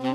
[0.00, 0.14] Hello,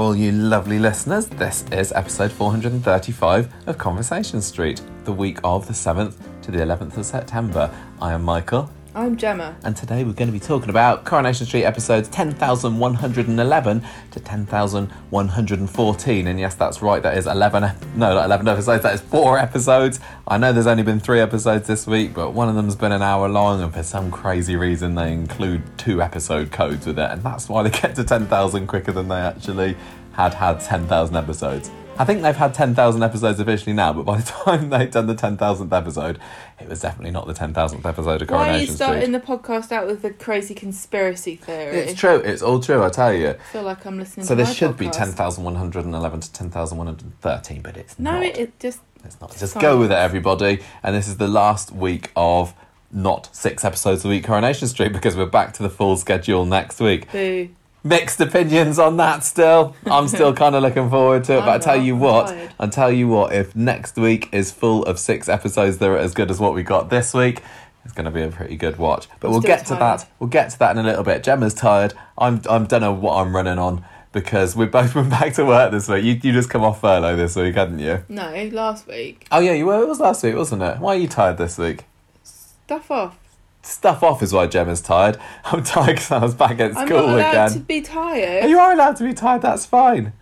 [0.00, 1.26] all you lovely listeners.
[1.26, 6.96] This is episode 435 of Conversation Street, the week of the 7th to the 11th
[6.96, 7.70] of September.
[8.00, 9.56] I am Michael, I'm Gemma.
[9.64, 16.26] and today we're going to be talking about Coronation Street episodes 10,111 to 10,114.
[16.26, 17.62] And yes, that's right, that is 11,
[17.96, 19.98] no, not 11 episodes, that is four episodes.
[20.28, 23.00] I know there's only been three episodes this week, but one of them's been an
[23.00, 27.22] hour long, and for some crazy reason, they include two episode codes with it, and
[27.22, 29.74] that's why they get to 10,000 quicker than they actually
[30.12, 31.70] had had 10,000 episodes.
[31.98, 35.14] I think they've had 10,000 episodes officially now, but by the time they'd done the
[35.14, 36.18] 10,000th episode,
[36.58, 39.12] it was definitely not the 10,000th episode of Why are Coronation you starting Street.
[39.12, 41.76] the podcast out with a crazy conspiracy theory?
[41.76, 43.30] It's true, it's all true, I tell you.
[43.30, 45.16] I feel like I'm listening So this should be podcast.
[45.16, 48.22] 10,111 to 10,113, but it's No, not.
[48.24, 48.80] it, it just.
[49.04, 49.36] it's not.
[49.36, 50.60] Just go with it, everybody.
[50.82, 52.54] And this is the last week of
[52.90, 56.80] not six episodes a week Coronation Street because we're back to the full schedule next
[56.80, 57.12] week.
[57.12, 57.50] Boo.
[57.84, 59.74] Mixed opinions on that still.
[59.86, 62.34] I'm still kind of looking forward to it, but I tell you what.
[62.60, 66.14] I tell you what, if next week is full of six episodes that are as
[66.14, 67.42] good as what we got this week,
[67.84, 69.08] it's going to be a pretty good watch.
[69.18, 70.08] But I'm we'll get to that.
[70.20, 71.24] We'll get to that in a little bit.
[71.24, 71.94] Gemma's tired.
[72.16, 72.40] I'm.
[72.48, 75.88] I'm don't know what I'm running on because we've both been back to work this
[75.88, 76.04] week.
[76.04, 78.04] You you just come off furlough this week, hadn't you?
[78.08, 79.26] No, last week.
[79.32, 79.82] Oh yeah, you were.
[79.82, 80.78] It was last week, wasn't it?
[80.78, 81.84] Why are you tired this week?
[82.22, 83.18] Stuff off.
[83.64, 85.18] Stuff off is why Gemma's tired.
[85.44, 87.52] I'm tired because I was back at school I'm not allowed again.
[87.52, 88.50] to be tired.
[88.50, 90.12] You are allowed to be tired, that's fine.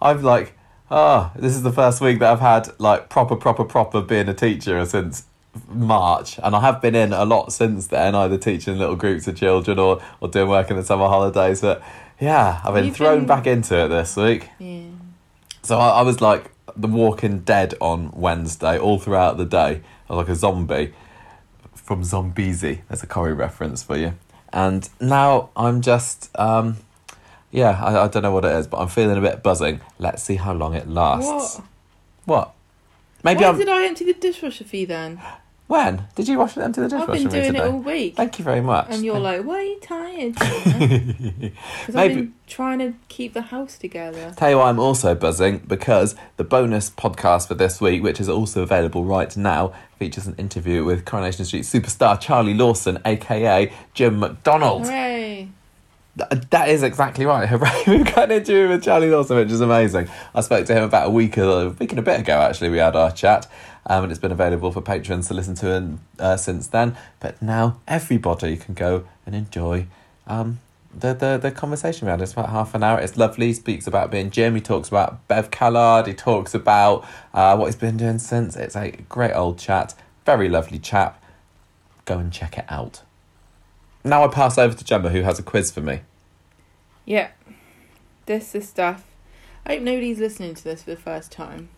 [0.00, 0.56] I'm like,
[0.90, 4.34] oh, this is the first week that I've had like proper, proper, proper being a
[4.34, 5.24] teacher since
[5.68, 6.38] March.
[6.42, 9.78] And I have been in a lot since then, either teaching little groups of children
[9.80, 11.60] or, or doing work in the summer holidays.
[11.62, 11.82] But
[12.20, 14.50] yeah, I've been You've thrown been- back into it this week.
[14.60, 14.82] Yeah.
[15.62, 19.80] So I, I was like The Walking Dead on Wednesday, all throughout the day.
[20.08, 20.94] I was like a zombie
[21.88, 22.82] from Zombiesy.
[22.88, 24.12] There's a Corrie reference for you.
[24.52, 26.76] And now I'm just, um,
[27.50, 29.80] yeah, I, I don't know what it is, but I'm feeling a bit buzzing.
[29.98, 31.56] Let's see how long it lasts.
[31.56, 31.64] What?
[32.26, 32.54] What?
[33.24, 33.56] Maybe Why I'm.
[33.56, 35.18] did I empty the dishwasher for you then?
[35.68, 37.12] When did you wash it empty the dishwasher?
[37.12, 38.16] I've been doing it all week.
[38.16, 38.86] Thank you very much.
[38.88, 40.34] And you're like, why are you tired?
[41.80, 44.32] Because I've been trying to keep the house together.
[44.36, 48.28] Tell you why I'm also buzzing because the bonus podcast for this week, which is
[48.28, 54.18] also available right now, features an interview with Coronation Street superstar Charlie Lawson, aka Jim
[54.18, 54.86] McDonald.
[54.86, 55.48] Hooray.
[56.50, 57.48] That is exactly right.
[57.48, 57.84] Hooray!
[57.86, 60.08] We've got an interview with Charlie Lawson, which is amazing.
[60.34, 62.40] I spoke to him about a week, a week and a bit ago.
[62.40, 63.46] Actually, we had our chat,
[63.88, 66.96] um, and it's been available for patrons to listen to and, uh, since then.
[67.20, 69.86] But now everybody can go and enjoy
[70.26, 70.60] um,
[70.94, 72.20] the, the the conversation had.
[72.20, 73.00] It's about half an hour.
[73.00, 73.48] It's lovely.
[73.48, 74.54] He speaks about being Jim.
[74.54, 76.06] He talks about Bev Callard.
[76.06, 78.56] He talks about uh, what he's been doing since.
[78.56, 79.94] It's a great old chat.
[80.24, 81.22] Very lovely chap.
[82.04, 83.02] Go and check it out.
[84.04, 86.00] Now I pass over to Gemma, who has a quiz for me.
[87.04, 87.30] Yeah.
[88.26, 89.04] This is stuff.
[89.64, 91.70] I hope nobody's listening to this for the first time.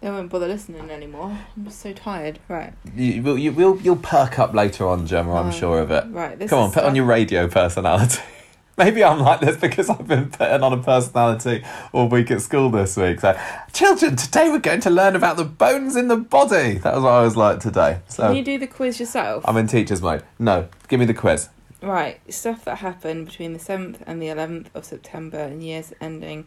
[0.00, 1.36] They won't bother listening anymore.
[1.56, 2.38] I'm just so tired.
[2.48, 2.72] Right.
[2.94, 5.34] You, will you will you'll perk up later on, Gemma.
[5.34, 6.04] I'm Um, sure of it.
[6.10, 6.38] Right.
[6.38, 8.22] This Come on, put on your radio personality.
[8.78, 12.70] Maybe I'm like this because I've been putting on a personality all week at school
[12.70, 13.18] this week.
[13.18, 13.36] So,
[13.72, 16.74] children, today we're going to learn about the bones in the body.
[16.78, 17.98] That was what I was like today.
[18.06, 19.42] So, Can you do the quiz yourself?
[19.48, 20.22] I'm in teacher's mode.
[20.38, 21.48] No, give me the quiz.
[21.82, 26.46] Right, stuff that happened between the 7th and the 11th of September in years ending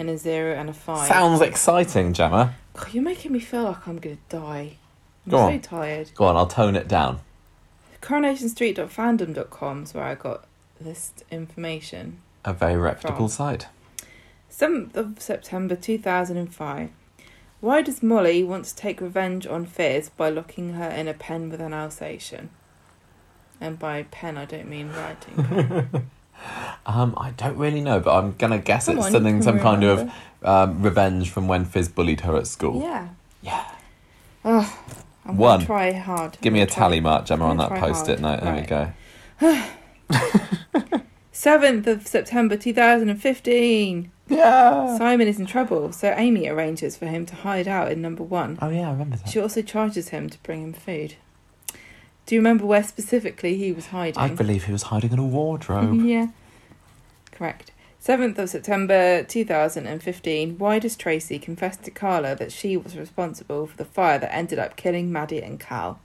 [0.00, 1.06] in a 0 and a 5.
[1.06, 2.54] Sounds exciting, Gemma.
[2.74, 4.78] God, you're making me feel like I'm going to die.
[5.26, 5.60] I'm Go so on.
[5.60, 6.10] tired.
[6.14, 7.20] Go on, I'll tone it down.
[8.00, 10.44] CoronationStreet.fandom.com is where I got
[10.80, 12.20] this information.
[12.46, 13.58] A very reputable From.
[13.58, 13.66] site.
[14.50, 16.88] 7th of September 2005.
[17.60, 21.50] Why does Molly want to take revenge on Fizz by locking her in a pen
[21.50, 22.48] with an Alsatian?
[23.60, 25.44] And by pen, I don't mean writing.
[25.44, 26.10] pen.
[26.86, 29.42] Um, I don't really know, but I'm gonna guess Come it's on, you something, can
[29.42, 30.14] some kind of remember.
[30.44, 32.80] um, revenge from when Fizz bullied her at school.
[32.82, 33.08] Yeah.
[33.42, 33.64] Yeah.
[34.44, 34.78] Oh,
[35.26, 35.58] I'm One.
[35.58, 36.38] Gonna try hard.
[36.40, 38.42] Give me a I'm gonna try- tally mark, Gemma, I'm on that try post-it hard.
[38.42, 38.44] note.
[38.44, 39.64] There we Right.
[40.90, 41.00] go.
[41.32, 44.10] 7th of September 2015.
[44.28, 44.96] Yeah.
[44.98, 48.58] Simon is in trouble, so Amy arranges for him to hide out in number one.
[48.62, 49.28] Oh yeah, I remember that.
[49.28, 51.14] She also charges him to bring him food.
[52.26, 54.20] Do you remember where specifically he was hiding?
[54.22, 56.00] I believe he was hiding in a wardrobe.
[56.04, 56.28] yeah.
[57.40, 57.72] Correct.
[58.04, 60.58] 7th of September 2015.
[60.58, 64.58] Why does Tracy confess to Carla that she was responsible for the fire that ended
[64.58, 66.00] up killing Maddie and Cal?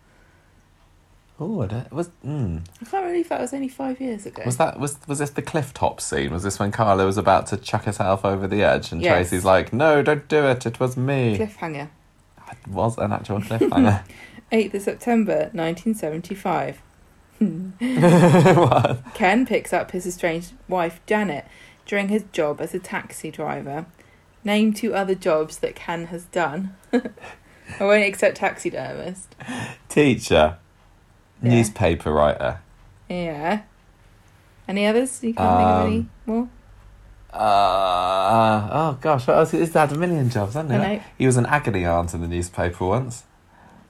[1.38, 2.10] Oh, it was.
[2.26, 2.62] Mm.
[2.82, 4.44] I can't believe that was only five years ago.
[4.46, 6.32] Was that was was this the cliff top scene?
[6.32, 9.12] Was this when Carla was about to chuck herself over the edge and Yes.
[9.12, 10.66] Tracy's like, "No, don't do it.
[10.66, 11.90] It was me." cliffhanger?
[12.50, 14.06] It was an actual cliffhanger.
[14.54, 16.82] 8th of September 1975.
[19.14, 21.46] Ken picks up his estranged wife Janet
[21.86, 23.86] during his job as a taxi driver.
[24.44, 26.76] Name two other jobs that Ken has done.
[26.94, 27.02] I
[27.84, 29.36] won't accept taxidermist.
[29.90, 30.58] Teacher,
[31.42, 31.50] Yeah.
[31.50, 32.60] newspaper writer.
[33.10, 33.62] Yeah.
[34.68, 35.24] Any others?
[35.24, 36.48] You can't think of any Um, more?
[37.34, 39.52] Uh, oh gosh, what else?
[39.52, 41.02] He's had a million jobs, hasn't he?
[41.18, 43.24] He was an agony aunt in the newspaper once.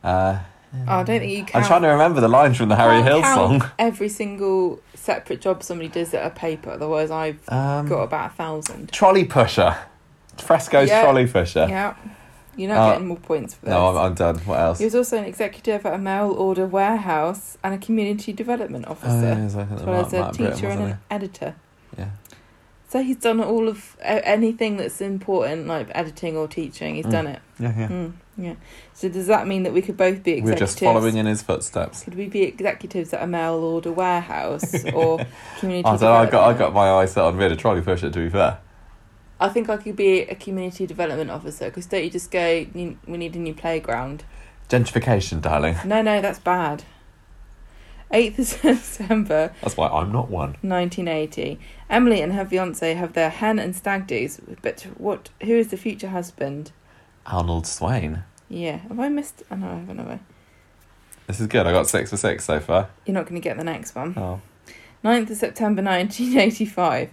[0.04, 0.40] Uh,
[0.88, 1.62] Oh, I don't think you can.
[1.62, 3.64] I'm trying to remember the lines from the Harry Hill song.
[3.80, 8.34] Every single separate job somebody does at a paper, otherwise I've Um, got about a
[8.34, 8.92] thousand.
[8.92, 9.76] trolley pusher.
[10.38, 11.02] Fresco's Yeah.
[11.04, 11.68] trolley pusher.
[11.70, 11.94] Yeah.
[12.58, 13.72] You're not Uh, getting more points for this.
[13.72, 14.38] No, I'm, I'm done.
[14.40, 14.80] What else?
[14.80, 18.92] He was also an executive at a mail order warehouse and a community development Oh,
[18.92, 21.56] officer, yeah, he's as well as a teacher and an editor.
[21.98, 22.06] Yeah.
[22.96, 26.96] So he's done all of anything that's important, like editing or teaching.
[26.96, 27.12] He's Mm.
[27.12, 27.40] done it.
[27.60, 27.88] Yeah, yeah.
[27.90, 28.54] Mm, yeah.
[28.94, 30.60] So does that mean that we could both be We're executives?
[30.76, 32.06] just following in his footsteps.
[32.06, 35.20] Could we be executives at a mail order warehouse or
[35.60, 35.86] community?
[35.86, 38.30] I I got, I got my eyes set on being a trolley pusher, to be
[38.30, 38.60] fair.
[39.42, 42.66] I think I could be a community development officer because don't you just go?
[42.74, 44.24] We need a new playground.
[44.70, 45.76] Gentrification, darling.
[45.84, 46.86] No, no, that's bad.
[48.12, 48.46] Eighth of
[48.78, 50.56] September, That's why I'm not one.
[50.62, 51.60] 1980.
[51.90, 55.30] Emily and her fiance have their hen and stag do's, but what?
[55.44, 56.72] Who is the future husband?
[57.26, 58.24] Arnold Swain.
[58.48, 59.42] Yeah, have I missed?
[59.52, 59.98] Oh no, I haven't.
[59.98, 60.20] Have I?
[61.28, 61.66] This is good.
[61.66, 62.90] I got six for six so far.
[63.06, 64.14] You're not going to get the next one.
[64.16, 64.42] Oh.
[65.04, 67.10] 9th of September 1985.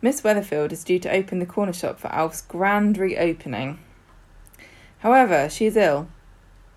[0.00, 3.78] Miss Weatherfield is due to open the corner shop for Alf's grand reopening.
[5.00, 6.08] However, she is ill.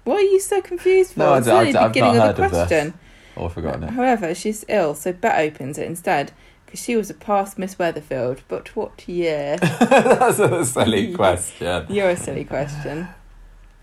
[0.03, 1.19] What are you so confused for?
[1.19, 2.67] No, I It's d- I only d- the I've not heard of of this.
[2.67, 2.93] question.
[3.37, 3.89] Oh, forgotten it.
[3.91, 6.31] However, she's ill, so Bet opens it instead
[6.65, 8.39] because she was a past Miss Weatherfield.
[8.47, 9.57] But what year?
[9.61, 11.85] That's a silly question.
[11.89, 13.07] You're a silly question.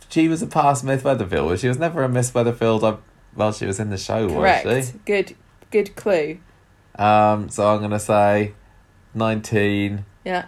[0.08, 1.48] She was a past Miss Weatherfield.
[1.48, 2.82] but She was never a Miss Weatherfield.
[2.82, 2.98] I,
[3.36, 4.66] well, she was in the show, Correct.
[4.66, 4.98] was she?
[5.06, 5.36] Good.
[5.70, 6.38] Good clue.
[6.96, 8.52] Um, so I'm gonna say
[9.14, 10.46] 19, Yeah.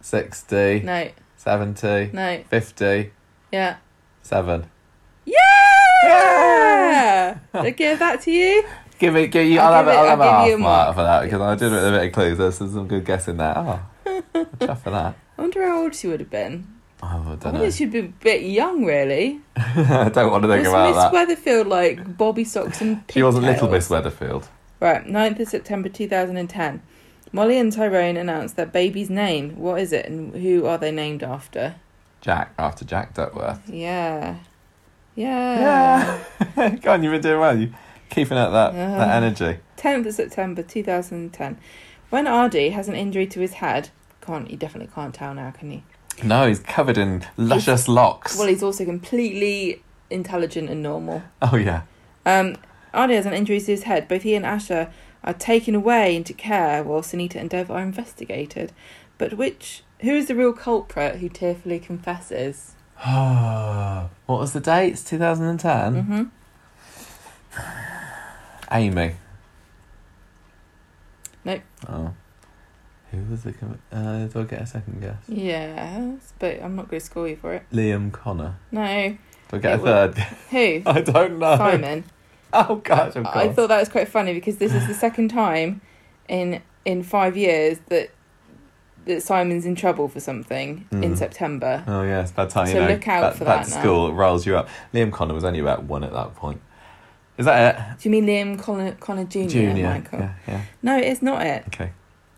[0.00, 1.10] 60, No.
[1.36, 2.42] 70, No.
[2.48, 3.10] 50,
[3.50, 3.76] Yeah.
[4.22, 4.66] 7.
[5.24, 5.34] Yeah.
[6.02, 8.64] I give that to you.
[8.98, 10.62] Give me, give you, I'll I'll, have, it, it- I'll have I'll a give half
[10.62, 12.38] mark for that because I did with a bit of clues.
[12.38, 13.54] There's some good guessing there.
[13.56, 13.80] Oh,
[14.60, 15.16] chuff for that.
[15.38, 16.66] I wonder how old she would have been.
[17.02, 17.70] Oh, I I don't wonder know.
[17.70, 19.40] she'd be a bit young, really.
[19.56, 21.44] I don't want to think Was about Miss that.
[21.46, 23.88] Weatherfield like Bobby Socks and She was a little pigtails?
[23.88, 24.48] Miss Weatherfield.
[24.80, 26.82] Right, 9th of September 2010.
[27.32, 29.56] Molly and Tyrone announced their baby's name.
[29.56, 31.76] What is it and who are they named after?
[32.20, 33.66] Jack after Jack Duckworth.
[33.68, 34.36] Yeah.
[35.20, 36.18] Yeah.
[36.82, 37.58] Go on, you've been doing well.
[37.58, 37.72] You
[38.08, 38.98] keeping up that, Uh.
[38.98, 39.58] that energy.
[39.76, 41.58] 10th of September 2010.
[42.10, 43.90] When Aadi has an injury to his head,
[44.20, 45.82] can't you definitely can't tell now, can you?
[46.24, 48.36] No, he's covered in luscious locks.
[48.36, 51.22] Well, he's also completely intelligent and normal.
[51.40, 51.82] oh yeah.
[52.26, 52.56] Um,
[52.92, 54.08] Aadi has an injury to his head.
[54.08, 54.90] Both he and Asha
[55.22, 58.72] are taken away into care while Sunita and Dev are investigated.
[59.18, 62.74] But which, who is the real culprit who tearfully confesses?
[64.26, 64.92] what was the date?
[64.92, 65.94] It's 2010.
[66.02, 66.22] hmm
[68.72, 69.14] Amy.
[71.44, 71.62] Nope.
[71.88, 72.12] Oh.
[73.10, 73.52] Who was the?
[73.52, 75.16] com- Uh, do I get a second guess?
[75.26, 77.64] Yes, but I'm not going to score you for it.
[77.72, 78.56] Liam Connor.
[78.70, 79.16] No.
[79.48, 80.18] Do I get It wa- third?
[80.50, 80.82] Who?
[80.86, 81.56] I don't know.
[81.56, 82.04] Simon.
[82.52, 83.16] Oh gosh.
[83.16, 85.80] I thought that was quite funny because this is the second time
[86.28, 88.10] in in five years that
[89.14, 91.16] that Simon's in trouble for something in Mm.
[91.18, 91.84] September.
[91.86, 92.66] Oh yes, bad time.
[92.66, 93.80] You So know, look out back, for back that now.
[93.80, 94.68] school, rolls you up.
[94.94, 96.60] Liam Connor was only about one at that point.
[97.38, 97.98] Is that it?
[98.02, 99.46] Do you mean Liam Connor, Connor Jr.
[99.48, 99.88] Junior.
[99.88, 100.18] Michael?
[100.20, 100.62] Yeah, yeah.
[100.82, 101.64] No, it's not it.
[101.68, 101.90] Okay.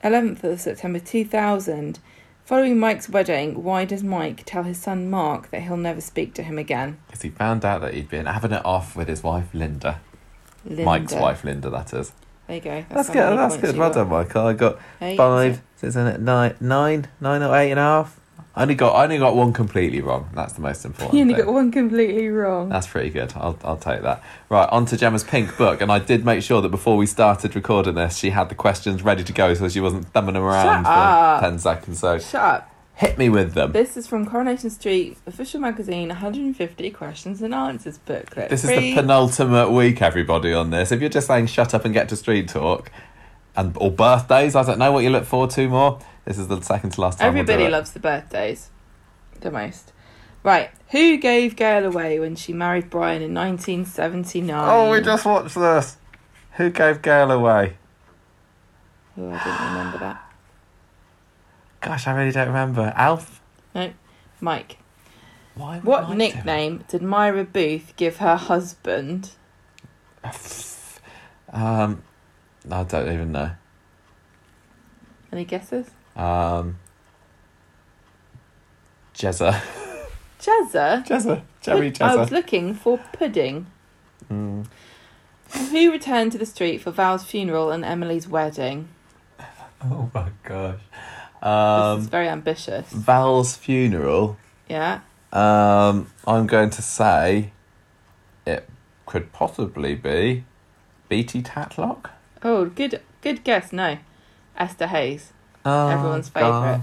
[0.04, 1.98] 11th of September 2000.
[2.44, 6.42] Following Mike's wedding, why does Mike tell his son Mark that he'll never speak to
[6.42, 6.98] him again?
[7.06, 10.00] Because he found out that he'd been having it off with his wife Linda.
[10.64, 10.84] Linda.
[10.84, 12.12] Mike's wife Linda, that is.
[12.46, 12.84] There you go.
[12.90, 13.38] That's how good.
[13.38, 13.76] That's good.
[13.76, 14.46] Well done, Michael.
[14.46, 15.16] I got Eight.
[15.16, 15.62] five.
[15.82, 18.20] In at nine, nine, nine or eight and a half.
[18.54, 20.28] I only got, I only got one completely wrong.
[20.34, 21.14] That's the most important.
[21.14, 21.44] You only thing.
[21.46, 22.68] got one completely wrong.
[22.68, 23.32] That's pretty good.
[23.34, 24.22] I'll, I'll take that.
[24.48, 25.80] Right, on to Gemma's pink book.
[25.80, 29.02] And I did make sure that before we started recording this, she had the questions
[29.02, 31.40] ready to go so she wasn't thumbing them around Shut up.
[31.40, 31.98] for 10 seconds.
[31.98, 32.71] So Shut up.
[33.02, 33.72] Hit me with them.
[33.72, 38.48] This is from Coronation Street Official Magazine 150 Questions and Answers booklet.
[38.48, 40.92] This is the penultimate week, everybody, on this.
[40.92, 42.92] If you're just saying shut up and get to street talk,
[43.56, 45.98] and or birthdays, I don't know what you look forward to more.
[46.24, 47.34] This is the second to last time.
[47.34, 47.72] we'll Everybody it.
[47.72, 48.70] loves the birthdays
[49.40, 49.92] the most.
[50.44, 50.70] Right.
[50.90, 54.56] Who gave Gail away when she married Brian in 1979?
[54.56, 55.96] Oh, we just watched this.
[56.52, 57.76] Who gave Gail away?
[59.18, 60.21] Oh, I didn't remember that.
[61.82, 62.92] Gosh, I really don't remember.
[62.96, 63.40] Alf?
[63.74, 63.92] No.
[64.40, 64.78] Mike.
[65.54, 69.30] Why would What Mike do nickname did Myra Booth give her husband?
[71.52, 72.02] Um,
[72.70, 73.50] I don't even know.
[75.32, 75.90] Any guesses?
[76.16, 76.78] Um,
[79.14, 79.60] Jezza.
[80.40, 81.04] Jezza.
[81.06, 81.42] Jezza.
[81.60, 82.32] Jerry I was Jezza.
[82.32, 83.66] looking for pudding.
[84.30, 84.66] Mm.
[85.70, 88.88] Who returned to the street for Val's funeral and Emily's wedding?
[89.84, 90.80] Oh my gosh.
[91.42, 92.88] This Um, is very ambitious.
[92.90, 94.36] Val's funeral.
[94.68, 95.00] Yeah.
[95.32, 97.50] Um, I'm going to say
[98.46, 98.68] it
[99.06, 100.44] could possibly be
[101.08, 102.10] Beattie Tatlock.
[102.44, 103.72] Oh, good good guess.
[103.72, 103.98] No.
[104.56, 105.32] Esther Hayes.
[105.64, 106.82] Oh, Everyone's favourite.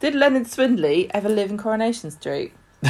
[0.00, 2.52] Did Leonard Swindley ever live in Coronation Street?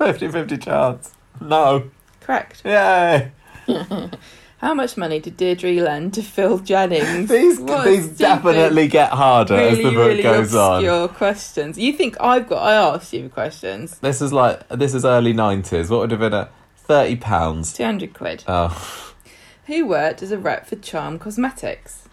[0.00, 1.12] 50-50 chance.
[1.40, 1.90] No.
[2.20, 2.62] Correct.
[2.64, 3.30] Yay.
[4.58, 7.28] How much money did Deirdre lend to Phil Jennings?
[7.30, 10.76] These What these definitely get harder as really, the book really goes on.
[10.76, 11.78] obscure questions.
[11.78, 12.62] You think I've got?
[12.62, 13.98] I asked you questions.
[13.98, 15.90] This is like this is early nineties.
[15.90, 17.74] What would have been a thirty pounds?
[17.74, 18.44] Two hundred quid.
[18.48, 19.12] Oh,
[19.66, 22.08] Who worked as a rep for Charm Cosmetics?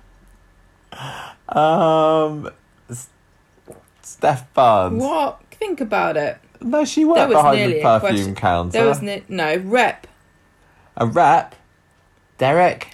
[1.49, 2.49] um,
[4.01, 5.01] Steph Barnes.
[5.01, 5.39] What?
[5.51, 6.39] Think about it.
[6.61, 8.71] No, she worked behind the perfume counter.
[8.71, 10.07] There was no, no rep.
[10.97, 11.55] a rep.
[12.43, 12.87] Derek.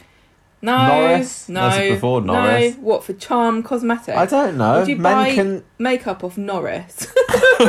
[0.62, 1.48] No, Norris?
[1.50, 2.76] no, This is before Norris.
[2.76, 4.18] No, what for Charm Cosmetics?
[4.18, 4.80] I don't know.
[4.80, 5.64] Would you Men buy- can.
[5.78, 7.08] Makeup off Norris.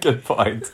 [0.00, 0.70] Good point.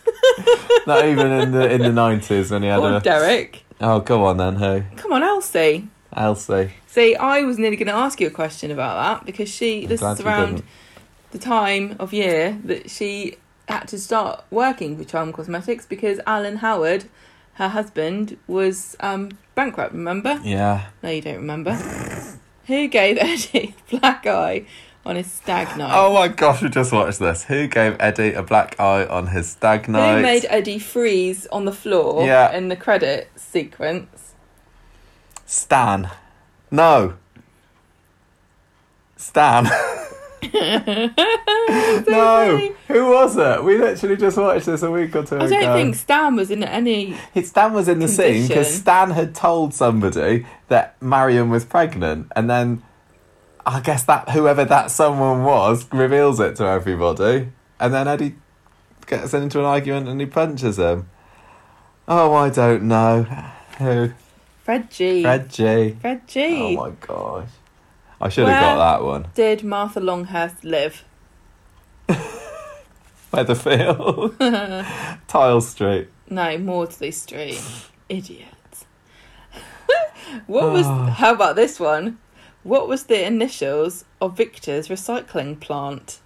[0.87, 3.01] Not even in the in the nineties when he had or a.
[3.01, 3.65] Derek.
[3.81, 4.57] Oh, go on then.
[4.57, 4.83] Who?
[4.97, 5.89] Come on, Elsie.
[6.15, 6.71] Elsie.
[6.87, 9.83] See, I was nearly going to ask you a question about that because she.
[9.85, 10.65] I'm this glad is you around didn't.
[11.31, 13.37] the time of year that she
[13.69, 17.07] had to start working for Charm Cosmetics because Alan Howard,
[17.55, 19.93] her husband, was um, bankrupt.
[19.93, 20.41] Remember?
[20.43, 20.87] Yeah.
[21.03, 21.75] No, you don't remember.
[22.67, 24.67] Who gave Eddie a black eye
[25.05, 25.91] on his stag night?
[25.93, 27.45] Oh my gosh, we just watched this.
[27.45, 30.17] Who gave Eddie a black eye on his stag night?
[30.17, 32.57] Who made Eddie freeze on the floor Yeah.
[32.57, 34.35] in the credit sequence?
[35.45, 36.09] Stan.
[36.71, 37.15] No.
[39.17, 39.65] Stan.
[42.09, 42.75] no.
[43.13, 43.63] Was it?
[43.63, 45.45] We literally just watched this a week or two ago.
[45.45, 47.15] I don't think Stan was in any.
[47.43, 52.49] Stan was in the scene because Stan had told somebody that Marion was pregnant, and
[52.49, 52.83] then
[53.67, 58.37] I guess that whoever that someone was reveals it to everybody, and then Eddie
[59.07, 61.11] gets into an argument and he punches him.
[62.09, 63.25] Oh, I don't know
[63.79, 64.13] who.
[64.63, 65.23] Fred Gee.
[65.23, 65.97] Fred Gee.
[66.01, 66.77] Fred Gee.
[66.79, 67.49] Oh my gosh,
[68.23, 69.27] I should have got that one.
[69.35, 71.05] Did Martha Longhurst live?
[73.33, 74.37] Weatherfield,
[75.29, 76.09] Tile Street.
[76.29, 77.63] No, Mawdsley Street.
[78.09, 78.85] Idiots.
[80.47, 80.87] what was.
[80.87, 81.05] Oh.
[81.07, 82.19] How about this one?
[82.63, 86.21] What was the initials of Victor's recycling plant?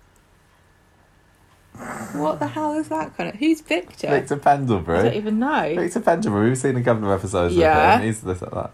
[2.15, 3.37] What the hell is that kind of.
[3.37, 4.09] Who's Victor?
[4.09, 5.03] Victor I Pendlebury.
[5.03, 5.75] don't even know.
[5.77, 6.49] Victor Pendlebury.
[6.49, 7.97] We've seen a couple of episodes Yeah.
[7.97, 8.07] with him.
[8.07, 8.71] He's this like that.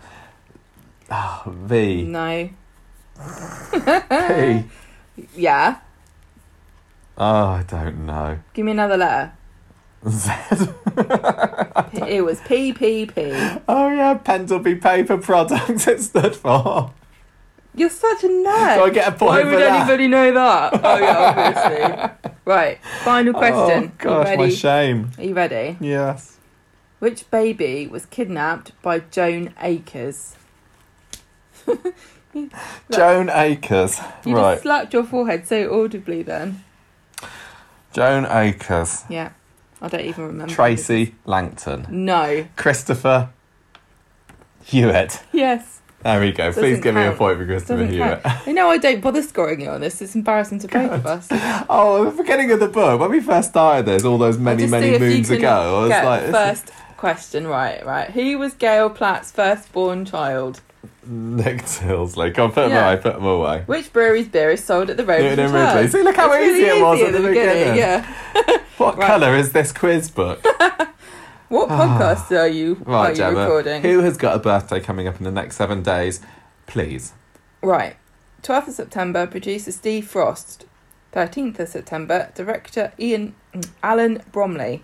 [1.11, 2.05] Oh, V.
[2.05, 2.49] No.
[4.11, 4.65] P.
[5.37, 5.79] Yeah.
[7.25, 8.41] Oh, I don't know.
[8.53, 9.33] Give me another letter.
[10.09, 10.33] Z.
[12.09, 13.63] It was PPP.
[13.69, 15.87] Oh yeah, Pendlebury Paper Products.
[15.93, 16.93] It stood for.
[17.77, 18.75] You're such a nerd.
[18.75, 19.83] Do I get a point Why would that?
[19.83, 20.73] anybody know that?
[20.85, 22.33] Oh yeah, obviously.
[22.45, 22.81] right.
[23.05, 23.93] Final oh, question.
[23.93, 25.13] Oh gosh, my shame.
[25.17, 25.77] Are you ready?
[25.81, 26.39] Yes.
[26.99, 30.35] Which baby was kidnapped by Joan Akers?
[32.91, 34.01] Joan Akers.
[34.27, 34.55] You right.
[34.55, 36.65] just slapped your forehead so audibly then.
[37.93, 39.05] Joan Akers.
[39.09, 39.31] Yeah.
[39.81, 40.53] I don't even remember.
[40.53, 41.87] Tracy Langton.
[41.91, 42.47] No.
[42.57, 43.31] Christopher
[44.65, 45.23] Hewitt.
[45.33, 45.81] Yes.
[46.03, 46.53] There we go.
[46.53, 48.23] Please Doesn't give me a point for Christopher Doesn't Hewitt.
[48.23, 48.49] count.
[48.49, 50.01] I know I don't bother scoring you on this.
[50.03, 51.29] It's embarrassing to both of us.
[51.69, 54.93] Oh, the beginning of the book, when we first started this, all those many, many
[54.93, 58.11] you moons ago, I was like, first question right, right.
[58.11, 60.61] Who was Gail Platt's firstborn child?
[61.07, 62.35] Tilsley.
[62.35, 62.91] Come on, put them Yeah.
[62.91, 63.63] away, put them away.
[63.67, 67.13] Which brewery's beer is sold at the and See, look how easy it was at
[67.13, 67.77] the beginning.
[67.77, 68.07] Yeah.
[68.79, 69.07] What Right.
[69.07, 70.45] colour is this quiz book?
[71.53, 71.99] What ah.
[71.99, 73.41] podcast are you are right, you Gemma.
[73.41, 73.83] recording?
[73.83, 76.21] Who has got a birthday coming up in the next seven days?
[76.67, 77.13] Please.
[77.61, 77.97] Right.
[78.43, 80.65] 12th of September, producer Steve Frost.
[81.13, 84.83] 13th of September, director Ian mm, Alan Bromley.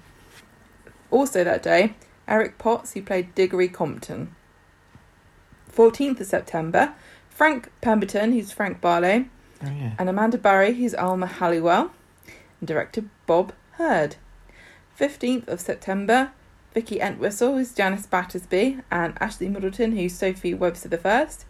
[1.10, 1.94] Also that day,
[2.28, 4.36] Eric Potts, who played Diggory Compton.
[5.78, 6.92] 14th of September,
[7.30, 9.26] Frank Pemberton, who's Frank Barlow,
[9.62, 9.92] Oh, yeah.
[9.98, 11.92] and Amanda Barrie, who's Alma Halliwell,
[12.60, 14.16] and director Bob heard.
[14.98, 16.32] 15th of September,
[16.74, 21.44] Vicky Entwistle, who's Janice Battersby, and Ashley Middleton, who's Sophie Webster the First.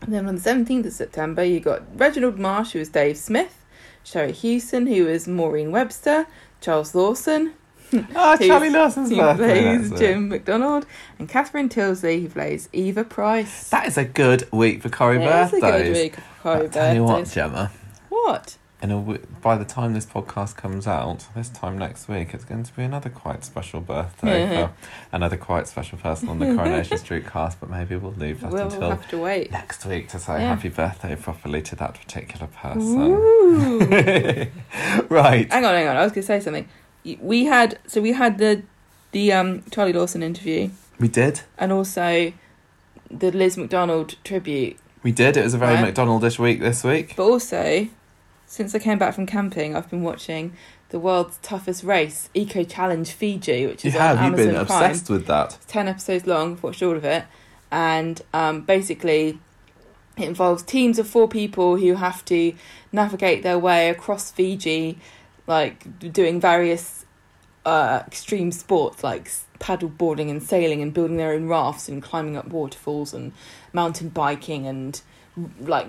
[0.00, 3.64] And then on the 17th of September, you got Reginald Marsh, who is Dave Smith,
[4.04, 6.26] Sherrie Hewson, who is Maureen Webster,
[6.60, 7.54] Charles Lawson,
[8.14, 9.76] Ah, Who's- Charlie Lawson's who birthday.
[9.78, 9.98] plays.
[9.98, 10.86] Jim McDonald,
[11.18, 13.68] and Catherine Tyldesley, who plays Eva Price.
[13.70, 15.60] That is a good week for Corrie Birthdays.
[15.60, 17.26] That is a good week for Corrie But tell you what.
[17.28, 17.70] Gemma.
[18.10, 18.56] What?
[18.80, 22.44] In a w- by the time this podcast comes out, this time next week, it's
[22.44, 24.66] going to be another quite special birthday Yeah.
[24.68, 24.72] for
[25.10, 27.58] another quite special person on the Coronation Street cast.
[27.58, 29.50] But maybe we'll leave that We'll until have to wait.
[29.50, 30.54] next week to say Yeah.
[30.54, 33.00] happy birthday properly to that particular person.
[33.00, 33.78] Ooh.
[35.08, 35.50] right.
[35.52, 35.96] hang on, hang on.
[35.96, 36.68] I was going to say something.
[37.20, 38.62] We had so we had the
[39.12, 41.40] the um Charlie Lawson interview, We did.
[41.56, 42.32] and also
[43.10, 44.76] the Liz McDonald tribute.
[45.02, 45.36] We did.
[45.36, 45.94] It was a very Right.
[45.94, 47.14] McDonaldish week this week.
[47.16, 47.88] But also,
[48.46, 50.52] since I came back from camping, I've been watching
[50.90, 54.18] the world's toughest race, Eco Challenge Fiji, which You is have.
[54.18, 54.62] on You've been Prime.
[54.62, 55.54] obsessed with that.
[55.54, 57.24] It's 10 episodes long, I've watched all of it.
[57.70, 59.38] And um, basically,
[60.16, 62.54] it involves teams of four people who have to
[62.90, 64.98] navigate their way across Fiji,
[65.48, 67.04] like doing various
[67.66, 72.36] uh, extreme sports like paddle boarding and sailing and building their own rafts and climbing
[72.36, 73.32] up waterfalls and
[73.72, 75.00] mountain biking and
[75.60, 75.88] like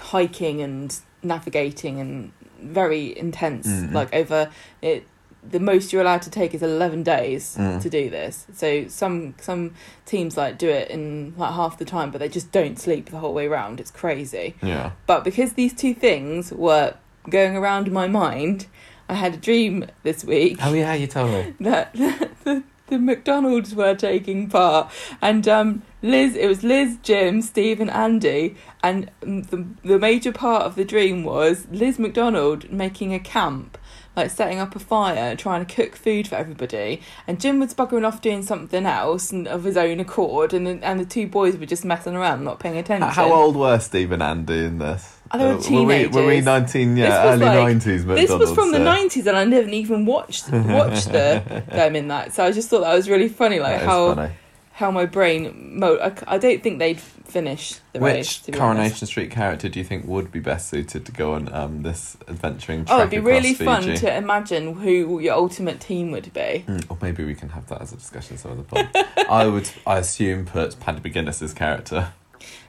[0.00, 3.92] hiking and navigating and very intense Mm.
[3.92, 5.06] like over it
[5.48, 7.82] the most you're allowed to take is 11 days Mm.
[7.82, 9.74] to do this so some some
[10.06, 13.18] teams like do it in like half the time but they just don't sleep the
[13.18, 14.92] whole way around it's crazy Yeah.
[15.06, 16.94] but because these two things were
[17.28, 18.66] going around in my mind
[19.12, 21.54] i had a dream this week Oh yeah, you told me.
[21.60, 21.92] that
[22.44, 24.90] the, the McDonald's were taking part,
[25.20, 30.32] and um, Liz, it was Liz, Jim, Steve, and Andy, and um, the the major
[30.32, 33.78] part of the dream was Liz McDonald making a camp.
[34.14, 38.06] Like setting up a fire, trying to cook food for everybody, and Jim was buggering
[38.06, 41.56] off doing something else and of his own accord, and the, and the two boys
[41.56, 43.08] were just messing around, not paying attention.
[43.08, 45.18] How old were Steve and Andy in this?
[45.32, 48.04] Oh, they were Uh, were, we, were we 19, yeah, early like- 90s McDonald's?
[48.04, 52.34] This was from the nineties, and I didn't even watch watch the them in that.
[52.34, 54.34] So I just thought that was really funny, like how funny.
[54.72, 55.78] How my brain.
[55.78, 58.16] Mo- I, I don't think they'd finish the race.
[58.28, 59.06] Which to Coronation honest.
[59.06, 62.84] Street character do you think would be best suited to go on um, this adventuring
[62.88, 66.64] Oh, it'd be really fun to imagine who your ultimate team would be.
[66.66, 68.88] Mm, or maybe we can have that as a discussion some other point.
[69.30, 72.12] I would, I assume, put Paddy McGuinness's character.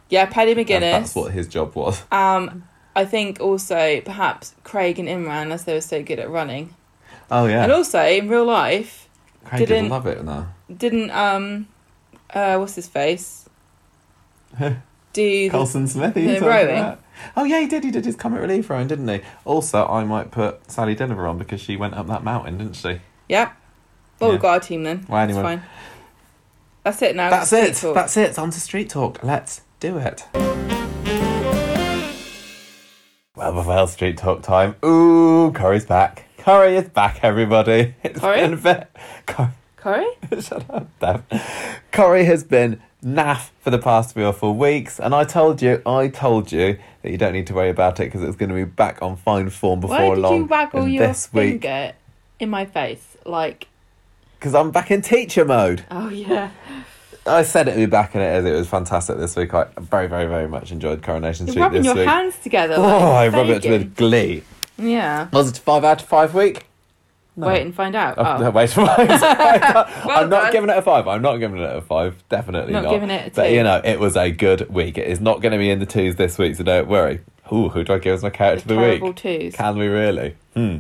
[0.10, 0.80] Yeah, Paddy and McGuinness.
[0.92, 2.02] That's what his job was.
[2.12, 2.64] Um,
[2.96, 6.76] I think also perhaps Craig and Imran, as they were so good at running,
[7.32, 9.10] Oh yeah, and also in real life,
[9.46, 10.48] Craig didn't didn't- love it No.
[10.78, 11.68] didn't um,
[12.34, 13.48] uh, what's his face?
[15.14, 16.98] Do Colson Smith, the rowing.
[17.38, 17.84] Oh yeah, he did.
[17.84, 19.22] He did his comic relief rowing, didn't he?
[19.46, 23.00] Also, I might put Sally Dynevor on because she went up that mountain, didn't she?
[23.30, 23.54] Yep.
[24.20, 24.34] Well, Yeah.
[24.34, 25.06] we've got our team then.
[25.08, 25.58] Well, That's anyway.
[25.58, 25.64] fine.
[26.84, 27.30] That's it now.
[27.30, 27.76] That's Street it.
[27.76, 27.96] talk.
[27.96, 28.30] That's it.
[28.30, 29.24] It's on to street talk.
[29.24, 30.26] Let's do it.
[33.36, 34.76] Well, well, well, street talk time.
[34.86, 36.26] Ooh, Curry's back.
[36.38, 37.96] Curry is back, everybody.
[38.04, 38.42] It's Corey?
[38.42, 38.84] been ve-
[39.26, 40.08] Cor- Corey?
[40.42, 41.24] Shut up, Dev.
[41.92, 45.82] Corrie has been naff for the past three or four weeks, and I told you,
[45.86, 48.56] I told you that you don't need to worry about it because it's going to
[48.56, 50.08] be back on fine form before long.
[50.10, 50.38] Why did long.
[50.38, 51.94] you waggle And your this week, finger
[52.40, 53.18] in my face?
[53.26, 53.68] Like,
[54.40, 55.84] because I'm back in teacher mode.
[55.92, 56.52] oh yeah.
[57.26, 59.54] I said it'd be back in it as it was fantastic this week.
[59.54, 62.08] I very, very, very much enjoyed Coronation You're Street rubbing this your week.
[62.08, 62.76] hands together.
[62.78, 64.44] Oh, like I rub it with glee.
[64.78, 65.28] Yeah.
[65.32, 66.66] Was it five out of five week?
[67.36, 67.48] No.
[67.48, 68.16] Wait and find out.
[68.18, 68.88] Oh, no, wait mine.
[69.00, 70.52] I'm not done.
[70.52, 71.08] giving it a five.
[71.08, 72.24] I'm not giving it a five.
[72.30, 72.92] Definitely Not not.
[72.92, 74.98] giving it a But you know, it was a good week.
[75.00, 77.22] It is not going to be in the twos this week, so don't worry.
[77.52, 79.00] Ooh, who do I give as my character the of the week?
[79.00, 79.56] terrible twos.
[79.56, 80.36] Can we really?
[80.54, 80.80] Hmm.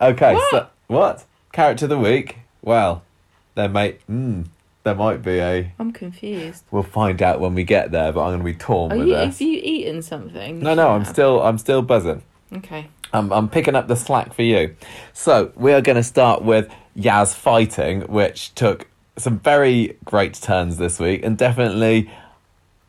[0.00, 0.34] Okay.
[0.34, 0.50] What?
[0.50, 2.38] So what character of the week?
[2.60, 3.02] Well,
[3.54, 4.42] there may hmm,
[4.82, 5.72] there might be a.
[5.78, 6.64] I'm confused.
[6.70, 8.12] We'll find out when we get there.
[8.12, 9.14] But I'm going to be torn Are with you?
[9.14, 9.38] this.
[9.38, 10.60] Have you eaten something?
[10.60, 12.22] No, no, I'm still I'm still buzzing.
[12.52, 12.88] Okay.
[13.14, 14.74] I'm, I'm picking up the slack for you.
[15.12, 20.76] So we are going to start with Yaz fighting, which took some very great turns
[20.76, 22.10] this week, and definitely.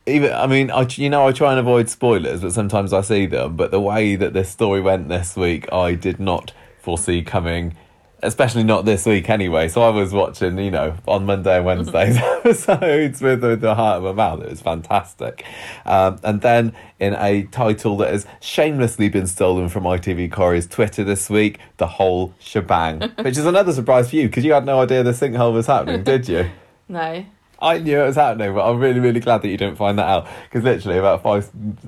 [0.07, 3.25] Even I mean, I you know I try and avoid spoilers, but sometimes I see
[3.25, 3.55] them.
[3.55, 7.75] But the way that this story went this week, I did not foresee coming.
[8.21, 9.67] Especially not this week anyway.
[9.67, 13.97] So I was watching, you know, on Monday and Wednesday's episodes with, with the heart
[13.97, 14.43] of my mouth.
[14.43, 15.45] It was fantastic.
[15.85, 21.03] Um, and then in a title that has shamelessly been stolen from ITV Corrie's Twitter
[21.03, 23.01] this week, The Whole Shebang.
[23.19, 26.03] which is another surprise for you because you had no idea the sinkhole was happening,
[26.03, 26.49] did you?
[26.87, 27.25] No.
[27.59, 30.05] I knew it was happening, but I'm really, really glad that you didn't find that
[30.07, 30.27] out.
[30.43, 31.45] Because literally about five,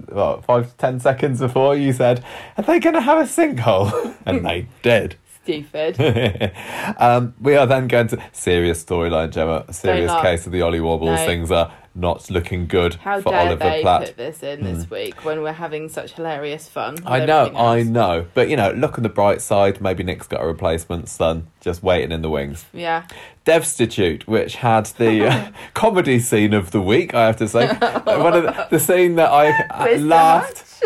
[0.09, 2.23] what, five, ten seconds before, you said,
[2.57, 5.17] "Are they going to have a sinkhole?" and they did.
[5.47, 6.51] Stupid.
[6.97, 9.71] um, we are then going to serious storyline, Gemma.
[9.71, 11.19] Serious case of the Ollie Wobbles.
[11.19, 11.25] No.
[11.25, 14.05] Things are not looking good How for dare Oliver they Platt.
[14.05, 16.97] Put this in this week when we're having such hilarious fun?
[17.05, 18.27] I know, I know.
[18.33, 19.81] But, you know, look on the bright side.
[19.81, 22.65] Maybe Nick's got a replacement son just waiting in the wings.
[22.71, 23.07] Yeah.
[23.47, 27.67] Devstitute, which had the uh, comedy scene of the week, I have to say.
[28.03, 30.83] One of the, the scene that I laughed.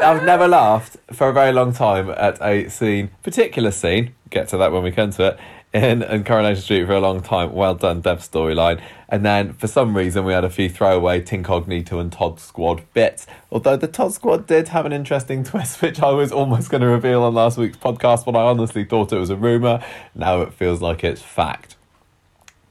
[0.00, 4.14] I've never laughed for a very long time at a scene, particular scene.
[4.30, 5.38] Get to that when we come to it.
[5.74, 7.52] In, in Coronation Street for a long time.
[7.52, 8.80] Well done, Dev storyline.
[9.08, 13.26] And then for some reason we had a few throwaway Tincognito and Todd Squad bits.
[13.50, 16.86] Although the Todd Squad did have an interesting twist, which I was almost going to
[16.86, 19.84] reveal on last week's podcast, but I honestly thought it was a rumour.
[20.14, 21.73] Now it feels like it's fact.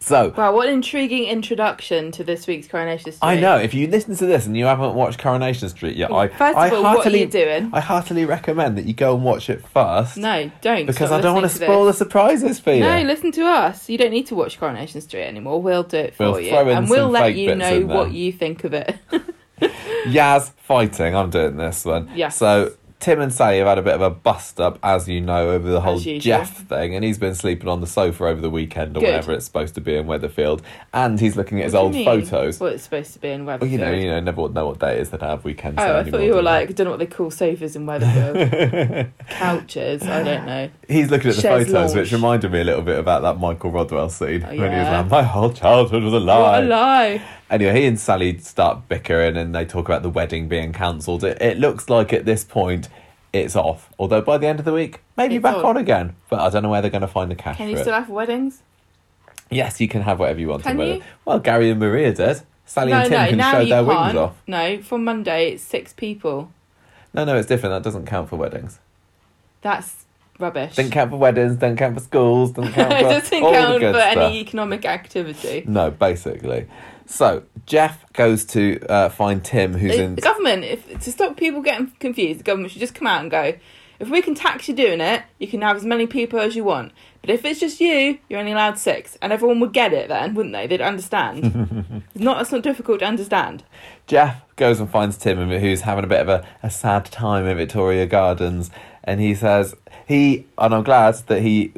[0.04, 3.26] So Wow, what an intriguing introduction to this week's Coronation Street.
[3.26, 6.28] I know if you listen to this and you haven't watched Coronation Street yet, I
[6.28, 7.70] First of I all, what are heartily you doing?
[7.72, 10.18] I heartily recommend that you go and watch it first.
[10.18, 10.86] No, don't.
[10.88, 12.82] because I don't want to spoil the surprises for you.
[12.82, 13.90] No, listen to us.
[13.90, 15.62] You don't need to watch Coronation Street anymore.
[15.62, 16.52] We'll do it for We'll you.
[16.54, 18.98] And we'll let you know what you think of it.
[20.06, 21.16] Yaz fighting.
[21.16, 22.12] I'm doing this one.
[22.14, 22.36] Yes.
[22.36, 25.50] So Tim and Sally have had a bit of a bust up, as you know,
[25.50, 28.96] over the whole Jeff thing, and he's been sleeping on the sofa over the weekend
[28.96, 29.08] or Good.
[29.08, 30.62] whenever it's supposed to be in Weatherfield,
[30.94, 32.06] and he's looking at his old mean?
[32.06, 32.62] photos.
[32.62, 33.70] What it's supposed to be in Well, Weatherfield.
[33.72, 35.80] you know, you know, never know what day it is that I have weekends.
[35.80, 37.86] Oh, I anymore, thought you were like, I don't know what they call sofas in
[37.86, 39.12] Weatherfield.
[39.30, 40.70] Couches, I don't know.
[40.88, 41.96] He's looking at the photos, lounge.
[41.96, 44.88] which reminded me a little bit about that Michael Rodwell scene Oh, when he was
[44.88, 47.22] like, "My whole childhood was a lie." What a lie.
[47.54, 51.24] Anyway, he and Sally start bickering, and they talk about the wedding being cancelled.
[51.24, 52.90] It, it looks like at this point
[53.32, 53.92] it's off.
[54.00, 55.66] Although by the end of the week, maybe It's back on.
[55.66, 56.16] on again.
[56.32, 57.82] But I don't know where they're going to find the cash Can you it.
[57.82, 58.64] still have weddings?
[59.52, 60.64] Yes, you can have whatever you want.
[60.64, 61.04] Can you?
[61.26, 62.42] Well, Gary and Maria did.
[62.66, 64.18] Sally no, and Tim no, can show their wings can't.
[64.18, 64.42] off.
[64.48, 66.52] No, from Monday it's six people.
[67.14, 67.76] No, no, it's different.
[67.76, 68.80] That doesn't count for weddings.
[69.62, 70.06] That's
[70.40, 70.76] rubbish.
[70.76, 71.58] Doesn't count for weddings.
[71.58, 72.52] Doesn't count for schools.
[72.54, 74.18] Doesn't count for it doesn't count for stuff.
[74.18, 75.64] any economic activity.
[75.68, 76.66] No, basically.
[77.14, 80.16] So Jeff goes to uh, find Tim, who's in.
[80.16, 83.30] the government, if to stop people getting confused, the government should just come out and
[83.30, 83.54] go,
[84.00, 86.64] if we can tax you doing it, you can have as many people as you
[86.64, 86.92] want.
[87.22, 90.34] But if it's just you, you're only allowed six, and everyone would get it then,
[90.34, 90.66] wouldn't they?
[90.66, 92.02] They'd understand.
[92.16, 92.42] it's not.
[92.42, 93.64] It's not difficult to understand.
[94.08, 97.56] Jeff goes and finds Tim, who's having a bit of a, a sad time in
[97.56, 98.72] Victoria Gardens,
[99.04, 99.76] and he says
[100.08, 101.74] he, and I'm glad that he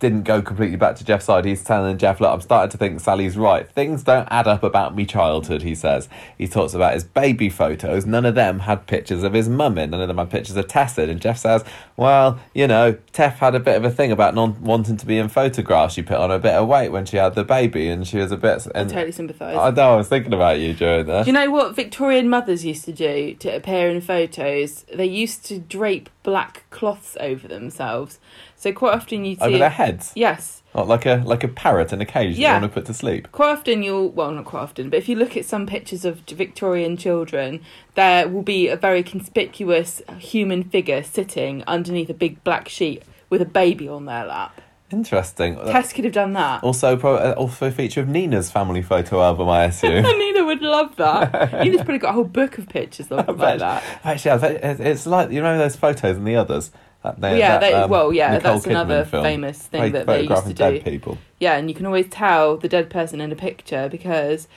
[0.00, 1.44] didn't go completely back to Jeff's side.
[1.44, 3.70] He's telling Jeff, look, I'm starting to think Sally's right.
[3.70, 6.08] Things don't add up about me childhood, he says.
[6.36, 8.06] He talks about his baby photos.
[8.06, 9.90] None of them had pictures of his mum in.
[9.90, 11.10] None of them had pictures of Tess in.
[11.10, 11.62] And Jeff says,
[11.96, 15.18] well, you know, Tess had a bit of a thing about not wanting to be
[15.18, 15.94] in photographs.
[15.94, 18.32] She put on a bit of weight when she had the baby and she was
[18.32, 18.66] a bit...
[18.74, 19.56] I totally sympathise.
[19.56, 21.24] I know, I was thinking about you during that.
[21.24, 24.84] Do you know what Victorian mothers used to do to appear in photos?
[24.92, 28.18] They used to drape black cloths over themselves.
[28.60, 30.12] So quite often you'd see Over their heads?
[30.14, 30.62] Yes.
[30.74, 32.56] Not like a like a parrot in a cage that Yeah.
[32.56, 33.32] you want to put to sleep.
[33.32, 36.18] Quite often you'll well not quite often, but if you look at some pictures of
[36.28, 37.62] Victorian children,
[37.94, 43.40] there will be a very conspicuous human figure sitting underneath a big black sheet with
[43.40, 44.60] a baby on their lap.
[44.92, 45.56] Interesting.
[45.56, 46.62] Tess could have done that.
[46.62, 50.02] Also, pro- uh, also a feature of Nina's family photo album, I assume.
[50.18, 51.52] Nina would love that.
[51.64, 53.82] Nina's probably got a whole book of pictures of like that.
[54.04, 56.70] Actually, it's it's like you know those photos and the others.
[57.02, 59.22] That, they- yeah, that, they, um, well, yeah, Nicole that's another film.
[59.24, 60.80] famous thing Pho- that they used to do.
[60.80, 61.18] people.
[61.38, 64.48] Yeah, and you can always tell the dead person in a picture because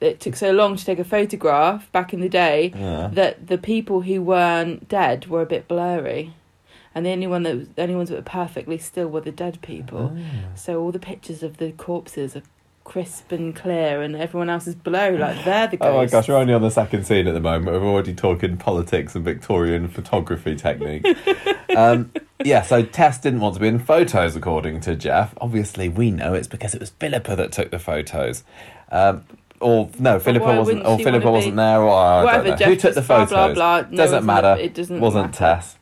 [0.00, 3.08] it took so long to take a photograph back in the day Yeah.
[3.12, 6.34] that the people who weren't dead were a bit blurry.
[6.94, 9.30] And the only one that was, the only ones that were perfectly still were the
[9.30, 10.16] dead people.
[10.16, 10.54] Ah.
[10.56, 12.42] So all the pictures of the corpses are
[12.88, 15.18] crisp and clear, and everyone else is blurry.
[15.18, 15.92] Like they're the ghosts.
[15.92, 17.66] Oh my gosh, we're only on the second scene at the moment.
[17.80, 21.06] We're already talking politics and Victorian photography technique.
[21.76, 22.10] um,
[22.42, 25.34] yeah, so Tess didn't want to be in photos, according to Jeff.
[25.40, 28.42] Obviously, we know it's because it was Philippa that took the photos.
[28.90, 29.24] Um,
[29.60, 30.86] or no, Philippa wasn't.
[30.86, 31.82] Or Philippa wasn't there.
[31.82, 32.56] Or I Whatever, don't know.
[32.56, 33.30] Jeff Who took the blah, photos?
[33.30, 33.90] blah, blah.
[33.90, 34.48] No, Doesn't matter.
[34.48, 35.36] not- it doesn't Wasn't matter.
[35.36, 35.76] Tess.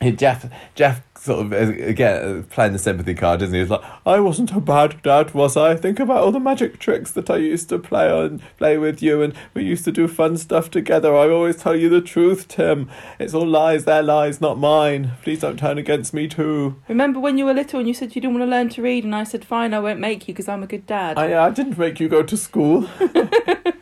[0.00, 3.60] He- Jeff, Jeff, sort of uh, again uh, playing the sympathy card, isn't he?
[3.60, 5.76] He's like, "I wasn't a bad dad, was I?
[5.76, 9.20] Think about all the magic tricks that I used to play on, play with you,
[9.20, 11.14] and we used to do fun stuff together.
[11.14, 12.88] I always tell you the truth, Tim.
[13.18, 15.12] It's all lies, their lies, not mine.
[15.22, 16.76] Please don't turn against me too.
[16.88, 19.04] Remember when you were little and you said you didn't want to learn to read,
[19.04, 21.50] and I said, "Fine, I won't make you because I'm a good dad." I, I
[21.50, 22.88] didn't make you go to school."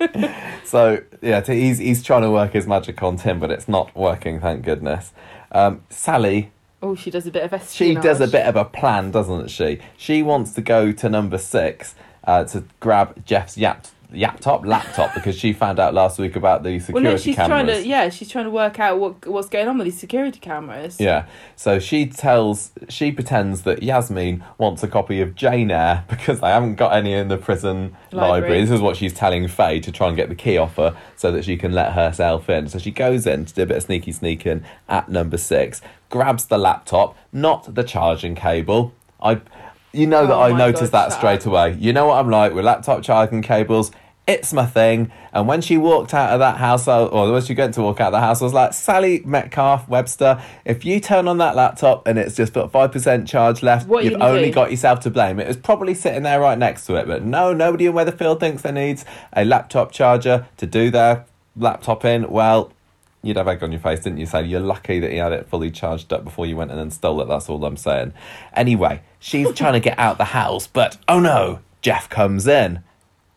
[0.65, 4.41] so yeah, he's he's trying to work his magic on Tim, but it's not working.
[4.41, 5.13] Thank goodness.
[5.53, 6.51] Um, Sally
[6.83, 7.97] oh, she does a bit of espionage.
[7.97, 9.81] She does a bit of a plan, doesn't she?
[9.97, 15.37] She wants to go to number six uh, to grab Jeff's yacht, laptop, laptop, because
[15.37, 17.49] she found out last week about the security Well, no, she's cameras.
[17.49, 17.87] trying to.
[17.87, 20.99] Yeah, she's trying to work out what what's going on with these security cameras.
[20.99, 21.27] Yeah.
[21.57, 26.49] So she tells, she pretends that Yasmin wants a copy of Jane Eyre because they
[26.49, 28.41] haven't got any in the prison library.
[28.41, 28.61] Library.
[28.63, 31.31] This is what she's telling Faye to try and get the key off her so
[31.33, 32.69] that she can let herself in.
[32.69, 36.47] So she goes in to do a bit of sneaky sneaking at number six, grabs
[36.47, 38.95] the laptop, not the charging cable.
[39.21, 39.41] I,
[39.99, 41.77] you know that Oh I noticed God, that straight away.
[41.79, 43.91] You know what I'm like with laptop charging cables.
[44.27, 45.11] It's my thing.
[45.33, 48.09] And when she walked out of that house, or when she went to walk out
[48.09, 52.07] of the house, I was like, Sally Metcalf Webster, if you turn on that laptop
[52.07, 54.53] and it's just got 5% charge left, What you you've only do?
[54.53, 55.41] got yourself to blame.
[55.41, 57.07] It was probably sitting there right next to it.
[57.07, 61.25] But no, nobody in Weatherfield thinks there needs a laptop charger to do their
[61.57, 62.29] laptop in.
[62.31, 62.71] Well,
[63.23, 64.27] you'd have egg on your face, didn't you?
[64.27, 67.23] So you're lucky that he had it fully charged up before you went and stole
[67.23, 67.29] it.
[67.29, 68.13] That's all I'm saying.
[68.53, 72.83] Anyway, she's trying to get out the house, but oh no, Jeff comes in.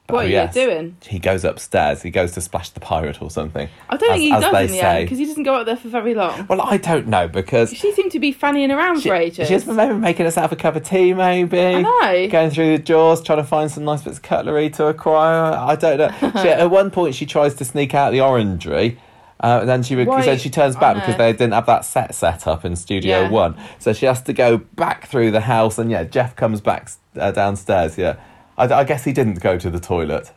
[0.07, 0.97] But, What oh, are yes, you doing?
[1.07, 2.01] He goes upstairs.
[2.01, 3.69] He goes to splash the pirate or something.
[3.89, 4.79] I don't as- think he does in the say.
[4.81, 6.47] end because he doesn't go out there for very long.
[6.49, 9.47] Well, I don't know because She seemed to be fannying around she, for ages.
[9.47, 11.57] she's maybe making herself a cup of tea, maybe.
[11.61, 12.27] I know.
[12.29, 15.53] Going through the drawers, trying to find some nice bits of cutlery to acquire.
[15.53, 16.31] I don't know.
[16.41, 18.99] she, at one point, she tries to sneak out the orangery.
[19.41, 22.13] Uh, and then she Why then she turns back because they didn't have that set
[22.13, 23.30] set up in Studio Yeah.
[23.30, 25.80] One, so she has to go back through the house.
[25.80, 27.97] And yeah, Jeff comes back uh, downstairs.
[27.97, 28.17] Yeah,
[28.58, 30.32] I, I guess he didn't go to the toilet,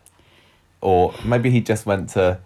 [0.80, 2.40] or maybe he just went to.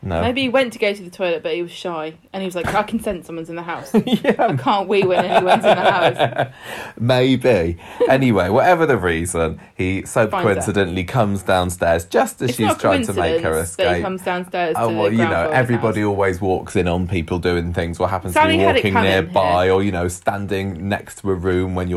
[0.00, 2.46] No, Maybe he went to go to the toilet, but he was shy, and he
[2.46, 3.92] was like, "I can sense someone's in the house.
[4.06, 6.52] yeah, I can't wee when anyone's in the house."
[7.00, 7.78] Maybe.
[8.08, 13.04] Anyway, whatever the reason, he so Finds coincidentally comes downstairs just as It's she's trying
[13.06, 14.76] to make her coincidence that he comes downstairs.
[14.78, 17.72] Oh to well, you know, floor of the everybody always walks in on people doing
[17.72, 17.98] things.
[17.98, 21.74] What happens Sally to you walking nearby, or you know, standing next to a room
[21.74, 21.88] when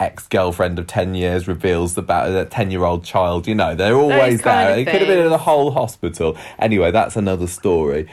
[0.00, 3.46] your ex-girlfriend of ten years reveals about a ten-year-old child.
[3.46, 4.78] You know, they're always there.
[4.78, 6.36] It could have been in the whole hospital.
[6.58, 8.08] Anyway, that's another story.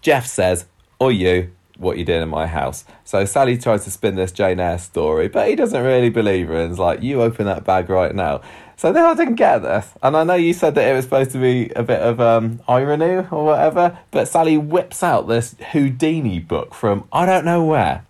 [0.00, 0.66] Jeff says,
[0.98, 2.84] "Or you." What you did in my house.
[3.02, 6.54] So Sally tries to spin this Jane Eyre story, but he doesn't really believe her
[6.54, 8.42] and's like, You open that bag right now.
[8.76, 9.88] So then I didn't get this.
[10.00, 12.60] And I know you said that it was supposed to be a bit of um,
[12.68, 18.04] irony or whatever, but Sally whips out this Houdini book from I don't know where.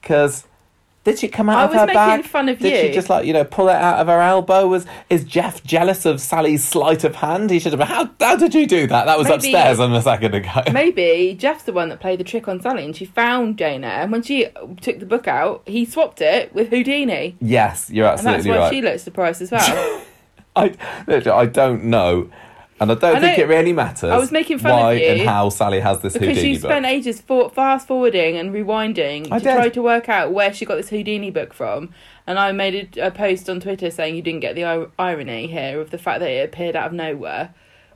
[0.00, 0.47] Because
[1.08, 2.24] did she come out I of was her making bag?
[2.24, 4.66] fun of did she just like, you know, pull it out of her elbow?
[4.66, 7.48] Was Is Jeff jealous of Sally's sleight of hand?
[7.50, 9.06] He should have been, how, how did you do that?
[9.06, 10.50] That was Maybe- upstairs on a second ago.
[10.72, 14.02] Maybe Jeff's the one that played the trick on Sally, and she found Jane Eyre.
[14.02, 14.48] And when she
[14.82, 18.36] took the book out, he swapped it with Houdini, Yes, you're absolutely right.
[18.40, 18.74] and that's why right.
[18.74, 20.02] she looks surprised as well.
[20.56, 20.74] I,
[21.06, 22.30] literally, I don't know,
[22.80, 24.10] and I don't I think it really matters.
[24.10, 26.70] I was making fun of why you and how Sally has this because Houdini book.
[26.70, 29.54] spent ages for, fast forwarding and rewinding I to did.
[29.54, 31.92] try to work out where she got this Houdini book from.
[32.26, 35.46] And I made a, a post on Twitter saying you didn't get the ir- irony
[35.46, 37.54] here of the fact that it appeared out of nowhere.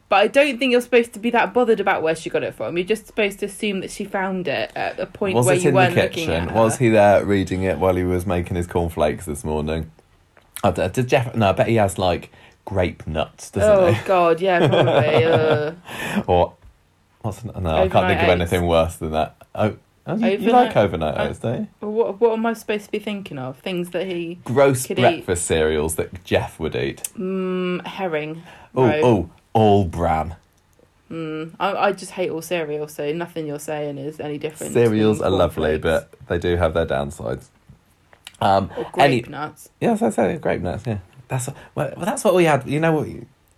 [0.08, 2.54] But I don't think you're supposed to be that bothered about where she got it
[2.54, 2.76] from.
[2.76, 5.62] You're just supposed to assume that she found it at a point was where it
[5.62, 6.48] you in the weren't looking kitchen?
[6.48, 6.54] at her.
[6.60, 9.90] Was he there reading it while he was making his cornflakes this morning?
[10.64, 11.34] I did Jeff?
[11.34, 12.30] No, I bet he has like
[12.64, 14.06] grape nuts, doesn't Oh he?
[14.06, 15.24] God, yeah, probably.
[15.24, 16.54] uh, Or
[17.22, 17.52] what's no?
[17.54, 19.36] I can't think of anything worse than that.
[19.54, 21.88] Oh, oh, you, you like overnight oats, don't you?
[21.88, 23.58] what what am I supposed to be thinking of?
[23.58, 25.02] Things that he Gross Could eat.
[25.02, 27.02] breakfast cereals that Jeff would eat.
[27.18, 28.42] mm, herring.
[28.74, 30.36] Oh, oh, all bran.
[31.10, 34.72] Mm, I, I just hate all cereal, so nothing you're saying is any different.
[34.72, 37.48] Cereals are lovely, but they do have their downsides.
[38.40, 39.68] Um, or any- grape nuts.
[39.78, 40.84] Yes, I said grape nuts.
[40.86, 40.98] Yeah,
[41.32, 42.66] that's well, well, that's what we had.
[42.68, 43.08] You know what,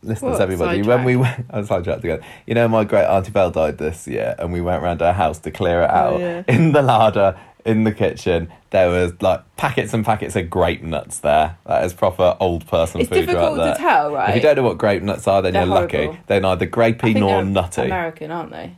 [0.02, 0.40] listeners, What?
[0.40, 0.82] everybody.
[0.82, 2.20] When we went, I was sidetracked again.
[2.46, 5.38] You know, my great auntie Belle died this year, and we went round her house
[5.40, 6.20] to clear it Oh, out.
[6.20, 6.42] yeah.
[6.48, 11.20] In the larder, in the kitchen, there was like packets and packets of grape nuts
[11.20, 11.56] there.
[11.66, 13.72] That is proper old person It's food right there.
[13.74, 14.28] to tell, right?
[14.30, 16.18] If you don't know what grape nuts are, then They're you're lucky.
[16.26, 17.82] They're neither grapey nor nutty.
[17.86, 18.76] American, aren't they?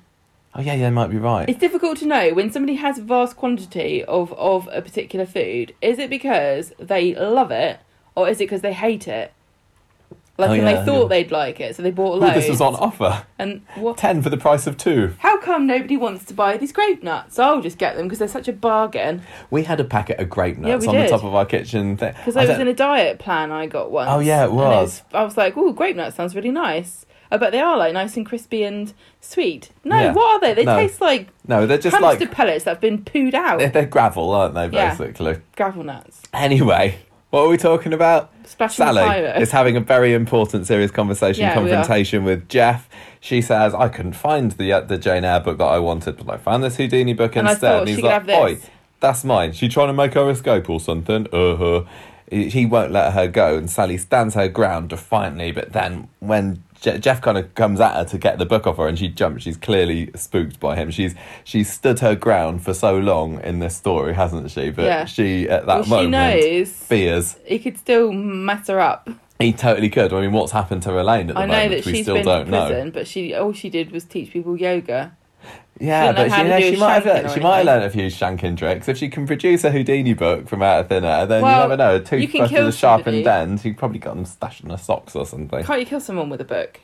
[0.54, 1.48] Oh yeah, yeah, might be right.
[1.48, 5.74] It's difficult to know when somebody has vast quantity of, of a particular food.
[5.82, 7.78] Is it because they love it,
[8.16, 9.33] or is it because they hate it?
[10.38, 11.09] Like, Oh, and yeah, they thought yeah.
[11.09, 13.24] they'd like it, so they bought Ooh, this was on offer.
[13.38, 13.96] And what?
[13.96, 15.14] Ten for the price of two.
[15.20, 17.38] How come nobody wants to buy these grape nuts?
[17.38, 19.22] I'll just get them because they're such a bargain.
[19.50, 21.07] We had a packet of grape nuts we on did.
[21.07, 22.12] the top of our kitchen thing.
[22.18, 24.11] Because I I, was in a diet plan I got once.
[24.12, 25.02] Oh, yeah, it and was.
[25.14, 27.94] I was like, "Oh, grape nuts sounds really nice." Uh, I bet they are like
[27.94, 29.70] nice and crispy and sweet.
[29.85, 30.12] No, Yeah.
[30.12, 30.52] what are they?
[30.55, 30.76] They No.
[30.76, 33.59] taste like No, they're just hamster like pellets that have been pooed out.
[33.59, 34.68] they're, they're gravel, aren't they?
[34.68, 34.90] Yeah.
[34.94, 35.38] Basically.
[35.57, 36.22] Gravel nuts.
[36.35, 36.98] Anyway,
[37.30, 38.32] what are we talking about?
[38.44, 39.42] Splashing Sally pirate.
[39.42, 42.88] is having a very important, serious conversation yeah, confrontation with Jeff.
[43.20, 46.30] She says, "I couldn't find the uh, the Jane Eyre book that I wanted, but
[46.32, 48.58] I found this Houdini book And instead." and he's like, "Oi,
[49.00, 49.52] that's mine.
[49.52, 51.84] She trying to make her escape or something?" Uh huh.
[52.30, 55.50] he he won't let her go, and Sally stands her ground defiantly.
[55.50, 58.76] But then when Je- Jeff kind of comes at her to get the book off
[58.76, 59.42] her, and she jumps.
[59.44, 60.90] She's clearly spooked by him.
[60.90, 64.70] She's she's stood her ground for so long in this story, hasn't she?
[64.70, 65.04] But Yeah.
[65.06, 69.08] she at that well, she moment knows fears he could still mess her up.
[69.38, 70.12] he totally could.
[70.12, 71.70] I mean, what's happened to Elaine at the I know moment?
[71.84, 72.90] that we she's still been don't to know.
[72.92, 75.16] but she all she did was teach people yoga.
[75.78, 78.88] Yeah, but she, she might have learned, she might have learned a few shanking tricks.
[78.88, 81.76] If she can produce a Houdini book from out of thin air, then you never
[81.76, 81.96] know.
[81.96, 83.50] A toothbrush with a sharpened somebody.
[83.50, 85.64] end, you probably got them stashed in her socks or something.
[85.64, 86.80] Can't you kill someone with a book?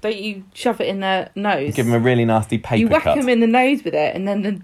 [0.00, 1.74] Don't you shove it in their nose?
[1.74, 3.16] Give them a really nasty paper you whack cut.
[3.16, 4.62] them in the nose with it, and then the,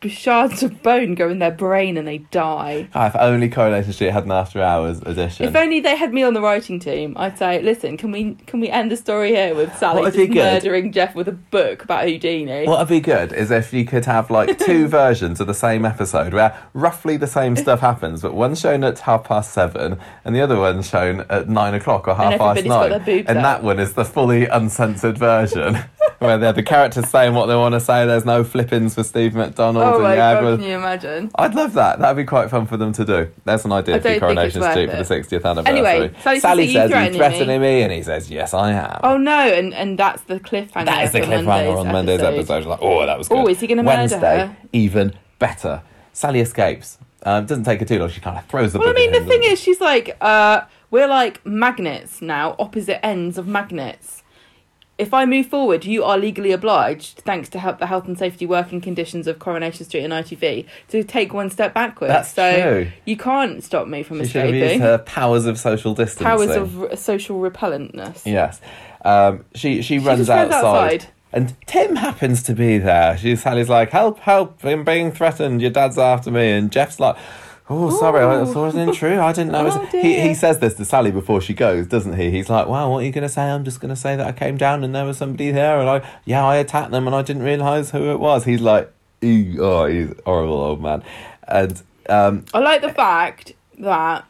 [0.00, 2.88] the shards of bone go in their brain, and they die.
[2.94, 5.46] Ah, if only Coronation Street had an after hours edition.
[5.46, 8.60] If only they had me on the writing team, I'd say, "Listen, can we can
[8.60, 12.04] we end the story here with Sally What just murdering Jeff with a book about
[12.04, 15.54] Houdini?" What would be good is if you could have like two versions of the
[15.54, 19.98] same episode where roughly the same stuff happens, but one's shown at half past seven
[20.24, 22.92] and the other one's shown at nine o'clock or half past nine.
[22.92, 23.42] and out.
[23.42, 25.74] that one is the fully uncensored version
[26.18, 28.06] where they're the characters saying what they want to say.
[28.06, 29.84] There's no flip-ins for Steve McDonald.
[29.84, 31.30] oh and my yeah, god, can you imagine?
[31.36, 31.98] I'd love that.
[31.98, 33.30] That'd be quite fun for them to do.
[33.44, 35.78] That's an idea for Coronation Street for the 60th anniversary.
[35.78, 38.54] Anyway, Sally says, Sally "Are you says, threatening "You threatening me?" and he says, "Yes,
[38.54, 40.86] I am." Oh no, and and that's the cliffhanger.
[40.86, 42.64] That is the cliffhanger on Monday's episode.
[42.64, 43.38] Like, oh, that was good.
[43.38, 44.56] Oh, is he gonna murder Wednesday, her?
[44.72, 45.82] even better.
[46.12, 46.98] Sally escapes.
[47.26, 48.10] Um, doesn't take her too long.
[48.10, 51.08] She kind of throws the Well, I mean, the thing is, she's like, uh, we're
[51.08, 54.22] like magnets now, opposite ends of magnets.
[54.96, 58.46] If I move forward, you are legally obliged, thanks to help the health and safety
[58.46, 62.12] working conditions of Coronation Street and ITV, to take one step backwards.
[62.12, 62.90] That's so true.
[63.04, 64.80] you can't stop me from she should have used escaping.
[64.82, 66.24] her powers of social distancing.
[66.24, 68.22] Powers of r- social repellentness.
[68.24, 68.60] Yes.
[69.04, 70.54] Um, she she runs runs outside.
[70.64, 71.06] outside.
[71.32, 73.18] And Tim happens to be there.
[73.18, 74.20] She Sally's like, "Help!
[74.20, 74.64] Help!
[74.64, 75.60] I'm being threatened.
[75.60, 77.16] Your dad's after me." And Jeff's like,
[77.70, 78.44] "Oh, sorry, I- Ooh.
[78.46, 79.18] that wasn't true.
[79.20, 82.30] I didn't know." Oh, he he says this to Sally before she goes, doesn't he?
[82.30, 83.42] He's like, "Wow, what are you going to say?
[83.42, 85.88] I'm just going to say that I came down and there was somebody there, and
[85.88, 89.62] I yeah, I attacked them and I didn't realise who it was." He's like, "Ew,
[89.62, 91.02] "Oh, he's horrible old man,"
[91.48, 94.24] and um, I like the fact that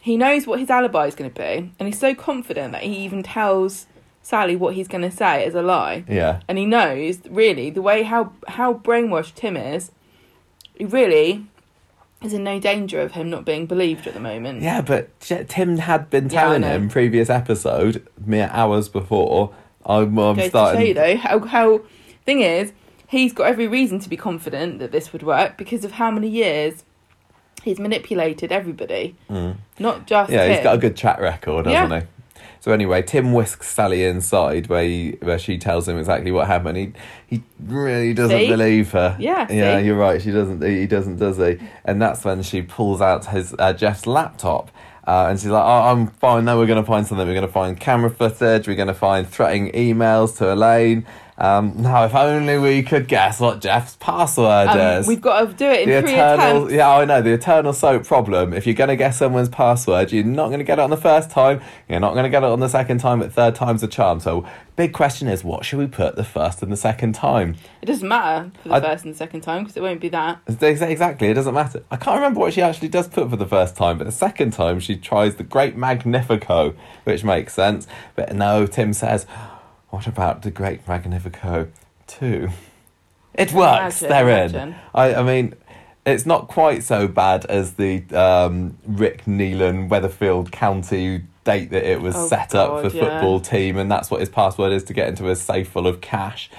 [0.00, 2.96] he knows what his alibi is going to be, and he's so confident that he
[2.98, 3.86] even tells
[4.20, 6.04] Sally what he's going to say is a lie.
[6.08, 9.92] yeah, and he knows really the way how how brainwashed Tim is.
[10.76, 11.46] He really
[12.24, 14.62] is in no danger of him not being believed at the moment.
[14.62, 16.68] Yeah, but Tim had been telling know.
[16.68, 19.52] him previous episode, mere hours before.
[19.86, 20.94] I'm, I'm Goes to show starting.
[20.94, 21.80] though how how
[22.24, 22.72] thing is
[23.06, 26.28] he's got every reason to be confident that this would work because of how many
[26.28, 26.84] years
[27.62, 29.56] he's manipulated everybody, Mm.
[29.78, 32.00] not just Yeah, He's got a good track record, hasn't Yeah.
[32.00, 32.06] he?
[32.64, 36.78] So anyway, Tim whisks Sally inside where he, where she tells him exactly what happened.
[36.78, 36.92] He
[37.26, 38.48] he really doesn't See?
[38.48, 39.18] believe her.
[39.20, 39.84] Yeah, yeah, see?
[39.84, 40.22] you're right.
[40.22, 40.64] She doesn't.
[40.64, 41.58] He doesn't, does he?
[41.84, 44.70] And that's when she pulls out his uh, Jeff's laptop.
[45.06, 46.46] Uh, and she's like, oh, I'm fine.
[46.46, 47.26] Now we're going to find something.
[47.26, 48.66] We're going to find camera footage.
[48.66, 51.04] We're going to find threatening emails to Elaine.
[51.36, 55.08] Um, now, if only we could guess what Jeff's password Um, is.
[55.08, 56.72] we've got to do it in the three eternal, attempts.
[56.74, 58.52] yeah, I know the eternal soap problem.
[58.52, 60.96] If you're going to guess someone's password, you're not going to get it on the
[60.96, 61.60] first time.
[61.88, 63.18] You're not going to get it on the second time.
[63.18, 64.20] But third time's a charm.
[64.20, 67.56] So, big question is, what should we put the first and the second time?
[67.82, 70.10] It doesn't matter for the I- first and the second time because it won't be
[70.10, 70.38] that.
[70.48, 71.82] Exactly, it doesn't matter.
[71.90, 74.52] I can't remember what she actually does put for the first time, but the second
[74.52, 77.88] time she tries the Great Magnifico, which makes sense.
[78.14, 79.26] But no, Tim says,
[79.94, 81.68] "What about the Great Magnifico
[82.08, 82.48] 2?
[83.34, 84.02] It works.
[84.02, 84.68] Imagine, They're imagine.
[84.70, 84.74] in.
[84.94, 85.54] I, I mean,
[86.06, 92.00] it's not quite so bad as the um, Rick Neelan Weatherfield County date that it
[92.00, 93.02] was Oh, set up for yeah.
[93.04, 96.00] football team, and that's what his password is to get into a safe full of
[96.00, 96.50] cash.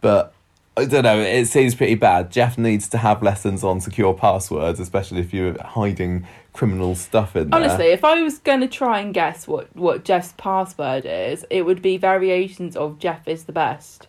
[0.00, 0.34] But
[0.76, 2.30] I don't know, it seems pretty bad.
[2.30, 7.50] Jeff needs to have lessons on secure passwords, especially if you're hiding criminal stuff in
[7.50, 7.60] there.
[7.60, 11.62] Honestly, if I was going to try and guess what, what Jeff's password is, it
[11.62, 14.08] would be variations of Jeff is the best.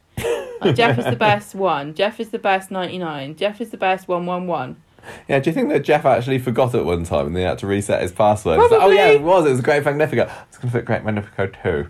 [0.62, 1.94] Like, Jeff is the best one.
[1.94, 3.36] Jeff is the best 99.
[3.36, 4.82] Jeff is the best 111.
[5.28, 7.68] Yeah, do you think that Jeff actually forgot at one time and they had to
[7.68, 8.58] reset his password?
[8.60, 9.46] Like, oh yeah, it was.
[9.46, 10.32] It was Great Magnifico.
[10.48, 11.90] It's going to fit Great Magnifico too.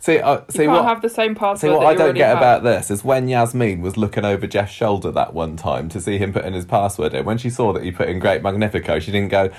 [0.00, 1.60] See, uh, You see can't what have the same password.
[1.60, 2.38] See what I you don't get have.
[2.38, 6.18] about this is when Yasmin was looking over Jeff's shoulder that one time to see
[6.18, 7.24] him put in his password in.
[7.24, 9.50] When she saw that he put in Great Magnifico, she didn't go,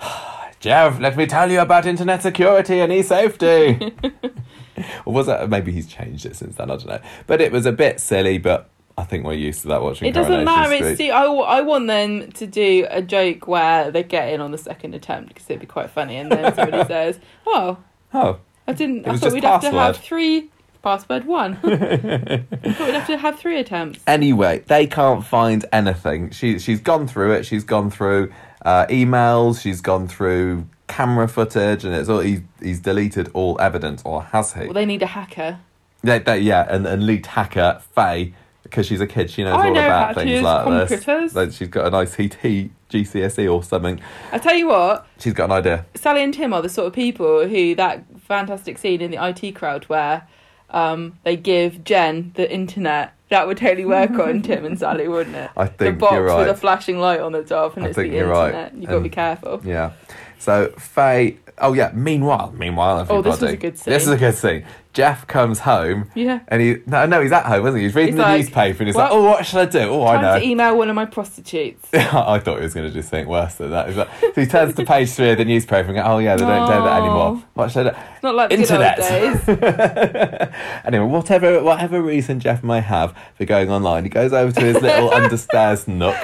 [0.60, 3.92] Jeff, let me tell you about internet security and e-safety.
[5.04, 6.70] or was that maybe he's changed it since then?
[6.70, 7.00] I don't know.
[7.26, 8.38] But it was a bit silly.
[8.38, 10.08] But I think we're used to that watching.
[10.08, 10.74] It doesn't matter.
[10.76, 10.88] Street.
[10.88, 14.40] It's see, I, w- I want them to do a joke where they get in
[14.40, 16.16] on the second attempt because it'd be quite funny.
[16.16, 17.76] And then somebody says, "Oh,
[18.14, 18.98] oh, I didn't.
[19.00, 20.04] It I was thought just we'd have to have password.
[20.04, 20.50] three
[20.82, 21.54] password one.
[21.64, 22.38] I
[22.72, 24.00] thought we'd have to have three attempts.
[24.06, 26.30] Anyway, they can't find anything.
[26.30, 27.46] She she's gone through it.
[27.46, 29.60] She's gone through uh, emails.
[29.60, 34.52] She's gone through camera footage, and it's all he's, he's deleted all evidence, or has
[34.52, 34.64] he?
[34.64, 35.60] Well, they need a hacker.
[36.02, 39.30] They, they, yeah, and, and lead hacker Faye because she's a kid.
[39.30, 41.04] She knows I all know about to things use like computers.
[41.04, 41.34] this.
[41.34, 44.00] Like she's got an ICT GCSE or something.
[44.32, 45.86] I tell you what, She's got an idea.
[45.94, 49.52] Sally and Tim are the sort of people who that fantastic scene in the IT
[49.54, 50.26] crowd where
[50.70, 53.12] um, they give Jen the internet.
[53.28, 55.50] That would totally work on Tim and Sally, wouldn't it?
[55.56, 57.96] I think The box you're with a flashing light on the top, and I it's
[57.96, 58.48] the you're right.
[58.48, 58.74] internet.
[58.74, 59.60] You've got to be careful.
[59.64, 59.92] Yeah.
[60.38, 61.38] So Faye.
[61.58, 61.90] Oh yeah.
[61.94, 63.18] Meanwhile, meanwhile, everybody.
[63.18, 63.92] Oh, this was a good scene.
[63.92, 64.64] This is a good scene.
[64.96, 66.10] Jeff comes home.
[66.14, 66.40] Yeah.
[66.48, 67.84] And he no no he's at home, isn't he?
[67.84, 69.02] He's reading He's the like, newspaper and he's "What?
[69.02, 69.78] like, oh what should I do?
[69.80, 70.38] Oh I Time know.
[70.38, 71.86] to email one of my prostitutes.
[71.94, 73.88] I thought he was going to do something worse than that.
[73.88, 76.36] He's like, so he turns to page three of the newspaper and goes, oh yeah,
[76.36, 77.34] they don't do that anymore.
[77.34, 77.44] No.
[77.52, 77.96] What should I do?
[78.14, 78.96] It's not like the Internet.
[78.96, 80.48] good old days.
[80.86, 84.80] anyway, whatever whatever reason Jeff may have for going online, he goes over to his
[84.80, 86.16] little understairs nook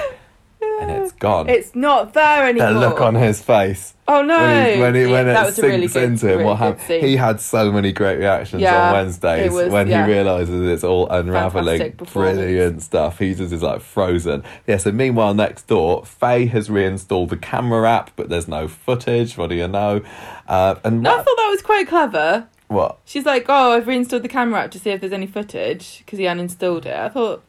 [0.89, 1.49] and it's gone.
[1.49, 2.73] It's not there anymore.
[2.73, 4.37] the look on his face Oh no!
[4.37, 6.57] when, he, when, he, when that it was sinks really good, into him really what
[6.57, 7.03] happened.
[7.05, 10.05] He had so many great reactions Yeah, on Wednesdays was- when yeah.
[10.05, 11.91] he realises it's all unraveling.
[12.11, 13.19] Brilliant stuff.
[13.19, 14.43] He just is like frozen.
[14.67, 14.77] Yeah.
[14.77, 19.37] So meanwhile, next door, Faye has reinstalled the camera app, but there's no footage.
[19.37, 20.01] What do you know?
[20.47, 22.47] Uh, and No, I thought that was quite clever.
[22.67, 22.99] what?
[23.05, 26.19] She's like, "Oh, I've reinstalled the camera app to see if there's any footage because
[26.19, 27.41] he uninstalled it." I thought,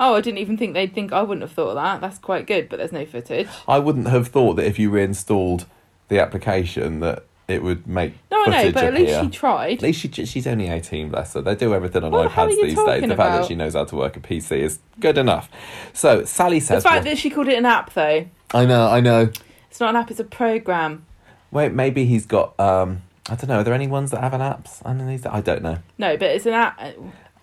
[0.00, 2.00] "Oh, I didn't even think they'd think I wouldn't have thought of that.
[2.00, 5.66] That's quite good, but there's no footage." I wouldn't have thought that if you reinstalled
[6.08, 9.06] the application that it would make No, I know, but at appear.
[9.06, 9.72] least she tried.
[9.78, 11.40] At least she, she's only 18, bless her.
[11.40, 13.02] They do everything on What the hell are iPads these days.
[13.08, 15.48] The fact that she knows how to work a PC is good enough.
[15.94, 16.82] So, Sally says.
[16.82, 19.30] The fact that she called it an app, though, I know, I know.
[19.70, 21.06] it's not an app; it's a program.
[21.50, 22.58] Wait, maybe he's got.
[22.60, 23.58] um I don't know.
[23.60, 25.26] Are there any ones that have an apps underneath?
[25.26, 25.78] I don't know.
[25.98, 26.80] No, but it's an app.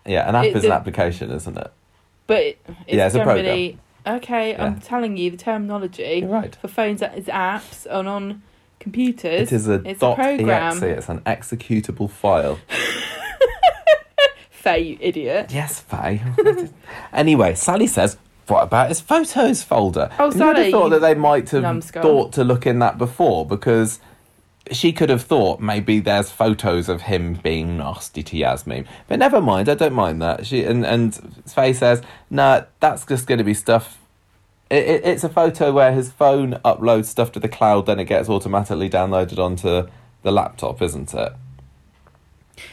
[0.06, 1.72] Yeah, an app It- is an application, isn't it?
[2.28, 3.38] But it's, Yeah, it's a program.
[3.46, 4.52] generally okay.
[4.52, 4.64] Yeah.
[4.66, 6.56] I'm telling you the terminology You're right.
[6.56, 8.42] for phones is apps and on
[8.80, 9.52] computers.
[9.52, 10.74] It is a it's dot a program.
[10.78, 10.82] exe.
[10.84, 12.60] It's an executable file.
[14.50, 15.52] Faye, you idiot.
[15.54, 16.22] Yes, Faye.
[17.14, 18.18] anyway, Sally says,
[18.48, 22.02] "What about his photos folder?" Oh, And you Sally, thought that they might have numbskull.
[22.02, 24.00] thought to look in that before because
[24.72, 28.88] she could have thought maybe there's photos of him being nasty to Yasmin.
[29.08, 30.46] But never mind, I don't mind that.
[30.46, 34.00] She and and Faye says, "No, that's just going to be stuff."
[34.70, 38.06] It, it, it's a photo where his phone uploads stuff to the cloud, then it
[38.06, 39.88] gets automatically downloaded onto
[40.24, 41.34] the laptop, isn't it?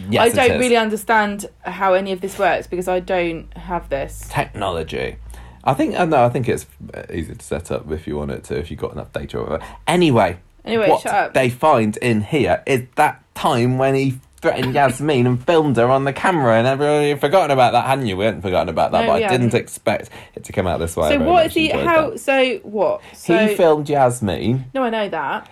[0.09, 4.27] Yes, I don't really understand how any of this works because I don't have this.
[4.31, 5.17] technology.
[5.65, 6.67] I think uh, no, I think it's
[7.13, 9.45] easy to set up if you want it to, if you've got enough data or
[9.45, 9.65] whatever.
[9.87, 11.35] Anyway, Anyway, what shut up.
[11.35, 16.05] they find in here is that time when he threatened Yasmin and filmed her on
[16.05, 18.17] the camera, and everyone had forgotten about that, hadn't you?
[18.17, 20.97] We hadn't forgotten about that, No, but I didn't expect it to come out this
[20.97, 21.11] way.
[21.11, 21.69] So what much he?
[21.69, 22.11] How?
[22.11, 22.21] that.
[22.21, 23.01] So what?
[23.15, 24.67] So he filmed Yasmin.
[24.75, 25.51] no, I know that.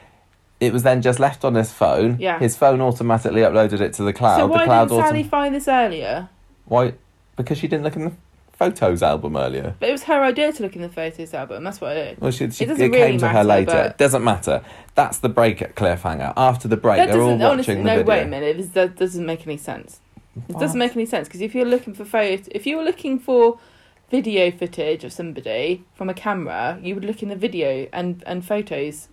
[0.60, 2.18] It was then just left on his phone.
[2.20, 2.38] Yeah.
[2.38, 4.36] His phone automatically uploaded it to the cloud.
[4.36, 6.28] so why the cloud didn't Sally autom- find this earlier?
[6.66, 6.92] Why?
[7.36, 8.12] Because she didn't look in the
[8.60, 9.74] photos album earlier.
[9.80, 11.64] But it was her idea to look in the photos album.
[11.64, 12.14] That's what I.
[12.20, 13.78] Well, she, she, It it, doesn't came really to her later.
[13.84, 14.62] It doesn't matter.
[14.94, 16.34] That's the break at cliffhanger.
[16.36, 17.74] After the break, they're all watching honestly.
[17.76, 18.04] the No, video.
[18.04, 18.74] wait a minute.
[18.74, 20.00] That doesn't make any sense.
[20.48, 23.18] It doesn't make any sense because if you're looking for photos, if you were looking
[23.18, 23.58] for
[24.10, 28.44] video footage of somebody from a camera, you would look in the video and and
[28.44, 29.08] photos.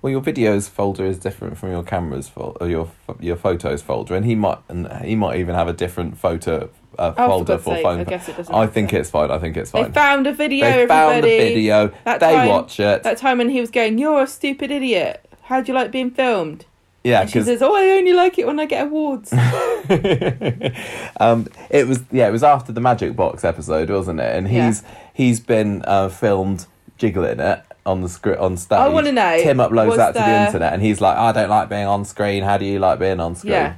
[0.00, 2.88] Well, your videos folder is different from your cameras fol- or your
[3.18, 7.14] your photos folder, and he might and he might even have a different photo uh,
[7.16, 8.00] Oh, folder for for phone.
[8.00, 8.54] I guess it doesn't.
[8.54, 9.30] I think it's fine.
[9.30, 9.84] I think it's fine.
[9.84, 10.64] They found a video.
[10.70, 11.54] They found the everybody.
[11.54, 11.92] video.
[12.04, 13.02] That they time- watch it.
[13.02, 15.24] That time when he was going, "You're a stupid idiot.
[15.44, 16.64] How do you like being filmed?"
[17.04, 19.32] yeah, and she says, "Oh, I only like it when I get awards."
[21.20, 24.36] um, it was yeah, it was after the Magic Box episode, wasn't it?
[24.36, 24.66] And Yeah.
[24.66, 24.82] he's
[25.12, 26.66] he's been uh, filmed
[26.98, 28.78] jiggling it on the script on stage.
[28.78, 31.68] I wanna know, Tim uploads that to the internet, and he's like, "I don't like
[31.68, 32.42] being on screen.
[32.42, 33.74] How do you like being on screen?" yeah.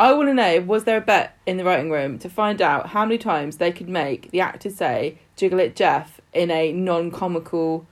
[0.00, 2.88] I want to know: Was there a bet in the writing room to find out
[2.88, 7.86] how many times they could make the actor say "Jiggle it, Jeff" in a non-comical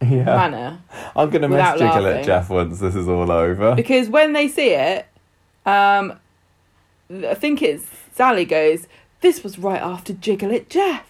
[0.00, 0.24] Yeah.
[0.24, 0.80] manner?
[1.14, 2.24] I'm gonna miss jiggle it.
[2.24, 3.74] Jeff, once this is all over.
[3.74, 5.06] Because when they see it,
[5.66, 6.14] um,
[7.10, 8.88] I think it's Sally goes,
[9.20, 11.04] "This was right after Jiggle it, Jeff."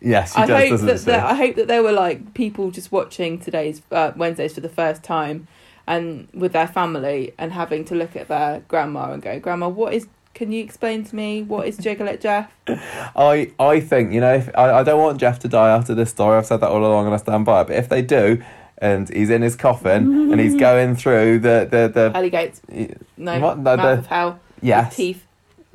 [0.00, 3.38] yes, I does, hope that, that I hope that there were like people just watching
[3.38, 5.48] today's uh, Wednesdays for the first time,
[5.88, 9.94] and with their family, and having to look at their grandma and go, "Grandma, what
[9.94, 10.06] is?
[10.34, 14.34] Can you explain to me what is Jiggle it, Jeff?" I I think you know
[14.34, 16.36] if I, I don't want Jeff to die after this story.
[16.36, 17.68] I've said that all along, and I stand by it.
[17.68, 18.42] But if they do,
[18.76, 22.60] and he's in his coffin and he's going through the the the gates,
[23.16, 23.58] no, What?
[23.58, 25.24] No, mouth the- of hell, yes teeth.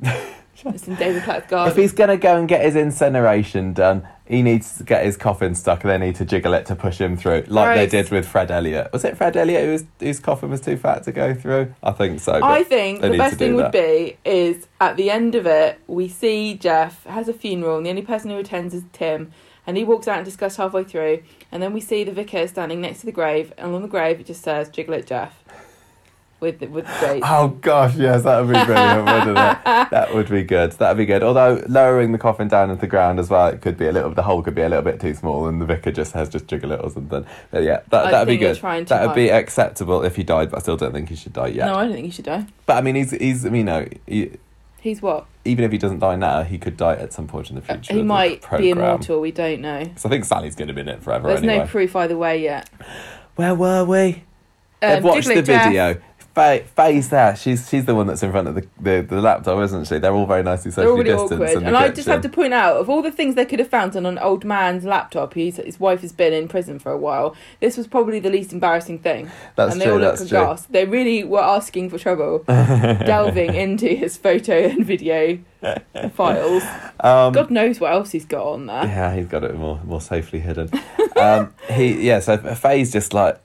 [0.00, 4.42] it's in David Platt's If he's going to go and get his incineration done, he
[4.42, 7.16] needs to get his coffin stuck and they need to jiggle it to push him
[7.16, 7.76] through, like Right.
[7.76, 8.90] they did with Fred Elliott.
[8.92, 11.74] Was it Fred Elliott who was, whose coffin was too fat to go through?
[11.82, 12.40] I think so.
[12.42, 16.54] I think the best thing would be is at the end of it, we see
[16.54, 19.30] Jeff has a funeral, and the only person who attends is Tim,
[19.66, 21.22] and he walks out and discusses halfway through,
[21.52, 24.20] and then we see the vicar standing next to the grave, and on the grave
[24.20, 25.43] it just says "Jiggle it, Jeff,"
[26.44, 27.22] with the, with the date.
[27.26, 29.58] Oh gosh, yes, that would be brilliant, wouldn't it?
[29.94, 30.72] That would be good.
[30.72, 31.22] That'd be good.
[31.22, 34.10] Although lowering the coffin down into the ground as well, it could be a little.
[34.10, 36.46] The hole could be a little bit too small, and the vicar just has just
[36.46, 37.24] jiggle it or something.
[37.50, 38.56] But yeah, that I that'd be good.
[38.86, 41.66] That'd be acceptable if he died, but I still don't think he should die yet.
[41.66, 42.46] No, I don't think he should die.
[42.66, 44.32] But I mean, he's he's you know he,
[44.80, 45.26] He's what?
[45.46, 47.94] even if he doesn't die now, he could die at some point in the future.
[47.94, 49.18] he might be immortal.
[49.20, 49.82] We don't know.
[49.96, 51.58] So I think Sally's going to be in it forever There's anyway.
[51.58, 52.68] no proof either way yet.
[53.36, 54.24] Where were we?
[54.80, 55.96] They've Um, watched the video.
[56.34, 57.36] Faye, Faye's there.
[57.36, 59.98] She's she's the one that's in front of the, the, the laptop, isn't she?
[59.98, 61.62] They're all very nicely socially distanced awkward.
[61.62, 63.94] And I just have to point out, of all the things they could have found
[63.94, 67.36] on an old man's laptop, he's, his wife has been in prison for a while,
[67.60, 69.30] this was probably the least embarrassing thing.
[69.54, 69.94] That's and they true.
[69.94, 70.38] all look That's true.
[70.38, 70.72] aghast.
[70.72, 75.38] They really were asking for trouble, delving into his photo and video
[76.14, 76.64] files.
[76.98, 78.84] Um, God knows what else he's got on there.
[78.84, 80.68] Yeah, he's got it more more safely hidden.
[81.16, 82.18] um, he yeah.
[82.18, 83.40] So Faye's just like.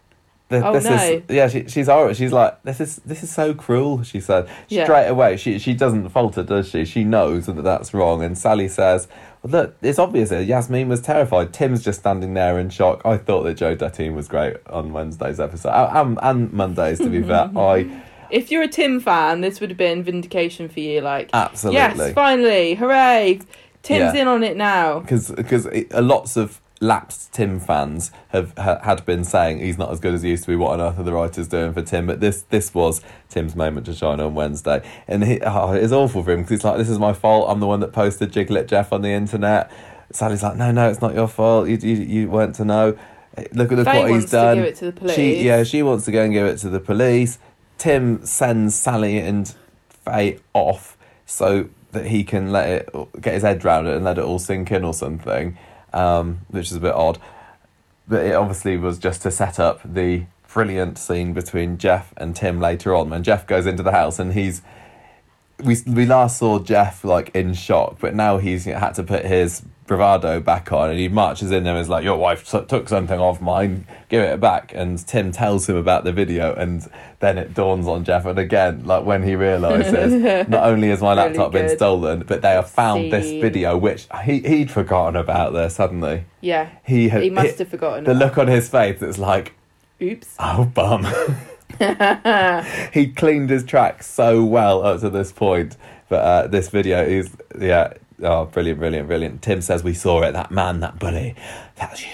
[0.51, 0.95] Oh, this no.
[0.95, 1.47] is yeah.
[1.47, 2.13] She, she's horrible.
[2.15, 4.01] She's like this is this is so cruel.
[4.03, 4.83] She said Yeah.
[4.85, 5.37] straight away.
[5.37, 6.85] She she doesn't falter, does she?
[6.85, 8.23] She knows that that's wrong.
[8.23, 9.07] And Sally says,
[9.43, 10.29] well, "Look, it's obvious.
[10.29, 11.53] that Yasmin was terrified.
[11.53, 13.01] Tim's just standing there in shock.
[13.05, 16.97] I thought that Joe Duttine was great on Wednesday's episode uh, and, and Mondays.
[16.97, 20.79] To be fair, I If you're a Tim fan, this would have been vindication for
[20.79, 21.01] you.
[21.01, 23.39] Like, absolutely yes, finally, hooray!
[23.83, 24.21] Tim's Yeah.
[24.21, 24.99] in on it now.
[24.99, 29.99] because because lots of lapsed Tim fans have ha, had been saying he's not as
[29.99, 30.55] good as he used to be.
[30.55, 32.07] What on earth are the writers doing for Tim?
[32.07, 36.23] But this this was Tim's moment to shine on Wednesday, and he, oh, it's awful
[36.23, 37.49] for him because he's like, "This is my fault.
[37.49, 39.71] I'm the one that posted Jiglet Jeff on the internet."
[40.11, 41.67] Sally's like, "No, no, it's not your fault.
[41.67, 42.97] You you, you weren't to know.
[43.53, 45.15] Look at look Faye what he's done." to give it to the police.
[45.15, 47.39] She yeah, she wants to go and give it to the police.
[47.77, 49.53] Tim sends Sally and
[49.89, 52.89] Faye off so that he can let it
[53.21, 55.57] get his head round it and let it all sink in or something,
[55.93, 57.19] um, which is a bit odd.
[58.07, 62.59] But it obviously was just to set up the brilliant scene between Jeff and Tim
[62.59, 64.61] later on when Jeff goes into the house and he's
[65.63, 69.63] we we last saw Jeff like in shock, but now he's had to put his
[69.89, 72.87] bravado back on, and he marches in there and is like, "Your wife t- took
[72.87, 76.87] something off mine, give it back." And Tim tells him about the video, and
[77.19, 80.13] then it dawns on Jeff, and again, like when he realizes,
[80.47, 84.07] not only has my Really laptop been stolen, but they have found this video, which
[84.23, 86.23] he he'd forgotten about there suddenly.
[86.39, 88.05] Yeah, He had he must have forgotten.
[88.05, 89.01] the look on his face.
[89.01, 89.55] It's like,
[90.01, 90.35] Oops.
[90.39, 91.05] oh bum.
[92.93, 95.77] he cleaned his tracks so well up to this point.
[96.09, 97.29] But uh, this video is,
[97.59, 99.41] yeah, oh, brilliant, brilliant, brilliant.
[99.41, 100.33] Tim says we saw it.
[100.33, 101.35] That man, that bully,
[101.75, 102.09] that was you.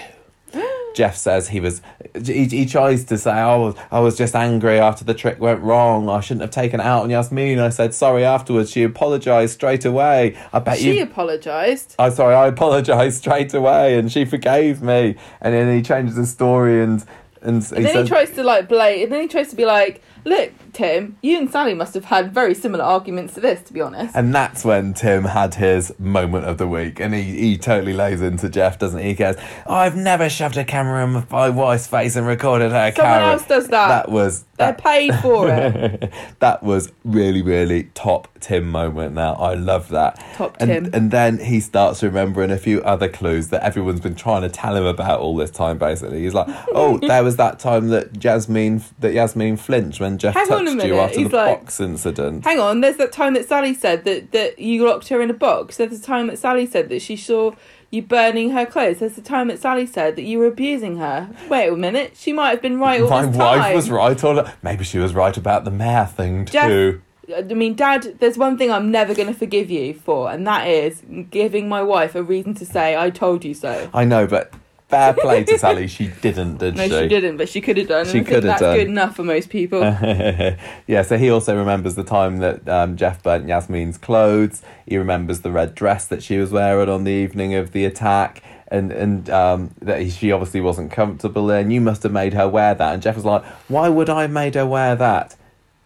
[0.94, 1.82] Jeff says he was.
[2.24, 5.60] He, he tries to say, "I was, I was just angry after the trick went
[5.60, 6.08] wrong.
[6.08, 8.70] I shouldn't have taken it out on Yasmin." I said sorry afterwards.
[8.70, 10.36] She apologized straight away.
[10.52, 11.02] I bet She you.
[11.02, 11.94] apologised.
[11.98, 15.16] I'm oh, sorry, I apologized straight away, and she forgave me.
[15.40, 17.04] And then he changes the story, and
[17.42, 19.04] and, he And then says, he tries to like blame.
[19.04, 22.34] And then he tries to be like, "Look, Tim, you and Sally must have had
[22.34, 26.44] very similar arguments to this, to be honest." And that's when Tim had his moment
[26.44, 29.08] of the week, and he, he totally lays into Jeff, doesn't he?
[29.08, 32.92] He goes, oh, "I've never shoved a camera in my wife's face and recorded her
[32.94, 33.88] Someone camera." else does that.
[33.88, 36.12] That was They're paid for it.
[36.40, 39.14] that was really really top Tim moment.
[39.14, 40.22] Now I love that.
[40.34, 40.90] Top and, Tim.
[40.92, 44.76] And then he starts remembering a few other clues that everyone's been trying to tell
[44.76, 45.78] him about all this time.
[45.78, 50.34] Basically, he's like, "Oh, there was that time that Jasmine that Yasmin flinched when Jeff
[50.34, 52.96] Hang on a touched you minute, after he's the like- box incident." Hang on, there's
[52.96, 55.76] that time that Sally said that, that you locked her in a box.
[55.76, 57.52] There's the time that Sally said that she saw
[57.90, 58.98] you burning her clothes.
[58.98, 61.28] There's the time that Sally said that you were abusing her.
[61.48, 64.52] Wait a minute, she might have been right all My this wife was right, or
[64.62, 67.00] maybe she was right about the mayor thing Jeff- too.
[67.36, 70.68] I mean, Dad, there's one thing I'm never going to forgive you for, and that
[70.68, 73.90] is giving my wife a reason to say, I told you so.
[73.92, 74.52] I know, but
[74.88, 76.88] fair play to Sally, she didn't, did she?
[76.88, 77.04] No, she?
[77.04, 78.06] she didn't, but she could have done.
[78.06, 78.76] She and I think could have that's done.
[78.76, 79.80] good enough for most people.
[80.86, 84.62] yeah, so he also remembers the time that um, Jeff burnt Yasmin's clothes.
[84.86, 88.42] He remembers the red dress that she was wearing on the evening of the attack,
[88.68, 91.70] and and um, that he, she obviously wasn't comfortable in.
[91.70, 92.94] You must have made her wear that.
[92.94, 95.36] And Jeff was like, "Why would I have made her wear that?"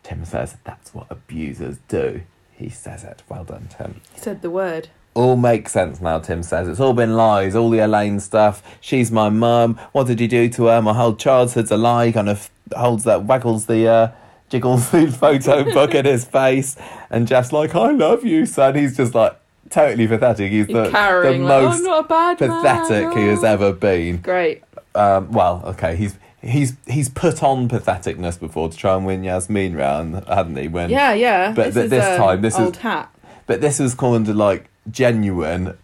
[0.03, 2.23] Tim says, "That's what abusers do."
[2.53, 3.23] He says it.
[3.29, 4.03] Well done, Tim.
[4.13, 4.89] he said the word.
[5.15, 6.69] All makes sense now, Tim says.
[6.69, 8.63] It's all been lies, all the Elaine stuff.
[8.81, 9.79] She's my mum.
[9.93, 10.81] What did you do to her?
[10.81, 12.13] My whole childhood's a lie.
[12.13, 14.09] Kind of holds that, waggles the, uh,
[14.49, 16.77] jiggles the photo book in his face,
[17.11, 19.37] and Jeff's like, "I love you, son." He's just like
[19.71, 20.51] totally pathetic.
[20.51, 23.19] He's the, the like, "Oh, most not a bad pathetic man.
[23.19, 24.19] he has oh." ever been.
[24.19, 24.63] Great.
[24.95, 29.77] Um, well, okay, he's he's he's put on patheticness before to try and win Yasmin
[29.77, 30.69] round, hadn't he?
[30.69, 31.53] When Yeah, yeah.
[31.53, 33.13] But th- this time, this is- old hat.
[33.47, 35.77] but this is called into like genuine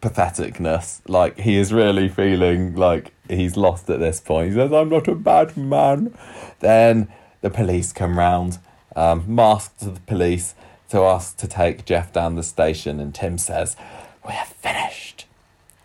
[0.00, 1.00] patheticness.
[1.08, 4.50] Like he is really feeling like he's lost at this point.
[4.50, 6.14] He says, "I'm not a bad man."
[6.60, 7.08] Then
[7.40, 8.58] the police come round,
[8.96, 10.54] um, masked to the police,
[10.90, 13.76] to ask to take Jeff down the station, and Tim says,
[14.24, 15.26] "We're finished."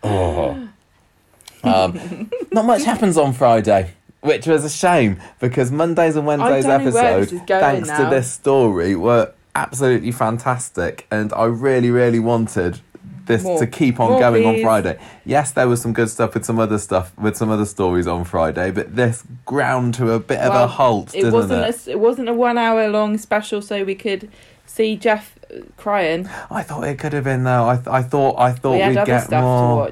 [0.06, 0.68] Oh.
[1.62, 3.92] um, not much happens on Friday.
[4.20, 7.60] Which was a shame because Mondays and Wednesdays don't know where this episode, is going
[7.60, 12.80] thanks to this story, were absolutely fantastic, and I really, really wanted
[13.26, 13.58] this More.
[13.58, 14.60] to keep on More, going on.
[14.60, 14.98] Friday.
[15.24, 18.24] Yes, there was some good stuff with some other stuff with some other stories on
[18.24, 21.86] Friday, but this ground to a bit of a halt, It didn't wasn't it?
[21.86, 24.30] a, it wasn't a one hour long special, so we could
[24.66, 26.28] see Jeff uh, crying.
[26.50, 27.66] I thought it could have been though.
[27.68, 29.90] I, th- I thought I thought we would get stuff more.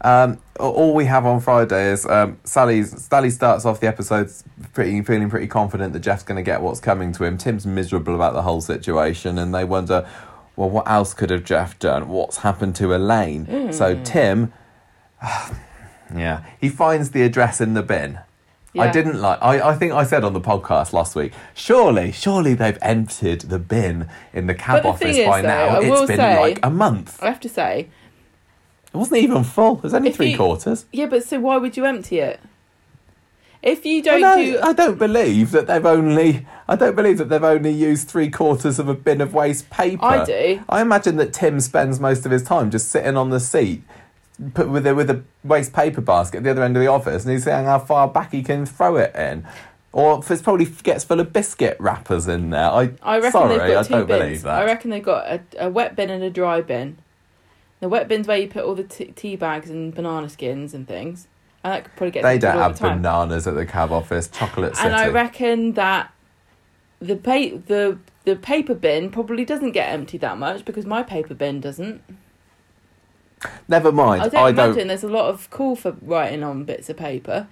[0.00, 3.02] Um, all we have on Friday is um, Sally's.
[3.04, 4.30] Sally starts off the episode
[4.72, 7.36] pretty feeling pretty confident that Jeff's going to get what's coming to him.
[7.36, 10.08] Tim's miserable about the whole situation, and they wonder,
[10.56, 12.08] well, what else could have Jeff done?
[12.08, 13.72] What's happened to Elaine?
[13.72, 14.02] So Hmm.
[14.04, 14.52] Tim,
[16.14, 18.20] yeah, he finds the address in the bin.
[18.78, 19.40] I didn't like.
[19.42, 21.32] I, I think I said on the podcast last week.
[21.52, 25.66] Surely, surely they've emptied the bin in the cab the office by though, now.
[25.68, 27.20] I It's been say- like a month.
[27.20, 27.88] I have to say,
[28.92, 29.76] It wasn't even full.
[29.76, 30.86] There's only If three you- quarters.
[30.92, 32.40] yeah, but so why would you empty it?
[33.60, 36.46] If you don't don't, do, I don't believe that they've only.
[36.68, 40.04] I don't believe that they've only used three quarters of a bin of waste paper.
[40.04, 40.62] I do.
[40.68, 43.82] I imagine that Tim spends most of his time just sitting on the seat,
[44.54, 47.24] put with a with a waste paper basket at the other end of the office,
[47.24, 49.44] and he's saying how far back he can throw it in,
[49.92, 52.70] or if it's probably gets full of biscuit wrappers in there.
[52.70, 54.20] I, I reckon sorry, they've got I two don't bins.
[54.22, 54.62] believe that.
[54.62, 56.98] I reckon they've got a, a wet bin and a dry bin.
[57.80, 60.86] The wet bin's where you put all the t- tea bags and banana skins and
[60.88, 61.28] things,
[61.62, 64.28] and that could probably get they don't have the bananas at the cab office.
[64.28, 64.86] Chocolate City.
[64.88, 66.12] And I reckon that
[67.00, 71.34] the pa- the the paper bin probably doesn't get emptied that much because my paper
[71.34, 72.02] bin doesn't.
[73.68, 74.22] Never mind.
[74.22, 74.88] I don't I imagine don't.
[74.88, 77.46] there's a lot of call for writing on bits of paper.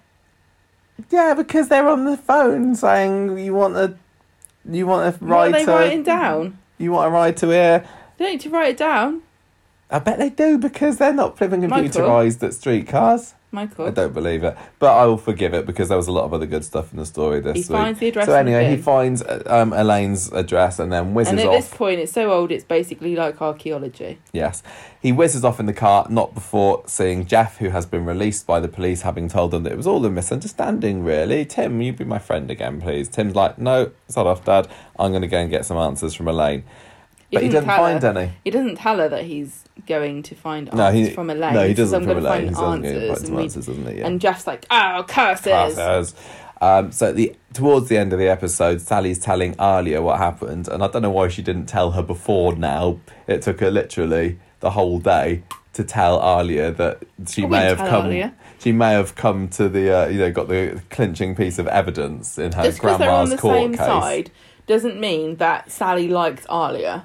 [1.11, 3.97] Yeah, because they're on the phone saying you want a.
[4.68, 5.70] You want a What ride are they to.
[5.70, 6.59] writing down?
[6.79, 7.87] You want a ride to here?
[8.18, 9.22] They don't need to write it down,
[9.91, 11.89] I bet they do because they're not flipping Michael?
[11.89, 13.34] computerized at streetcars.
[13.53, 13.87] Michael.
[13.87, 16.34] I don't believe it, but I will forgive it because there was a lot of
[16.34, 17.68] other good stuff in the story this He week.
[17.68, 21.39] finds the address so anyway, he finds uh, um, Elaine's address and then whizzes off.
[21.39, 21.62] and at off.
[21.70, 24.18] this point, it's so old, it's basically like archaeology.
[24.32, 24.62] Yes,
[25.01, 28.61] he whizzes off in the car, not before seeing Jeff, who has been released by
[28.61, 31.03] the police, having told them that it was all a misunderstanding.
[31.05, 33.09] Really, Tim, you be my friend again, please.
[33.09, 34.68] Tim's like, no, sod off, Dad.
[34.99, 36.64] I'm going to go and get some answers from Elaine,
[37.33, 38.33] but he doesn't find her, any.
[38.45, 41.55] He doesn't tell her that he's going to find No, answers he from Elaine.
[41.55, 42.49] no, he doesn't from going to Elaine.
[42.49, 43.18] He find doesn't get answers.
[43.18, 43.99] find And, answers, doesn't he?
[43.99, 44.07] Yeah.
[44.07, 45.45] and Jeff's like, oh, curses.
[45.77, 46.14] Curses.
[46.61, 50.83] Um, so the towards the end of the episode, Sally's telling Alya what happened, and
[50.83, 52.55] I don't know why she didn't tell her before.
[52.57, 55.43] Now it took her literally the whole day
[55.74, 58.07] to tell Alya that she I may have come.
[58.07, 58.33] Alya.
[58.59, 62.39] She may have come to the uh, you know got the clinching piece of evidence
[62.39, 63.79] in her Just grandma's court case.
[63.79, 64.31] side
[64.66, 67.03] doesn't mean that Sally likes Alya.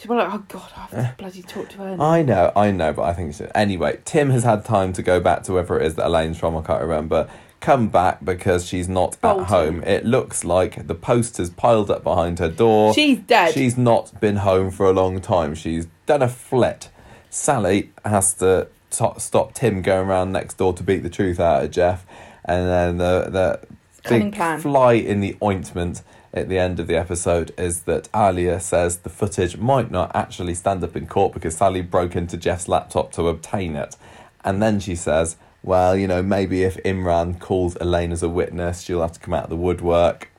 [0.00, 1.10] She's like, oh God, I have Eh.
[1.10, 1.96] to bloody talk to her.
[2.00, 3.98] I know, I know, but I think it's anyway.
[4.04, 6.56] Tim has had time to go back to wherever it is that Elaine's from.
[6.56, 7.28] I can't remember.
[7.60, 9.42] Come back because she's not Bolton.
[9.42, 9.82] at home.
[9.84, 12.94] It looks like the posters piled up behind her door.
[12.94, 13.52] She's dead.
[13.52, 15.54] She's not been home for a long time.
[15.54, 16.88] She's done a flit.
[17.28, 21.62] Sally has to to- stop Tim going around next door to beat the truth out
[21.64, 22.06] of Jeff,
[22.46, 23.60] and then the the
[24.02, 24.60] Cunning big plan.
[24.60, 29.08] fly in the ointment at the end of the episode is that Alya says the
[29.08, 33.28] footage might not actually stand up in court because Sally broke into Jeff's laptop to
[33.28, 33.96] obtain it,
[34.44, 35.36] and then she says.
[35.62, 39.34] Well, you know, maybe if Imran calls Elaine as a witness, she'll have to come
[39.34, 40.30] out of the woodwork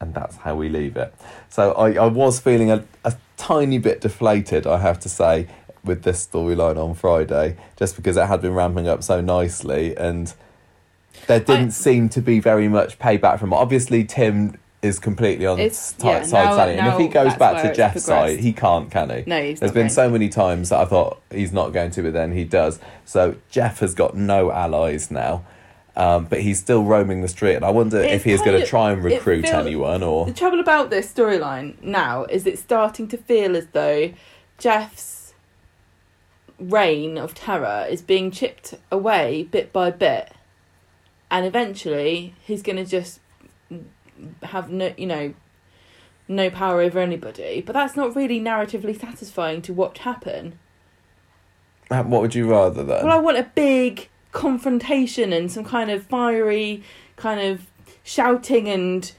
[0.00, 1.14] and that's how we leave it.
[1.48, 5.46] So I, I was feeling a, a tiny bit deflated, I have to say,
[5.84, 10.32] with this storyline on Friday, just because it had been ramping up so nicely and
[11.26, 13.56] there didn't I- seem to be very much payback from it.
[13.56, 17.62] Obviously, Tim is completely on It's- yeah, side now- Sally, and if he goes back
[17.62, 18.06] to Jeff's progressed.
[18.06, 19.24] side, he can't, can he?
[19.26, 22.12] no, he's There's been so many times that I thought he's not going to, but
[22.14, 22.78] then he does.
[23.04, 25.44] So Jeff has got no allies now.
[25.96, 28.58] Um, but he's still roaming the street, and I wonder It's if he is going
[28.58, 30.24] to try and recruit feels- anyone or.
[30.24, 34.12] The trouble about this storyline now is it's starting to feel as though
[34.56, 35.34] Jeff's
[36.58, 40.32] reign of terror is being chipped away bit by bit,
[41.30, 43.19] and eventually he's going to just
[44.42, 45.34] have no, you know,
[46.28, 47.62] no power over anybody.
[47.64, 50.58] But that's not really narratively satisfying to watch happen.
[51.90, 53.04] Uh, What would you rather then?
[53.06, 56.82] Well, I want a big confrontation and some kind of fiery
[57.16, 57.66] kind of
[58.04, 59.10] shouting and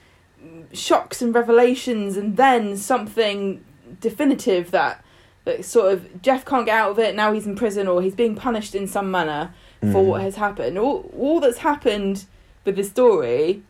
[0.74, 3.64] shocks and revelations, and then something
[4.00, 5.04] definitive that
[5.44, 7.16] that sort of Jeff can't get out of it.
[7.16, 10.06] Now he's in prison or he's being punished in some manner for Mm.
[10.06, 10.78] what has happened.
[10.78, 12.26] All all that's happened
[12.64, 13.64] with the story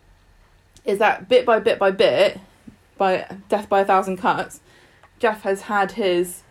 [0.86, 2.39] is that bit by bit by bit,
[2.97, 4.59] by death by a thousand cuts,
[5.19, 6.41] Jeff has had his,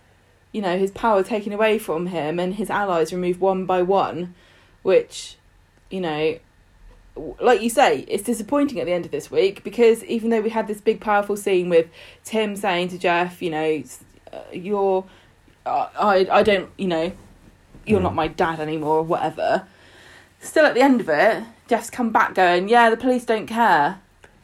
[0.52, 4.34] you know, his power taken away from him and his allies removed one by one,
[4.82, 5.36] which,
[5.90, 6.38] you know,
[7.40, 10.50] like you say, it's disappointing at the end of this week because even though we
[10.50, 11.88] had this big powerful scene with
[12.24, 13.82] Tim saying to Jeff, you know,
[14.32, 15.04] uh, you're,
[15.66, 17.12] uh, I I don't, you know,
[17.84, 18.04] you're Mm.
[18.04, 19.66] not my dad anymore or whatever.
[20.40, 24.00] Still at the end of it, Jeff's come back going, yeah, the police don't care.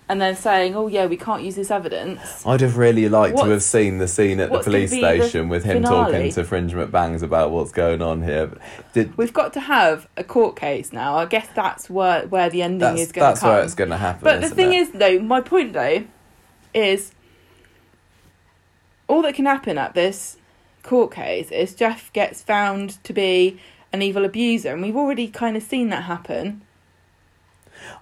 [0.08, 2.46] And then saying, oh, yeah, we can't use this evidence.
[2.46, 5.48] I'd have really liked to have seen the scene at the police be the station
[5.48, 6.12] with him finale?
[6.12, 8.52] talking to Fringe McBangs about what's going on here.
[8.92, 11.16] Did We've got to have a court case now.
[11.16, 13.22] I guess that's where, where the ending is going to come.
[13.22, 14.22] that's where it's going to happen.
[14.22, 14.76] But the thing it?
[14.76, 16.04] is, though, my point, though,
[16.72, 17.10] is
[19.08, 20.36] all that can happen at this
[20.82, 23.58] court case is Jeff gets found to be
[23.92, 26.62] an evil abuser, and we've already kind of seen that happen.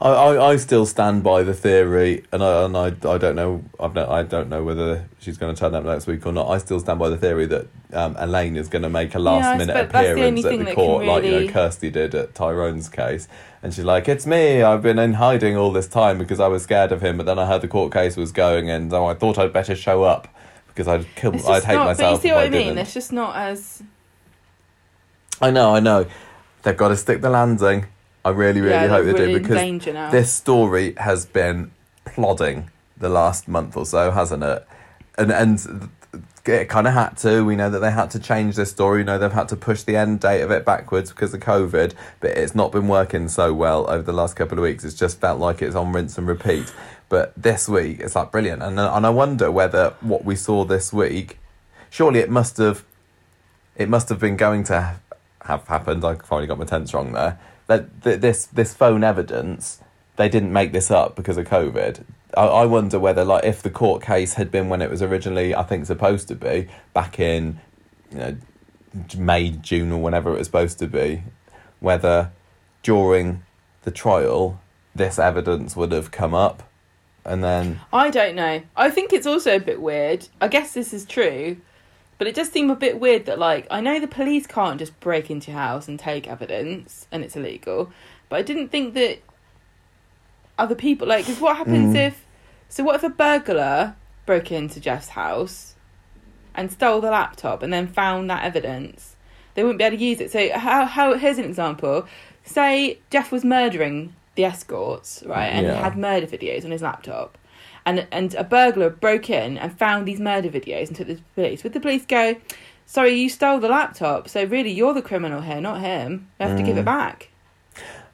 [0.00, 3.64] I, I, I still stand by the theory, and I and I, I don't know
[3.78, 6.48] I've no, I don't know whether she's going to turn up next week or not.
[6.48, 9.46] I still stand by the theory that um, Elaine is going to make a last
[9.46, 12.88] I minute that's the appearance at the court, like you know Kirsty did at Tyrone's
[12.88, 13.28] case,
[13.62, 14.62] and she's like, "It's me.
[14.62, 17.38] I've been in hiding all this time because I was scared of him, but then
[17.38, 20.28] I heard the court case was going, and so I thought I'd better show up
[20.68, 22.66] because I'd kill, I'd hate not, myself but you see what I I mean?
[22.66, 23.82] didn't." It's just not as
[25.40, 26.06] I know, I know.
[26.62, 27.86] They've got to stick the landing.
[28.24, 31.72] I really, really yeah, hope they're really do because this story has been
[32.04, 34.66] plodding the last month or so, hasn't it?
[35.18, 35.90] And and
[36.46, 37.44] it kind of had to.
[37.44, 38.98] We know that they had to change this story.
[38.98, 41.92] We know they've had to push the end date of it backwards because of COVID,
[42.20, 44.84] but it's not been working so well over the last couple of weeks.
[44.84, 46.72] It's just felt like it's on rinse and repeat.
[47.08, 50.92] But this week, it's like brilliant, and and I wonder whether what we saw this
[50.92, 51.38] week,
[51.90, 52.84] surely it must have,
[53.76, 54.96] it must have been going to
[55.42, 56.04] have happened.
[56.04, 57.38] I finally got my tense wrong there.
[57.66, 59.80] That th- this this phone evidence,
[60.16, 62.04] they didn't make this up because of COVID.
[62.36, 65.54] I, I wonder whether like if the court case had been when it was originally,
[65.54, 67.60] I think supposed to be back in,
[68.10, 68.36] you know,
[69.16, 71.22] May June or whenever it was supposed to be,
[71.80, 72.30] whether
[72.82, 73.42] during
[73.82, 74.60] the trial
[74.94, 76.62] this evidence would have come up,
[77.24, 78.62] and then I don't know.
[78.76, 80.28] I think it's also a bit weird.
[80.40, 81.56] I guess this is true,
[82.18, 84.98] but it does seem a bit weird that, like, I know the police can't just
[85.00, 87.92] break into your house and take evidence and it's illegal,
[88.28, 89.18] but I didn't think that
[90.58, 92.06] other people, like, because what happens Mm.
[92.08, 92.24] if.
[92.68, 93.94] So, what if a burglar
[94.26, 95.74] broke into Jeff's house
[96.54, 99.16] and stole the laptop and then found that evidence?
[99.54, 100.30] They wouldn't be able to use it.
[100.32, 102.06] So, how, how here's an example.
[102.44, 105.76] Say Jeff was murdering the escorts, right, and Yeah.
[105.76, 107.38] he had murder videos on his laptop
[107.86, 111.62] and and a burglar broke in and found these murder videos and took the police.
[111.64, 112.36] Would the police go,
[112.86, 116.28] "Sorry, you stole the laptop, so really you're the criminal here, not him.
[116.40, 116.80] You have to give Mm.
[116.80, 117.28] it back."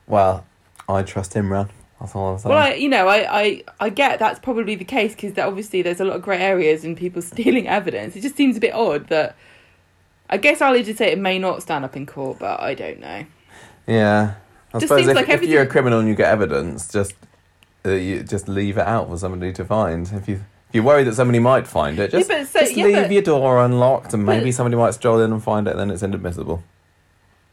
[0.06, 0.44] well,
[0.88, 1.68] I trust Imran.
[2.00, 2.54] That's all I'm saying.
[2.54, 6.00] Well, I, you know, I, I, I get that's probably the case because obviously there's
[6.00, 8.16] a lot of grey areas and people stealing evidence.
[8.16, 9.36] It just seems a bit odd that.
[10.32, 13.00] I guess I'll just say it may not stand up in court, but I don't
[13.00, 13.24] know.
[13.88, 14.34] Yeah,
[14.72, 17.14] I Just suppose seems if, like if you're a criminal and you get evidence, just
[17.86, 20.10] uh, you just leave it out for somebody to find.
[20.12, 20.36] If you
[20.68, 23.10] if you're worried that somebody might find it, just, Yeah, so- just yeah, leave but-
[23.12, 26.02] your door unlocked, and maybe somebody might stroll in and find it, and then it's
[26.02, 26.62] inadmissible.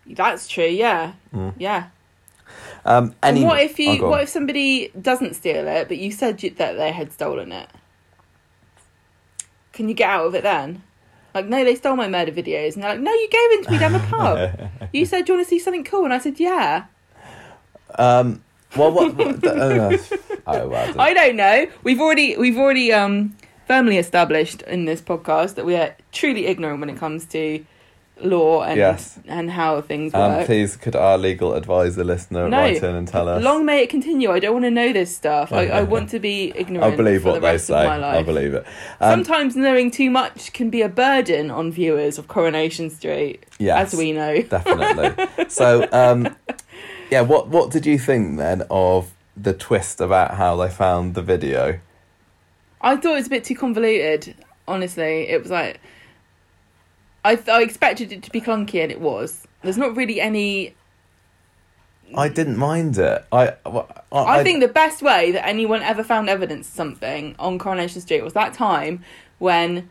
[0.05, 0.65] That's true.
[0.65, 1.53] Yeah, Mm.
[1.57, 1.87] yeah.
[2.85, 4.03] Um, And what if oh, you?
[4.05, 4.09] on.
[4.11, 7.67] what if somebody doesn't steal it, but you said you, that they had stolen it?
[9.73, 10.83] Can you get out of it then?
[11.35, 13.71] Like, no, they stole my murder videos, and they're like, no, you gave them to
[13.71, 14.69] me down the pub.
[14.93, 16.05] you said, do you want to see something cool?
[16.05, 16.85] And I said, yeah.
[17.97, 18.43] Um,
[18.75, 19.15] well, what?
[19.15, 19.97] what uh,
[20.47, 21.67] oh, well, I don't know.
[21.83, 23.35] We've already we've already um
[23.67, 27.63] firmly established in this podcast that we are truly ignorant when it comes to
[28.21, 29.19] law and Yes.
[29.27, 30.45] and how things um, work.
[30.47, 32.57] please, could our legal advisor listener No.
[32.57, 33.43] write in and tell us?
[33.43, 34.31] Long may it continue.
[34.31, 35.51] I don't want to know this stuff.
[35.51, 36.93] I, I want to be ignorant.
[36.93, 37.79] I believe what the they say.
[37.81, 38.15] Of my life.
[38.15, 38.65] I believe it.
[38.99, 43.93] Um, Sometimes knowing too much can be a burden on viewers of Coronation Street, yes.
[43.93, 44.41] as we know.
[44.41, 45.45] definitely.
[45.49, 46.35] so, um,
[47.09, 51.21] yeah, what what did you think then of the twist about how they found the
[51.21, 51.79] video?
[52.81, 54.35] I thought it was a bit too convoluted.
[54.67, 55.79] Honestly, it was like
[57.23, 59.47] I th- I expected it to be clunky, and it was.
[59.61, 60.75] There's not really any
[62.15, 63.25] I didn't mind it.
[63.31, 67.59] I I, I think the best way that anyone ever found evidence of something on
[67.59, 69.03] Coronation Street was that time
[69.39, 69.89] when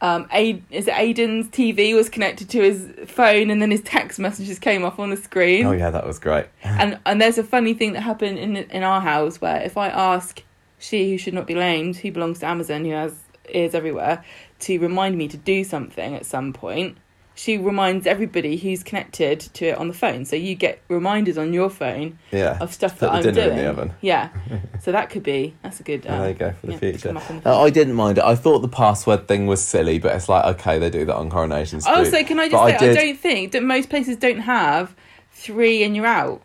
[0.00, 4.58] um, is it Aidan's TV was connected to his phone and then his text messages
[4.58, 5.66] came off on the screen.
[5.66, 6.46] Oh yeah, that was great.
[6.64, 9.88] And and there's a funny thing that happened in in our house where if I
[9.88, 10.42] ask
[10.78, 13.14] she who should not be named, who belongs to Amazon, who has
[13.52, 14.24] ears everywhere,
[14.60, 16.96] to remind me to do something at some point,
[17.38, 20.24] she reminds everybody who's connected to it on the phone.
[20.24, 22.58] So you get reminders on your phone Yeah.
[22.60, 23.50] of stuff that I'm dinner doing.
[23.50, 23.92] in the oven.
[24.00, 24.30] Yeah.
[24.82, 26.04] so that could be that's a good.
[26.08, 27.08] Oh, Um, there you go for the yeah, future.
[27.10, 28.24] come up on the Uh, I didn't mind it.
[28.24, 31.30] I thought the password thing was silly, but it's like okay, they do that on
[31.30, 31.94] Coronation Street.
[31.96, 34.96] Also, can I just But say, I, did- don't think that most places don't have
[35.30, 36.42] three and you're out.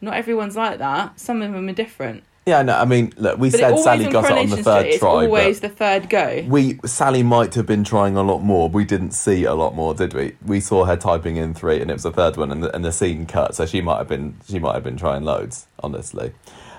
[0.00, 1.18] Not everyone's like that.
[1.18, 2.22] Some of them are different.
[2.44, 4.98] Yeah, no, I mean, look, we But said Sally got it on the third it's
[4.98, 6.44] try, always but the third go.
[6.48, 8.68] we Sally might have been trying a lot more.
[8.68, 10.34] We didn't see a lot more, did we?
[10.44, 12.84] We saw her typing in three, and it was the third one, and the, and
[12.84, 13.54] the scene cut.
[13.54, 15.68] So she might have been she might have been trying loads.
[15.84, 16.32] Honestly,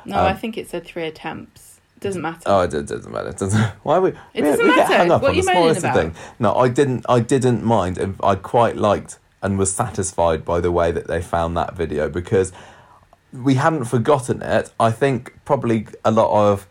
[0.03, 1.79] No, Um, I think it said three attempts.
[2.01, 2.41] Doesn't matter.
[2.45, 3.29] oh, it, doesn't matter.
[3.29, 3.61] It doesn't.
[3.83, 4.09] Why we?
[4.09, 4.97] It we, doesn't we get matter.
[4.97, 5.95] hung up What on are you the smallest about?
[5.95, 6.15] thing.
[6.39, 7.05] No, I didn't.
[7.07, 7.97] I didn't mind.
[7.97, 12.09] and I quite liked and was satisfied by the way that they found that video
[12.09, 12.51] because
[13.33, 14.71] we hadn't forgotten it.
[14.79, 16.67] I think probably a lot of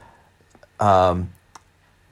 [0.81, 1.33] um,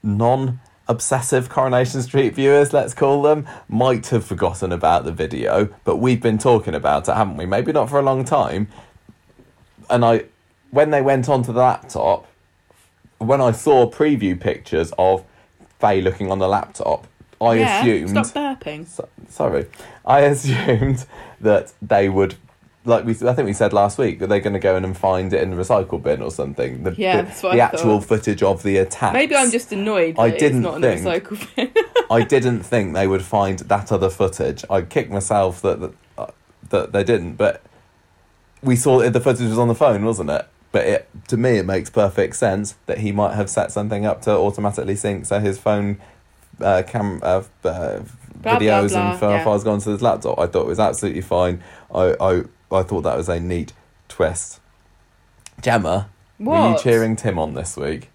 [0.03, 5.97] non obsessive Coronation Street viewers, let's call them, might have forgotten about the video, but
[5.97, 7.47] we've been talking about it, haven't we?
[7.47, 8.67] Maybe not for a long time.
[9.89, 10.25] And I,
[10.71, 12.27] when they went onto the laptop,
[13.19, 15.25] when I saw preview pictures of
[15.79, 17.07] Faye looking on the laptop,
[17.41, 18.27] I yeah, assumed.
[18.27, 18.87] Stop burping.
[18.87, 19.67] So, sorry,
[20.05, 21.07] I assumed
[21.41, 22.35] that they would,
[22.85, 24.97] like we, I think we said last week, that they're going to go in and
[24.97, 26.83] find it in the recycle bin or something.
[26.83, 28.09] The, Yeah, the, that's what the I actual thought.
[28.09, 29.13] footage of the attack.
[29.13, 31.85] Maybe I'm just annoyed that I didn't not in think- the recycle bin.
[32.11, 34.65] I didn't think they would find that other footage.
[34.71, 36.27] I kicked myself that that, uh,
[36.71, 37.63] that they didn't, but
[38.63, 40.47] we saw it, the footage was on the phone, wasn't it?
[40.73, 44.23] But it, to me, it makes perfect sense that he might have set something up
[44.23, 45.99] to automatically sync, so his phone
[46.61, 48.01] uh, cam uh, uh,
[48.43, 49.45] Blah, blah, videos blah, and yeah.
[49.45, 50.39] files gone to his laptop.
[50.39, 51.63] I thought it was absolutely fine.
[51.95, 52.43] I, I
[52.73, 53.73] I thought that was a neat
[54.09, 54.61] twist.
[55.61, 56.09] Gemma,
[56.39, 56.83] were you What?
[56.83, 58.11] cheering Tim on this week?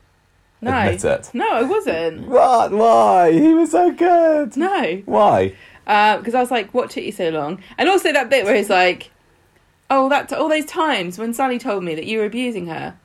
[0.61, 0.71] No.
[0.75, 1.29] Admit it.
[1.33, 2.27] No, I wasn't.
[2.27, 2.71] What?
[2.71, 3.31] Why?
[3.31, 4.55] He was so good.
[4.57, 5.01] No.
[5.05, 5.53] Why?
[5.85, 8.55] Uh, because I was like, "What took you so long?" And also that bit where
[8.55, 9.11] he's like,
[9.91, 12.95] "Oh, that all those times when Sally told me that you were abusing her,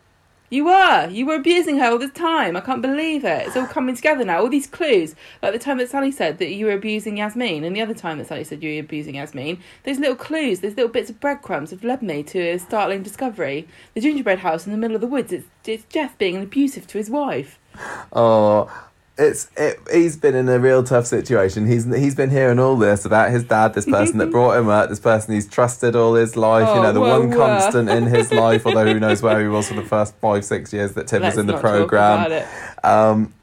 [0.51, 2.57] you were, you were abusing her all the time.
[2.57, 3.47] I can't believe it.
[3.47, 4.41] It's all coming together now.
[4.41, 7.75] All these clues, like the time that Sally said that you were abusing Yasmin, and
[7.75, 9.61] the other time that Sally said you were abusing Yasmin.
[9.85, 13.69] Those little clues, those little bits of breadcrumbs have led me to a startling discovery.
[13.95, 15.33] The gingerbread house in the middle of the woods.
[15.33, 17.59] It's, it's Jeff being abusive to his wife.
[18.13, 18.90] Oh,
[19.21, 21.67] it's it, he's been in a real tough situation.
[21.67, 24.89] He's he's been hearing all this about his dad, this person that brought him up,
[24.89, 26.67] this person he's trusted all his life.
[26.67, 27.37] you Oh, know, the whoa, one whoa.
[27.37, 28.67] constant in his life.
[28.67, 31.37] Although who knows where he was for the first five six years that Tim Let's
[31.37, 32.43] was in the program.
[32.83, 33.35] Um,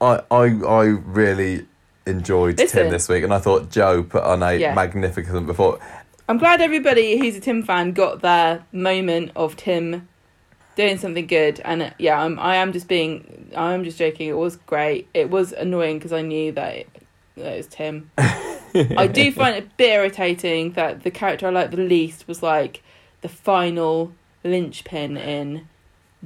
[0.00, 1.66] I I I really
[2.06, 4.74] enjoyed Tim this week, and I thought Joe put on a Yeah.
[4.74, 5.78] magnificent before.
[6.30, 10.08] I'm glad everybody who's a Tim fan got their moment of Tim
[10.78, 11.60] doing something good.
[11.64, 14.28] And uh, yeah, I'm, I am just being, I am just joking.
[14.28, 15.08] It was great.
[15.12, 16.88] It was annoying because I knew that it,
[17.36, 18.10] that it was Tim.
[18.18, 22.42] I do find it a bit irritating that the character I liked the least was
[22.42, 22.82] like
[23.22, 24.12] the final
[24.44, 25.66] linchpin in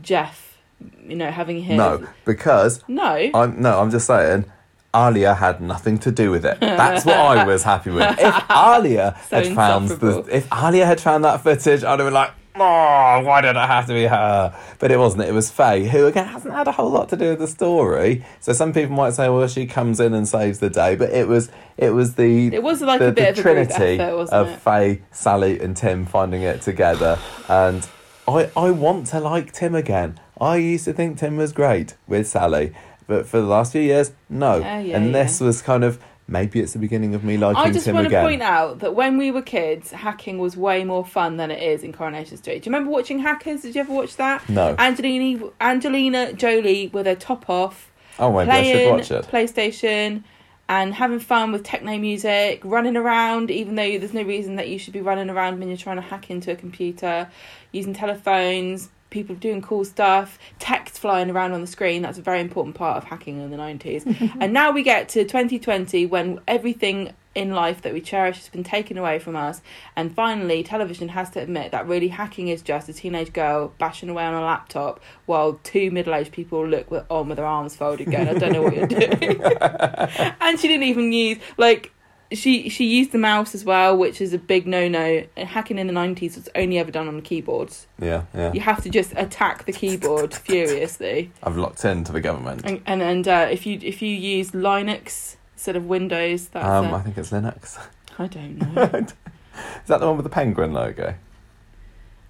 [0.01, 0.59] Jeff.
[1.07, 1.77] You know, having him.
[1.77, 3.31] No, because no.
[3.35, 4.45] I'm no, I'm just saying.
[4.93, 6.61] Alya had nothing to do with it.
[6.61, 8.03] That's what I was happy with.
[8.19, 12.13] If Alya So had found the, if Alya had found that footage, I'd have been
[12.13, 14.55] like, oh, why did it have to be her?
[14.79, 15.25] But it wasn't.
[15.25, 18.25] It was Faye, who again hasn't had a whole lot to do with the story.
[18.41, 21.29] So some people might say, well, she comes in and saves the day, but it
[21.29, 24.49] was it was the It was like the, a bit the of trinity effort, of
[24.49, 24.59] it?
[24.61, 27.19] Faye, Sally, and Tim finding it together.
[27.49, 27.89] And
[28.29, 30.21] I I want to like Tim again.
[30.41, 32.75] I used to think Tim was great with Sally,
[33.07, 34.59] but for the last few years, no.
[34.59, 35.13] Yeah, yeah, and yeah.
[35.13, 36.03] this was kind of
[36.33, 38.25] maybe it's the beginning of me liking I just Tim want to again.
[38.25, 41.83] point out that when we were kids, hacking was way more fun than it is
[41.83, 42.63] in Coronation Street.
[42.63, 43.63] Do you remember watching Hackers?
[43.63, 44.49] Did you ever watch that?
[44.49, 44.75] No.
[44.79, 49.25] Angelina, Angelina Jolie with her top off, oh, maybe I should playing watch it.
[49.27, 50.25] PlayStation
[50.69, 54.79] and having fun with techno music, running around, even though there's no reason that you
[54.79, 57.29] should be running around when you're trying to hack into a computer,
[57.73, 62.03] using telephones, people doing cool stuff, text flying around on the screen.
[62.03, 64.37] That's a very important part of hacking in the 90s.
[64.41, 68.65] and now we get to 2020 when everything in life that we cherish has been
[68.65, 69.63] taken away from us.
[69.97, 74.09] And finally, television has to admit that really hacking is just a teenage girl bashing
[74.09, 77.75] away on a laptop while two middle aged people look with, on with their arms
[77.75, 79.43] folded, going, I don't know what you're doing.
[80.41, 81.92] and she didn't even use, like,
[82.35, 85.25] she she used the mouse as well, which is a big no no.
[85.37, 87.87] Hacking in the nineties was only ever done on keyboards.
[88.01, 88.53] Yeah, yeah.
[88.53, 91.33] You have to just attack the keyboard furiously.
[91.43, 92.63] I've locked into the government.
[92.65, 96.93] And and, and uh, if you if you use Linux instead of Windows, that's Um,
[96.93, 97.79] I think it's Linux.
[98.19, 98.83] I don't know.
[98.83, 101.15] Is that the one with the penguin logo?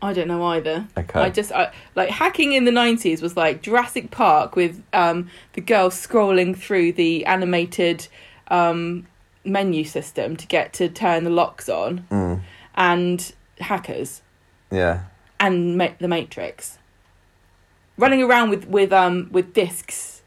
[0.01, 0.89] I don't know either.
[0.99, 1.21] Okay.
[1.21, 5.61] I just I, like hacking in the nineties was like Jurassic Park with um, the
[5.61, 8.09] girl scrolling through the animated
[8.49, 9.07] um,
[9.45, 12.41] menu system to get to turn the locks on, Mm,
[12.75, 14.23] and hackers
[14.71, 15.03] yeah.
[15.41, 16.79] and ma- the Matrix,
[17.99, 20.23] running around with with um with discs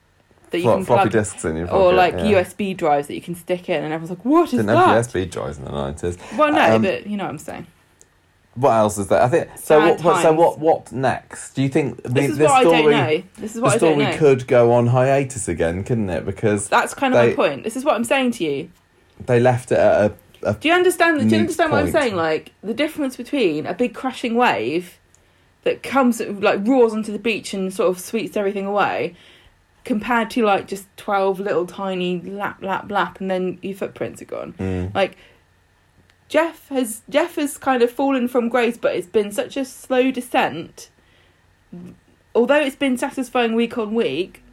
[0.51, 2.43] that you can floppy plug disks in your or like yeah.
[2.43, 5.05] USB drives that you can stick in, and everyone's like, "What is Didn't that?" have
[5.07, 6.17] USB drives in the nineties.
[6.37, 7.67] Well, no, Um, but you know what I'm saying.
[8.53, 9.21] What else is there?
[9.21, 9.79] I think so.
[9.81, 10.59] Sad What, what- so what?
[10.59, 11.55] What next?
[11.55, 12.77] Do you think the, This is the what story?
[12.77, 13.23] I don't know.
[13.37, 14.17] This is what the I don't story know.
[14.17, 16.25] could go on hiatus again, couldn't it?
[16.25, 17.63] Because That's kind of they- my point.
[17.65, 18.69] This is what I'm saying to you.
[19.19, 20.11] They left it at
[20.43, 20.53] a.
[20.53, 21.27] Do you understand?
[21.27, 22.15] Do you understand what I'm saying?
[22.15, 24.99] Like the difference between a big crashing wave
[25.63, 29.15] that comes like roars onto the beach and sort of sweeps everything away,
[29.83, 34.25] compared to like just twelve little tiny lap lap lap, and then your footprints are
[34.25, 34.53] gone.
[34.59, 35.17] Mm, Like
[36.29, 40.11] Geoff has Geoff has kind of fallen from grace, but it's been such a slow
[40.11, 40.89] descent.
[42.35, 44.43] Although it's been satisfying week on week,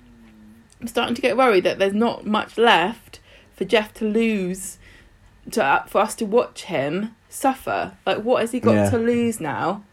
[0.80, 3.01] I'm starting to get worried that there's not much left
[3.62, 4.78] for Geoff to lose,
[5.52, 7.92] to uh, for us to watch him suffer.
[8.04, 8.90] Like, what has he got Yeah.
[8.90, 9.84] to lose now?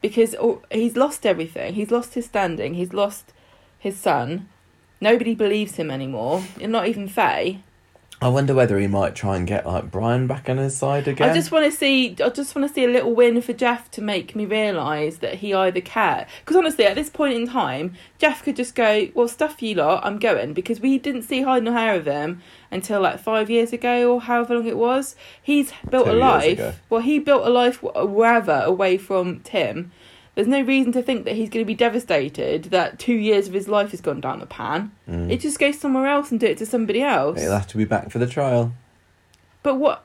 [0.00, 1.74] Because oh, he's lost everything.
[1.74, 2.74] He's lost his standing.
[2.74, 3.32] He's lost
[3.78, 4.48] his son.
[5.00, 6.42] Nobody believes him anymore.
[6.60, 7.60] and Not even Faye.
[8.20, 11.30] I wonder whether he might try and get like Brian back on his side again.
[11.30, 12.16] I just want to see.
[12.22, 15.34] I just want to see a little win for Geoff to make me realise that
[15.34, 16.26] he either cares.
[16.40, 20.04] Because honestly, at this point in time, Geoff could just go, "Well, stuff you lot,
[20.04, 22.42] I'm going." Because we didn't see hide nor hair of him
[22.72, 25.14] until like five years ago or however long it was.
[25.40, 26.80] He's built Two a life.
[26.90, 29.92] Well, he built a life wherever away from Tim.
[30.38, 33.54] There's no reason to think that he's going to be devastated that two years of
[33.54, 34.92] his life has gone down the pan.
[35.08, 35.32] Mm.
[35.32, 37.40] It just goes somewhere else and do it to somebody else.
[37.40, 38.72] He'll have to be back for the trial.
[39.64, 40.04] But what?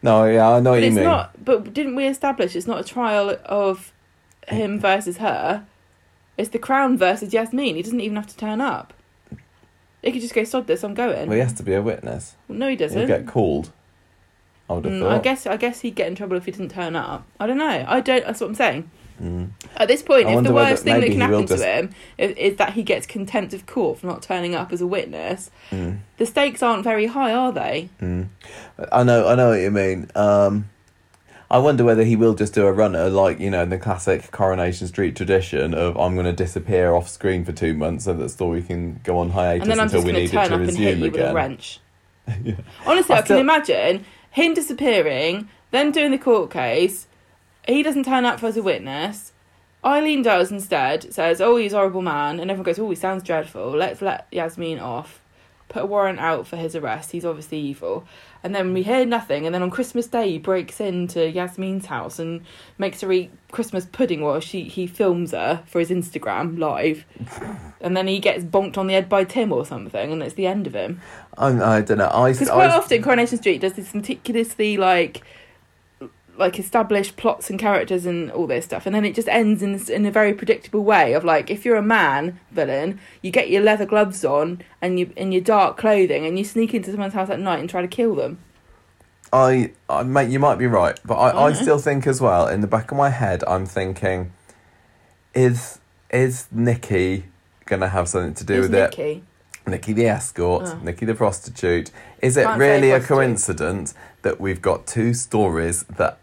[0.00, 1.06] No, yeah, I know what you it's mean.
[1.06, 1.44] not.
[1.44, 3.92] But didn't we establish it's not a trial of
[4.46, 5.66] him versus her?
[6.38, 7.74] It's the crown versus Yasmeen.
[7.74, 8.94] He doesn't even have to turn up.
[10.02, 10.84] He could just go sod this.
[10.84, 11.26] I'm going.
[11.28, 12.36] Well, he has to be a witness.
[12.46, 12.96] Well, no, he doesn't.
[12.96, 13.72] He'll get called.
[14.70, 15.10] I would have Mm.
[15.10, 15.48] I guess.
[15.48, 17.26] I guess he'd get in trouble if he didn't turn up.
[17.40, 17.84] I don't know.
[17.88, 18.24] I don't.
[18.24, 18.88] That's what I'm saying.
[19.22, 19.50] Mm.
[19.76, 22.56] At this point, I if the worst thing that can happen to him is, is
[22.56, 25.98] that he gets contempt of court for not turning up as a witness, Mm.
[26.16, 27.88] the stakes aren't very high, are they?
[28.00, 28.28] Mm.
[28.90, 30.08] I know, I know what you mean.
[30.16, 30.68] Um,
[31.50, 34.30] I wonder whether he will just do a runner, like you know, in the classic
[34.32, 38.22] Coronation Street tradition of I'm going to disappear off screen for two months so that
[38.22, 40.40] the story can go on hiatus and then I'm until just we need it to
[40.40, 41.34] up and hit resume you with a again.
[41.34, 41.80] wrench.
[42.42, 42.54] Yeah.
[42.86, 47.06] Honestly, I I, still- can imagine him disappearing, then doing the court case.
[47.66, 49.32] He doesn't turn up as a witness.
[49.84, 52.38] Eileen does instead, says, Oh, he's a horrible man.
[52.38, 53.70] And everyone goes, Oh, he sounds dreadful.
[53.70, 55.20] Let's let Yasmeen off.
[55.68, 57.12] Put a warrant out for his arrest.
[57.12, 58.06] He's obviously evil.
[58.44, 59.46] And then we hear nothing.
[59.46, 62.42] And then on Christmas Day, he breaks into Yasmeen's house and
[62.76, 67.06] makes her eat Christmas pudding while she, he films her for his Instagram live.
[67.80, 70.12] and then he gets bonked on the head by Tim or something.
[70.12, 71.00] And it's the end of him.
[71.38, 72.10] I, I don't know.
[72.12, 75.22] I, Because I quite often Coronation Street does this meticulously like
[76.38, 79.72] like established plots and characters and all this stuff, and then it just ends in
[79.72, 83.50] this, in a very predictable way of like if you're a man villain, you get
[83.50, 87.14] your leather gloves on and you in your dark clothing, and you sneak into someone's
[87.14, 88.38] house at night and try to kill them.
[89.34, 91.56] I, I, mate, you might be right, but I, I Mhm.
[91.62, 92.46] still think as well.
[92.48, 94.32] In the back of my head, I'm thinking,
[95.34, 95.78] is
[96.10, 97.24] is Nikki
[97.66, 98.98] gonna have something to do Who's with it?
[98.98, 99.22] Nikki?
[99.66, 100.78] Nikki the escort, Oh.
[100.82, 101.90] Nikki the prostitute.
[102.20, 106.18] Is it Can't really a coincidence that we've got two stories that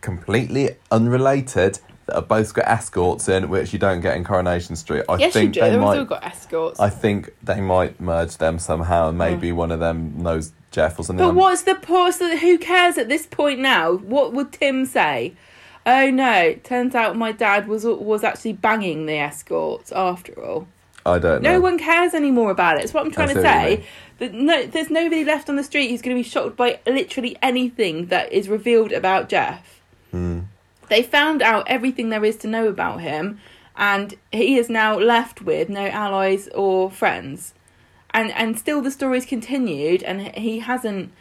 [0.00, 5.04] completely unrelated that are both got escorts in, which you don't get in Coronation Street?
[5.08, 5.60] I yes, you think do.
[5.60, 5.94] they They've might.
[5.94, 6.80] still got escorts.
[6.80, 9.56] I think they might merge them somehow, and maybe oh.
[9.56, 11.24] one of them knows Geoff or something.
[11.24, 12.18] But I'm- what's the pause?
[12.18, 13.92] Who cares at this point now?
[13.92, 15.34] What would Tim say?
[15.86, 16.54] Oh no!
[16.64, 20.68] Turns out my dad was was actually banging the escorts after all.
[21.06, 21.54] I don't know.
[21.54, 22.84] No one cares anymore about it.
[22.84, 23.76] It's what I'm trying I to see what you say.
[23.76, 23.86] mean.
[24.18, 27.36] That no, there's nobody left on the street who's going to be shocked by literally
[27.40, 29.77] anything that is revealed about Geoff.
[30.88, 33.40] They found out everything there is to know about him,
[33.76, 37.54] and he is now left with no allies or friends.
[38.10, 41.12] And and still the story's continued, and he hasn't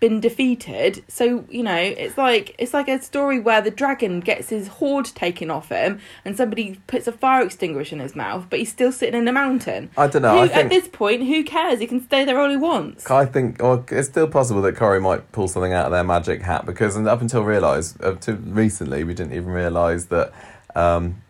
[0.00, 1.04] been defeated.
[1.08, 5.04] So you know, it's like it's like a story where the dragon gets his hoard
[5.04, 8.90] taken off him, and somebody puts a fire extinguisher in his mouth, but he's still
[8.90, 9.90] sitting in a mountain.
[9.96, 10.46] I don't know.
[10.46, 11.78] Who, I at this point, who cares?
[11.78, 13.08] He can stay there all he wants.
[13.10, 16.42] I think, or it's still possible that Corrie might pull something out of their magic
[16.42, 20.32] hat because and up until realise, up to recently, we didn't even realise that
[20.74, 21.22] um,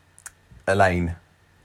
[0.67, 1.17] Elaine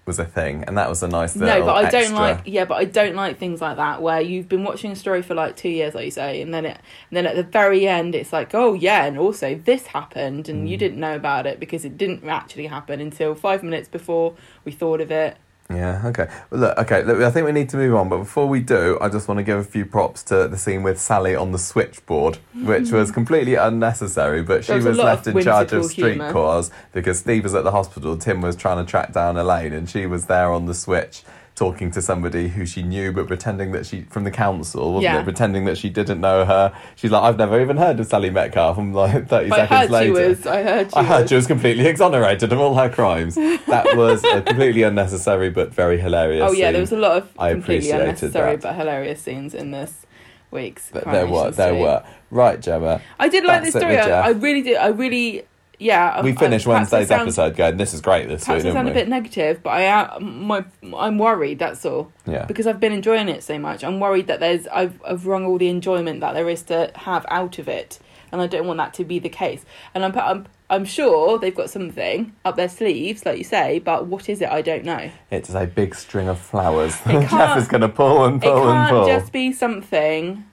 [0.05, 2.41] was a thing, and that was a nice little No, but I don't like.
[2.45, 5.33] Yeah, but I don't like things like that where you've been watching a story for
[5.33, 6.77] like two years, like you say, and then it,
[7.09, 10.67] and then at the very end, it's like, oh yeah, and also this happened, and
[10.67, 10.69] Mm.
[10.69, 14.71] you didn't know about it because it didn't actually happen until five minutes before we
[14.71, 15.37] thought of it.
[15.69, 16.29] Yeah, okay.
[16.51, 18.99] Well, look, okay, look, I think we need to move on, but before we do,
[19.01, 21.57] I just want to give a few props to the scene with Sally on the
[21.57, 26.69] switchboard, which was completely unnecessary, but she was was left in charge of street cars
[26.93, 30.05] because Steve was at the hospital, Tim was trying to track down Elaine, and she
[30.05, 31.23] was there on the switch
[31.55, 35.21] talking to somebody who she knew but pretending that she from the council wasn't Yeah.
[35.21, 38.29] it pretending that she didn't know her she's like i've never even heard of sally
[38.29, 40.45] metcalfe i'm like 30 But I seconds heard she later was.
[40.47, 41.29] I heard she I heard was.
[41.29, 43.35] she was completely exonerated of all her crimes.
[43.35, 46.43] That was a completely unnecessary but very hilarious.
[46.45, 46.73] Oh yeah, scene.
[46.73, 48.61] there was a lot of I completely unnecessary that.
[48.61, 50.05] but hilarious scenes in this
[50.51, 50.89] week's.
[50.91, 52.03] but there were, there were.
[52.31, 52.99] Right, Gemma.
[53.19, 53.97] I did like That's this story.
[53.97, 54.75] I, I really did.
[54.77, 55.45] I really,
[55.79, 56.21] yeah.
[56.21, 58.57] we um, finished I- perhaps I Wednesday's sound- episode going, this is great this week,
[58.65, 58.91] I sound we?
[58.91, 60.65] a bit negative, but I am my
[60.95, 61.59] I'm worried.
[61.59, 62.11] That's all.
[62.25, 62.45] yeah.
[62.45, 63.83] Because I've been enjoying it so much.
[63.83, 67.25] I'm worried that there's I've I've wrung all the enjoyment that there is to have
[67.29, 67.99] out of it,
[68.31, 69.65] and I don't want that to be the case.
[69.93, 74.07] And I'm I'm I'm sure they've got something up their sleeves, like you say, but
[74.07, 74.49] what is it?
[74.49, 75.11] I don't know.
[75.29, 76.99] It's a big string of flowers.
[77.07, 79.07] Geoff is going to pull and it pull and can't pull.
[79.07, 80.43] just be something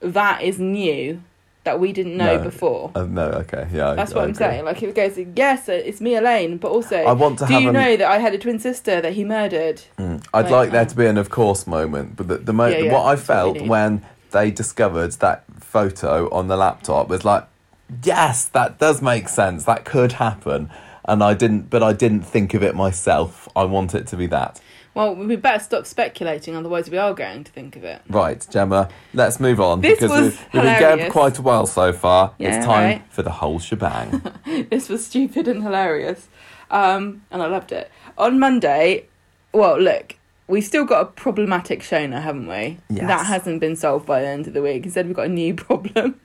[0.00, 1.22] that is new
[1.66, 2.42] that we didn't know No.
[2.42, 2.90] before.
[2.94, 3.94] Uh, no, okay, yeah.
[3.94, 4.38] That's I what I'm agree.
[4.46, 4.64] saying.
[4.64, 7.74] Like, it goes, yes, it's me, Elaine, but also, I want to do you an-
[7.74, 9.82] know that I had a twin sister that he murdered?
[9.98, 10.24] Mm.
[10.32, 12.78] I'd Like, like there to be an of course moment, but the, the mo- Yeah,
[12.78, 14.02] yeah, what I that's what felt when
[14.32, 17.44] they discovered that photo on the laptop was like,
[18.02, 19.64] yes, that does make sense.
[19.64, 20.70] That could happen,
[21.04, 23.48] and I didn't, but I didn't think of it myself.
[23.54, 24.60] I want it to be that.
[24.96, 28.00] Well, we better stop speculating, otherwise we are going to think of it.
[28.08, 31.66] Right, Gemma, let's move on This because we've, we've been going for quite a while
[31.66, 32.32] so far.
[32.38, 33.12] Yeah, it's time right.
[33.12, 34.22] for the whole shebang.
[34.70, 36.28] this was stupid and hilarious,
[36.70, 37.90] um, and I loved it.
[38.16, 39.04] On Monday,
[39.52, 40.15] well, look,
[40.48, 42.78] we've still got a problematic Shona, haven't we?
[42.88, 43.06] Yes.
[43.06, 44.84] That hasn't been solved by the end of the week.
[44.84, 46.20] Instead, we've got a new problem.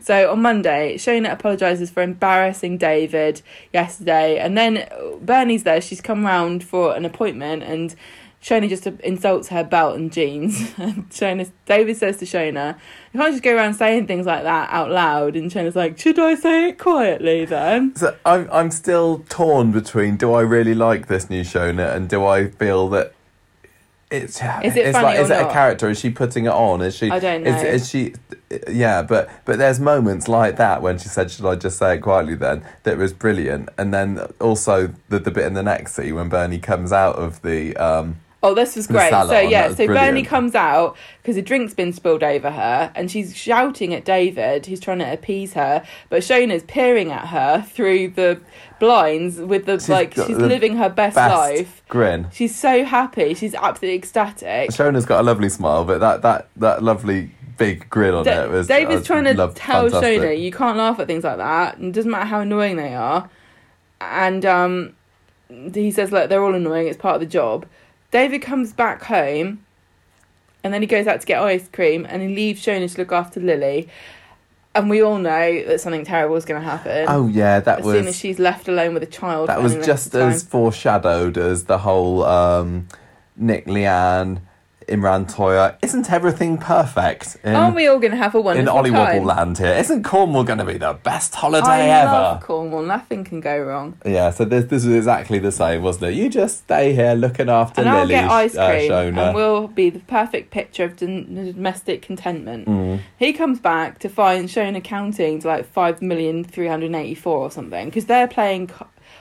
[0.00, 3.42] so on Monday, Shona apologises for embarrassing David
[3.72, 4.88] yesterday, and then
[5.20, 5.80] Bernie's there.
[5.80, 7.94] She's come round for an appointment, and
[8.42, 10.72] Shona just insults her belt and jeans.
[10.78, 12.76] And Shona, David says to Shona,
[13.12, 16.18] "You can't just go around saying things like that out loud." And Shona's like, "Should
[16.18, 21.06] I say it quietly then?" so I'm, I'm still torn between do I really like
[21.06, 23.12] this new Shona and do I feel that
[24.10, 25.88] it's Is it it's funny like is or it a character?
[25.88, 26.82] Is she putting it on?
[26.82, 27.10] Is she?
[27.10, 27.68] I don't Is, know.
[27.68, 28.14] is she?
[28.68, 31.98] Yeah, but but there's moments like that when she said, "Should I just say it
[31.98, 36.16] quietly?" Then that was brilliant, and then also the the bit in the next scene
[36.16, 39.10] when Bernie comes out of the um Oh, this was great.
[39.10, 43.10] so yeah, was so Bernie comes out because a drink's been spilled over her, and
[43.10, 48.08] she's shouting at David, who's trying to appease her, but Shona's peering at her through
[48.08, 48.40] the
[48.78, 51.82] blinds with the She's like she's the living her best, best life.
[51.88, 52.28] grin.
[52.32, 53.34] She's so happy.
[53.34, 54.70] She's absolutely ecstatic.
[54.70, 58.50] Shona's got a lovely smile, but that that that lovely big grin on Da- it
[58.50, 58.66] was.
[58.68, 60.22] David's I trying to loved- tell fantastic.
[60.22, 61.76] Shona you can't laugh at things like that.
[61.76, 63.28] and It doesn't matter how annoying they are.
[64.00, 64.94] And um,
[65.74, 66.86] he says, look, they're all annoying.
[66.88, 67.66] It's part of the job.
[68.10, 69.64] David comes back home,
[70.64, 73.12] and then he goes out to get ice cream, and he leaves Shona to look
[73.12, 73.88] after Lily.
[74.74, 77.06] And we all know that something terrible is going to happen.
[77.08, 79.48] Oh yeah, that as was soon as she's left alone with a child.
[79.48, 80.28] that was just time.
[80.28, 82.86] as foreshadowed as the whole um,
[83.36, 84.40] Nick Leanne,
[84.90, 85.76] Imran Toya.
[85.82, 89.16] Isn't everything perfect in, Aren't we all going to have a in wonderful Ollie time?
[89.16, 89.72] Wobble land here?
[89.74, 92.12] Isn't Cornwall going to be the best holiday I ever?
[92.12, 92.82] love Cornwall.
[92.82, 93.96] Nothing can go wrong.
[94.04, 96.14] Yeah, so this this was exactly the same, wasn't it?
[96.14, 99.26] You just stay here looking after and I'll get ice uh, cream, Shona.
[99.28, 102.66] and we'll be the perfect picture of dom- domestic contentment.
[102.68, 103.00] Mm.
[103.18, 107.38] He comes back to find Shona counting to like five million three hundred eighty four
[107.38, 108.70] or something because they're playing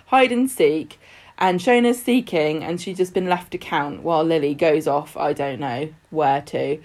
[0.08, 0.99] hide and seek,
[1.40, 5.18] and Shona's seeking, and she's just been left to count while Lily goes off.
[5.18, 6.80] I don't know where to,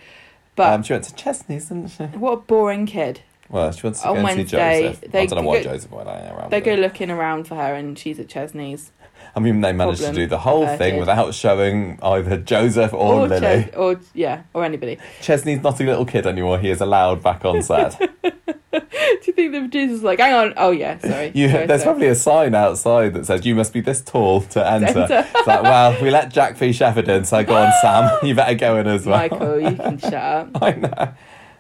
[0.56, 2.05] but um, she went to Chesney's, didn't she?
[2.05, 3.20] what a boring kid.
[3.51, 5.12] Well, she wants to On go and see Wednesday, Joseph.
[5.12, 6.51] they I don't know why Joseph went around.
[6.51, 8.90] They go looking around for her, and she's at Chesney's
[9.36, 13.27] I mean, they managed problem to do the whole thing without showing either Joseph or,
[13.27, 13.40] Lily.
[13.40, 14.98] Ches- or yeah, or anybody.
[15.20, 16.59] Chesney's not a little kid anymore.
[16.59, 17.98] He is allowed back on set.
[18.74, 18.81] Do
[19.27, 20.55] you think the producer's like, hang on?
[20.56, 21.32] Oh yeah, sorry.
[21.35, 21.93] You, sorry, there's sorry.
[21.93, 25.01] probably a sign outside that says you must be this tall to enter.
[25.01, 25.28] enter.
[25.35, 26.73] it's like, well, we let Jack P.
[26.73, 28.19] Shepard in, so go on, Sam.
[28.24, 29.19] You better go in as well.
[29.19, 30.62] Michael, you can shut up.
[30.62, 31.15] I know.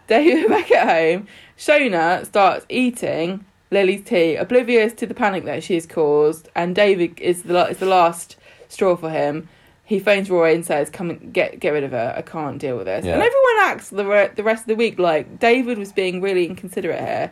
[0.06, 1.28] David back at home.
[1.56, 3.44] Shona starts eating
[3.74, 7.78] Lily's tea, oblivious to the panic that she has caused, and David is the is
[7.78, 8.36] the last
[8.68, 9.48] straw for him.
[9.86, 12.14] He phones Roy and says, "Come and get get rid of her.
[12.16, 13.14] I can't deal with this." Yeah.
[13.14, 16.46] And everyone acts the re- the rest of the week like David was being really
[16.46, 17.30] inconsiderate here.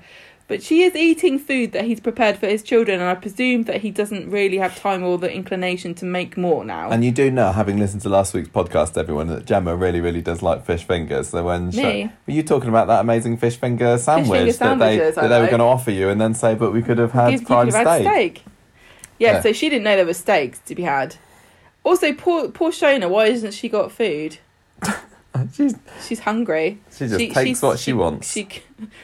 [0.49, 3.81] But she is eating food that he's prepared for his children, and I presume that
[3.81, 6.91] he doesn't really have time or the inclination to make more now.
[6.91, 10.21] And you do know, having listened to last week's podcast, everyone, that Gemma really, really
[10.21, 11.29] does like fish fingers.
[11.29, 11.73] So when Me?
[11.73, 15.41] Sho- were you talking about that amazing fish finger sandwich finger that they that they
[15.41, 17.87] were going to offer you, and then say, but we could have had prime have
[17.87, 18.07] had steak.
[18.39, 18.45] steak.
[19.19, 19.41] Yeah, Yeah.
[19.43, 21.17] so she didn't know there were steaks to be had.
[21.85, 24.39] Also, poor poor Shona, why hasn't she got food?
[25.55, 25.75] She's,
[26.07, 26.81] She's hungry.
[26.91, 28.31] she just takes what she, wants.
[28.31, 28.49] She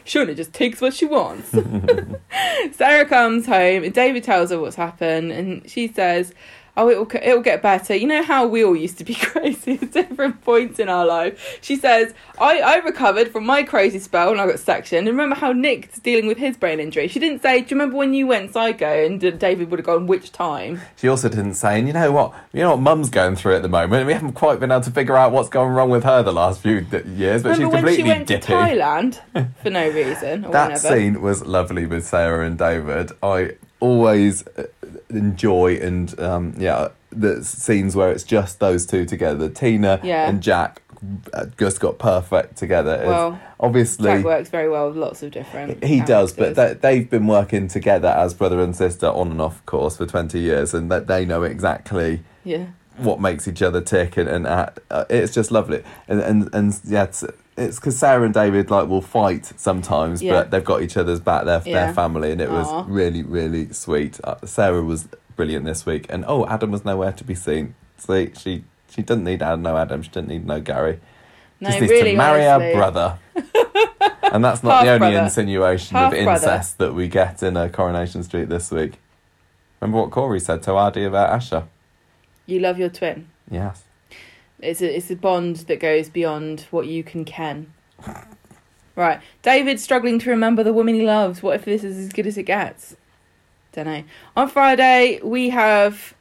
[0.04, 1.50] Shona just takes what she wants.
[2.72, 6.34] Sarah comes home and David tells her what's happened, and she says,
[6.78, 9.92] "Oh, it'll it'll get better." You know how we all used to be crazy at
[9.92, 11.58] different points in our life.
[11.60, 15.36] She says, "I I recovered from my crazy spell and I got sectioned, and remember
[15.36, 18.26] how Nick's dealing with his brain injury." She didn't say, "Do you remember when you
[18.26, 21.92] went psycho?" And David would have gone, "Which time?" She also didn't say, and you
[21.92, 22.32] know what?
[22.52, 24.06] You know what Mum's going through at the moment.
[24.06, 26.60] We haven't quite been able to figure out what's going wrong with her the last
[26.60, 26.86] few
[27.16, 28.46] years, but remember she's when completely she went dippy.
[28.46, 29.20] to Thailand
[29.62, 30.78] for no reason or that whenever?
[30.96, 33.12] scene was lovely with Sarah and David.
[33.22, 34.64] I always uh,
[35.10, 39.48] enjoy and um, yeah the scenes where it's just those two together.
[39.48, 40.28] Tina Yeah.
[40.28, 40.82] and Jack
[41.32, 42.96] uh, just got perfect together.
[42.96, 45.82] It's Well, obviously Jack works very well with lots of different.
[45.82, 49.64] he does, but they, they've been working together as brother and sister on and off
[49.64, 52.66] course for twenty years, and that they know exactly yeah.
[52.98, 56.80] What makes each other tick and, and uh, uh, it's just lovely and and, and
[56.84, 57.24] yeah it's
[57.56, 60.32] it's because Sarah and David like will fight sometimes Yeah.
[60.34, 61.86] but they've got each other's back they're, Yeah.
[61.86, 62.52] their family and it Aw.
[62.60, 67.12] was really really sweet uh, Sarah was brilliant this week and oh Adam was nowhere
[67.12, 70.60] to be seen see she she doesn't need Adam no Adam she didn't need no
[70.60, 70.98] Gary
[71.60, 72.72] No, just needs really, to marry honestly.
[72.72, 73.18] her brother
[74.32, 75.18] and that's not the only Half-brother.
[75.24, 76.46] insinuation Half of brother.
[76.46, 78.94] incest that we get in uh, Coronation Street this week
[79.80, 81.66] remember what Corey said to Aadi about Asha
[82.48, 83.28] You love your twin.
[83.50, 83.84] yes
[84.58, 87.72] It's a it's a bond that goes beyond what you can ken.
[88.96, 91.42] Right, David's struggling to remember the woman he loves.
[91.42, 92.96] What if this is as good as it gets?
[93.72, 94.02] Don't know.
[94.34, 96.14] On Friday we have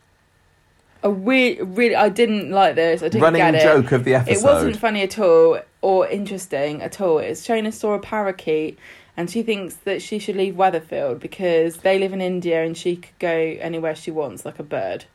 [1.01, 1.95] a weird, really.
[1.95, 3.01] I didn't like this.
[3.01, 3.65] I didn't running get it.
[3.65, 7.19] Running joke of the episode It wasn't funny at all or interesting at all.
[7.19, 8.77] It's Shona saw a parakeet
[9.15, 12.97] and she thinks that she should leave Weatherfield because they live in India and she
[12.97, 15.05] could go anywhere she wants like a bird.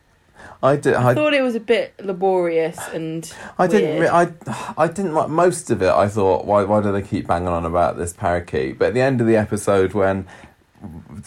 [0.62, 0.94] I did.
[0.94, 4.00] I, I, thought it was a bit laborious and I didn't.
[4.00, 4.32] Re- I
[4.76, 5.90] I didn't like most of it.
[5.90, 8.78] I thought, why why do they keep banging on about this parakeet?
[8.78, 10.26] But at the end of the episode, when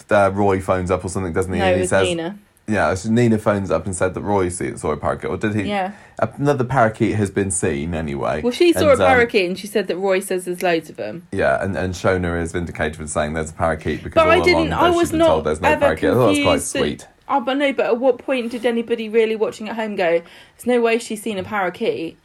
[0.10, 1.60] uh, Roy phones up or something, doesn't he?
[1.60, 2.38] no, and it he was says, Nina.
[2.68, 5.64] yeah, so Nina phones up and said that Roy saw a parakeet, or did he?
[5.64, 5.94] Yeah.
[6.20, 8.42] Another parakeet has been seen anyway.
[8.42, 10.90] Well, she saw And, a um, parakeet and she said that Roy says there's loads
[10.90, 11.28] of them.
[11.32, 14.36] yeah, and, and Shona is vindicated for saying there's a parakeet because But all I
[14.36, 16.10] along didn't- I was not told there's no ever parakeet.
[16.10, 17.08] I thought it was quite confused that- sweet.
[17.28, 20.22] Oh, but no, but at what point did anybody really watching at home go,
[20.56, 22.18] there's no way she's seen a parakeet?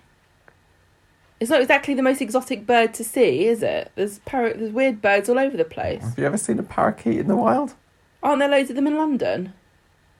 [1.38, 3.90] It's not exactly the most exotic bird to see, is it?
[3.94, 6.02] There's par- there's weird birds all over the place.
[6.02, 7.74] Have you ever seen a parakeet in the wild?
[8.22, 9.54] Aren't there loads of them in London?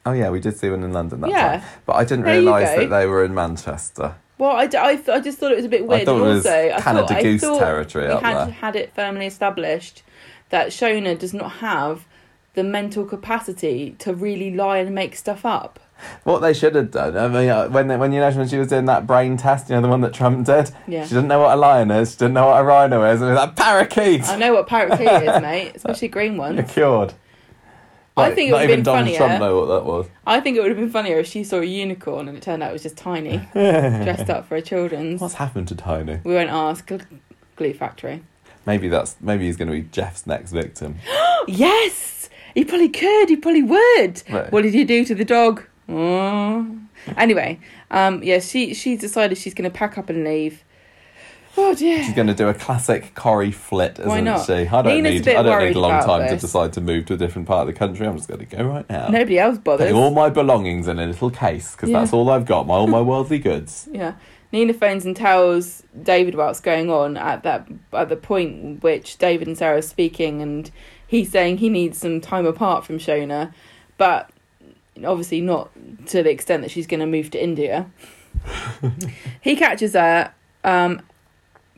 [0.07, 1.59] Oh yeah, we did see one in London that Yeah.
[1.59, 4.15] time, but I didn't There realise that they were in Manchester.
[4.39, 6.01] Well, I, d- I, th- I just thought it was a bit weird.
[6.01, 8.37] I thought and it was also, I Canada thought, I Goose thought territory we had
[8.47, 8.51] there.
[8.55, 10.03] had it firmly established
[10.49, 12.07] that Shona does not have
[12.55, 15.79] the mental capacity to really lie and make stuff up.
[16.25, 18.69] What they should have done, I mean, uh, when when you know when she was
[18.69, 20.71] doing that brain test, you know the one that Trump did.
[20.89, 21.05] Yeah.
[21.05, 22.13] She didn't know what a lion is.
[22.13, 23.21] She didn't know what a rhino is.
[23.21, 24.27] And it was like parakeet.
[24.27, 26.73] I know what parakeet is, mate, especially green You're ones.
[26.73, 27.13] cured.
[28.17, 29.17] I think it would have been Donald funnier.
[29.19, 30.07] Trump know what that was.
[30.27, 32.63] I think it would have been funnier if she saw a unicorn and it turned
[32.63, 35.21] out it was just tiny, dressed up for a children's.
[35.21, 36.21] What's happened to Tiny?
[36.25, 36.87] We won't ask.
[36.89, 37.07] Gl-
[37.57, 38.23] Glue Factory.
[38.67, 40.97] Maybe that's maybe he's going to be Geoff's next victim.
[41.49, 42.20] Yes,
[42.55, 43.29] he probably could.
[43.29, 44.23] He probably would.
[44.31, 44.51] Right.
[44.53, 45.65] What did you do to the dog?
[45.89, 46.77] Oh.
[47.17, 47.59] Anyway,
[47.91, 50.63] um, yeah, she she's decided she's going to pack up and leave.
[51.57, 52.03] Oh dear.
[52.05, 54.47] She's going to do a classic Corrie flit, isn't Why not?
[54.47, 54.53] she?
[54.53, 56.37] I don't Nina's a need bit I don't worried need a long about time to
[56.37, 58.07] decide to move to a different part of the country.
[58.07, 59.09] I'm just going to go right now.
[59.09, 59.87] Nobody else bothers.
[59.87, 61.99] Putting all my belongings in a little case because Yeah.
[62.01, 62.67] that's all I've got.
[62.69, 63.89] My all my worldly goods.
[63.93, 64.15] Yeah.
[64.53, 69.47] Nina phones and tells David what's going on at that at the point which David
[69.47, 70.71] and Sarah are speaking, and
[71.11, 73.53] he's saying he needs some time apart from Shona,
[73.99, 74.31] but
[75.05, 75.71] obviously not
[76.07, 77.91] to the extent that she's going to move to India.
[79.41, 80.33] he catches her
[80.63, 81.03] um,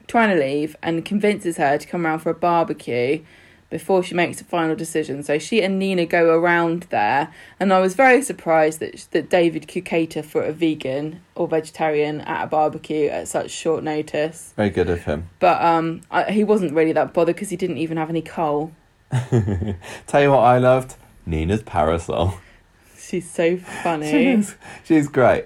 [0.06, 3.24] trying to leave and convinces her to come around for a barbecue,
[3.72, 5.22] before she makes a final decision.
[5.22, 9.66] So she and Nina go around there, and I was very surprised that that David
[9.66, 14.52] could cater for a vegan or vegetarian at a barbecue at such short notice.
[14.56, 15.30] Very good of him.
[15.40, 18.72] But um, I, he wasn't really that bothered because he didn't even have any coal.
[20.06, 20.96] Tell you what I loved?
[21.26, 22.34] Nina's parasol.
[22.98, 24.10] She's so funny.
[24.10, 25.44] she's, she's great.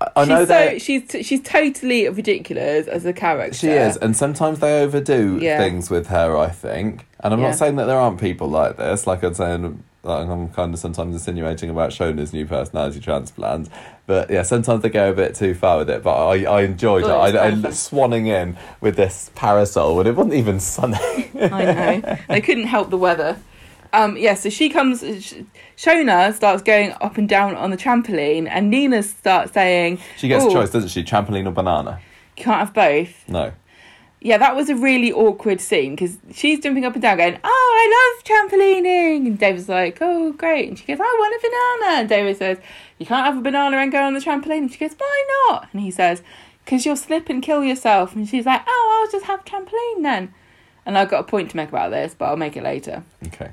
[0.00, 3.54] I, I she's know so that she's t- she's totally ridiculous as a character.
[3.56, 5.58] she is, and sometimes they overdo Yeah.
[5.58, 6.36] things with her.
[6.36, 7.48] I think, and I'm Yeah.
[7.48, 9.06] not saying that there aren't people like this.
[9.08, 13.68] Like I'm saying, like I'm kind of sometimes insinuating about Shona's new personality transplant.
[14.08, 16.02] But yeah, sometimes they go a bit too far with it.
[16.02, 17.38] But I, I enjoyed Thought it it.
[17.38, 20.96] I, I swanning in with this parasol when it wasn't even sunny.
[21.38, 22.16] I know.
[22.26, 23.36] they couldn't help the weather.
[23.92, 25.02] Um, yeah, so she comes.
[25.76, 30.46] Shona starts going up and down on the trampoline, and Nina starts saying, she gets
[30.46, 31.04] a choice, doesn't she?
[31.04, 32.00] Trampoline or banana?
[32.38, 33.52] "You can't have both." No.
[34.20, 37.74] Yeah, that was a really awkward scene because she's jumping up and down, going, "Oh,
[37.78, 42.00] I love trampolining," and David's like, "Oh, great," and she goes, "I want a banana,"
[42.00, 42.58] and David says,
[42.98, 45.68] "You can't have a banana and go on the trampoline," and she goes, "Why not?"
[45.72, 46.22] And he says,
[46.64, 50.34] "Because you'll slip and kill yourself," and she's like, "Oh, I'll just have trampoline then."
[50.84, 53.04] And I've got a point to make about this, but I'll make it later.
[53.26, 53.50] Okay.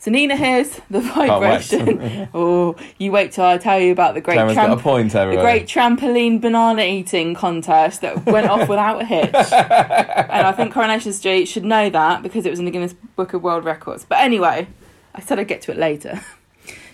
[0.00, 2.28] So Nina hears the vibration.
[2.34, 5.36] oh, you wait till I tell you about the great Cameron's got a point, the
[5.36, 9.34] great trampoline banana eating contest that went off without a hitch.
[9.34, 13.34] and I think Coronation Street should know that because it was in the Guinness Book
[13.34, 14.06] of World Records.
[14.08, 14.68] But anyway,
[15.14, 16.20] I said I'd get to it later.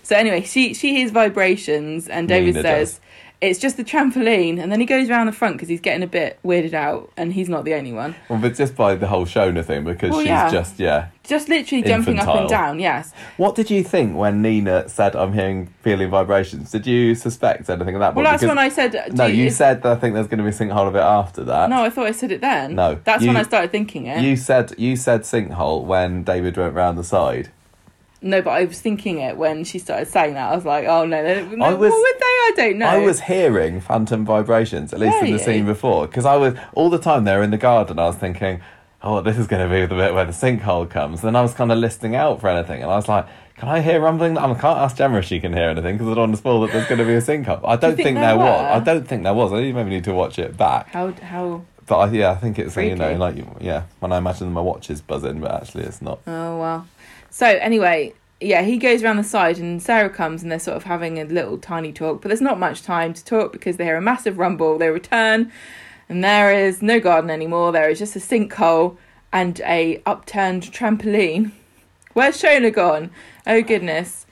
[0.03, 3.01] So anyway, she she hears vibrations and David Nina says does.
[3.39, 6.07] It's just the trampoline, and then he goes around the front because he's getting a
[6.07, 8.15] bit weirded out, and he's not the only one.
[8.29, 10.49] Well, but just by the whole Shona thing, because Well, she's yeah.
[10.51, 11.07] just yeah.
[11.23, 12.79] Just literally jumping up and down.
[12.79, 13.11] Yes.
[13.35, 16.71] What did you think when Nina said, "I'm hearing feeling vibrations"?
[16.71, 18.15] Did you suspect anything of that?
[18.15, 19.13] Well, that's Because- when I said.
[19.13, 20.99] No, do you said that I think there's going to be a sinkhole of it
[20.99, 21.69] after that.
[21.69, 22.75] No, I thought I said it then.
[22.75, 24.21] No, That's you- when I started thinking it.
[24.21, 27.49] You said you said sinkhole when David went round the side.
[28.21, 30.51] No, but I was thinking it when she started saying that.
[30.51, 32.25] I was like, oh no, no, no I was- what would they?
[32.25, 32.87] I don't know.
[32.87, 35.43] I was hearing phantom vibrations, at least Were in the you?
[35.43, 37.99] scene before, because I was all the time there in the garden.
[37.99, 38.61] I was thinking,
[39.03, 41.53] "Oh, this is going to be the bit where the sinkhole comes." Then I was
[41.53, 43.27] kind of listening out for anything, and I was like,
[43.57, 46.15] "Can I hear rumbling?" I can't ask Gemma if she can hear anything because I
[46.15, 47.61] don't want to spoil that there's going to be a sinkhole.
[47.65, 48.81] I don't think think, there there was.
[48.81, 49.53] I don't think there was.
[49.53, 50.87] I maybe need to watch it back.
[50.87, 51.65] How how?
[51.85, 54.89] But I, yeah, I think it's you know like yeah when I imagine my watch
[54.89, 56.19] is buzzing, but actually it's not.
[56.25, 56.87] Oh well.
[57.37, 60.85] So anyway, yeah, he goes around the side, and Sarah comes, and they're sort of
[60.85, 62.19] having a little tiny talk.
[62.19, 64.79] But there's not much time to talk because they hear a massive rumble.
[64.79, 65.51] They return,
[66.09, 67.71] and there is no garden anymore.
[67.71, 68.97] There is just a sinkhole
[69.31, 71.51] and a upturned trampoline.
[72.13, 73.11] Where's Shona gone?
[73.45, 74.25] Oh goodness,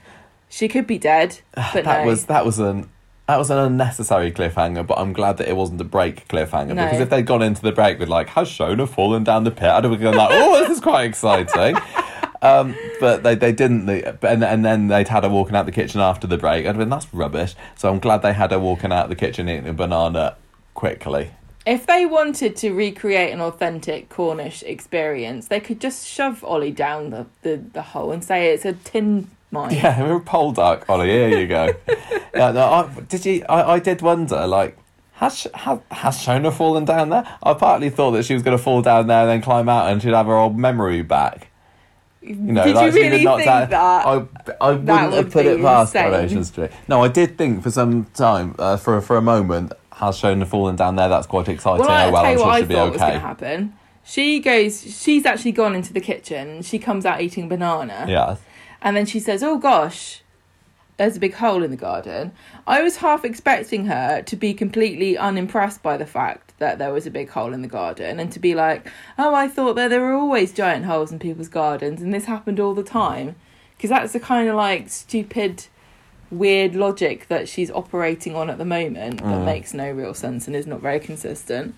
[0.49, 1.41] she could be dead.
[1.73, 2.07] But that no.
[2.07, 2.90] was that was an
[3.27, 6.86] that was an unnecessary cliffhanger, but I'm glad that it wasn't a break cliffhanger No.
[6.86, 9.69] because if they'd gone into the break with like has Shona fallen down the pit,
[9.69, 11.77] I'd have gone like, oh, this is quite exciting.
[12.45, 15.72] Um, but they, they didn't, they, and, and then they'd had her walking out the
[15.72, 16.67] kitchen after the break.
[16.67, 17.55] I'd been that's rubbish.
[17.76, 20.38] So I'm glad they had her walking out the kitchen eating a banana
[20.76, 21.31] quickly.
[21.65, 27.09] If they wanted to recreate an authentic Cornish experience, they could just shove Ollie down
[27.09, 29.73] the, the, the hole and say it's a tin mine.
[29.73, 31.09] Yeah, we're a Poldark, Ollie.
[31.09, 31.73] Here you go.
[32.35, 33.43] yeah, no, I, did you?
[33.49, 34.77] I, I did wonder, like,
[35.13, 37.26] has has, has Shona fallen down there?
[37.41, 39.89] I partly thought that she was going to fall down there and then climb out
[39.89, 41.49] and she'd have her old memory back.
[42.27, 43.73] You know, Did like you really think that?
[43.73, 44.26] I,
[44.60, 45.93] I wouldn't would have put it past.
[45.93, 46.72] Coronation Street.
[46.88, 50.76] No, I did think for some time, uh, for for a moment, has Shona fallen
[50.76, 51.07] down there?
[51.07, 51.85] That's quite exciting.
[51.85, 53.18] Well, oh, well, tell I'm you what sure I she'll be thought was okay.
[53.18, 53.73] happen.
[54.03, 56.61] She goes, she's actually gone into the kitchen.
[56.61, 58.06] She comes out eating banana.
[58.07, 58.35] Yeah.
[58.81, 60.22] And then she says, Oh gosh,
[60.97, 62.31] there's a big hole in the garden.
[62.68, 67.06] I was half expecting her to be completely unimpressed by the fact that there was
[67.06, 68.88] a big hole in the garden and to be like,
[69.18, 72.60] Oh, I thought that there were always giant holes in people's gardens and this happened
[72.60, 73.36] all the time.
[73.76, 75.65] Because that's the kind of like stupid,
[76.32, 79.45] weird logic that she's operating on at the moment that Mm.
[79.45, 81.76] makes no real sense and is not very consistent.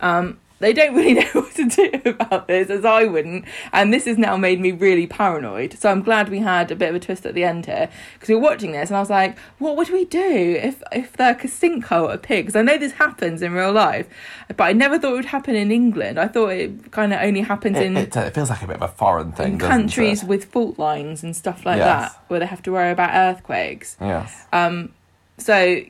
[0.00, 3.44] Um, they don't really know what to do about this, as I wouldn't.
[3.72, 5.78] And this has now made me really paranoid.
[5.78, 8.28] So I'm glad we had a bit of a twist at the end here because
[8.28, 11.36] we were watching this, and I was like, "What would we do if if the
[11.44, 14.08] sinkhole appeared?" Because I know this happens in real life,
[14.56, 16.18] but I never thought it would happen in England.
[16.18, 18.76] I thought it kind of only happens It, in it, it feels like a bit
[18.76, 20.28] of a foreign thing, in countries it?
[20.28, 22.12] with fault lines and stuff like Yes.
[22.12, 23.96] that, where they have to worry about earthquakes.
[24.00, 24.46] Yes.
[24.52, 24.90] Um,
[25.38, 25.80] so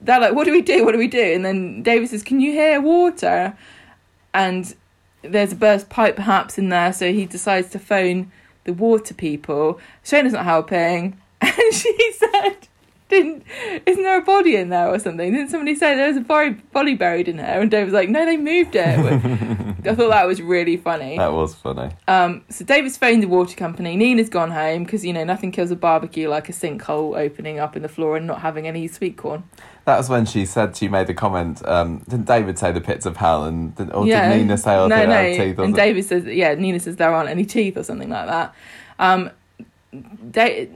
[0.00, 0.84] they're like, "What do we do?
[0.84, 3.56] What do we do?" And then David says, "Can you hear water?"
[4.36, 4.74] And
[5.22, 8.30] there's a burst pipe perhaps in there, so he decides to phone
[8.64, 9.80] the water people.
[10.04, 12.68] Shona's not helping, and she said,
[13.10, 13.44] "Didn't?
[13.86, 15.32] Isn't there a body in there or something?
[15.32, 16.20] Didn't somebody say there was a
[16.72, 17.60] body, buried in there?
[17.60, 18.98] And Dave was like, no, they moved it.
[19.86, 21.16] I thought that was really funny.
[21.16, 21.92] That was funny.
[22.08, 23.96] Um, so David's phoned the water company.
[23.96, 27.76] Nina's gone home because you know nothing kills a barbecue like a sinkhole opening up
[27.76, 29.44] in the floor and not having any sweet corn.
[29.86, 31.64] That was when she said she made the comment.
[31.64, 34.74] Um, didn't David say the pits of hell, and did, or yeah, did Nina say
[34.74, 35.22] oh, no, no.
[35.22, 35.58] teeth?
[35.60, 35.74] Or and?
[35.76, 38.54] David says, yeah, Nina says there aren't any teeth or something like that.
[38.98, 39.30] Um,
[40.30, 40.66] da-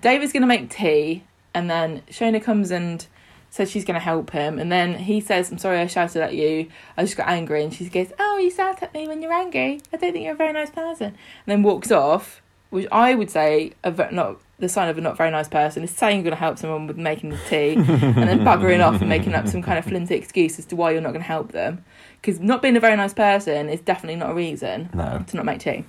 [0.00, 1.24] David's going to make tea,
[1.54, 3.06] and then Shona comes and
[3.50, 6.34] says she's going to help him, and then he says, "I'm sorry, I shouted at
[6.34, 6.68] you.
[6.96, 9.80] I just got angry." And she goes, "Oh, you shout at me when you're angry.
[9.92, 11.16] I don't think you're a very nice person." And
[11.46, 15.16] then walks off, which I would say a ve- not the sign of a not
[15.16, 18.16] very nice person is saying you're going to help someone with making the tea, and
[18.28, 21.00] then buggering off and making up some kind of flimsy excuse as to why you're
[21.00, 21.84] not going to help them.
[22.20, 25.24] Because not being a very nice person is definitely not a reason No.
[25.26, 25.84] to not make tea.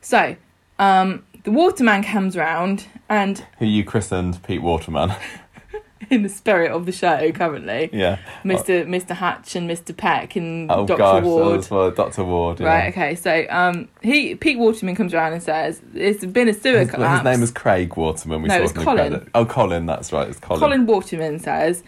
[0.00, 0.36] So,
[0.78, 5.12] um, the waterman comes round, and Who you christened Pete Waterman?
[6.10, 8.18] in the spirit of the show currently, yeah.
[8.44, 8.86] Mr.
[8.86, 9.10] Mr.
[9.16, 9.96] Hatch and Mr.
[9.96, 10.98] Peck and Oh Dr.
[10.98, 11.64] gosh, Ward.
[11.64, 12.60] for Doctor Ward.
[12.60, 12.66] Yeah.
[12.66, 12.88] Right.
[12.90, 13.14] Okay.
[13.14, 17.26] So, um, he Pete Waterman comes around and says, "There's been a sewer His, collapse."
[17.26, 18.42] his name is Craig Waterman.
[18.42, 19.30] We No, saw it's Colin.
[19.34, 19.86] Oh, Colin.
[19.86, 20.28] That's right.
[20.28, 20.60] It's Colin.
[20.60, 21.82] Colin Waterman says,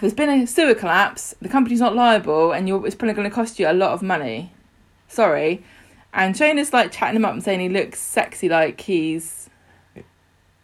[0.00, 1.34] "There's been a sewer collapse.
[1.42, 4.02] The company's not liable, and you're, it's probably going to cost you a lot of
[4.02, 4.52] money.
[5.08, 5.62] Sorry."
[6.16, 9.48] And Shane is like chatting him up and saying he looks sexy, like he's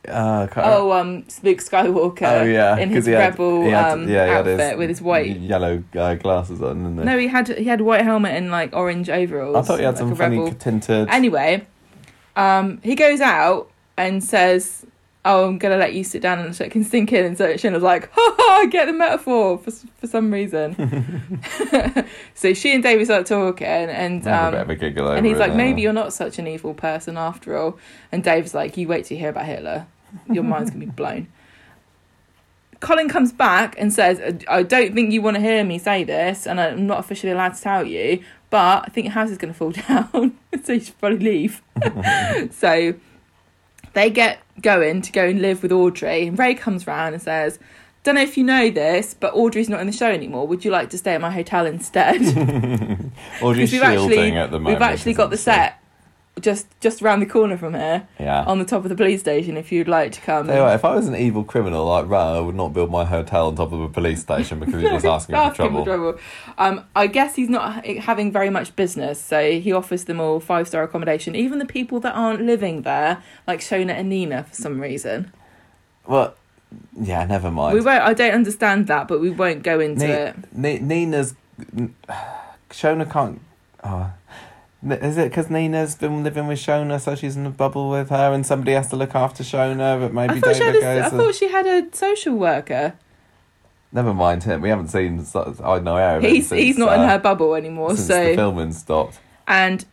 [0.08, 2.22] Uh, oh um Luke Skywalker.
[2.22, 5.36] oh yeah, in his had- rebel had- um yeah, outfit with his white.
[5.36, 6.96] yellow uh, glasses on.
[6.96, 9.54] No, he had he had a white helmet and like orange overalls.
[9.56, 10.54] I thought he had like some funny rebel.
[10.54, 11.08] tinted.
[11.08, 11.66] Anyway,
[12.34, 14.84] um, he goes out and says,
[15.24, 17.46] "Oh, I'm gonna let you sit down and so it can sink in." And so
[17.70, 20.74] was like, "Ha ha, I get the metaphor for for some reason."
[22.34, 25.38] so she and David start talking, and um, bit of a giggle over and he's
[25.38, 25.54] like.
[25.54, 27.78] "Maybe you're not such an evil person after all."
[28.10, 29.86] And Dave's like, "You wait till you hear about Hitler,
[30.30, 31.28] your mind's gonna be blown."
[32.80, 36.46] Colin comes back and says, "I don't think you want to hear me say this,
[36.48, 39.52] and I'm not officially allowed to tell you, but I think your house is going
[39.52, 41.62] to fall down, so you should probably leave."
[42.50, 42.94] so
[43.94, 47.58] they get going to go and live with Audrey, and Ray comes round and says.
[48.04, 50.48] Don't know if you know this, but Audrey's not in the show anymore.
[50.48, 52.20] Would you like to stay at my hotel instead?
[53.40, 54.66] Audrey's shielding actually at the moment.
[54.66, 55.81] we've actually got the set
[56.40, 58.44] just just around the corner from here Yeah.
[58.44, 60.74] on the top of the police station if you'd like to come Tell you what,
[60.74, 63.56] if I was an evil criminal like Ray, I would not build my hotel on
[63.56, 66.18] top of a police station because you're just asking for Asking trouble.
[66.56, 70.66] um i guess he's not having very much business so he offers them all five
[70.66, 74.80] star accommodation even the people that aren't living there like shona and nina for some
[74.80, 75.30] reason
[76.06, 76.34] Well,
[76.98, 77.74] yeah, never mind.
[77.74, 81.34] we won't i don't understand that but we won't go into Ni- it Ni- Nina's
[82.70, 83.40] Shona can't.
[83.84, 84.10] Oh.
[84.84, 88.32] Is it because Nina's been living with Shona, so she's in a bubble with her,
[88.32, 90.00] and somebody has to look after Shona?
[90.00, 91.20] But maybe I thought, she had David a, I goes.
[91.20, 92.94] thought she had a social worker.
[93.92, 94.60] Never mind him.
[94.60, 95.24] We haven't seen.
[95.62, 96.24] I know Aaron.
[96.24, 97.96] He's since, he's not in uh, her bubble anymore.
[97.96, 99.20] So the filming stopped.
[99.46, 99.84] and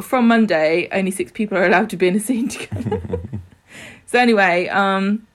[0.00, 3.00] from Monday, only six people are allowed to be in a scene together.
[4.06, 5.26] so anyway, um,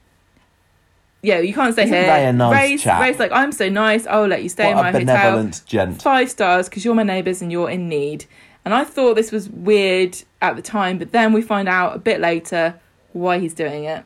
[1.22, 2.30] yeah, you can't stay Isn't here.
[2.30, 2.86] A nice Ray's?
[2.86, 4.06] Ray's like, I'm so nice.
[4.08, 5.02] I'll let you stay what in a my hotel.
[5.02, 6.02] benevolent gent.
[6.02, 8.26] Five stars because you're my neighbours and you're in need.
[8.68, 12.00] And I thought this was weird at the time, but then we find out a
[12.00, 12.78] bit later
[13.14, 14.04] why he's doing it.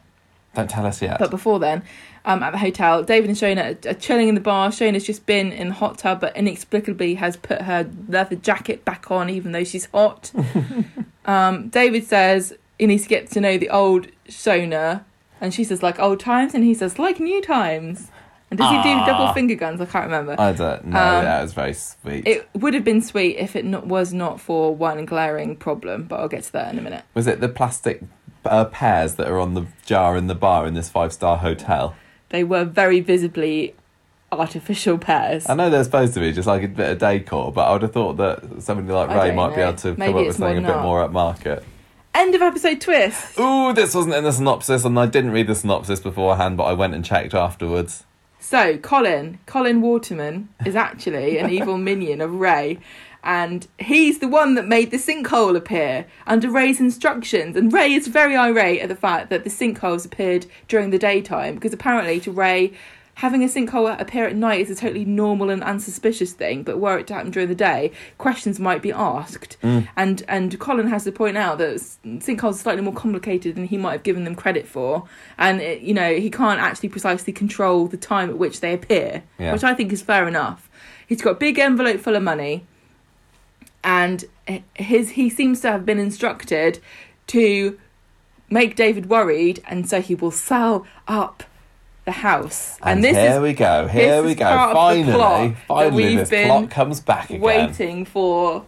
[0.54, 1.18] Don't tell us yet.
[1.18, 1.82] But before then,
[2.26, 4.70] um, at the hotel, David and Shona are, chilling in the bar.
[4.70, 9.10] Shona's just been in the hot tub, but inexplicably has put her leather jacket back
[9.10, 10.32] on, even though she's hot.
[11.26, 15.06] um, David says he needs to get to know the old Shona,
[15.42, 18.11] and she says like old times, and he says like new times.
[18.52, 19.06] And does he do Ah.
[19.06, 19.80] double finger guns?
[19.82, 20.36] I can't remember.
[20.38, 21.00] I don't know.
[21.00, 22.28] Um, that was very sweet.
[22.28, 26.20] It would have been sweet if it not, was not for one glaring problem, but
[26.20, 27.04] I'll get to that in a minute.
[27.14, 28.02] was it the plastic
[28.46, 31.96] uh, pears that are on the jar in the bar in this five star hotel?
[32.30, 33.74] They were very visibly
[34.34, 35.50] artificial pears.
[35.50, 37.82] I know they're supposed to be just like a bit of decor, but I would
[37.84, 40.66] have thought that somebody like Ray might be able to Maybe come up with something
[40.66, 41.64] a bit more upmarket.
[42.14, 43.40] End of episode twist.
[43.40, 46.74] Ooh, this wasn't in the synopsis, and I didn't read the synopsis beforehand, but I
[46.74, 48.06] went and checked afterwards.
[48.44, 52.80] So, Colin, Colin Waterman is actually an evil minion of Ray.
[53.24, 57.56] And he's the one that made the sinkhole appear under Ray's instructions.
[57.56, 61.54] And Ray is very irate at the fact that the sinkholes appeared during the daytime
[61.54, 62.74] because apparently, to Ray,
[63.16, 66.64] having a sinkhole appear at night is a totally normal and unsuspicious thing.
[66.64, 69.58] But were it to happen during the day, questions might be asked.
[69.62, 69.82] Hmm.
[69.96, 71.76] And and Colin has to point out that
[72.06, 75.08] sinkholes are slightly more complicated than he might have given them credit for.
[75.38, 79.24] And it, you know he can't actually precisely control the time at which they appear,
[79.38, 79.54] Yeah.
[79.54, 80.70] which I think is fair enough.
[81.08, 82.66] He's got a big envelope full of money,
[83.84, 86.80] and eh, his he seems to have been instructed
[87.28, 87.78] to
[88.50, 91.44] make David worried, and so he will sell up
[92.06, 93.88] the house, And, this here is we go.
[93.88, 94.46] Here we go.
[94.46, 97.42] part of the Finally, finally, this been plot comes back again.
[97.42, 98.66] waiting for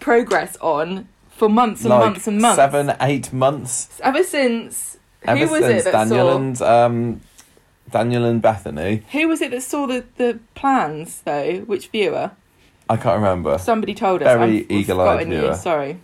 [0.00, 2.56] progress on for months and like months and months.
[2.56, 4.00] seven, eight months.
[4.02, 6.36] Ever since Ever who was since it that Daniel saw?
[6.36, 7.20] and um,
[7.90, 9.02] Daniel and Bethany.
[9.12, 11.58] Who was it that saw the, the plans though?
[11.66, 12.30] Which viewer?
[12.88, 13.58] I can't remember.
[13.58, 14.34] Somebody told us.
[14.34, 15.54] Very eagle-eyed forgotten you, viewer.
[15.54, 15.98] Sorry.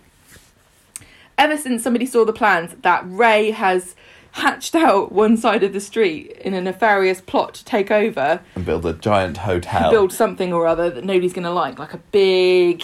[1.37, 3.95] Ever since somebody saw the plans that Ray has
[4.33, 8.65] hatched out one side of the street in a nefarious plot to take over, And
[8.65, 9.89] build a giant hotel.
[9.91, 12.83] build something or other that nobody's going to like, like a big.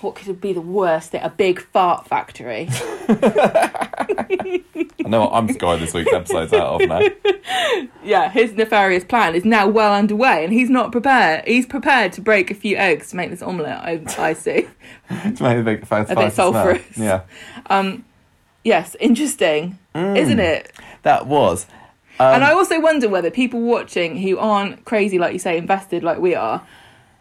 [0.00, 1.22] What could be the worst thing?
[1.22, 2.68] A big fart factory.
[3.08, 4.60] I
[5.06, 7.00] know what I'm scoring this week's episodes out of now.
[8.04, 11.46] yeah, his nefarious plan is now well underway, and he's not prepared.
[11.46, 13.80] He's prepared to break a few eggs to make this omelette.
[13.80, 14.68] I, I see.
[15.10, 16.82] It's made a bit, a bit sulphurous.
[16.96, 17.22] Yeah,
[17.66, 18.04] Um,
[18.64, 20.72] yes, interesting, isn't it?
[21.02, 21.66] that was.
[22.18, 26.02] Um, and I also wonder whether people watching who aren't crazy, like you say, invested
[26.04, 26.64] like we are,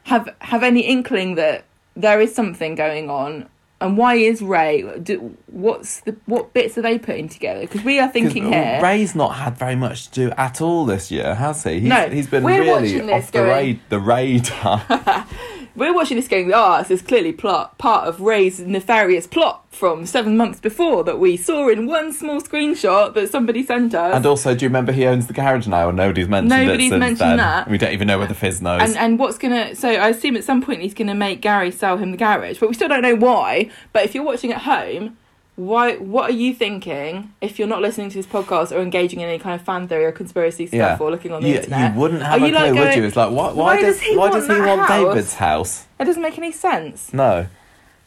[0.03, 1.65] have have any inkling that
[1.95, 3.49] there is something going on.
[3.81, 4.83] And why is Ray?
[4.99, 7.61] Do, what's the what bits are they putting together?
[7.61, 8.79] Because we are thinking here.
[8.81, 11.81] Ray's not had very much to do at all this year, has he?
[11.81, 14.85] He's, No, he's been really off the, ra- the radar.
[15.75, 20.05] We're watching this going, ah, this is clearly plot, part of Ray's nefarious plot from
[20.05, 24.15] seven months before that we saw in one small screenshot that somebody sent us.
[24.15, 27.17] and also, do you remember he owns the garage now, and nobody's mentioned Nobody's mentioned
[27.17, 27.37] then.
[27.37, 27.67] that.
[27.69, 28.81] We don't even know whether Fizz knows.
[28.83, 31.97] and, and what's gonna so I assume at some point he's gonna make Gary sell
[31.97, 33.71] him the garage, but we still don't know why.
[33.93, 35.17] But if you're watching at home,
[35.55, 39.29] why what are you thinking if you're not listening to this podcast or engaging in
[39.29, 41.93] any kind of fan theory or conspiracy stuff yeah, or looking on the you, internet?
[41.93, 43.03] you wouldn't have Are a you clue, like would you?
[43.03, 45.33] It's like, why, why, "Why does, does he why want does he want house?" David's
[45.35, 45.87] house?
[45.99, 47.13] It doesn't make any sense.
[47.13, 47.47] No.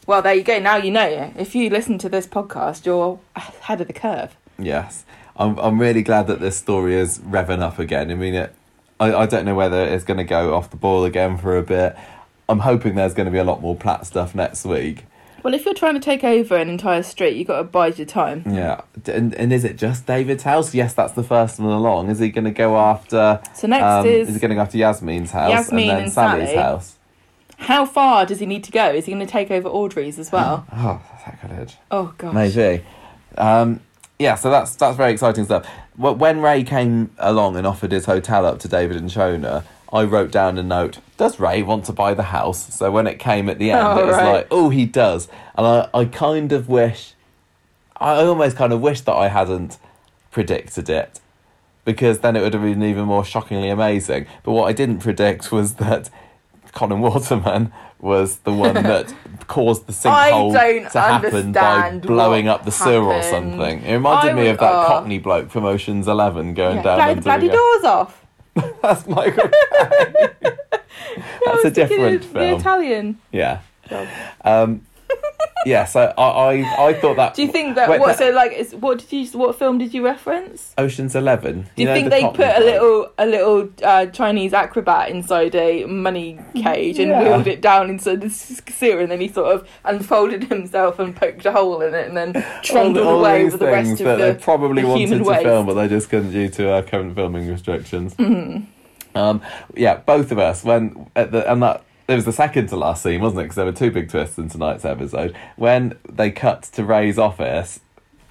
[0.05, 0.59] Well, there you go.
[0.59, 1.33] Now you know.
[1.37, 4.35] If you listen to this podcast, you're ahead of the curve.
[4.59, 5.05] Yes,
[5.37, 5.57] I'm.
[5.57, 8.11] I'm really glad that this story is revving up again.
[8.11, 8.53] I mean, it,
[8.99, 11.63] I I don't know whether it's going to go off the ball again for a
[11.63, 11.95] bit.
[12.49, 15.05] I'm hoping there's going to be a lot more Platt stuff next week.
[15.47, 18.05] Well, if you're trying to take over an entire street, you've got to bide your
[18.05, 18.43] time.
[18.45, 20.73] Yeah, and and is it just David's house?
[20.75, 22.09] Yes, that's the first one along.
[22.09, 23.41] Is he going to go after?
[23.53, 26.03] So next um, is is he going to go after Yasmeen's house Yasmeen and then
[26.03, 26.55] and Sally's Sally.
[26.57, 26.97] house?
[27.59, 28.89] how far does he need to go?
[28.89, 30.67] Is he going to take over Audrey's as well?
[30.73, 32.33] Oh, that could oh gosh.
[32.33, 32.83] Maybe.
[33.37, 33.79] Um,
[34.19, 35.65] yeah, so that's that's very exciting stuff.
[35.95, 40.31] When Ray came along and offered his hotel up to David and Shona, I wrote
[40.31, 40.99] down a note.
[41.17, 42.73] Does Ray want to buy the house?
[42.73, 44.31] So when it came at the end, Oh, it was right.
[44.33, 45.27] like, oh, he does.
[45.55, 47.13] And I, I kind of wish,
[47.97, 49.77] I almost kind of wish that I hadn't
[50.31, 51.19] predicted it,
[51.85, 54.27] because then it would have been even more shockingly amazing.
[54.43, 56.09] But what I didn't predict was that
[56.73, 59.11] Colin Waterman was the one that
[59.47, 60.51] caused the sinkhole
[60.91, 63.81] to happen by blowing up the sewer or something.
[63.81, 64.87] It reminded I me of that.
[64.87, 68.26] Cockney bloke from Ocean's Eleven going Yeah, down blow and the bloody doors off.
[68.81, 69.49] That's Michael.
[69.71, 70.57] I
[71.45, 72.33] That's a different film.
[72.33, 73.19] The Italian.
[73.31, 73.61] yeah.
[74.43, 74.81] Um,
[75.65, 75.85] yeah.
[75.85, 77.33] So I, I I thought that.
[77.35, 78.07] Do you think that Wait, what?
[78.07, 79.27] that- So like, is, what did you?
[79.37, 80.73] What film did you reference?
[80.77, 81.63] Ocean's Eleven.
[81.75, 85.55] Do you, know think the they put a little a little uh, Chinese acrobat inside
[85.55, 87.23] a money cage and Yeah.
[87.23, 91.45] wheeled it down inside the sewer, and then he sort of unfolded himself and poked
[91.45, 92.33] a hole in it, and then
[92.63, 94.39] trundled all, all away with the rest that of they the.
[94.39, 95.43] probably the wanted human to waste.
[95.43, 98.13] film, but they just couldn't due to our current filming restrictions.
[98.15, 99.17] Mm-hmm.
[99.17, 99.41] Um,
[99.73, 103.03] yeah, both of us when at the and that it was the second to last
[103.03, 103.43] scene, wasn't it?
[103.43, 105.35] Because there were two big twists in tonight's episode.
[105.55, 107.79] When they cut to Ray's office,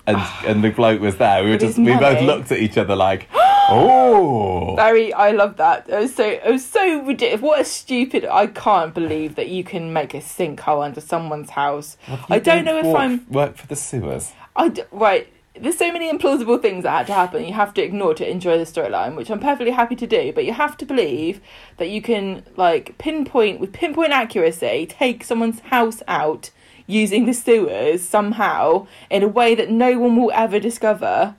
[0.07, 0.16] and
[0.47, 3.28] and the bloke was there, we were just we both looked at each other like,
[3.35, 4.74] oh.
[4.77, 5.89] Very, I love that.
[5.89, 7.43] It was so, it was so ridiculous.
[7.43, 8.24] What a stupid!
[8.24, 11.97] I can't believe that you can make a sinkhole under someone's house.
[12.31, 13.27] I don't know if Walk- I'm.
[13.31, 14.32] work for the sewers.
[14.55, 15.28] I d- right.
[15.61, 17.45] There's so many implausible things that had to happen.
[17.45, 20.33] You have to ignore to enjoy the storyline, which I'm perfectly happy to do.
[20.33, 21.41] But you have to believe
[21.78, 26.51] that you can like pinpoint with pinpoint accuracy take someone's house out
[26.87, 31.35] using the sewers somehow in a way that no one will ever discover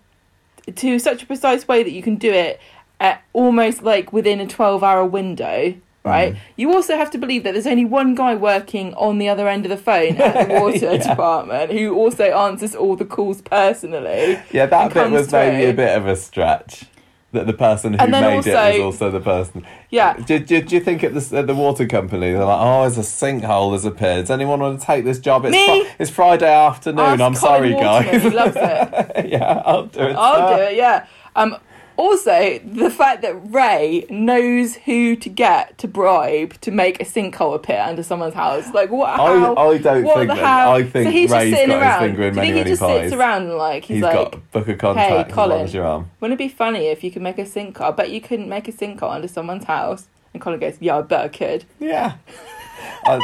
[0.75, 2.59] to such a precise way that you can do it
[2.99, 5.73] at almost like within a 12 hour window
[6.07, 6.37] right Mm.
[6.55, 9.65] you also have to believe that there's only one guy working on the other end
[9.65, 11.09] of the phone at the water Yeah.
[11.09, 15.97] department who also answers all the calls personally Yeah, that bit was maybe a bit
[15.97, 16.85] of a stretch.
[17.33, 19.65] That the person who made it was also the person.
[19.89, 22.81] yeah Do, do, do you think at the, at the water company they're like, oh,
[22.83, 24.21] there's a sinkhole has appeared.
[24.23, 25.43] Does anyone want to take this job?
[25.43, 25.65] It's, Me?
[25.83, 26.99] Fri- it's Friday afternoon.
[27.05, 28.23] Ask I'm Colin sorry, Waterman, guys.
[28.23, 30.15] he loves it yeah, I'll do it.
[30.15, 30.55] I'll sir.
[30.57, 30.75] do it.
[30.77, 31.05] Yeah.
[31.35, 31.57] Um,
[31.97, 37.55] Also, the fact that Ray knows who to get to bribe to make a sinkhole
[37.55, 38.71] appear under someone's house.
[38.73, 39.15] Like, what?
[39.17, 40.67] How, I, I don't what think the that.
[40.67, 42.01] I think so he's Ray's just sitting got around.
[42.03, 43.01] his finger in Do you many, think he many just pies.
[43.01, 45.85] sits around and like he's, He's like, got a book of contract "Hey, Colin." your
[45.85, 46.11] arm.
[46.19, 47.81] wouldn't it be funny if you could make a sinkhole?
[47.81, 50.07] I bet you couldn't make a sinkhole under someone's house.
[50.33, 52.17] And Colin goes, "Yeah, I bet I could." Yeah.
[53.05, 53.19] I,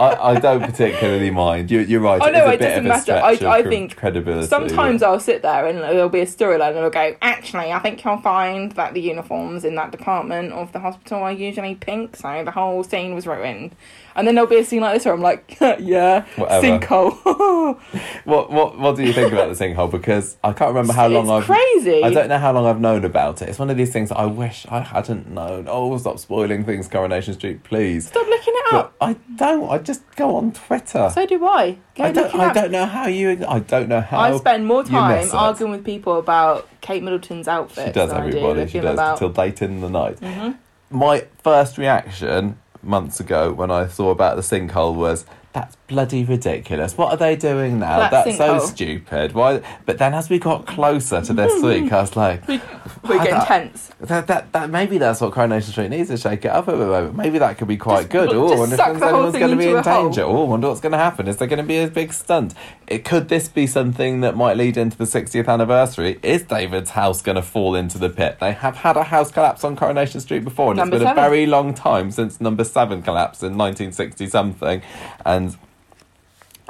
[0.00, 1.70] I, I don't particularly mind.
[1.70, 2.20] You, you're right.
[2.22, 3.12] Oh, no, it doesn't matter.
[3.22, 4.46] I- I think credibility.
[4.46, 8.02] Sometimes I'll sit there and there'll be a storyline and I'll go, actually, I think
[8.04, 12.42] you'll find that the uniforms in that department of the hospital are usually pink, so
[12.44, 13.76] the whole scene was ruined.
[14.16, 16.66] And then there'll be a scene like this where I'm like, yeah, Whatever.
[16.66, 17.80] sinkhole.
[18.24, 19.90] What what what do you think about the sinkhole?
[19.90, 22.02] Because I can't remember how long it's I've crazy.
[22.02, 23.48] I don't know how long I've known about it.
[23.48, 25.66] It's one of these things that I wish I hadn't known.
[25.68, 28.06] Oh, stop spoiling things, Coronation Street, please.
[28.08, 28.94] Stop looking it But up.
[29.00, 29.68] I don't.
[29.70, 31.10] I just go on Twitter.
[31.14, 31.78] So do I.
[31.94, 32.34] Go I don't.
[32.34, 32.54] I up.
[32.54, 33.44] don't know how you.
[33.48, 34.18] I don't know how.
[34.20, 37.86] I spend more time arguing with people about Kate Middleton's outfit.
[37.88, 38.66] She does I do everybody.
[38.70, 39.18] She does about.
[39.18, 40.20] till late in the night.
[40.20, 40.56] Mhm.
[40.90, 46.96] My first reaction months ago when I saw about the sinkhole was that's bloody ridiculous.
[46.96, 48.08] What are they doing now?
[48.08, 49.32] That's so stupid.
[49.32, 49.60] Why?
[49.84, 53.08] But then as we got closer to this week, I was like, We're I ah,
[53.18, 53.90] getting don't- tense.
[54.00, 57.14] that, that, that maybe that's what Coronation Street needs to shake it up a bit.
[57.14, 58.28] Maybe that could be quite Just- good.
[58.32, 60.22] Oh, wonder if suck the whole anyone's going to be in danger.
[60.22, 61.26] Oh, wonder what's going to happen.
[61.26, 62.54] Is there going to be a big stunt?
[62.86, 66.18] It could this be something that might lead into the 60th anniversary?
[66.22, 68.38] Is David's house going to fall into the pit?
[68.40, 71.24] They have had a house collapse on Coronation Street before, and Number it's been seven.
[71.24, 74.82] a very long time since number seven collapsed in 1960 something,
[75.26, 75.56] and.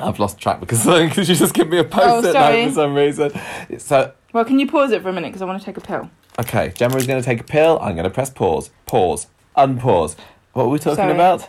[0.03, 2.63] I've lost track because because you just give me a post-it oh, sorry.
[2.63, 3.33] note for some reason.
[3.79, 5.81] So Well, can you pause it for a minute because I want to take a
[5.81, 6.11] pill.
[6.39, 7.79] Okay, Gemma is going to take a pill.
[7.83, 8.71] I'm going to press pause.
[8.87, 9.27] Pause.
[9.57, 10.17] Unpause.
[10.53, 11.13] What were we talking Sorry.
[11.13, 11.49] about?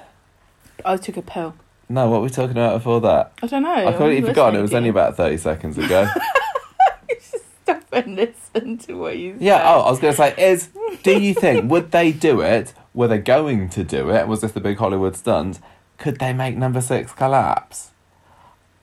[0.83, 1.55] I took a pill.
[1.87, 3.33] No, what were we talking about before that?
[3.43, 3.73] I don't know.
[3.73, 4.59] I've completely forgotten.
[4.59, 6.07] It was only about 30 seconds ago.
[7.19, 9.65] Stop and listen to what you yeah, said.
[9.67, 10.69] oh, I was going to say, is,
[11.03, 12.73] do you think, would they do it?
[12.93, 14.27] Were they going to do it?
[14.27, 15.59] Was this the big Hollywood stunt?
[15.97, 17.90] Could they make number six collapse?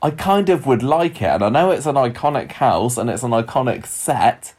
[0.01, 3.25] I kind of would like it, and I know it's an iconic house and it's
[3.25, 4.55] an iconic set,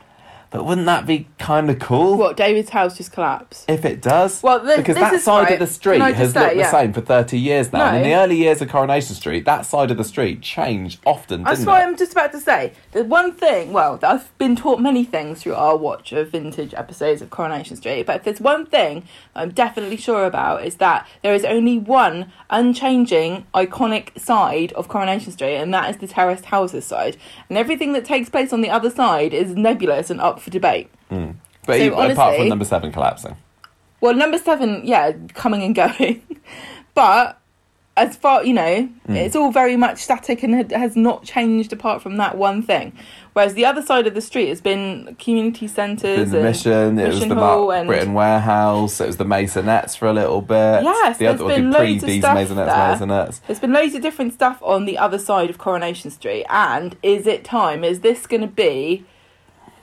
[0.52, 2.18] but wouldn't that be kind of cool?
[2.18, 3.70] What, David's house just collapsed?
[3.70, 5.54] If it does, Well, because that side right.
[5.54, 6.64] of the street has say, looked yeah.
[6.64, 7.90] the same for 30 years now.
[7.90, 11.44] And in the early years of Coronation Street, that side of the street changed often,
[11.44, 11.86] That's what it?
[11.86, 12.74] I'm just about to say.
[12.92, 17.22] The one thing, well, I've been taught many things through our watch of vintage episodes
[17.22, 21.36] of Coronation Street, but if there's one thing I'm definitely sure about is that there
[21.36, 26.84] is only one unchanging, iconic side of Coronation Street, and that is the terraced houses
[26.84, 27.16] side.
[27.48, 30.90] And everything that takes place on the other side is nebulous and up for debate.
[31.12, 31.36] Mm.
[31.68, 33.36] But So even- apart from number seven collapsing.
[34.02, 36.24] Well, number seven, yeah, coming and going.
[36.96, 37.39] but
[38.08, 39.16] as far, you know, Mm.
[39.16, 42.94] it's all very much static and has not changed apart from that one thing.
[43.34, 46.32] Whereas the other side of the street has been community centres.
[46.32, 49.98] The and- mission, it was the Hall Mark and- Brittain warehouse, it was the Maisonettes
[49.98, 50.84] for a little bit.
[50.84, 52.56] Yes, the other there's been pre loads of these stuff Maisonettes,
[53.00, 53.08] there.
[53.08, 53.40] Maisonettes.
[53.48, 56.46] There's been loads of different stuff on the other side of Coronation Street.
[56.50, 57.84] And is it time?
[57.84, 59.06] Is this going to be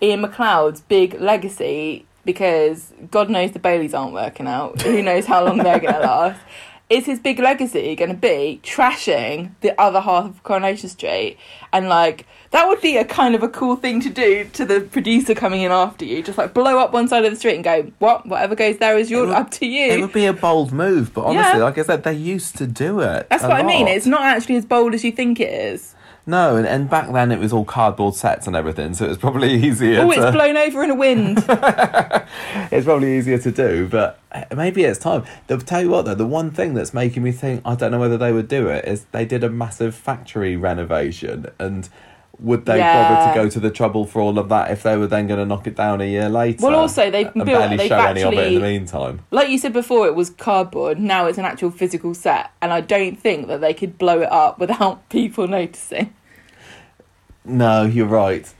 [0.03, 2.05] Iain MacLeod's big legacy?
[2.25, 4.83] Because God knows the Baileys aren't working out.
[4.83, 6.41] Who knows how long they're going to last?
[6.89, 11.37] Is his big legacy going to be trashing the other half of Coronation Street?
[11.73, 14.83] And like, that would be a kind of a cool thing to do to the
[14.83, 16.23] producer coming in after you.
[16.23, 18.25] Just like blow up one side of the street and go, what?
[18.27, 19.87] Whatever goes there is yours, would- up to you.
[19.95, 21.65] It would be a bold move, but honestly, Yeah.
[21.65, 23.27] like I said, they used to do it.
[23.31, 23.89] That's what I mean.
[23.89, 25.96] It's not actually as bold as you think it is.
[26.29, 29.17] No, and, and back then it was all cardboard sets and everything, so it was
[29.19, 30.21] probably easier Oh, to.
[30.21, 31.39] it's blown over in a wind.
[32.73, 35.25] it's probably easier to do, but eh, maybe it's time.
[35.47, 38.01] They'll tell you what though, the one thing that's making me think I don't know
[38.01, 41.89] whether they would do it is they did a massive factory renovation and
[42.39, 45.07] would they bother to go to the trouble for all of that if they were
[45.07, 46.59] then going to knock it down a year later?
[46.67, 49.21] Well, also, they've built- barely they've show any of it in the meantime.
[49.31, 50.99] like you said before, it was cardboard.
[51.01, 54.31] Now it's an actual physical set, and I don't think that they could blow it
[54.31, 56.13] up without people noticing.
[57.45, 58.53] No, you're right.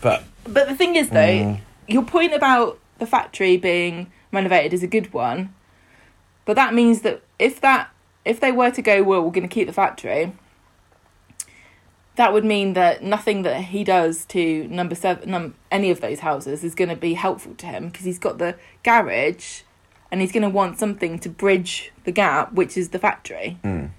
[0.00, 1.60] But But the thing is, though, Mm.
[1.88, 5.54] your point about the factory being renovated is a good one.
[6.44, 7.88] But that means that if that
[8.24, 10.32] if they were to go, well, we're going to keep the factory.
[12.16, 16.20] That would mean that nothing that he does to number seven, num- any of those
[16.20, 18.54] houses, is going to be helpful to him because he's got the
[18.84, 19.62] garage,
[20.12, 23.58] and he's going to want something to bridge the gap, which is the factory.
[23.64, 23.90] mm,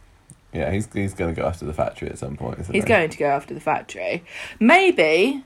[0.53, 2.59] yeah, he's he's going to go after the factory at some point.
[2.59, 2.87] Isn't He's he?
[2.87, 4.23] going to go after the factory.
[4.61, 5.43] Maybe,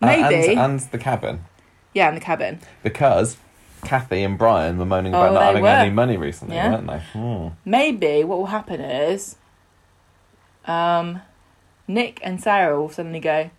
[0.00, 1.44] Uh, maybe, and, and the cabin
[1.92, 2.58] yeah, in the cabin.
[2.82, 3.36] because
[3.84, 5.68] Cathy and Brian were moaning about Oh, not having were.
[5.68, 6.70] any money recently, Yeah.
[6.70, 6.98] weren't they?
[7.12, 7.48] Hmm.
[7.66, 9.36] maybe what will happen is
[10.64, 11.20] um
[11.92, 13.50] Nick and Sarah will suddenly go,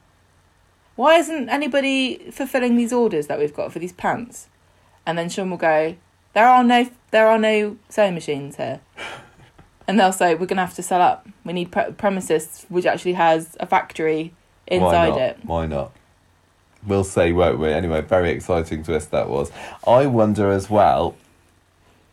[0.95, 4.47] why isn't anybody fulfilling these orders that we've got for these pants?
[5.05, 5.95] And then Sean will go,
[6.33, 8.81] there are no there are no sewing machines here.
[9.85, 11.27] And they'll say, we're going to have to sell up.
[11.43, 14.33] We need pre- premises which actually has a factory
[14.65, 15.19] inside not?
[15.19, 15.39] it.
[15.43, 15.91] Why not?
[16.87, 17.67] We'll say, won't we?
[17.67, 19.51] Anyway, very exciting twist that was.
[19.85, 21.17] I wonder as well.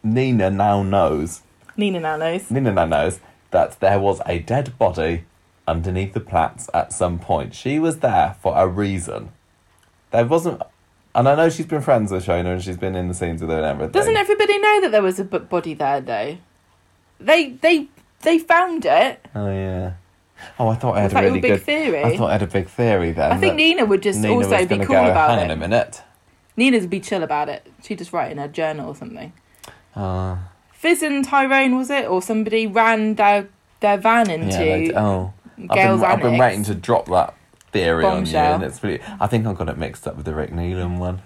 [0.03, 1.43] Nina now knows.
[1.77, 2.51] Nina now knows.
[2.51, 3.21] Nina now knows
[3.53, 5.27] that there was a dead body
[5.71, 7.55] underneath the plats at some point.
[7.55, 9.31] She was there for a reason.
[10.11, 10.61] There wasn't,
[11.15, 13.51] and I know she's been friends with Shona and she's been in the scenes with
[13.51, 13.93] her and everything.
[13.93, 16.37] Doesn't everybody know that there was a b- body there though?
[17.21, 17.89] They they
[18.23, 19.27] they found it.
[19.35, 19.93] Oh yeah.
[20.59, 21.63] Oh, I thought I had a really big good.
[21.63, 22.03] theory?
[22.03, 23.31] I thought I had a big theory then.
[23.31, 26.03] I think Nina would just Nina also be cool go, about Hang on a minute.
[26.57, 27.67] Nina'd be chill about it.
[27.83, 29.33] She'd just write in her journal or something.
[29.95, 30.39] Uh,
[30.73, 33.49] Fizz and Tyrone was it, or somebody ran their
[33.81, 34.59] their van into yeah.
[34.59, 34.95] They,
[35.69, 35.75] oh.
[35.75, 37.35] I've been, I've been waiting to drop that
[37.73, 38.55] theory on you, Bombshell.
[38.55, 39.03] and it's pretty.
[39.21, 41.23] I think I got it mixed up with the Rick Neelan one.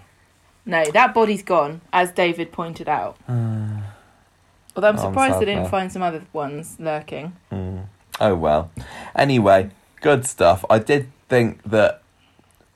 [0.65, 3.17] No, that body's gone, as David pointed out.
[3.27, 5.69] Although I'm I'm surprised sad they didn't now.
[5.69, 7.35] find some other ones lurking.
[8.19, 8.71] Oh well.
[9.15, 9.69] Anyway,
[10.01, 10.65] good stuff.
[10.69, 12.01] I did think that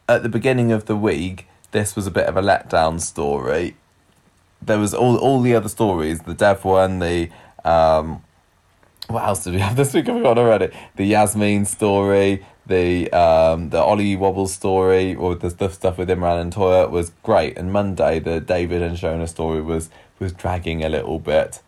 [0.08, 3.76] at the beginning of the week, this was a bit of a letdown story.
[4.62, 7.30] There was all all the other stories, the Dev one, the
[7.66, 8.24] um,
[9.10, 10.08] what else did we have this week?
[10.10, 10.74] I've forgotten already.
[10.96, 16.42] The Yasmeen story, the um, the Ollie Wobble story, or the stuff stuff with Imran
[16.42, 17.58] and Toya was great.
[17.58, 21.62] And Monday, the David and Shona story was was dragging a little bit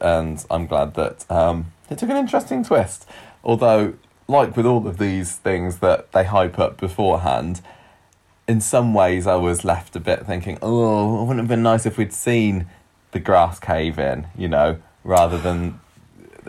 [0.00, 3.06] and I'm glad that um, it took an interesting twist.
[3.42, 3.94] Although,
[4.26, 7.60] like with all of these things that they hype up beforehand,
[8.46, 11.86] in some ways I was left a bit thinking, oh, it wouldn't have been nice
[11.86, 12.66] if we'd seen
[13.12, 15.80] the grass cave in, you know, rather than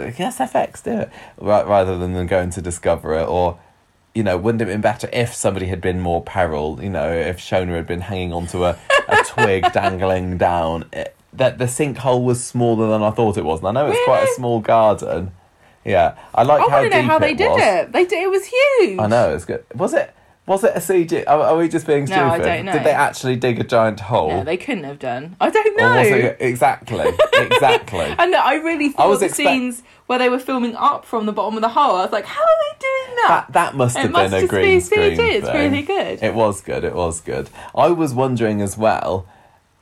[0.05, 1.09] yes, FX do it,
[1.39, 3.59] rather than them going to discover it, or
[4.15, 6.79] you know, wouldn't it have been better if somebody had been more peril?
[6.81, 8.77] You know, if Shona had been hanging onto a,
[9.07, 10.85] a twig dangling down.
[10.91, 13.59] It, that the sinkhole was smaller than I thought it was.
[13.59, 15.31] And I know it's quite a small garden.
[15.85, 16.67] Yeah, I like how.
[16.67, 17.61] I how want to know how they did was.
[17.61, 17.91] it.
[17.91, 18.23] They did.
[18.23, 18.99] It was huge.
[18.99, 19.63] I know it's good.
[19.75, 20.13] Was it?
[20.49, 21.23] Was it a CG?
[21.27, 22.25] Are, are we just being No, stupid?
[22.31, 22.71] I don't know.
[22.73, 24.29] Did they actually dig a giant hole?
[24.29, 25.35] No, they couldn't have done.
[25.39, 25.95] I don't Or know.
[25.99, 27.05] was it exactly?
[27.33, 27.99] exactly.
[28.17, 31.31] And I really thought was the expect- scenes where they were filming up from the
[31.33, 31.95] bottom of the hole.
[31.97, 33.45] I was like, how are they doing that?
[33.49, 35.55] That that must have must been a just green be screen It's thing.
[35.55, 36.23] really good.
[36.23, 36.83] It was good.
[36.83, 37.49] It was good.
[37.75, 39.27] I was wondering as well.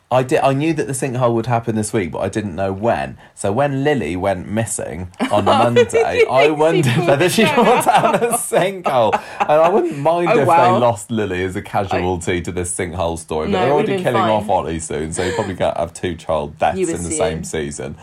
[0.10, 0.40] I did.
[0.40, 3.18] I knew that the sinkhole would happen this week, but I didn't know when.
[3.36, 9.14] So when Lily went missing on Monday, I wondered whether she falls down a sinkhole.
[9.42, 10.76] And I wouldn't mind Oh, if well.
[10.76, 13.48] they lost Lily as a casualty to this sinkhole story.
[13.48, 14.30] But No, they're already killing fine.
[14.32, 17.44] off Ollie soon, so you're probably can't have two child deaths You in the same
[17.44, 17.98] season.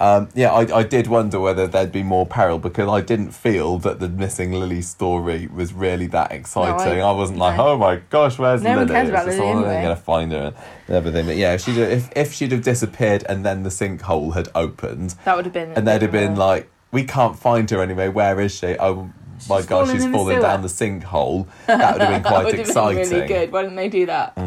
[0.00, 3.78] Um, yeah, I, I did wonder whether there'd be more peril because I didn't feel
[3.80, 7.02] that the missing Lily story was really that exciting.
[7.02, 8.90] I, wasn't like, oh my gosh, where's No one Lily?
[8.90, 9.82] cares It's about Lily oh, anyway.
[9.82, 10.54] going to find her
[10.86, 11.26] and everything.
[11.26, 14.48] But yeah, if she'd have, if, if she'd have disappeared and then the sinkhole had
[14.54, 15.72] opened that would have been.
[15.72, 18.08] and they'd have been like, we can't find her anyway.
[18.08, 18.76] Where is she?
[18.78, 19.10] Oh
[19.48, 21.46] my She's gosh, fallen she's in the fallen down the sinkhole.
[21.66, 23.02] That would have been quite would exciting.
[23.02, 23.52] been really good.
[23.52, 24.38] Why didn't they do that?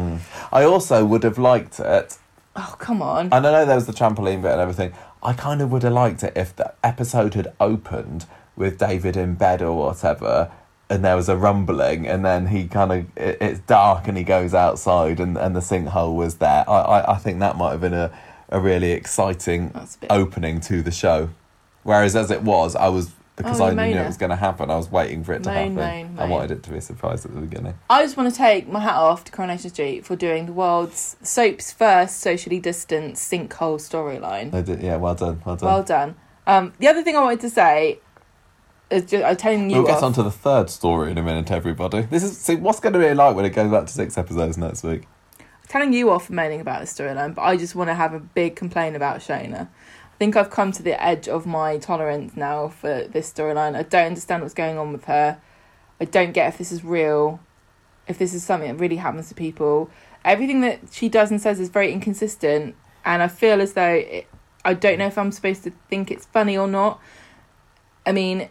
[0.52, 2.18] I also would have liked it
[2.54, 3.26] Oh come on.
[3.32, 4.92] and I know there was the trampoline bit and everything.
[5.22, 8.26] I kind of would have liked it if the episode had opened
[8.56, 10.50] with David in bed or whatever,
[10.90, 14.24] and there was a rumbling, and then he kind of it, it's dark and he
[14.24, 16.68] goes outside, and, and the sinkhole was there.
[16.68, 18.10] I, I, I think that might have been a,
[18.48, 21.30] a really exciting a opening to the show.
[21.82, 24.70] Whereas as it was, I was because Oh, I knew it was going to happen.
[24.70, 26.14] I was waiting for it to Moan, happen.
[26.16, 27.74] moan, I wanted it to be a surprise at the beginning.
[27.88, 31.16] I just want to take my hat off to Coronation Street for doing the world's
[31.22, 34.50] soap's first socially distanced sinkhole storyline.
[34.50, 35.66] They did, yeah, well done, well done.
[35.66, 36.14] Well done.
[36.46, 38.00] Um, the other thing I wanted to say
[38.90, 40.02] is just I'm telling you We'll get off.
[40.02, 42.02] on to the third story in a minute, everybody.
[42.02, 44.58] This is see what's going to be like when it goes back to six episodes
[44.58, 45.08] next week.
[45.68, 48.20] telling you off for moaning about the storyline, but I just want to have a
[48.20, 49.68] big complaint about Shona.
[50.14, 53.74] I think I've come to the edge of my tolerance now for this storyline.
[53.74, 55.40] I don't understand what's going on with her.
[56.00, 57.40] I don't get if this is real,
[58.06, 59.90] if this is something that really happens to people.
[60.24, 64.26] Everything that she does and says is very inconsistent, and I feel as though it,
[64.64, 67.00] I don't know if I'm supposed to think it's funny or not.
[68.06, 68.48] I mean,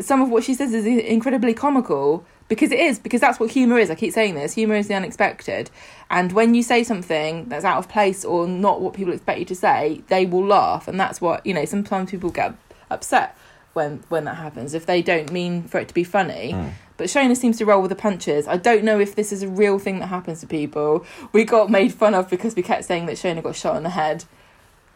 [0.00, 3.78] some of what she says is incredibly comical because it is because that's what humor
[3.78, 3.90] is.
[3.90, 4.54] I keep saying this.
[4.54, 5.70] Humor is the unexpected.
[6.10, 9.44] And when you say something that's out of place or not what people expect you
[9.46, 12.54] to say, they will laugh and that's what, you know, sometimes people get
[12.90, 13.36] upset
[13.72, 16.52] when when that happens if they don't mean for it to be funny.
[16.52, 16.68] Hmm.
[16.96, 18.48] But Shona seems to roll with the punches.
[18.48, 21.04] I don't know if this is a real thing that happens to people.
[21.32, 23.90] We got made fun of because we kept saying that Shona got shot in the
[23.90, 24.24] head.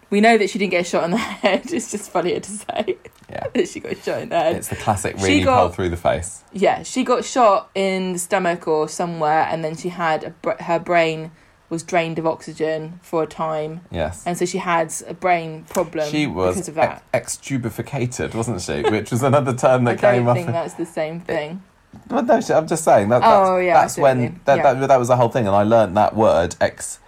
[0.08, 1.70] We know that she didn't get shot in the head.
[1.72, 2.96] It's just funnier to say.
[3.30, 3.64] Yeah.
[3.64, 4.56] she got shot in the head.
[4.56, 6.42] It's the classic really got- pull through the face.
[6.52, 10.78] Yeah, she got shot in the stomach or somewhere, and then she had a, her
[10.78, 11.30] brain
[11.68, 14.24] was drained of oxygen for a time, Yes.
[14.26, 17.04] and so she had a brain problem She was because of that.
[17.14, 18.82] ex- extubificated, wasn't she?
[18.82, 20.36] Which was another term I that came don't up.
[20.36, 21.62] think that's the same thing.
[22.08, 23.18] Well, no, I'm just saying that.
[23.18, 24.74] Oh, that's, Oh, yeah, that's see what you when that, Yeah.
[24.74, 26.98] that that was the whole thing, and I learned that word ex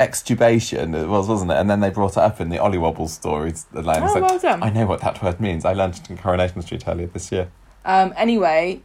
[0.00, 1.00] extubation.
[1.00, 1.58] It was, wasn't it?
[1.58, 3.66] And then they brought it up in the Ollie Wobbles stories.
[3.72, 4.62] The line Oh, said, well done.
[4.62, 5.64] I know what that word means.
[5.64, 7.50] I learned it in Coronation Street earlier this year.
[7.84, 8.82] Um, anyway,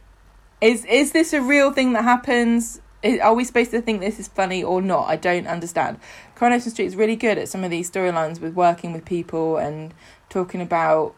[0.60, 2.80] is is this a real thing that happens?
[3.02, 5.08] Is, are we supposed to think this is funny or not?
[5.08, 5.98] I don't understand.
[6.34, 9.94] Coronation Street is really good at some of these storylines with working with people and
[10.28, 11.14] talking about,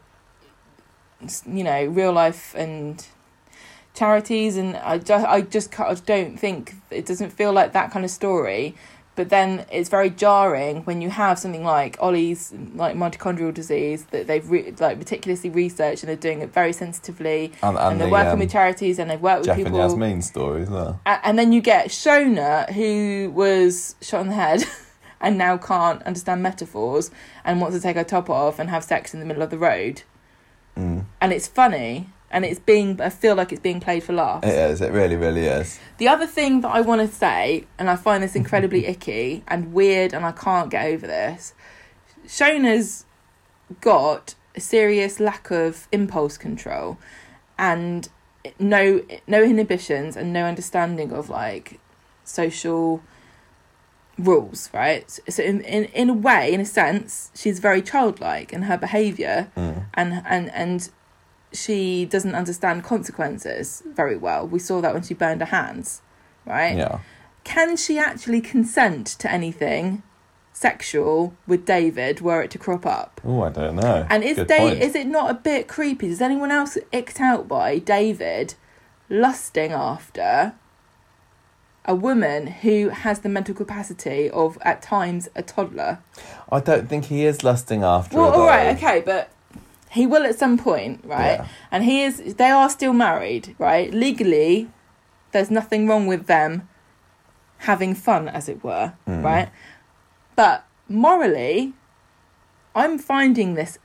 [1.45, 3.05] you know, real life and
[3.93, 4.55] charities.
[4.57, 8.11] And I just, I just I don't think it doesn't feel like that kind of
[8.11, 8.75] story.
[9.19, 14.27] But then it's very jarring when you have something like Ollie's like mitochondrial disease that
[14.27, 18.07] they've re- like meticulously researched and they're doing it very sensitively And, and, and they're
[18.07, 19.79] the working um, with charities and they've worked with Geoff and people.
[19.79, 21.01] Yasmeen story as well.
[21.05, 24.63] A- and then you get Shona, who was shot in the head
[25.19, 27.11] and now can't understand metaphors
[27.43, 29.57] and wants to take her top off and have sex in the middle of the
[29.57, 30.03] road.
[30.77, 31.03] Mm.
[31.19, 34.47] And it's funny and it's being, I feel like it's being played for laughs.
[34.47, 34.81] It is.
[34.81, 35.79] It really, really is.
[35.97, 39.73] The other thing that I want to say, and I find this incredibly icky and
[39.73, 41.53] weird, and I can't get over this
[42.27, 43.05] Shona's
[43.81, 46.97] got a serious lack of impulse control
[47.57, 48.07] and
[48.59, 51.79] no no inhibitions and no understanding of like
[52.23, 53.01] social
[54.17, 58.63] rules right so in, in in a way in a sense she's very childlike in
[58.63, 59.85] her behavior Mm.
[59.93, 60.89] and and and
[61.51, 64.47] she doesn't understand consequences very well.
[64.47, 66.01] We saw that when she burned her hands,
[66.45, 66.75] right?
[66.77, 66.99] Yeah.
[67.43, 70.03] Can she actually consent to anything
[70.53, 73.21] sexual with David were it to crop up?
[73.25, 74.05] Oh, I don't know.
[74.09, 74.81] And is Good da- point.
[74.81, 76.09] is it not a bit creepy?
[76.09, 78.55] Does anyone else icked out by David
[79.09, 80.53] lusting after
[81.85, 85.99] a woman who has the mental capacity of at times a toddler?
[86.51, 88.37] I don't think he is lusting after Well, her.
[88.37, 89.31] all right, okay, but
[89.89, 91.39] he will at some point, right?
[91.39, 91.47] Yeah.
[91.71, 92.35] And he is.
[92.35, 93.91] They are still married, right?
[93.93, 94.69] Legally,
[95.31, 96.67] there's nothing wrong with them
[97.59, 99.23] having fun, as it were, Mm.
[99.23, 99.49] right?
[100.35, 101.73] But morally,
[102.75, 103.77] I'm finding this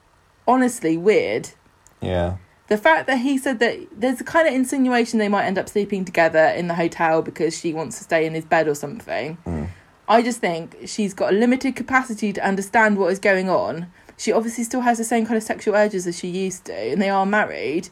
[0.46, 1.50] honestly weird.
[2.00, 2.36] Yeah.
[2.68, 5.68] The fact that he said that there's a kind of insinuation they might end up
[5.68, 9.36] sleeping together in the hotel because she wants to stay in his bed or something.
[9.46, 9.68] Mm.
[10.08, 13.86] I just think she's got a limited capacity to understand what is going on.
[14.16, 17.00] She obviously still has the same kind of sexual urges as she used to, and
[17.02, 17.88] they are married.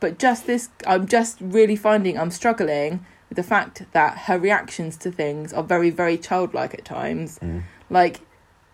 [0.00, 4.96] But just this, I'm just really finding I'm struggling with the fact that her reactions
[4.98, 7.38] to things are very, very childlike at times.
[7.38, 7.62] Mm.
[7.88, 8.20] Like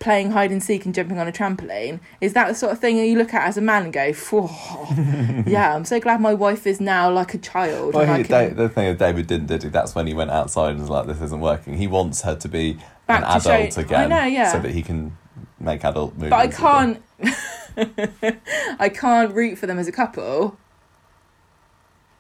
[0.01, 1.99] playing hide and seek and jumping on a trampoline.
[2.21, 4.13] Is that the sort of thing that you look at as a man and go,
[4.13, 4.49] "Phew,
[5.47, 7.95] yeah, I'm so glad my wife is now like a child.
[7.95, 10.81] Well, he, can- the thing that David didn't do, that's when he went outside and
[10.81, 13.79] was like, "This isn't working." He wants her to be Back an to show- adult
[13.79, 14.53] I again, know, yeah.
[14.53, 15.17] so that he can
[15.61, 16.31] make adult movies.
[16.31, 17.03] but I can't.
[18.81, 20.59] I can't root for them as a couple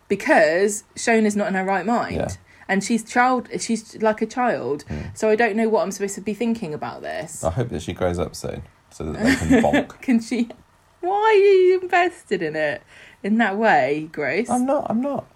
[0.08, 2.28] because Shona's not in her right mind, Yeah.
[2.68, 3.48] and she's child.
[3.60, 5.16] She's like a child, Mm.
[5.16, 7.44] so I don't know what I'm supposed to be thinking about this.
[7.44, 10.00] I hope that she grows up soon, so that they can bonk.
[10.00, 10.48] Can she?
[11.00, 12.82] Why are you invested in it
[13.22, 14.50] in that way, Grace?
[14.50, 14.86] I'm not.
[14.90, 15.26] I'm not.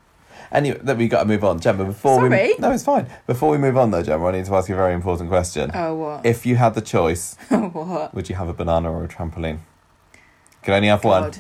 [0.53, 1.85] Anyway, then we got to move on, Gemma.
[1.85, 2.29] Before Sorry.
[2.29, 3.07] we no, it's fine.
[3.27, 5.71] Before we move on, though, Gemma, I need to ask you a very important question.
[5.75, 6.27] oh what?
[6.27, 8.15] If you had the choice, oh, what?
[8.15, 9.61] would you have a banana or a trampoline?
[10.13, 11.33] You can only have one.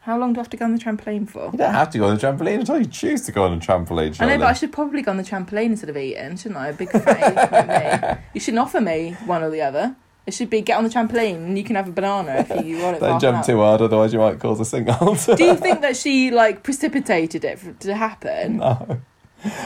[0.00, 1.50] How long do I have to go on the trampoline for?
[1.52, 3.60] You don't have to go on the trampoline until you choose to go on a
[3.60, 4.08] trampoline.
[4.08, 4.32] I Surely.
[4.32, 6.68] know, but I should probably go on the trampoline instead of eating, shouldn't I?
[6.68, 8.22] A big me.
[8.34, 9.94] You shouldn't offer me one or the other.
[10.26, 12.78] It should be get on the trampoline and you can have a banana if you
[12.78, 13.00] want it.
[13.00, 15.14] Don't jump too hard, otherwise you might cause a single.
[15.36, 18.58] Do you think that she like precipitated it for, to happen?
[18.58, 19.00] no.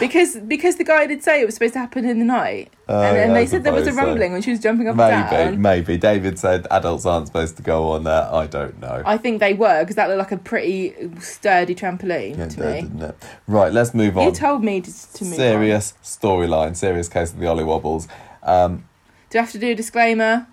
[0.01, 2.99] Because because the guy did say it was supposed to happen in the night, Oh,
[3.03, 4.07] and, and yeah, I they said there was a suppose so.
[4.07, 5.61] rumbling when she was jumping up Maybe, and down.
[5.61, 5.99] maybe.
[5.99, 8.33] David said adults aren't supposed to go on that.
[8.33, 9.03] I don't know.
[9.05, 12.81] I think they were because that looked like a pretty sturdy trampoline Yeah, to me.
[12.81, 13.17] didn't it?
[13.47, 14.25] Right, let's move on.
[14.25, 15.39] You told me to, to move on.
[15.39, 18.09] serious storyline, serious case of the Ollie Wobbles.
[18.45, 18.89] Um,
[19.31, 20.47] Do I have to do a disclaimer?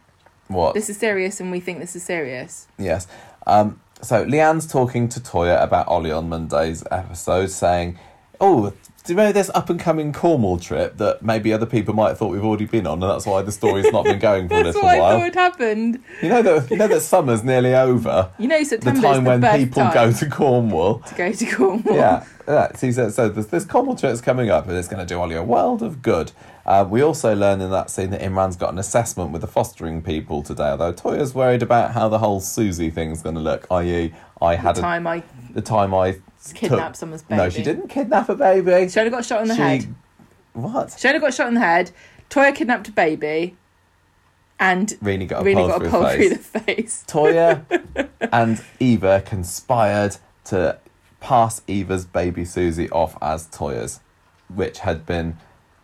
[0.48, 0.74] what?
[0.74, 2.68] This is serious, and we think this is serious.
[2.78, 3.08] Yes.
[3.48, 7.98] Um, so Leanne's talking to Toya about Ollie on Monday's episode, saying,
[8.42, 8.74] "Oh,
[9.06, 12.18] Do you know this up and coming Cornwall trip that maybe other people might have
[12.18, 14.64] thought we've already been on, and that's why the story's not been going for a
[14.64, 16.02] That's little what I thought happened.
[16.22, 18.30] You know that you know that summer's nearly over.
[18.40, 21.00] You know, The September time the when people time go to Cornwall.
[21.00, 21.96] to go to Cornwall.
[21.96, 22.74] Yeah, yeah.
[22.76, 25.82] So, so, this Cornwall trip's coming up, and it's going to do Ollie a world
[25.84, 26.32] of good.
[26.66, 30.02] Uh, we also learn in that scene that Imran's got an assessment with the fostering
[30.02, 30.70] people today.
[30.70, 33.68] Although Toya's worried about how the whole Susie thing's going to look.
[33.70, 35.24] I.e., I had The a, time I
[35.54, 36.18] the time I
[36.54, 37.42] kidnapped took- someone's baby.
[37.42, 38.88] No, she didn't kidnap a baby.
[38.90, 39.96] She only got shot in the She- head.
[40.54, 40.96] What?
[40.98, 41.92] She only got shot in the head.
[42.30, 43.58] Toya kidnapped a baby,
[44.60, 47.04] and Rini got a really pole got a pole through the face.
[47.08, 50.78] Toya and Eva conspired to
[51.20, 54.00] pass Eva's baby Susie off as Toya's,
[54.54, 55.38] which had been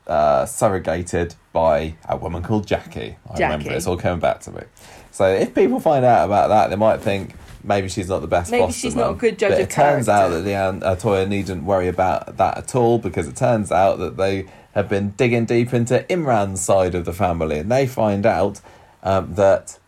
[0.09, 3.15] uh, surrogated by a woman called Jackie.
[3.29, 4.63] I remember it's all coming back to me.
[5.11, 8.51] So if people find out about that, they might think maybe she's not the best
[8.51, 11.63] Maybe she's not a good judge but it turns out that Leanne uh, Toya needn't
[11.63, 15.73] worry about that at all because it turns out that they have been digging deep
[15.73, 18.61] into Imran's side of the family and they find out
[19.03, 19.78] um, that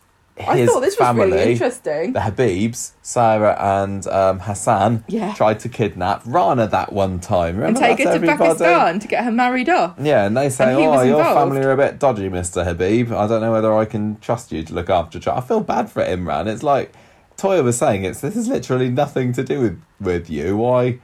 [0.47, 2.13] I thought this was family, really interesting.
[2.13, 5.33] the Habeebs, Saira and um, Hassan, Yeah.
[5.33, 7.55] tried to kidnap Rana that one time.
[7.55, 8.37] And Remember take her to everybody?
[8.37, 9.95] Pakistan to get her married off.
[10.01, 12.63] Yeah, and they say, And "Oh, was your involved." family are a bit dodgy, Mister
[12.63, 13.11] Habeeb.
[13.11, 15.89] I don't know whether I can trust you to look after." child." I feel bad
[15.89, 16.47] for Imran.
[16.47, 16.93] It's like
[17.37, 20.57] Toya was saying, "It's this is literally nothing to do with with you.
[20.57, 20.99] Why?"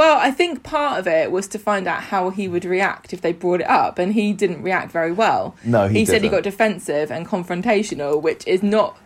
[0.00, 3.20] Well, I think part of it was to find out how he would react if
[3.20, 5.56] they brought it up, and he didn't react very well.
[5.62, 8.98] No, he, said he got defensive and confrontational, which is not.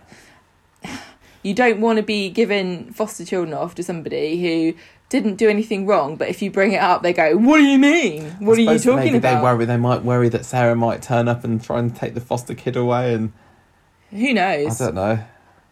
[1.42, 5.84] You don't want to be giving foster children off to somebody who didn't do anything
[5.84, 8.30] wrong, but if you bring it up, they go, "What do you mean?
[8.38, 9.64] What I are you talking maybe about?" They worry.
[9.64, 12.76] They might worry that Saira might turn up and try and take the foster kid
[12.76, 13.32] away, and
[14.10, 14.80] Who knows?
[14.80, 15.18] I don't know.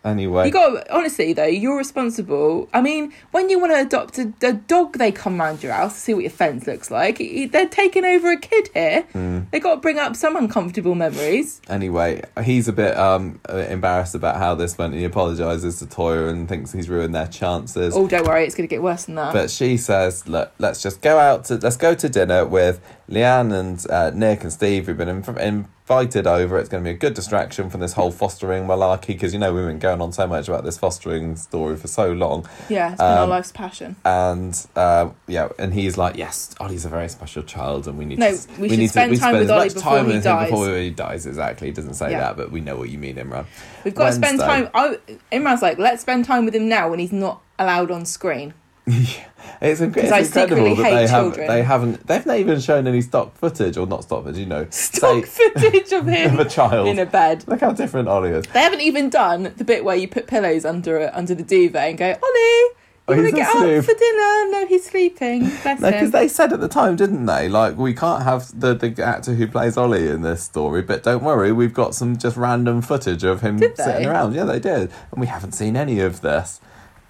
[0.05, 2.69] Anyway, You got honestly though, you're responsible.
[2.74, 5.95] I mean, when you want to adopt a, a dog, they come round your house
[5.95, 7.19] to see what your fence looks like.
[7.19, 9.03] They're taking over a kid here.
[9.12, 9.41] Hmm.
[9.53, 11.61] They got to bring up some uncomfortable memories.
[11.69, 14.95] anyway, he's a bit um uh, embarrassed about how this went.
[14.95, 17.95] He apologizes to Toya and thinks he's ruined their chances.
[17.97, 19.33] Oh, don't worry, it's going to get worse than that.
[19.33, 22.81] But she says, "Look, let's just go out to let's go to dinner with
[23.12, 24.86] Leanne and uh, Nick and Steve.
[24.89, 26.59] We've been inv- invited over.
[26.59, 29.52] It's going to be a good distraction from this whole fostering malarkey because you know
[29.52, 32.48] we've been going on so much about this fostering story for so long.
[32.70, 33.97] yeah, it's been our um, life's passion.
[34.06, 38.18] And uh, yeah, and he's like, yes, Ollie's a very special child, and we need
[38.18, 40.12] No, to we should spend we time spend with as Ollie much before time he
[40.14, 41.26] with him dies." before he dies.
[41.26, 42.20] Exactly, he doesn't say Yeah.
[42.20, 43.44] that, but we know what you mean, Imran.
[43.84, 44.70] We've got to spend time.
[44.72, 44.97] Oh,
[45.30, 48.55] Imran's like, let's spend time with him now when he's not allowed on screen.
[48.87, 51.47] It's, inc- it's incredible that they have children.
[51.47, 54.67] they haven't they've not even shown any stock footage or not stock footage, you know,
[54.71, 56.89] Stock say- footage of him of a child.
[56.89, 57.45] in a bed.
[57.47, 58.45] Look how different Ollie is.
[58.47, 61.91] They haven't even done the bit where you put pillows under it, under the duvet
[61.91, 62.77] and go, Ollie,
[63.09, 64.51] Oh, you want he's to get asleep." up for dinner?
[64.51, 65.41] No, he's sleeping.
[65.63, 67.49] Bless No, because they said at the time, didn't they?
[67.49, 71.23] Like, we can't have the, the actor who plays Ollie in this story, but don't
[71.25, 74.35] worry, we've got some just random footage of him sitting around.
[74.35, 74.91] Yeah, they did.
[75.11, 76.61] And we haven't seen any of this.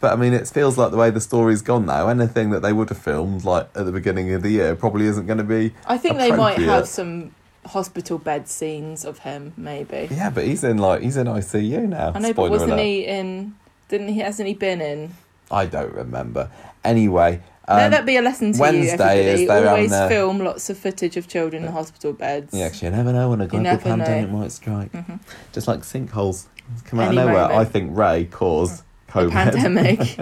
[0.03, 2.73] But I mean, it feels like the way the story's gone now, anything that they
[2.73, 5.73] would have filmed, like at the beginning of the year, probably isn't going to be.
[5.87, 7.35] I think they might have some
[7.67, 10.09] hospital bed scenes of him, maybe.
[10.11, 12.13] Yeah, but he's in like he's in ICU now.
[12.17, 12.83] I know, Spoiler but wasn't alert.
[12.83, 13.55] he in?
[13.89, 14.19] Didn't he?
[14.19, 15.15] Hasn't he been in?
[15.53, 16.51] I don't remember.
[16.83, 19.85] Anyway, um, Let that be a lesson to Wednesday you, everybody.
[19.85, 22.53] is Always film lots of footage of children in hospital beds.
[22.53, 24.39] Yeah, 'cause you never know when a global pandemic know.
[24.41, 24.91] might strike.
[24.91, 25.21] Mhm.
[25.53, 26.47] Just like sinkholes
[26.87, 27.43] come out Any of nowhere.
[27.43, 27.61] moment.
[27.61, 28.83] I think Ray caused
[29.13, 29.31] COVID.
[29.31, 30.19] pandemic.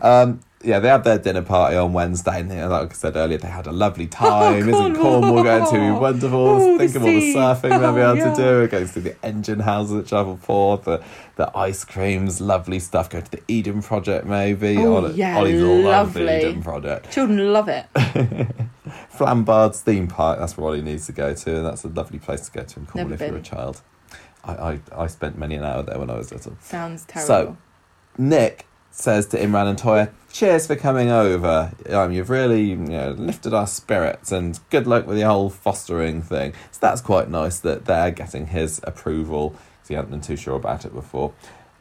[0.02, 3.48] um, yeah, they had their dinner party on Wednesday, and like I said earlier, they
[3.48, 4.68] had a lovely time.
[4.68, 5.42] Isn't Cornwall.
[5.42, 6.38] Going to be wonderful?
[6.38, 8.30] Oh, Think of all the surfing they'll be Oh, able yeah.
[8.34, 8.68] to do.
[8.68, 11.02] Going to the engine houses at Travelport, the
[11.34, 13.10] the ice creams, lovely stuff.
[13.10, 14.78] Go to the Eden Project, maybe.
[14.78, 16.38] Oh, Ollie- yeah, Ollie's the lovely.
[16.38, 17.10] Eden Project.
[17.10, 17.86] Children love it.
[19.12, 20.38] Flambard's theme park.
[20.38, 22.78] That's where Ollie needs to go to, and that's a lovely place to go to
[22.80, 23.82] in Cornwall Never if you're a child.
[24.44, 26.56] I, I, I spent many an hour there when I was little.
[26.60, 27.26] Sounds terrible.
[27.26, 27.56] So-
[28.18, 31.72] Nick says to Imran and Toya, "Cheers for coming over.
[31.90, 36.20] Um, you've really you know, lifted our spirits, and good luck with the whole fostering
[36.22, 39.50] thing." So that's quite nice that they're getting his approval.
[39.50, 41.32] 'cause he hadn't been too sure about it before.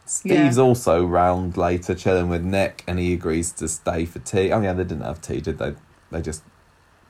[0.05, 4.51] Steve's also round later, chilling with Nick, and he agrees to stay for tea.
[4.51, 5.73] Oh yeah, they didn't have tea, did they?
[6.11, 6.41] They just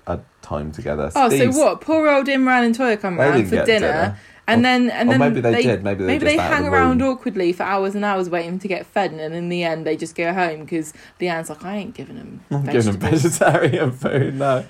[0.06, 1.10] had time together.
[1.15, 1.80] oh, Steve's- so what?
[1.81, 4.18] Poor old Imran and Toya come round for dinner, dinner.
[4.52, 7.02] And then and then maybe they did, maybe they just out of hang the around
[7.02, 9.98] awkwardly for hours and hours waiting to get fed, and then in the end they
[9.98, 12.41] just go home because the Leanne's like, I ain't giving him.
[12.52, 14.36] I'm giving them vegetarian food.
[14.36, 14.65] No,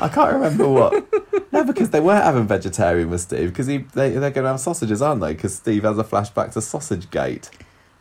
[0.00, 1.04] I can't remember what.
[1.52, 3.50] no, because they weren't having vegetarian with Steve.
[3.50, 5.34] Because he they they're going to have sausages, aren't they?
[5.34, 7.50] Because Steve has a flashback to Sausage Gate.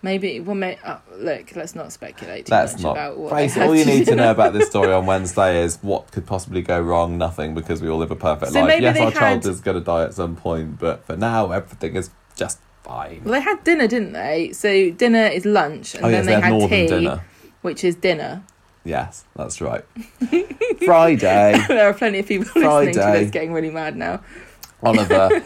[0.04, 0.42] Maybe.
[0.42, 2.92] Well, may, uh, look, let's not speculate too That's much not.
[2.92, 3.58] about what.
[3.58, 6.80] all you need to know about this story on Wednesday is what could possibly go
[6.82, 7.18] wrong.
[7.18, 8.82] Nothing, because we all live a perfect So life.
[8.82, 12.10] Yes, our child is going to die at some point, but for now, everything is
[12.36, 13.22] just fine.
[13.24, 14.52] Well, they had dinner, didn't they?
[14.52, 17.24] So dinner is lunch, and oh then yes, they, they had had northern tea, dinner.
[17.62, 18.44] which is dinner.
[18.84, 19.86] Yes, that's right.
[20.86, 24.22] Friday, there are plenty of people listening to this getting really mad now.
[24.84, 25.42] Oliver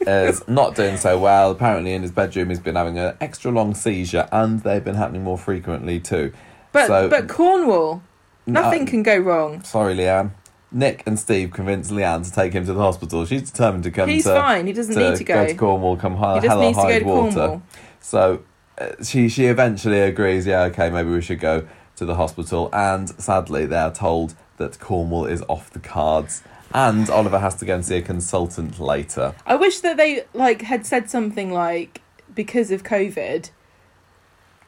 [0.00, 1.50] is not doing so well.
[1.50, 5.24] Apparently, in his bedroom, he's been having an extra long seizure, and they've been happening
[5.24, 6.32] more frequently too.
[6.72, 8.02] But So- but Cornwall,
[8.46, 9.62] nothing Uh, can go wrong.
[9.62, 10.30] Sorry, Leanne.
[10.70, 13.24] Nick and Steve convince Leanne to take him to the hospital.
[13.24, 14.66] She's determined to come He's to, fine.
[14.66, 15.46] He doesn't need to go.
[15.46, 17.30] to Cornwall, come high, he just hell or needs to high go to water.
[17.34, 17.62] Cornwall.
[18.00, 18.40] So
[18.78, 20.46] uh, she she eventually agrees.
[20.46, 21.66] Yeah, okay, maybe we should go
[21.96, 22.68] to the hospital.
[22.72, 26.42] And sadly, they are told that Cornwall is off the cards,
[26.72, 29.34] and Oliver has to go and see a consultant later.
[29.46, 32.02] I wish that they like had said something like
[32.34, 33.50] because of COVID,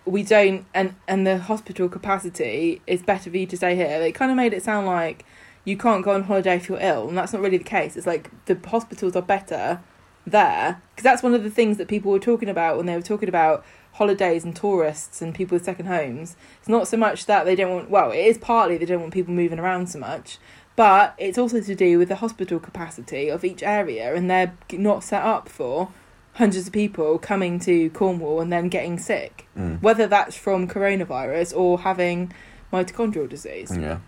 [0.04, 3.98] we don't and and the hospital capacity is better for you to stay here.
[3.98, 5.24] They kind of made it sound like
[5.64, 7.96] you can't go on holiday if you're ill, and that's not really the case.
[7.96, 9.80] It's like the hospitals are better
[10.26, 13.02] there because that's one of the things that people were talking about when they were
[13.02, 16.36] talking about holidays and tourists and people with second homes.
[16.60, 17.90] It's not so much that they don't want.
[17.90, 20.38] Well, it is partly they don't want people moving around so much.
[20.80, 25.04] But it's also to do with the hospital capacity of each area, and they're not
[25.04, 25.90] set up for
[26.36, 29.82] hundreds of people coming to Cornwall and then getting sick, Mm.
[29.82, 32.32] whether that's from coronavirus or having
[32.72, 33.76] mitochondrial disease.
[33.78, 33.98] Yeah.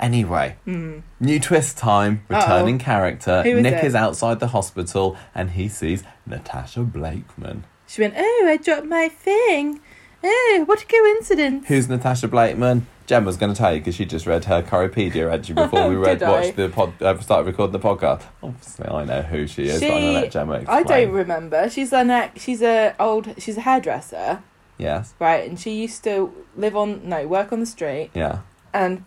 [0.00, 1.02] Anyway, Mm.
[1.20, 2.22] new twist time.
[2.28, 3.44] Returning character.
[3.44, 3.84] Who is Nick it?
[3.84, 7.62] is outside the hospital, and he sees Natasha Blakeman.
[7.86, 9.78] She went, Oh, I dropped my thing.
[10.24, 11.66] Oh, what a coincidence.
[11.68, 12.86] Who's Natasha Blakeman?
[13.06, 15.94] Jen was going to tell you because she just read her Coripedia entry before we
[16.06, 16.30] read I?
[16.30, 18.22] watched the pod, uh, started recording the podcast.
[18.42, 19.80] Obviously, I know who she is.
[19.80, 20.78] but I'm She- let Gemma explain.
[20.78, 21.70] I don't remember.
[21.70, 24.42] She's a ne- she's a old she's a hairdresser,
[24.76, 25.14] Yes.
[25.18, 25.48] right?
[25.48, 28.10] And she used to live on no work on the street.
[28.14, 28.40] Yeah.
[28.74, 29.04] And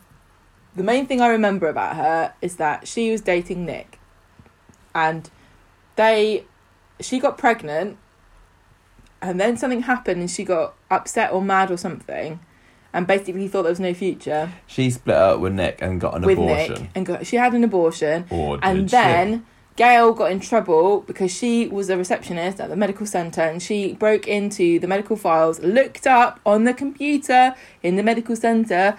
[0.76, 4.00] the main thing I remember about her is that she was dating Nick,
[4.96, 5.30] and
[5.96, 6.46] they
[7.00, 7.98] she got pregnant,
[9.22, 12.39] and then something happened, and she got upset or mad or something,
[12.93, 16.23] and basically thought there was no future She split up with Nick and got an
[16.23, 16.73] with abortion.
[16.73, 18.95] Nick, and got, she had an abortion, Or and she?
[18.95, 19.45] then
[19.77, 23.93] Gail got in trouble because she was a receptionist at the medical centre and she
[23.93, 28.98] broke into the medical files, looked up on the computer in the medical centre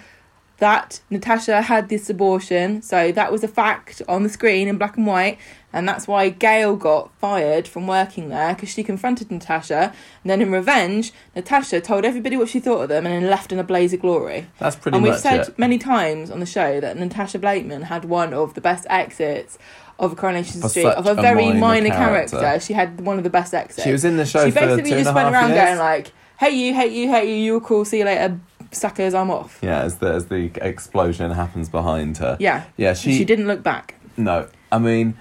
[0.57, 2.81] that Natasha had this abortion.
[2.81, 5.37] So that was a fact on the screen in black and white.
[5.73, 9.91] And that's why Gail got fired from working there because she confronted Natasha.
[10.23, 13.51] And then in revenge, Natasha told everybody what she thought of them and then left
[13.51, 14.45] in a blaze of glory.
[14.59, 15.57] That's pretty and we've said it.
[15.57, 19.57] many times on the show that Natasha Blakeman had one of the best exits
[19.99, 22.39] of a Coronation For Street of a a very minor minor, character.
[22.39, 22.65] character.
[22.65, 23.83] She had one of the best exits.
[23.83, 25.65] She was in the show she basically just went around years.
[25.65, 27.85] going like, "Hey you, hey you, hey you, You're cool.
[27.85, 28.39] See you later,
[28.71, 29.13] suckers.
[29.13, 32.37] I'm off." yeah, as the as the explosion happens behind her.
[32.39, 33.23] Yeah, Yeah, she, she.
[33.25, 33.95] didn't look back.
[34.17, 35.15] No, I mean,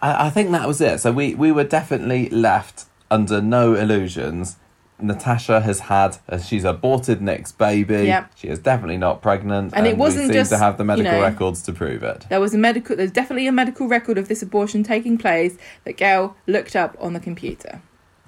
[0.00, 1.00] I, I think that was it.
[1.00, 4.56] So we we were definitely left under no illusions.
[5.00, 8.06] Natasha has had, uh, she's aborted Nick's baby.
[8.06, 8.32] Yep.
[8.34, 10.88] She is definitely not pregnant, And it wasn't we seem just, to have the you
[10.88, 12.26] medical know- records to prove it.
[12.28, 12.96] There was a medical.
[12.96, 17.12] There's definitely a medical record of this abortion taking place that Gail looked up on
[17.12, 17.80] the computer.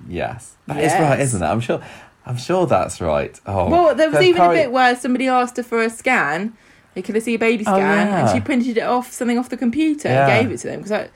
[0.08, 1.28] Yes, that is right, Yes.
[1.28, 1.46] isn't it?
[1.46, 1.82] I'm sure.
[2.24, 3.38] I'm sure that's right.
[3.46, 6.52] Oh, Well, there was even a bit where somebody asked her for a scan.
[6.94, 9.56] They could see a baby Oh, scan, and she printed it off something off the
[9.56, 10.28] computer Yeah.
[10.28, 11.08] and gave it to them because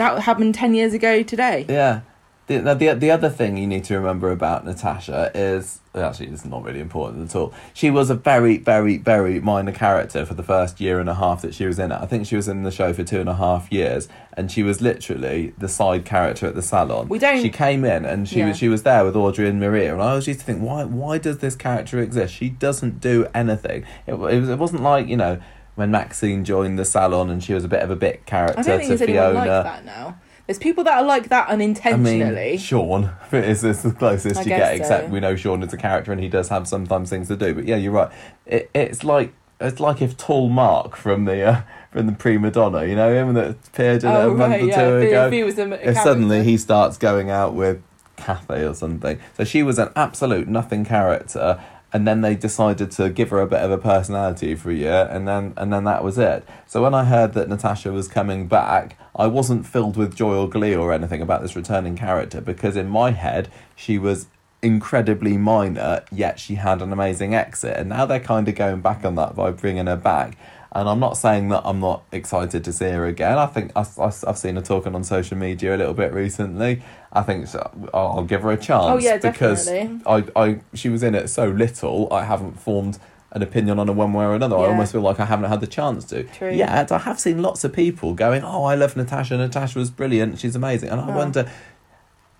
[0.00, 1.66] that, happened ten years ago today.
[1.68, 2.00] Yeah.
[2.46, 6.44] The, now, the, the other thing you need to remember about Natasha is actually it's
[6.44, 7.52] not really important at all.
[7.74, 11.42] She was a very, very, very minor character for the first year and a half
[11.42, 11.98] that she was in it.
[12.00, 14.64] I think she was in the show for two and a half years, and she
[14.64, 17.08] was literally the side character at the salon.
[17.08, 18.48] We don't- She came in and she Yeah.
[18.48, 20.82] was she was there with Audrey and Maria, and I always used to think, why
[20.84, 22.34] why does this character exist?
[22.34, 23.84] She doesn't do anything.
[24.08, 25.38] It, it was it wasn't like you know
[25.80, 28.62] when Maxine joined the salon and she was a bit of a bit character I
[28.62, 29.34] don't think to Fiona.
[29.34, 30.18] like that now.
[30.46, 32.22] There's people that are like that unintentionally.
[32.22, 35.72] I mean, Sean is, is the closest I you get, except we know Sean is
[35.72, 37.54] a character and he does have sometimes things to do.
[37.54, 38.10] But yeah, you're right.
[38.46, 41.62] It, it's like it's like if Tall Mark from the uh,
[41.92, 44.66] from the Prima Doner, you know him that appeared in oh a month right, or
[44.66, 44.84] yeah.
[44.84, 45.26] two If, ago.
[45.26, 47.82] if he was a, a if suddenly he starts going out with
[48.16, 49.18] Cathy or something.
[49.36, 53.46] So she was an absolute nothing character, and then they decided to give her a
[53.46, 56.46] bit of a personality for a year, and then and then that was it.
[56.66, 60.48] So when I heard that Natasha was coming back, I wasn't filled with joy or
[60.48, 64.26] glee or anything about this returning character because in my head she was
[64.62, 67.76] incredibly minor, yet she had an amazing exit.
[67.76, 70.36] And now they're kind of going back on that by bringing her back.
[70.72, 73.38] And I'm not saying that I'm not excited to see her again.
[73.38, 76.82] I think I, I, I've seen her talking on social media a little bit recently.
[77.12, 78.84] I think so, I'll give her a chance.
[78.86, 80.30] Oh, yeah, because definitely.
[80.36, 82.12] I, I, she was in it so little.
[82.12, 83.00] I haven't formed
[83.32, 84.56] an opinion on her one way or another.
[84.56, 86.22] I almost feel like I haven't had the chance to.
[86.24, 86.50] True.
[86.52, 89.36] Yet I have seen lots of people going, "Oh, I love Natasha.
[89.36, 90.38] Natasha was brilliant.
[90.38, 91.16] She's amazing." And I Oh.
[91.16, 91.50] wonder,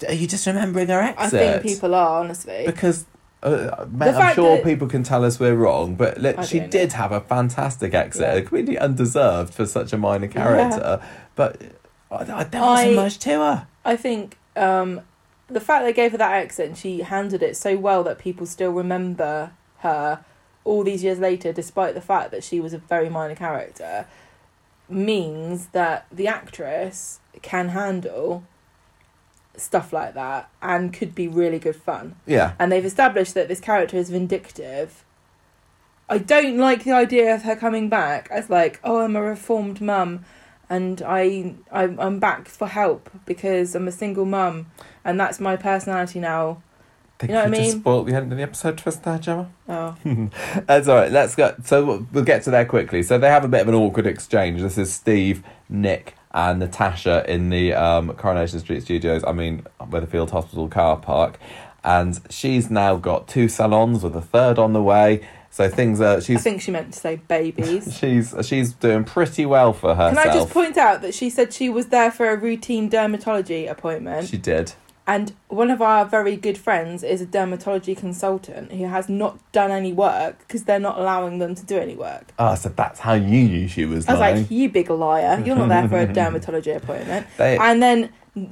[0.09, 1.19] are you just remembering her exit?
[1.23, 1.29] I
[1.59, 2.63] think people are honestly.
[2.67, 3.07] because
[3.43, 6.69] uh, mate, I'm sure that- people can tell us we're wrong, but let, she know.
[6.69, 8.41] did have a fantastic exit, Yeah.
[8.41, 11.01] completely undeserved for such a minor character.
[11.37, 11.61] But
[12.11, 13.67] I, I, there wasn't I- much to her.
[13.85, 15.01] I think um,
[15.49, 18.45] the fact they gave her that exit and she handled it so well that people
[18.47, 20.25] still remember her
[20.65, 24.07] all these years later, despite the fact that she was a very minor character,
[24.89, 28.45] means that the actress can handle
[29.61, 32.17] stuff like that and could be really good fun.
[32.27, 35.05] Yeah, And they've established that this character is vindictive.
[36.09, 39.81] I don't like the idea of her coming back as like, oh, I'm a reformed
[39.81, 40.25] mum,
[40.69, 44.67] and I, I I'm back for help because I'm a single mum,
[45.05, 46.63] and that's my personality now.
[47.21, 47.81] think You know what I just mean?
[47.81, 49.51] spoiled the end of the episode twist there, Gemma.
[49.69, 49.95] Oh,
[50.67, 51.13] That's all right.
[51.13, 51.55] Let's go.
[51.65, 53.05] So we'll- we'll get to there quickly.
[53.05, 54.61] So they have a bit of an awkward exchange.
[54.63, 59.25] This is Steve, Nick, and Natasha in the um, Coronation Street Studios.
[59.27, 61.39] I mean, Weatherfield Hospital car park,
[61.83, 65.27] and she's now got two salons with a third on the way.
[65.53, 66.19] So things are.
[66.19, 67.97] I think she meant to say babies.
[68.01, 70.23] she's she's doing pretty well for herself.
[70.23, 70.31] Can.
[70.31, 74.29] I just point out that she said she was there for a routine dermatology appointment,
[74.29, 74.73] She did.
[75.15, 79.71] And one of our very good friends is a dermatology consultant who has not done
[79.73, 82.27] any work because they're not allowing them to do any work.
[82.39, 84.37] Ah, so that's how you knew she was I was lying.
[84.37, 85.43] like, you big liar.
[85.45, 87.27] You're not there for a dermatology appointment.
[87.39, 88.11] They- And then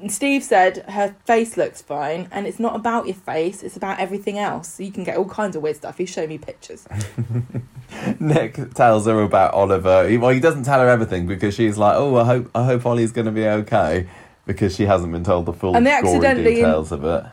[0.09, 4.36] Steve said her face looks fine and it's not about your face, it's about everything
[4.36, 4.66] else.
[4.74, 5.98] So you can get all kinds of weird stuff.
[5.98, 6.82] He's showing me pictures.
[8.20, 10.09] Nick tells her about Oliver.
[10.18, 13.12] Well, he doesn't tell her everything because she's like, "Oh, I hope I hope Ollie's
[13.12, 14.06] going to be okay,"
[14.48, 17.24] because she hasn't been told the full And they accidentally- details of it.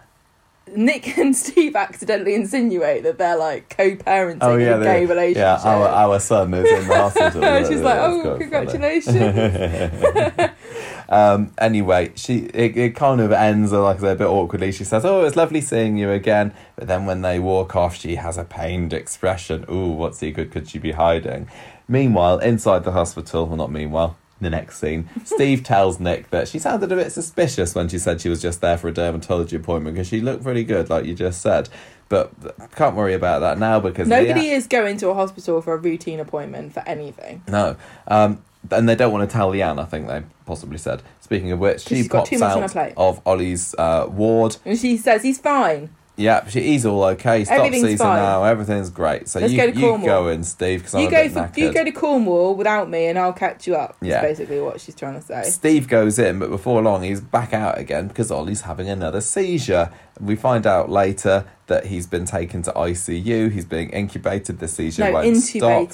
[0.75, 5.05] Nick and Steve accidentally insinuate that they're like co parenting Oh yeah, in a gay
[5.05, 5.37] relationship.
[5.37, 5.61] yeah.
[5.63, 7.65] Our our son is in the hospital.
[7.69, 9.15] She's like, oh, congratulations.
[11.07, 14.71] Um, anyway, she it, it kind of ends uh, like a bit awkwardly.
[14.71, 18.15] She says, "Oh, it's lovely seeing you again." But then when they walk off, she
[18.15, 19.65] has a pained expression.
[19.69, 21.47] Ooh, what secret could she be hiding?
[21.87, 24.17] Meanwhile, inside the hospital, well, not meanwhile.
[24.41, 28.19] The next scene, Steve tells Nick that she sounded a bit suspicious when she said
[28.19, 31.15] she was just there for a dermatology appointment because she looked pretty good, like you
[31.15, 31.69] just said.
[32.09, 32.31] But
[32.75, 36.19] can't worry about that now because Nobody is going to a hospital for a routine
[36.19, 37.43] appointment for anything.
[37.47, 37.77] no.
[38.07, 41.01] Um, and they don't want to tell Leanne, I think they possibly said.
[41.21, 44.07] Speaking of which, she she's got pops too much on her out of Ollie's uh,
[44.09, 44.57] ward.
[44.65, 45.89] And she says he's fine.
[46.17, 47.43] Yeah, she, he's all okay.
[47.43, 48.23] Stop season fine.
[48.23, 48.43] now.
[48.45, 49.27] Everything's great.
[49.27, 51.31] So Let's you, go to you go in, Steve, because I'm You a go bit
[51.33, 51.57] for knackered.
[51.57, 53.97] you go to Cornwall without me, and I'll catch you up.
[54.01, 54.21] Yeah.
[54.21, 55.43] That's basically what she's trying to say.
[55.43, 59.91] Steve goes in, but before long he's back out again because Ollie's having another seizure.
[60.21, 63.51] We find out later that he's been taken to ICU.
[63.51, 64.59] He's being incubated.
[64.59, 65.91] The seizure No, won't stop.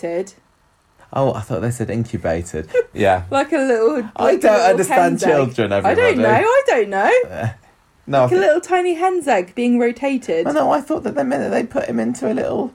[1.14, 2.70] Oh, I thought they said incubated.
[2.94, 3.24] Yeah.
[3.32, 4.10] like a little.
[4.16, 6.30] I like a don't little understand children, I don't know.
[6.30, 7.12] I don't know.
[7.30, 7.50] Uh,
[8.12, 10.46] No, Like a little tiny hen's egg being rotated.
[10.46, 12.74] Oh, no, I thought that they meant that they put him into a little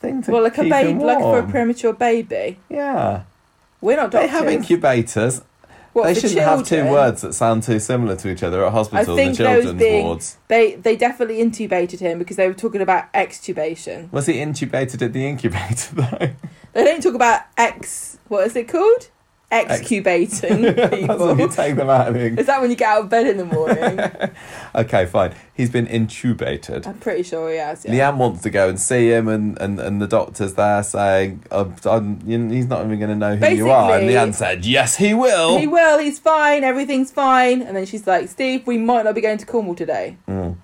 [0.00, 2.58] thing to well, like a baby, like for a premature baby.
[2.68, 3.22] Yeah,
[3.80, 5.42] We're not they have incubators.
[5.94, 9.16] What, they shouldn't have two words that sound too similar to each other at hospitals
[9.16, 10.36] think and children's being- wards.
[10.48, 14.12] They they definitely intubated him because they were talking about extubation.
[14.12, 16.30] Was he intubated at the incubator though?
[16.74, 18.18] They don't talk about ex.
[18.28, 19.08] What is it called?
[19.50, 21.48] Excubating That's when you people.
[21.48, 22.38] take them out of the.
[22.38, 23.98] Is that when you get out of bed in the morning?
[24.74, 25.34] Okay, fine.
[25.54, 26.86] He's been intubated.
[26.86, 27.84] I'm pretty sure he has.
[27.84, 28.10] Yeah.
[28.12, 31.74] Leanne wants to go and see him, and, and, and the doctor's there saying, I'm,
[31.86, 33.94] I'm, you he's not even going to know who you are.
[33.94, 35.58] And Basically- Leanne said, Yes, he will.
[35.58, 35.98] He will.
[35.98, 36.62] He's fine.
[36.64, 37.62] Everything's fine.
[37.62, 40.18] And then she's like, "Steve, we might not be going to Cornwall today.
[40.28, 40.56] Mm.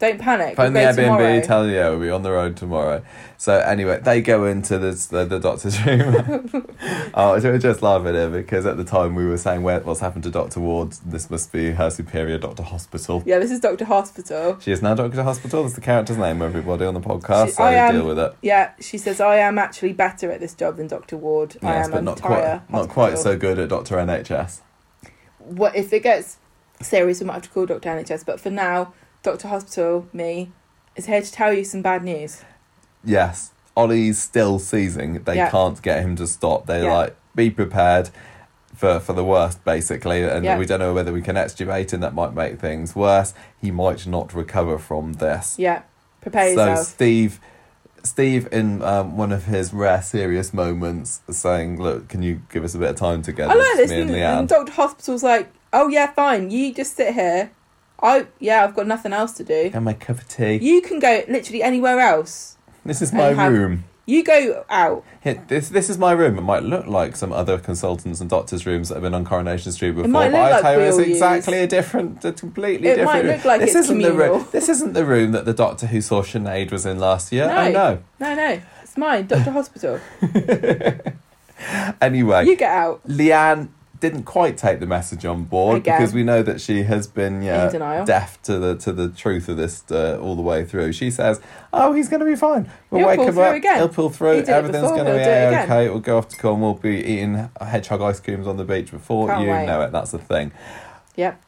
[0.00, 0.56] Don't panic.
[0.56, 3.02] Phone the we'll Airbnb, tomorrow." tell you, yeah, we'll be on the road tomorrow.
[3.36, 6.66] So anyway, they go into this, the, the doctor's room.
[7.14, 10.00] oh, I was just laughing here because at the time we were saying where, what's
[10.00, 10.60] happened to Dr.
[10.60, 10.92] Ward.
[11.04, 12.62] This must be her superior, Dr.
[12.62, 13.22] Hospital.
[13.26, 14.58] yeah, this is Doctor Hospital.
[14.60, 15.22] She is now Dr.
[15.22, 15.64] Hospital.
[15.64, 17.48] That's the character's name, everybody, on the podcast.
[17.48, 18.34] She- so I am- deal with it.
[18.40, 21.58] Yeah, she says I am actually better at this job than Doctor Ward.
[21.62, 23.96] I am but not quite, not quite so good at Dr.
[23.96, 24.60] NHS.
[25.40, 26.38] What if it gets
[26.80, 27.20] serious?
[27.20, 28.24] We might have to call Doctor NHS.
[28.24, 30.50] But for now, Doctor Hospital, me,
[30.96, 32.42] is here to tell you some bad news.
[33.04, 35.22] Yes, Ollie's still seizing.
[35.24, 35.50] They Yeah.
[35.50, 36.66] can't get him to stop.
[36.66, 36.96] They're Yeah.
[36.96, 38.10] like, be prepared.
[38.76, 40.56] for, for the worst, basically, and Yeah.
[40.56, 43.34] we don't know whether we can extubate and that might make things worse.
[43.60, 45.56] He might not recover from this.
[45.58, 45.82] Yeah.
[46.22, 46.86] Prepare so yourself.
[46.86, 47.40] Steve,
[48.02, 52.74] Steve, in um, one of his rare serious moments, saying, "Look, can you give us
[52.74, 53.90] a bit of time together?" I like this.
[53.90, 56.50] me and Doctor Hospital's like, "Oh yeah, fine.
[56.50, 57.50] You just sit here.
[58.02, 59.70] I yeah, I've got nothing else to do.
[59.72, 60.56] and my cup of tea.
[60.62, 62.56] You can go literally anywhere else.
[62.84, 63.84] This is my and have- room.
[64.06, 65.04] You go out.
[65.22, 66.36] Here, this this is my room.
[66.36, 69.70] It might look like some other consultants and doctors' rooms that have been on Coronation
[69.70, 72.24] Street before, might but look I like tell you, it's we all exactly a different,
[72.24, 72.98] a completely different.
[72.98, 73.06] It different.
[73.06, 73.36] might room.
[73.36, 74.18] look like this it's isn't the room.
[74.30, 74.50] communal.
[74.50, 77.44] This isn't the room that the doctor who saw Sinead was in last year.
[77.44, 78.02] Oh no.
[78.18, 80.00] No, no, it's mine, Doctor Hospital.
[82.00, 83.06] Anyway, You get out.
[83.06, 83.68] Leanne
[84.00, 85.98] didn't quite take the message on board Again.
[86.00, 87.70] because we know that she has been yeah,
[88.04, 90.92] deaf to the to the truth of this uh, all the way through.
[90.92, 91.40] She says,
[91.72, 92.70] "Oh, he's going to be fine.
[92.90, 93.54] We'll He'll wake pull him up.
[93.54, 93.76] again.
[93.76, 94.42] He'll pull through.
[94.42, 95.88] He Everything's going to be do it again." okay.
[95.88, 96.72] We'll go off to Cornwall.
[96.74, 99.66] We'll be eating hedgehog ice creams on the beach before Can't you wait.
[99.66, 99.92] know it.
[99.92, 100.52] That's the thing."
[101.16, 101.40] Yep.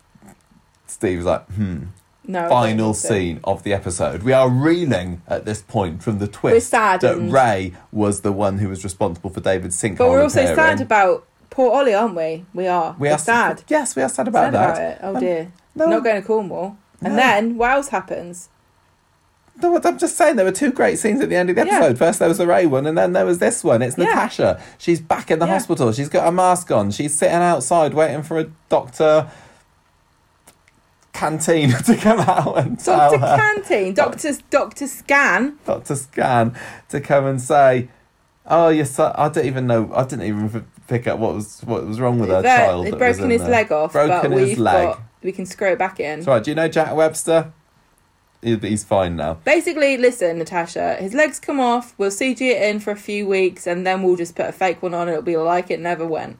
[0.87, 1.85] Steve's like, "Hmm."
[2.25, 2.49] No.
[2.49, 4.23] Final scene of the episode.
[4.23, 8.69] We are reeling at this point from the twist that Ray was the one who
[8.69, 10.57] was responsible for David's sinkhole But we're also appearing.
[10.57, 12.45] sad about poor Ollie, aren't we?
[12.53, 12.97] We are.
[12.99, 13.63] We We're are sad.
[13.69, 14.71] Yes, we are sad about sad that.
[14.71, 14.99] about it.
[15.03, 15.53] Oh dear.
[15.77, 15.87] no.
[15.87, 16.77] Not going to Cornwall.
[17.01, 17.23] And No.
[17.23, 18.49] then what else happens?
[19.61, 21.75] No, I'm just saying there were two great scenes at the end of the Yeah.
[21.77, 21.99] episode.
[21.99, 23.83] First there was the Ray one, and then there was this one.
[23.83, 24.07] It's Yeah.
[24.07, 24.61] Natasha.
[24.79, 25.53] She's back in the Yeah.
[25.53, 25.93] hospital.
[25.93, 26.91] She's got a mask on.
[26.91, 29.29] She's sitting outside waiting for a doctor
[31.13, 35.59] canteen to come out and tell Doctor her, Canteen, Doctor Doctor Scan.
[35.67, 36.57] Doctor Scan,
[36.89, 37.89] to come and say,
[38.47, 39.91] "Oh, your son." I don't even know.
[39.95, 42.85] I didn't even pick up what was what was wrong with her They're- child.
[42.85, 43.51] They've that broken his there.
[43.51, 44.89] leg off, Broken but his leg.
[44.89, 46.23] got we can screw it back in.
[46.25, 46.43] Right.
[46.45, 47.53] Do you know Jack Webster?
[48.43, 49.35] He's fine now.
[49.45, 51.95] Basically, listen, Natasha, his legs come off.
[51.97, 54.83] We'll CG it in for a few weeks, and then we'll just put a fake
[54.83, 55.09] one on.
[55.09, 56.39] It'll be like it never went.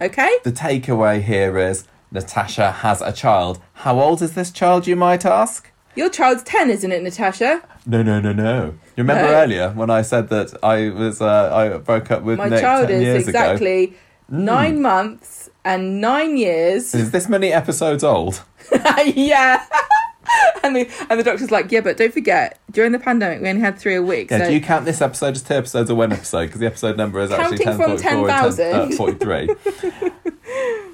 [0.00, 0.30] Okay?
[0.44, 3.60] The takeaway here is Natasha has a child.
[3.74, 5.70] How old is this child, you might ask?
[5.94, 7.62] Your child's ten, isn't it, Natasha?
[7.84, 8.74] No, no, no, no.
[8.96, 9.38] You remember No.
[9.38, 12.88] earlier when I said that I was uh, I broke up with My Nick child
[12.88, 13.28] 10 is ago?
[13.28, 13.94] exactly
[14.28, 16.94] nine months and nine years.
[16.94, 18.42] Is this many episodes old?
[19.04, 19.64] yeah.
[20.62, 23.60] and the and the doctor's like, yeah, but don't forget, during the pandemic, we only
[23.60, 24.30] had three a week.
[24.30, 26.46] Yeah, so do you count this episode as two episodes or one episode?
[26.46, 28.92] Because the episode number is actually Counting 10, from 10,000.
[28.96, 29.48] 43.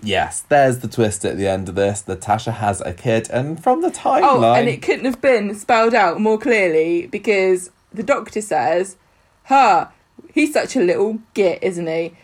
[0.02, 2.06] yes, there's the twist at the end of this.
[2.08, 4.22] Natasha has a kid, and from the timeline...
[4.22, 8.96] Oh, and it couldn't have been spelled out more clearly because the doctor says,
[9.44, 9.88] "Huh,
[10.32, 12.14] he's such a little git, isn't he?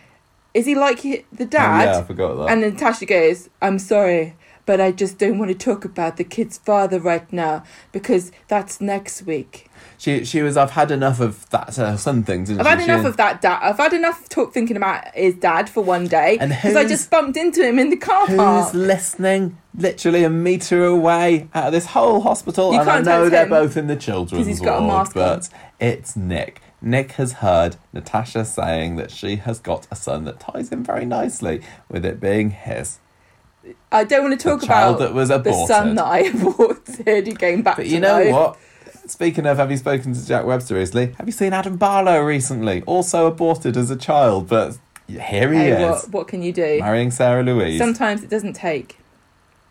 [0.52, 2.48] Is he like the Oh, dad?" yeah, I forgot that.
[2.52, 4.36] And then Tasha goes, "I'm sorry,
[4.66, 8.80] but I just don't want to talk about the kid's father right now because that's
[8.80, 9.68] next week.
[9.98, 12.70] She she was, I've had enough of that uh, something, didn't I've she?
[12.70, 13.60] had She- enough of that dad.
[13.62, 17.36] I've had enough talk thinking about his dad for one day because I just bumped
[17.36, 18.28] into him in the car park.
[18.28, 18.74] Who's park.
[18.74, 19.58] listening?
[19.76, 23.76] Literally a metre away out of this whole hospital, You and I know they're both
[23.76, 25.22] in the children's he's got a ward, mask on.
[25.22, 25.48] but
[25.80, 26.60] it's Nick.
[26.80, 31.04] Nick has heard Natasha saying that she has got a son that ties in very
[31.06, 32.98] nicely with it being his.
[33.90, 37.34] I don't want to talk A about that was the son that I aborted who
[37.34, 38.32] came back But to you know life.
[38.32, 38.58] what?
[39.06, 41.12] Speaking of, have you spoken to Jack Webster recently?
[41.18, 42.82] Have you seen Adam Barlow recently?
[42.86, 46.78] Also aborted as a child, but here he Hey, is, what, what can you do?
[46.80, 47.78] marrying Sarah Louise.
[47.78, 48.98] Sometimes it doesn't take.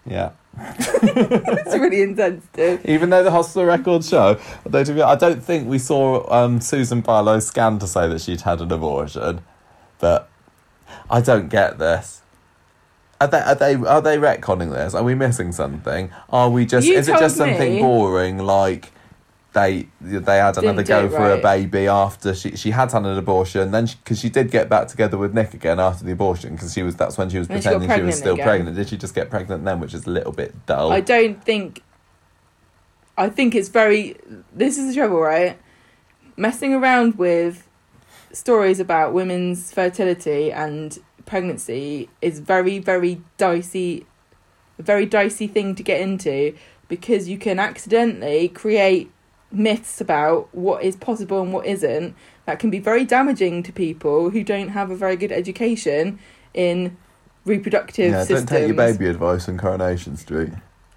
[0.06, 0.32] yeah.
[0.76, 2.86] It's really insensitive.
[2.86, 6.62] Even though the hospital records show, although to be, I don't think we saw um,
[6.62, 9.42] Susan Barlow scan to say that she'd had an abortion,
[10.00, 10.30] but
[11.10, 12.22] I don't get this.
[13.20, 14.94] Are they are they are they retconning this?
[14.94, 16.12] Are we missing something?
[16.30, 18.92] Are we just You is it just something me- boring like
[19.54, 23.06] they they had another Didn't do go for a baby after she she had had
[23.06, 26.56] an abortion then because she, did get back together with Nick again after the abortion
[26.56, 28.46] because she was that's when she was And pretending she, was still again.
[28.46, 31.44] pregnant did she just get pregnant then which is a little bit dull I don't
[31.44, 31.82] think.
[33.18, 34.16] I think it's very.
[34.52, 35.60] This is the trouble, right?
[36.36, 37.68] Messing around with
[38.32, 44.08] stories about women's fertility and pregnancy is very, very dicey.
[44.80, 46.56] A very dicey thing to get into
[46.88, 49.12] because you can accidentally create
[49.54, 52.16] myths about what is possible and what isn't
[52.46, 56.20] that can be very damaging to people who don't have a very good education
[56.54, 56.98] in
[57.46, 58.50] reproductive yeah systems.
[58.50, 60.50] don't take your baby advice on Coronation Street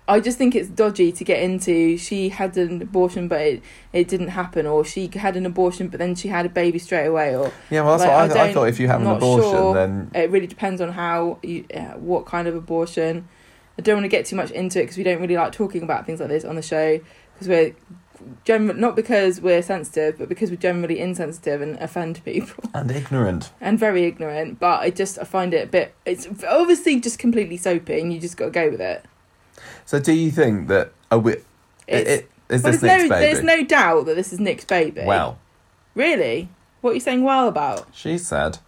[0.08, 1.96] I just think it's dodgy to get into.
[1.98, 3.62] She had an abortion, but it,
[3.92, 7.06] it didn't happen, or she had an abortion, but then she had a baby straight
[7.06, 8.68] away, or Yeah, well, that's Like, I what I, I, don't- thought.
[8.68, 9.74] If you have an abortion, sure.
[9.74, 13.26] then it really depends on how you, uh, what kind of abortion.
[13.80, 15.82] I don't want to get too much into it because we don't really like talking
[15.82, 17.00] about things like this on the show
[17.34, 17.74] because we're
[18.44, 23.50] Gen- not because we're sensitive, but because we're generally insensitive and offend people And ignorant.
[23.60, 24.58] and very ignorant.
[24.58, 25.94] But I just I find it a bit.
[26.04, 29.04] It's obviously just completely soapy, and you just got to go with it.
[29.84, 31.36] So do you think that are we,
[31.86, 33.32] It's, it, is well, this there's Nick's no baby?
[33.32, 35.02] there's no doubt that this is Nick's baby.
[35.04, 35.38] Well,
[35.94, 36.48] really,
[36.80, 37.22] what are you saying?
[37.22, 37.86] Well about?
[37.92, 38.58] she said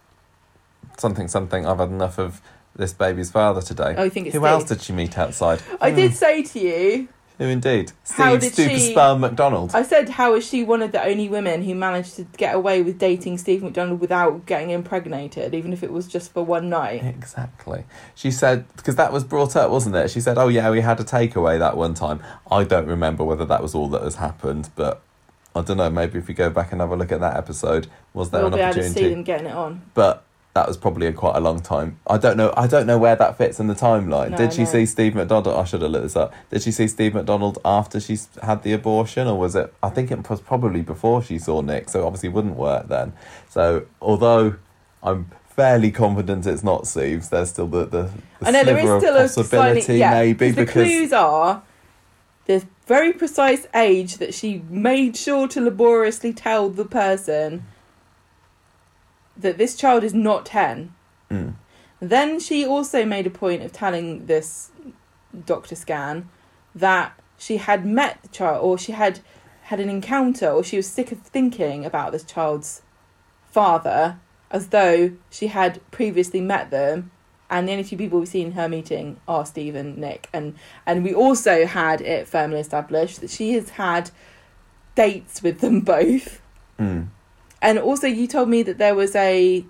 [0.97, 1.65] something something.
[1.65, 2.41] I've had enough of
[2.75, 3.95] this baby's father today.
[3.97, 4.47] Oh, you think it's Who Steve?
[4.49, 5.61] else did she meet outside?
[5.81, 7.07] I Hmm, did say to you.
[7.39, 7.93] Who indeed?
[8.11, 9.71] How Steve did Super she- Sperm McDonald.
[9.73, 12.81] I said, how is she one of the only women who managed to get away
[12.81, 17.01] with dating Steve McDonald without getting impregnated, even if it was just for one night?
[17.03, 17.85] Exactly.
[18.13, 20.11] She said because that was brought up, wasn't it?
[20.11, 22.19] She said, "Oh yeah, we had a takeaway that one time."
[22.51, 25.01] I don't remember whether that was all that has happened, but
[25.55, 25.89] I don't know.
[25.89, 28.53] Maybe if we go back and have a look at that episode, was there We'll
[28.53, 29.13] an be able to see opportunity?
[29.15, 29.81] them getting it on.
[29.93, 30.23] But
[30.59, 31.97] that was probably a quite a long time.
[32.05, 32.53] I don't know.
[32.57, 34.31] I don't know where that fits in the timeline.
[34.31, 34.69] No, Did she no.
[34.69, 35.55] see Steve McDonald?
[35.55, 36.33] I should have looked this up.
[36.49, 39.73] Did she see Steve McDonald after she's had the abortion, or was it?
[39.81, 43.13] I think it was probably before she saw Nick, so it obviously wouldn't work then.
[43.49, 44.55] So although
[45.01, 48.11] I'm fairly confident it's not Steve's, there's still the the,
[48.41, 50.11] the I know there is still a possibility slightly yeah.
[50.11, 51.63] maybe 'cause the clues are
[52.47, 57.63] the very precise age that she made sure to laboriously tell the person
[59.39, 60.93] that this child is not ten.
[61.29, 61.55] Mm,
[61.99, 64.71] Then she also made a point of telling this
[65.45, 65.75] Dr.
[65.75, 66.29] Scan
[66.73, 69.19] that she had met the child or she had
[69.63, 72.81] had an encounter or she was sick of thinking about this child's
[73.51, 74.19] father
[74.51, 77.11] as though she had previously met them
[77.49, 80.55] and the only two people we've seen in her meeting are Steve and Nick and
[80.85, 84.11] and we also had it firmly established that she has had
[84.95, 86.41] dates with them both
[86.79, 87.07] mm.
[87.61, 89.65] And also, you told me that there was a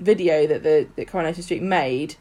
[0.00, 2.16] video that the that Coronation Street made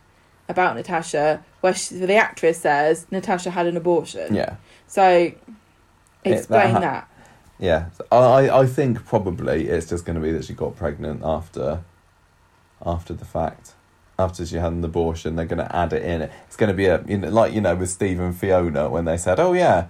[0.48, 4.36] about Natasha, where, she, the actress says Natasha had an abortion.
[4.36, 4.56] yeah.
[4.88, 5.32] So,
[6.24, 7.08] explain ha- that.
[7.60, 11.84] Yeah, I I think probably it's just going to be that she got pregnant after,
[12.86, 13.74] after the fact,
[14.18, 15.36] after she had an abortion.
[15.36, 16.24] They're going to add it in.
[16.48, 19.06] It's going to be a you know like you know with Steve and Fiona when
[19.06, 19.88] they said, oh yeah,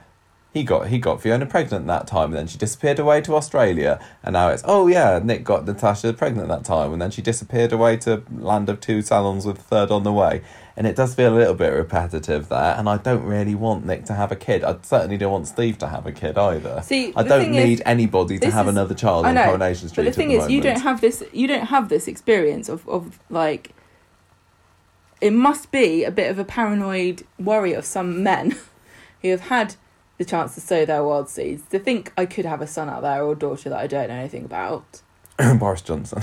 [0.53, 3.99] he got he got Fiona pregnant that time, and then she disappeared away to Australia,
[4.21, 7.71] and now it's oh yeah, Nick got Natasha pregnant that time, and then she disappeared
[7.71, 10.41] away to land of two salons with third on the way.
[10.75, 14.05] And it does feel a little bit repetitive there, and I don't really want Nick
[14.05, 14.63] to have a kid.
[14.63, 16.81] I certainly don't want Steve to have a kid either.
[16.83, 20.05] See, I don't need is- anybody to have is- another child I on Coronation Street.
[20.05, 20.83] But the thing at is, you don't moment.
[20.83, 21.23] have this.
[21.31, 23.71] You don't have this experience of of like.
[25.21, 28.57] It must be a bit of a paranoid worry of some men
[29.21, 29.75] who have had
[30.21, 33.01] the chance to sow their wild seeds to think I could have a son out
[33.01, 35.01] there or a daughter that I don't know anything about.
[35.59, 36.21] Boris Johnson.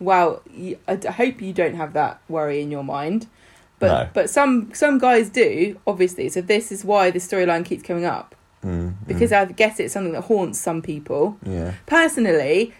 [0.00, 0.42] Well,
[0.88, 3.26] I hope you don't have that worry in your mind,
[3.78, 4.08] but No.
[4.14, 6.28] but some some guys do obviously.
[6.30, 8.34] So this is why the storyline keeps coming up
[8.64, 11.36] Mm, because mm, I guess it's something that haunts some people.
[11.44, 12.72] yeah, Personally,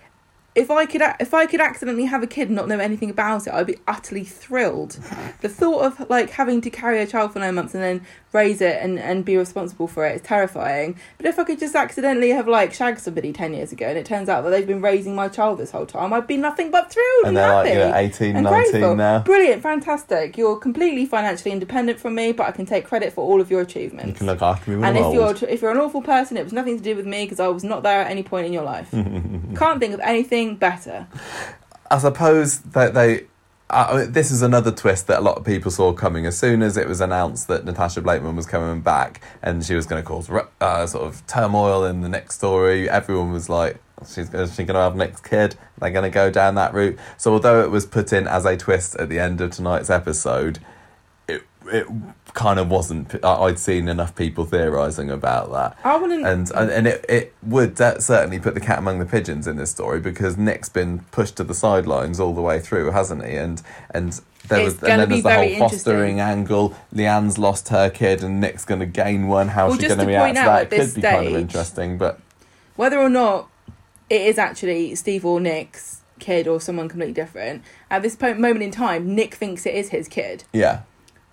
[0.54, 3.46] if I could if I could accidentally have a kid and not know anything about
[3.46, 4.98] it, I'd be utterly thrilled.
[5.42, 8.60] The thought of like having to carry a child for nine months and then raise
[8.60, 10.12] it and, and be responsible for it.
[10.12, 10.98] it is terrifying.
[11.18, 14.06] But if I could just accidentally have like shagged somebody ten years ago and it
[14.06, 16.90] turns out that they've been raising my child this whole time, I'd be nothing but
[16.92, 17.68] thrilled and, and they're happy.
[17.68, 18.96] like you know, 18, and 19 grateful.
[18.96, 19.18] now.
[19.20, 20.36] Brilliant, fantastic.
[20.38, 23.60] You're completely financially independent from me, but I can take credit for all of your
[23.60, 24.08] achievements.
[24.08, 25.40] You can look after me when and I'm if old.
[25.40, 27.48] you're if you're an awful person, it was nothing to do with me because I
[27.48, 28.90] was not there at any point in your life.
[28.92, 31.06] Can't think of anything better.
[31.90, 33.26] I suppose that they.
[33.72, 36.26] Uh, this is another twist that a lot of people saw coming.
[36.26, 39.86] As soon as it was announced that Natasha Blakeman was coming back and she was
[39.86, 40.28] going to cause
[40.60, 44.74] uh, sort of turmoil in the next story, everyone was like, "She's she's going to
[44.74, 46.98] have next kid." They're going to go down that route.
[47.16, 50.58] So although it was put in as a twist at the end of tonight's episode,
[51.66, 51.86] it
[52.34, 53.22] kind of wasn't.
[53.24, 56.26] I'd seen enough people theorising about that I wouldn't.
[56.26, 59.70] and and, and it, it would certainly put the cat among the pigeons in this
[59.70, 63.36] story because Nick's been pushed to the sidelines all the way through, hasn't he?
[63.36, 66.76] And and there It's was and then there's the whole fostering angle.
[66.92, 69.48] Leanne's lost her kid, and Nick's going to gain one.
[69.48, 70.72] How's Well, she going to react to that?
[70.72, 72.20] It could be kind of interesting, but
[72.76, 73.48] whether or not
[74.10, 78.62] it is actually Steve or Nick's kid or someone completely different, at this po- moment
[78.62, 80.44] in time, Nick thinks it is his kid.
[80.52, 80.82] yeah,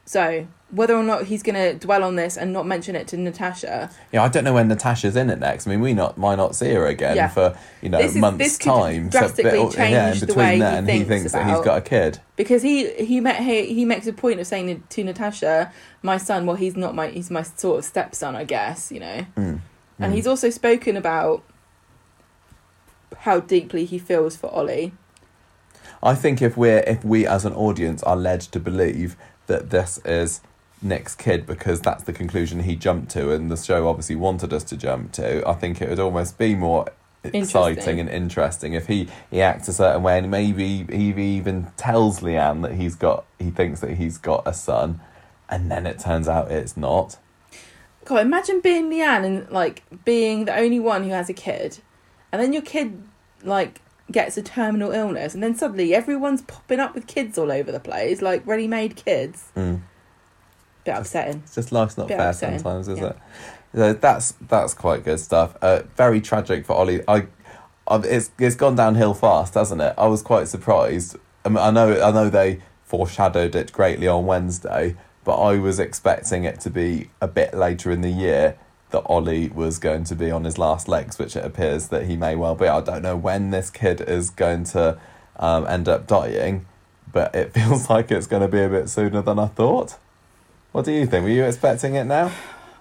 [0.10, 3.18] So whether or not he's going to dwell on this and not mention it to
[3.18, 4.24] Natasha, yeah.
[4.24, 5.68] I don't know when Natasha's in it next.
[5.68, 7.28] I mean, we not might not see her again Yeah.
[7.28, 9.10] for you know This is- months this could time.
[9.10, 11.64] drastically but, yeah, in change the between way he then, he thinks thinks that he's
[11.64, 12.18] got a kid.
[12.38, 15.72] because he he met he, he makes a point of saying to Natasha,
[16.02, 19.26] "My son, well, he's not my he's my sort of stepson, I guess, you know."
[19.38, 19.60] Mm.
[20.00, 20.16] And Mm.
[20.16, 21.44] he's also spoken about
[23.18, 24.94] how deeply he feels for Ollie.
[26.02, 29.16] I think if we're if we as an audience are led to believe
[29.50, 30.40] that this is
[30.82, 34.64] Nick's kid because that's the conclusion he jumped to, and the show obviously wanted us
[34.66, 35.46] to jump to.
[35.48, 36.86] I think it would almost be more
[37.24, 42.22] exciting and interesting if he he acts a certain way, and maybe he even tells
[42.22, 45.02] Leanne that he's got he thinks that he's got a son,
[45.50, 47.18] and then it turns out it's not.
[48.06, 51.80] God, imagine being Leanne and like being the only one who has a kid,
[52.32, 53.04] and then your kid
[53.44, 57.72] like gets a terminal illness, and then suddenly everyone's popping up with kids all over
[57.72, 59.52] the place, like ready-made kids.
[59.56, 59.82] Mm.
[60.84, 61.42] Bit upsetting.
[61.44, 63.08] It's just life's not Bit fair upsetting, sometimes, is yeah.
[63.08, 63.18] it?
[63.76, 65.56] So that's that's quite good stuff.
[65.62, 67.02] Uh, very tragic for Ollie.
[67.08, 67.28] I,
[67.88, 69.94] I, it's it's gone downhill fast, hasn't it?
[69.98, 71.18] I was quite surprised.
[71.46, 75.80] I, mean, I know I know they foreshadowed it greatly on Wednesday, but I was
[75.80, 78.58] expecting it to be a bit later in the year
[78.92, 82.16] that Ollie was going to be on his last legs, which it appears that he
[82.16, 82.68] may well be.
[82.68, 84.98] I don't know when this kid is going to
[85.38, 86.66] um, end up dying,
[87.12, 89.98] but it feels like it's going to be a bit sooner than I thought.
[90.72, 91.24] What do you think?
[91.24, 92.32] Were you expecting it now?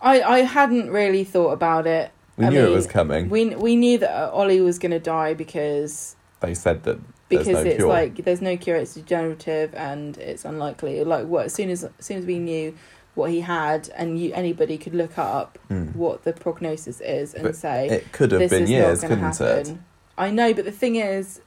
[0.00, 2.10] I I hadn't really thought about it.
[2.36, 3.28] We I knew it was coming.
[3.30, 6.98] We we knew that Ollie was going to die because they said that
[7.28, 7.88] because no it's cure.
[7.88, 8.76] like there's no cure.
[8.76, 11.02] It's degenerative and it's unlikely.
[11.04, 12.74] Like what as soon as as soon as we knew
[13.18, 15.88] what he had and you anybody could look up Hmm.
[15.88, 19.46] what the prognosis is and But say it could have this been years, couldn't happen.
[19.58, 19.76] it?
[20.16, 21.40] I know, but the thing is,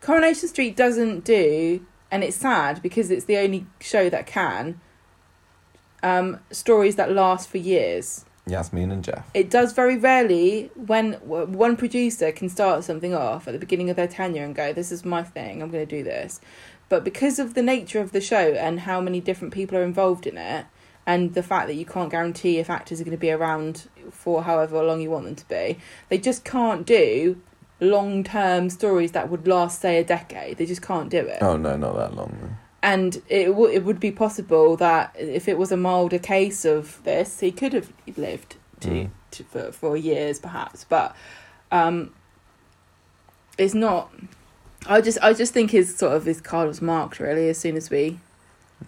[0.00, 4.80] Coronation Street doesn't do, and it's sad because it's the only show that can.
[6.02, 8.26] Um, stories that last for years.
[8.46, 9.24] Yasmeen and Geoff.
[9.32, 13.88] It does very rarely when w- one producer can start something off at the beginning
[13.88, 15.62] of their tenure and go, "This is my thing.
[15.62, 16.42] I'm going to do this."
[16.90, 20.26] But because of the nature of the show and how many different people are involved
[20.26, 20.66] in it,
[21.06, 24.42] and the fact that you can't guarantee if actors are going to be around for
[24.44, 25.78] however long you want them to be,
[26.08, 27.40] they just can't do
[27.80, 30.56] long term stories that would last, say, a decade.
[30.58, 32.56] They just can't do it Oh no, not that long.
[32.82, 37.02] and it w- it would be possible that if it was a milder case of
[37.04, 39.10] this, he could have lived to, Mm.
[39.32, 41.14] to for for years perhaps, but
[41.72, 42.12] um,
[43.58, 44.10] it's not.
[44.86, 47.76] I just I just think his sort of his card was marked really as soon
[47.76, 48.18] as we.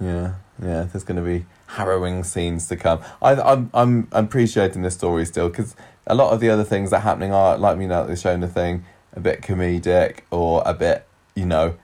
[0.01, 0.85] Yeah, yeah.
[0.85, 3.01] There's going to be harrowing scenes to come.
[3.21, 5.75] I, I'm I'm appreciating this story still because
[6.07, 8.41] a lot of the other things that are happening are like you know they're showing
[8.41, 11.77] the thing a bit comedic or a bit you know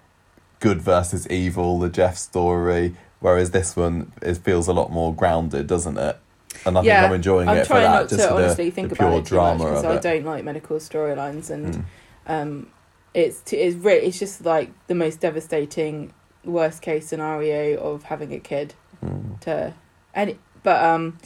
[0.60, 2.96] good versus evil, the Geoff story.
[3.20, 6.18] Whereas this one it feels a lot more grounded, doesn't it?
[6.64, 8.08] And I yeah, think I'm enjoying I'm it for that.
[8.08, 9.98] just to for the, honestly think the about pure it too much drama because I
[9.98, 11.74] don't like medical storylines and.
[11.74, 11.84] Mm.
[12.26, 12.66] um,
[13.14, 16.12] it's t- it's re- it's just like the most devastating
[16.44, 19.40] worst case scenario of having a kid Mm.
[19.40, 19.74] to
[20.14, 21.18] and but um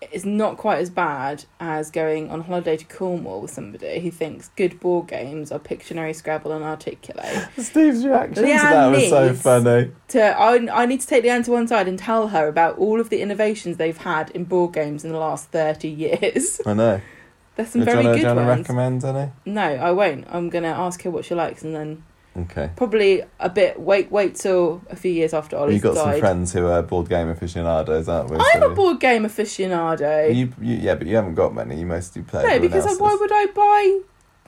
[0.00, 4.48] it's not quite as bad as going on holiday to Cornwall with somebody who thinks
[4.56, 7.48] good board games are Pictionary, Scrabble, and Articulate.
[7.58, 9.90] Steve's reaction to that was so funny.
[10.08, 12.98] to I, I need to take Leanne to one side and tell her about all
[12.98, 16.62] of the innovations they've had in board games in the last 30 years.
[16.66, 17.00] I know.
[17.56, 18.60] There's some Do you very wanna- do good you wanna ones.
[18.60, 19.32] recommend any?
[19.44, 20.24] No, I won't.
[20.30, 22.04] I'm going to ask her what she likes and then
[22.42, 22.70] Okay.
[22.76, 26.52] probably a bit wait wait till a few years after Ollie's You've got some friends
[26.52, 28.36] who are board game aficionados, aren't we?
[28.36, 30.34] I'm So- a board game aficionado.
[30.34, 31.78] You, you, yeah, but you haven't got many.
[31.80, 32.42] You mostly play.
[32.42, 33.00] no, everyone because else's.
[33.00, 34.00] why would I buy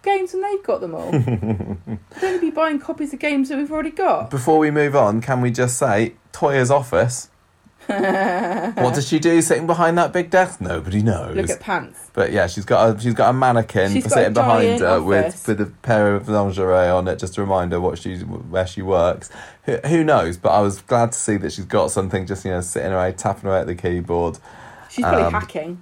[0.02, 1.14] games when they've got them all?
[2.16, 4.30] I'd only be buying copies of games that we've already got.
[4.30, 7.28] Before we move on, can we just say Toyah's office?
[7.88, 10.60] What does she do sitting behind that big desk?
[10.60, 11.36] Nobody knows.
[11.36, 12.10] Look at pants.
[12.12, 15.46] But yeah, she's got a she's got a mannequin She's sitting behind her with office.
[15.46, 18.82] with a pair of lingerie on it, just to remind her what she's where she
[18.82, 19.30] works.
[19.64, 20.36] Who, who knows?
[20.36, 23.12] But I was glad to see that she's got something just you know sitting away,
[23.12, 24.38] tapping away at the keyboard.
[24.90, 25.80] She's probably Um, hacking.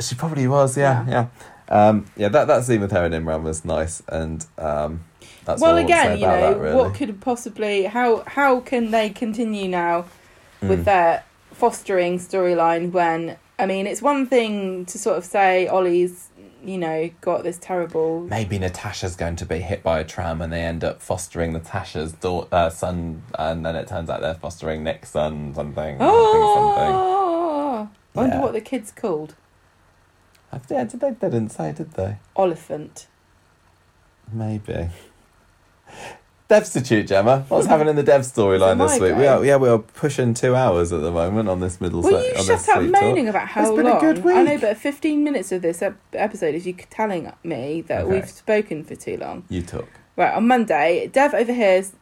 [0.00, 1.26] She probably was, yeah, yeah,
[1.68, 2.28] um, yeah.
[2.28, 5.04] That that scene with her and Imran was nice, and um,
[5.44, 6.74] that's well, all I want to again, you know, that, really.
[6.76, 10.06] what could possibly how how can they continue now
[10.62, 10.84] with Mm.
[10.84, 11.24] their
[11.62, 16.28] fostering storyline when I mean it's one thing to sort of say Ollie's
[16.64, 20.52] you know got this terrible Maybe Natasha's going to be hit by a tram and
[20.52, 24.82] they end up fostering Natasha's daughter, uh, son, and then it turns out they're fostering
[24.82, 25.98] Nick's son, something.
[26.00, 26.92] something, something.
[26.94, 28.42] oh I wonder Yeah.
[28.42, 29.36] what the kid's called
[30.68, 32.16] Yeah, did they, they didn't say, did they?
[32.34, 33.06] Oliphant
[34.32, 34.88] Maybe.
[36.52, 37.46] Devstitute, Gemma.
[37.48, 39.16] What's happening in the Dev storyline this week?
[39.16, 42.10] We are, yeah, we are pushing two hours at the moment on this middle Will
[42.10, 43.00] se- you on shut this up sweet talk.
[43.02, 44.00] moaning about how It's been a long?
[44.00, 44.60] good I know, week.
[44.60, 48.12] but 15 minutes of this ep- episode is you telling me that Okay.
[48.14, 49.44] we've spoken for too long.
[49.48, 49.88] You took.
[50.16, 51.92] Right, on Monday, Dev overhears,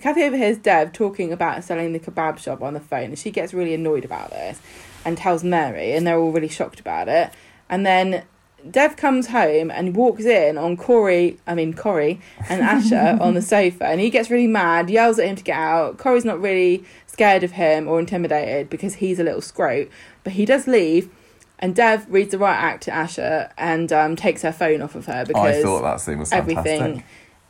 [0.00, 3.54] Cathy overhears Dev talking about selling the kebab shop on the phone, and she gets
[3.54, 4.60] really annoyed about this
[5.04, 7.30] and tells Mary, and they're all really shocked about it.
[7.70, 8.24] And then
[8.70, 13.42] Dev comes home and walks in on Corey, I mean Corey and Asha on the
[13.42, 15.98] sofa, and he gets really mad, yells at him to get out.
[15.98, 19.90] Corey's not really scared of him or intimidated because he's a little scrote,
[20.24, 21.10] but he does leave.
[21.58, 25.06] And Dev reads the right act to Asha and um, takes her phone off of
[25.06, 26.58] her because I thought that scene was fantastic.
[26.58, 27.04] everything.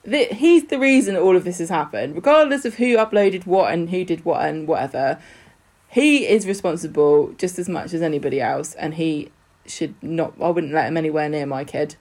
[0.05, 3.89] The, he's the reason all of this has happened, regardless of who uploaded what and
[3.89, 5.19] who did what and whatever.
[5.89, 9.31] He is responsible just as much as anybody else, and he
[9.67, 10.35] should not.
[10.41, 11.97] I wouldn't let him anywhere near my kid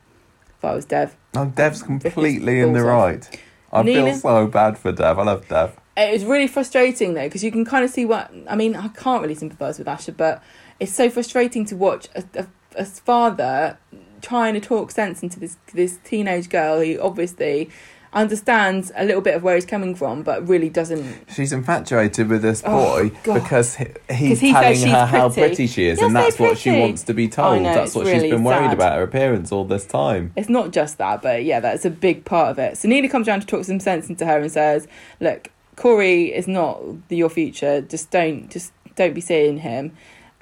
[0.57, 1.15] if I was Dev.
[1.33, 2.85] No, Dev's completely in the off.
[2.88, 3.39] right.
[3.73, 5.17] I Nina- feel so bad for Dev.
[5.19, 5.77] I love Dev.
[5.97, 8.75] It was really frustrating though because you can kind of see what I mean.
[8.75, 10.41] I can't really sympathise with Asha, but
[10.79, 13.77] it's so frustrating to watch a, a, a father
[14.21, 17.69] trying to talk sense into this this teenage girl who obviously
[18.13, 21.31] understands a little bit of where he's coming from, but really doesn't.
[21.33, 23.41] She's infatuated with this Oh, boy God.
[23.41, 25.47] because he, he's he telling her how pretty.
[25.49, 27.61] pretty she is, You're and so that's what she wants to be told.
[27.61, 28.73] know, that's it's what she's been worried sad.
[28.73, 30.33] about her appearance all this time.
[30.35, 32.77] It's not just that, but yeah, that's a big part of it.
[32.77, 34.88] So Nina comes around to talk some sense into her and says,
[35.19, 37.81] "Look, Corey is not your future.
[37.81, 39.93] Just don't, just don't be seeing him."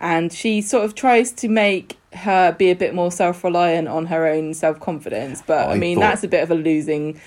[0.02, 4.08] And she sort of tries to make her be a bit more self reliant on
[4.08, 5.44] her own self confidence.
[5.46, 7.20] But I, I mean, thought- that's a bit of a losing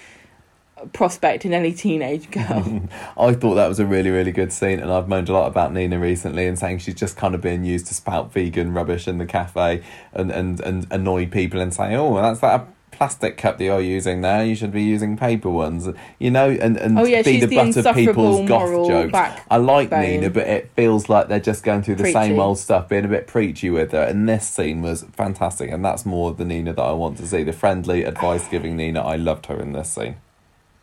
[0.93, 2.89] prospect in any teenage girl.
[3.17, 5.73] I thought that was a really, really good scene, and I've moaned a lot about
[5.73, 9.19] Nina recently and saying she's just kind of being used to spout vegan rubbish in
[9.19, 9.83] the cafe
[10.13, 14.21] and, and, and annoy people and say, oh, that's that plastic cup that you're using
[14.21, 14.45] there.
[14.45, 15.89] You should be using paper ones,
[16.21, 19.43] you know, and, and Oh, yeah, be the the butt of people's goth jokes.
[19.51, 22.89] I like Nina, but it feels like they're just going through the same old stuff,
[22.89, 24.03] being a bit preachy with her.
[24.03, 27.43] And this scene was fantastic, and that's more the Nina that I want to see.
[27.43, 29.01] The friendly, advice giving Nina.
[29.01, 30.17] I loved her in this scene.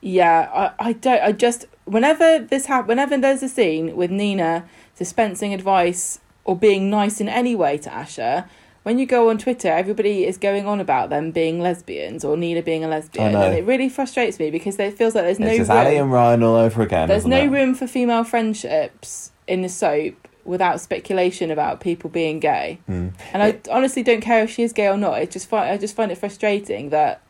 [0.01, 0.49] Yeah,
[0.79, 1.21] I, I don't.
[1.21, 4.65] I just whenever this hap- whenever there's a scene with Nina
[4.97, 8.47] dispensing advice or being nice in any way to Asha,
[8.83, 12.61] when you go on Twitter, everybody is going on about them being lesbians or Nina
[12.61, 15.69] being a lesbian, and it really frustrates me because it feels like there's no it's.
[15.69, 17.07] Ali and Ryan all over again.
[17.07, 17.47] there's no it?
[17.49, 22.79] room for female friendships in the soap without speculation about people being gay.
[22.89, 23.13] Mm.
[23.33, 25.21] And I honestly don't care if she is gay or not.
[25.21, 27.21] It just find I just find it frustrating that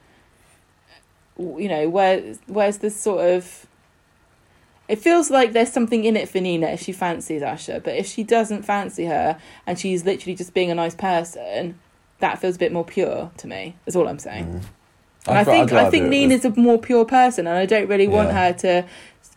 [1.39, 3.65] you know where where's this sort of.
[4.87, 8.07] It feels like there's something in it for Nina if she fancies Asha, but if
[8.07, 11.79] she doesn't fancy her and she's literally just being a nice person,
[12.19, 13.75] that feels a bit more pure to me.
[13.85, 14.45] Is all I'm saying.
[14.45, 14.63] Mm.
[15.27, 18.07] And I'd I think I'd think Nina's a more pure person, and I don't really
[18.07, 18.47] want Yeah.
[18.47, 18.85] her to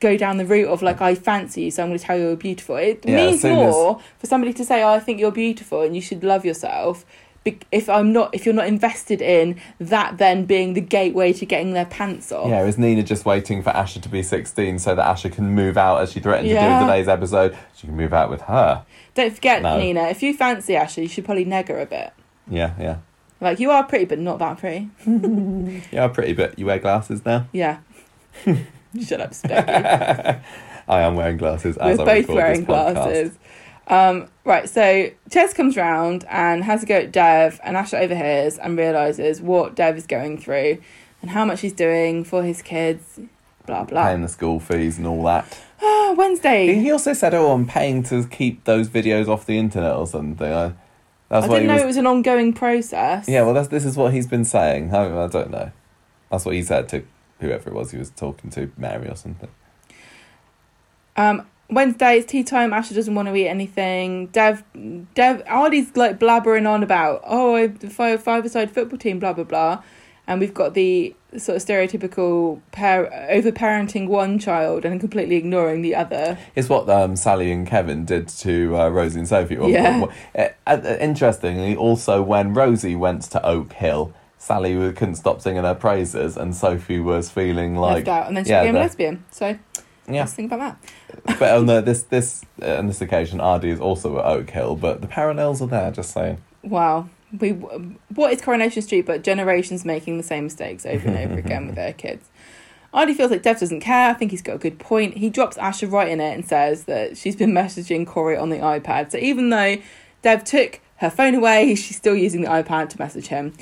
[0.01, 2.29] go down the route of like I fancy you, so I'm going to tell you
[2.29, 2.77] you're beautiful.
[2.77, 6.01] It Yeah, means more for somebody to say, "Oh, I think you're beautiful, and you
[6.01, 7.05] should love yourself."
[7.44, 11.73] If I'm not, if you're not invested in that, then being the gateway to getting
[11.73, 12.48] their pants off.
[12.48, 15.77] Yeah, is Nina just waiting for Asha to be 16 so that Asha can move
[15.77, 17.59] out as she threatened to do in today's episode?
[17.74, 18.85] She can move out with her.
[19.14, 19.77] Don't forget, No.
[19.78, 22.12] Nina, if you fancy Asha, you should probably neg her a bit.
[22.48, 22.98] Yeah, yeah.
[23.40, 24.89] Like you are pretty, but not that pretty.
[25.90, 27.48] Yeah, pretty, but you wear glasses now?
[27.52, 27.78] Yeah.
[28.44, 30.40] Shut up, Specky.
[30.89, 33.36] I am wearing glasses as We're I both wearing glasses.
[33.93, 38.56] Um, right, so Ches comes round and has a go at Dev, and Asha overhears
[38.56, 40.78] and realises what Dev is going through
[41.20, 43.20] and how much he's doing for his kids.
[43.66, 44.06] Blah blah.
[44.06, 45.59] Paying the school fees and all that.
[45.82, 46.74] Ah, Wednesday.
[46.74, 50.51] He also said, "Oh, I'm paying to keep those videos off the internet or something."
[50.51, 50.73] I,
[51.28, 51.82] that's I what didn't know was.
[51.82, 53.28] it was an ongoing process.
[53.28, 54.94] Yeah, well, that's this is what he's been saying.
[54.94, 55.70] I, I don't know.
[56.31, 57.05] That's what he said to
[57.40, 59.51] whoever it was he was talking to, Mary or something.
[61.14, 62.70] Um, Wednesday it's tea time.
[62.70, 64.27] Asha doesn't want to eat anything.
[64.28, 64.62] Dev,
[65.15, 69.82] Dev, Aadi's like blabbering on about oh, the five five-a-side football team, blah blah blah,
[70.27, 75.94] and we've got the sort of stereotypical par- over-parenting one child and completely ignoring the
[75.94, 76.36] other.
[76.55, 79.55] It's what um, Sally and Kevin did to uh, Rosie and Sophie.
[79.55, 80.01] Yeah.
[80.01, 80.12] point.
[80.36, 85.74] Uh, uh, interestingly, also when Rosie went to Oak Hill, Sally couldn't stop singing her
[85.74, 89.24] praises, and Sophie was feeling like, left out, and then she yeah, became a lesbian.
[89.31, 89.59] So
[90.09, 90.20] yeah.
[90.20, 90.77] let's think about
[91.24, 91.39] that.
[91.39, 94.77] but on the, this this uh, on this occasion, Aadi is also at Oak Hill,
[94.77, 95.91] but the parallels are there.
[95.91, 96.43] Just saying.
[96.62, 97.09] Wow.
[97.39, 101.66] We what is Coronation Street but generations making the same mistakes over and over again
[101.66, 102.29] with their kids.
[102.95, 104.11] Aadi feels like Dev doesn't care.
[104.11, 105.16] I think he's got a good point.
[105.16, 108.59] He drops Asha right in it and says that she's been messaging Corey on the
[108.59, 109.11] iPad.
[109.11, 109.79] So even though
[110.20, 113.55] Dev took her phone away, she's still using the iPad to message him.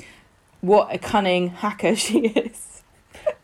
[0.59, 2.67] What a cunning hacker she is.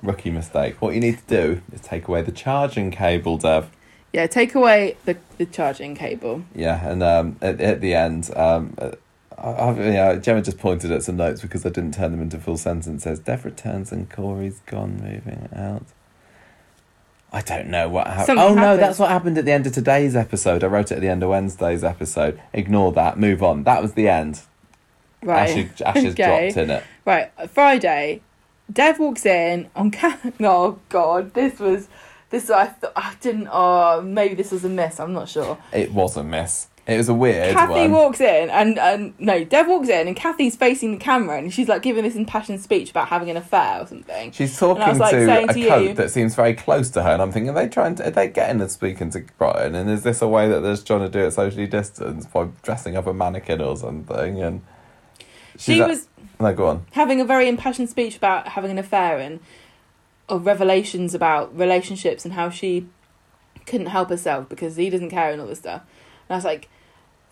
[0.01, 0.81] Rookie mistake.
[0.81, 3.69] What you need to do is take away the charging cable, Dev.
[4.13, 6.43] Yeah, take away the, the charging cable.
[6.55, 8.91] Yeah, and um, at, at the end, um, uh,
[9.37, 12.37] I, I, yeah, Gemma just pointed at some notes because I didn't turn them into
[12.37, 13.19] full sentences.
[13.19, 15.83] Dev returns and Corey's gone, moving out.
[17.31, 18.25] I don't know what happened.
[18.25, 20.63] Something Oh no, that's what happened at the end of today's episode.
[20.63, 22.41] I wrote it at the end of Wednesday's episode.
[22.53, 23.19] Ignore that.
[23.19, 23.63] Move on.
[23.63, 24.41] That was the end.
[25.21, 25.49] Right.
[25.49, 26.51] Ashes, ashes Okay.
[26.51, 26.83] dropped in it.
[27.05, 28.21] Right, Friday,
[28.71, 31.87] Dev walks in on ca- Oh God, this was
[32.29, 32.49] this.
[32.49, 33.47] I thought I didn't.
[33.51, 34.99] Oh, maybe this was a miss.
[34.99, 35.57] I'm not sure.
[35.71, 36.67] It was a miss.
[36.85, 37.91] It was a weird Cathy one.
[37.91, 41.67] walks in and and no, Dev walks in and Cathy's facing the camera and she's
[41.67, 44.31] like giving this impassioned speech about having an affair or something.
[44.31, 47.21] She's talking was, like, to a to coat that seems very close to her, and
[47.21, 49.75] I'm thinking, are they trying to, are they getting and speaking to Brian?
[49.75, 52.95] And is this a way that they're trying to do it socially distanced by dressing
[52.95, 54.41] up a mannequin or something?
[54.41, 54.61] And
[55.57, 56.07] She was
[56.39, 56.85] no, go on.
[56.91, 59.39] having a very impassioned speech about having an affair and
[60.29, 62.87] of revelations about relationships and how she
[63.65, 65.81] couldn't help herself because he doesn't care and all this stuff.
[66.27, 66.69] And I was like,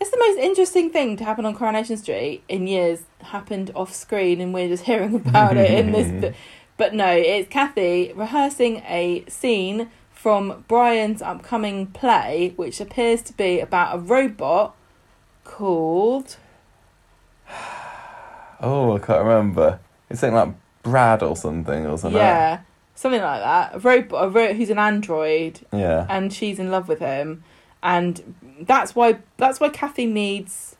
[0.00, 4.40] it's the most interesting thing to happen on Coronation Street in years happened off screen
[4.40, 6.12] and we're just hearing about it in this.
[6.20, 6.34] But,
[6.76, 13.60] but no, it's Cathy rehearsing a scene from Brian's upcoming play, which appears to be
[13.60, 14.74] about a robot
[15.44, 16.36] called.
[18.60, 19.78] Oh, I can't remember.
[20.10, 22.18] It's something like Brad or something, or something.
[22.18, 22.60] Yeah,
[22.94, 23.74] something like that.
[23.76, 26.06] A robot, a ro- who's an android, Yeah.
[26.08, 27.42] and she's in love with him,
[27.82, 30.76] and that's why that's why Cathy needs.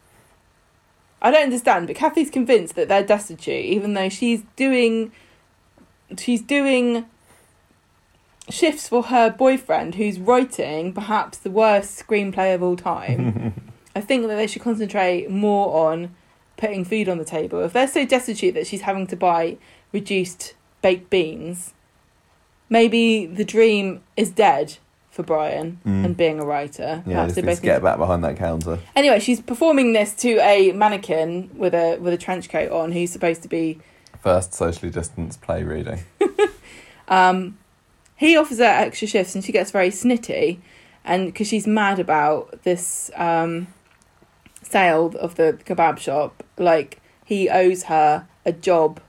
[1.23, 5.11] I don't understand, but Cathy's convinced that they're destitute, even though she's doing,
[6.17, 7.07] she's doing
[8.49, 13.73] shifts for her boyfriend, who's writing perhaps the worst screenplay of all time.
[13.97, 16.15] I think that they should concentrate more on
[16.57, 17.61] putting food on the table.
[17.65, 19.57] If they're so destitute that she's having to buy
[19.93, 21.75] reduced baked beans,
[22.69, 24.77] maybe the dream is dead
[25.11, 26.05] for Brian Mm.
[26.05, 27.03] and being a writer.
[27.07, 28.79] Yeah, Perhaps just they needs both to get back behind that counter.
[28.95, 33.11] Anyway, she's performing this to a mannequin with a with a trench coat on, who's
[33.11, 33.79] supposed to be.
[34.23, 36.01] First socially distanced play reading.
[37.09, 37.57] Um,
[38.17, 40.59] he offers her extra shifts, and she gets very snitty,
[41.05, 43.69] and because she's mad about this um,
[44.71, 49.01] sale of the kebab shop, like he owes her a job.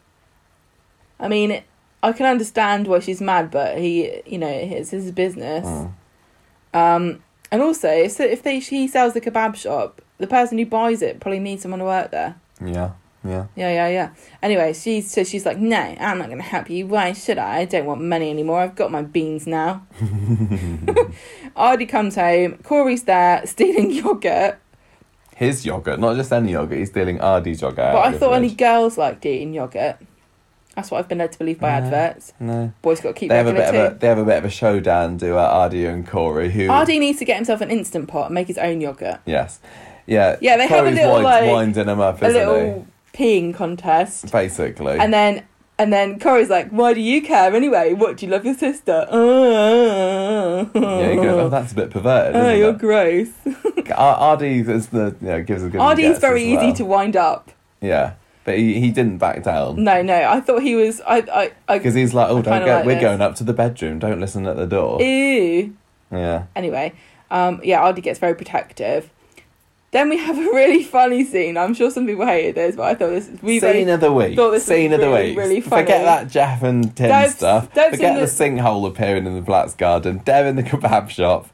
[1.19, 1.64] I mean,
[2.03, 5.66] I can understand why she's mad, but he, you know, it's his business.
[5.66, 5.94] Mm.
[6.74, 11.02] Um, and also, if if they he sells the kebab shop, the person who buys
[11.02, 12.36] it probably needs someone to work there.
[12.64, 12.92] Yeah,
[13.24, 13.48] yeah.
[13.56, 14.10] Yeah, yeah, yeah.
[14.42, 16.88] Anyway, she's so she's like, no, I'm not going to help you.
[16.88, 17.60] Why should I?
[17.60, 18.60] I don't want money anymore.
[18.60, 19.88] I've got my beans now.
[21.56, 22.58] Aadi comes home.
[22.64, 24.60] Corey's there stealing yogurt.
[25.38, 26.80] His yogurt, not just any yogurt.
[26.80, 27.94] He's stealing Aadi's yogurt.
[27.94, 29.98] But I thought only girls liked eating yogurt.
[30.76, 31.86] That's what I've been led to believe by No.
[31.86, 32.34] adverts.
[32.40, 32.72] No.
[32.82, 34.38] Boys got to keep They have a regular bit of a they have a bit
[34.38, 35.18] of a showdown.
[35.18, 38.36] Do uh, Aadi and Corey who Aadi needs to get himself an instant pot and
[38.36, 39.20] make his own yogurt.
[39.26, 39.60] yes
[40.08, 43.54] yeah Yeah, they have a little, wind- like, winding him up A isn't little peeing
[43.54, 44.32] contest.
[44.32, 45.44] basically And then
[45.80, 47.94] and then Corey's like, "Why do you care anyway?
[47.94, 50.62] What do you love your sister?" Yeah
[51.12, 52.78] you go oh that's a bit perverted Oh, you're it?
[52.80, 53.30] gross.
[53.92, 57.52] Aadi is the you know gives a good Aadi's very easy to wind up.
[57.82, 61.02] yeah but he, he didn't back down No, no, I thought he was.
[61.06, 63.02] I, I, because he's like oh don't go like we're this.
[63.02, 65.76] going up to the bedroom don't listen at the door Ew.
[66.12, 66.94] yeah Anyway,
[67.32, 69.10] um, yeah, Aadi gets very protective.
[69.92, 71.58] Then we have a really funny scene.
[71.58, 73.30] I'm sure some people hated this, but I thought this.
[73.30, 74.36] Was we Scene of the week.
[74.36, 75.38] thought this Scene of the really, week.
[75.38, 75.84] really funny.
[75.84, 77.74] Forget that Geoff and Tim stuff.
[77.74, 80.22] Dev's Forget the, the- sinkhole appearing in the Black's garden.
[80.26, 81.48] Dev in the kebab shop.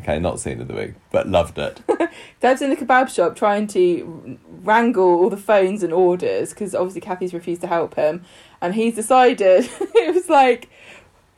[0.00, 1.82] Okay, not scene of the week, but loved it.
[2.40, 7.00] Dev's in the kebab shop trying to wrangle all the phones and orders because obviously
[7.00, 8.24] Cathy's refused to help him,
[8.62, 10.70] and he's decided it was like,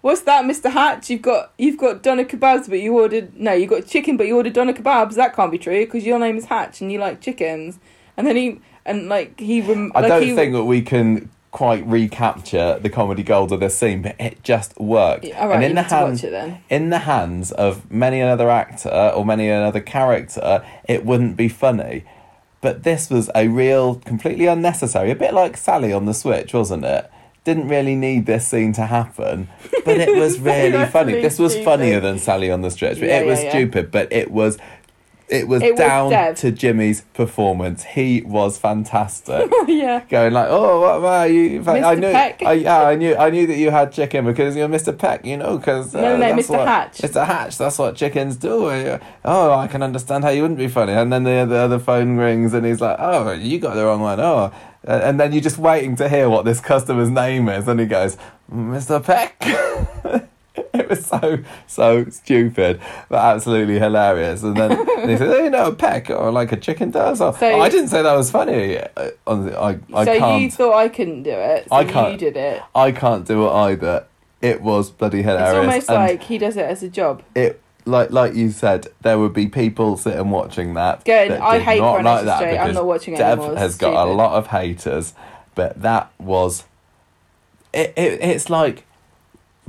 [0.01, 1.11] "What's that, Mister Hatch?
[1.11, 4.37] You've got you've got doner kebabs, but you ordered no, you got chicken, but you
[4.37, 5.15] ordered doner kebabs.
[5.15, 7.79] That can't be true because your name is Hatch and you like chickens."
[8.17, 11.31] And then he and like he rem- I like don't he, think that we can
[11.51, 15.27] quite recapture the comedy gold of this scene, but it just worked.
[15.37, 16.59] All right, and in the watch hands, it then.
[16.69, 22.05] in the hands of many another actor or many another character, it wouldn't be funny.
[22.61, 26.85] But this was a real, completely unnecessary, a bit like Sally on the Switch, wasn't
[26.85, 27.11] it?
[27.45, 29.49] Didn't really need this scene to happen,
[29.87, 31.13] but it was really funny.
[31.23, 31.65] This was stupid.
[31.65, 32.99] funnier than Sally on the Stretch.
[32.99, 34.59] Yeah, it was yeah, stupid, but it was,
[35.27, 36.37] it was It down Dev.
[36.41, 37.83] to Jimmi's performance.
[37.85, 40.05] He was fantastic yeah.
[40.11, 42.43] going like, "Oh, what about you?" I knew, Peck.
[42.43, 44.97] I, yeah, I knew, I knew that you had chicken because you're Mr.
[44.97, 46.59] Peck, you know, because uh, No, no, that's Mr.
[46.59, 46.99] what- Hatch.
[46.99, 47.25] Mr.
[47.27, 47.57] Hatch.
[47.57, 48.67] That's what chickens do.
[48.67, 50.93] Uh, Oh, I can understand how you wouldn't be funny.
[50.93, 54.01] And then the the other phone rings, and he's like, "Oh, you got the wrong
[54.03, 54.51] one." Oh, Uh,
[54.85, 58.17] and then you're just waiting to hear what this customer's name is, and he goes,
[58.53, 59.03] "Mr.
[59.03, 59.43] Peck."
[60.73, 64.43] It was so so stupid, but absolutely hilarious.
[64.43, 67.21] And then and he said, "Oh, you know, a peck or like a chicken does."
[67.21, 68.79] Or, So- I didn't say that was funny.
[68.79, 70.43] Uh, on I I so can't.
[70.43, 71.69] you thought I couldn't do it.
[71.69, 72.13] So I can't.
[72.13, 72.63] You did it.
[72.75, 74.07] I can't do it either.
[74.43, 75.51] It was bloody hilarious.
[75.51, 77.23] It's almost and like he does it as a job.
[77.35, 81.05] it like like you said, there would be people sitting watching that.
[81.05, 81.31] Good.
[81.31, 82.61] that I hate not like that.
[82.61, 83.57] I'm not watching it Dev anymore.
[83.57, 85.15] Has got a lot of haters,
[85.55, 86.65] but that was.
[87.73, 88.85] It, it it's like.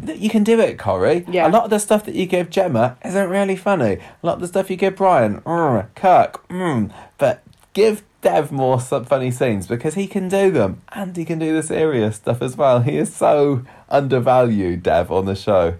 [0.03, 1.25] You can do it, Corey.
[1.29, 1.47] Yeah.
[1.47, 3.99] A lot of the stuff that you give Gemma isn't really funny.
[4.23, 8.79] A lot of the stuff you give Brian, mm, Kirk, mm, but give Dev more
[8.79, 12.55] funny scenes because he can do them and he can do the serious stuff as
[12.55, 12.81] well.
[12.81, 15.75] He is so undervalued, Dev, on the show.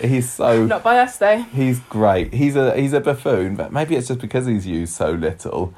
[0.00, 1.38] He's so Not by us though.
[1.42, 2.32] He's great.
[2.34, 5.74] He's a he's a buffoon, but maybe it's just because he's used so little.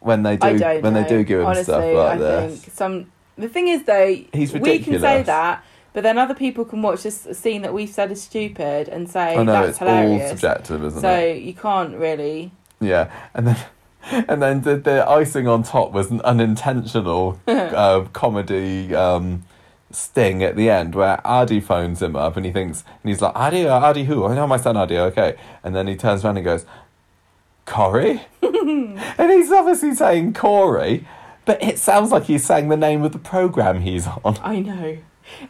[0.00, 1.02] When they do when know.
[1.02, 3.12] they do give him Honestly, stuff like I this, think some.
[3.38, 7.04] The thing is, though, He's we can say that, but then other people can watch
[7.04, 10.22] this scene that we've said is stupid and say I know that's it's hilarious.
[10.22, 11.42] all subjective, isn't so it?
[11.42, 12.50] you can't really.
[12.80, 13.56] Yeah, and then
[14.28, 19.44] and then the, the icing on top was an unintentional uh, comedy um,
[19.94, 23.34] sting at the end where Aadi phones him up and he thinks and he's like
[23.34, 24.24] Aadi, uh, Aadi who?
[24.26, 24.96] I know my son Aadi.
[24.98, 26.66] Okay, and then he turns around and goes,
[27.64, 31.06] Corey, and he's obviously saying Corey,
[31.44, 34.36] but it sounds like he's saying the name of the program he's on.
[34.42, 34.98] I know.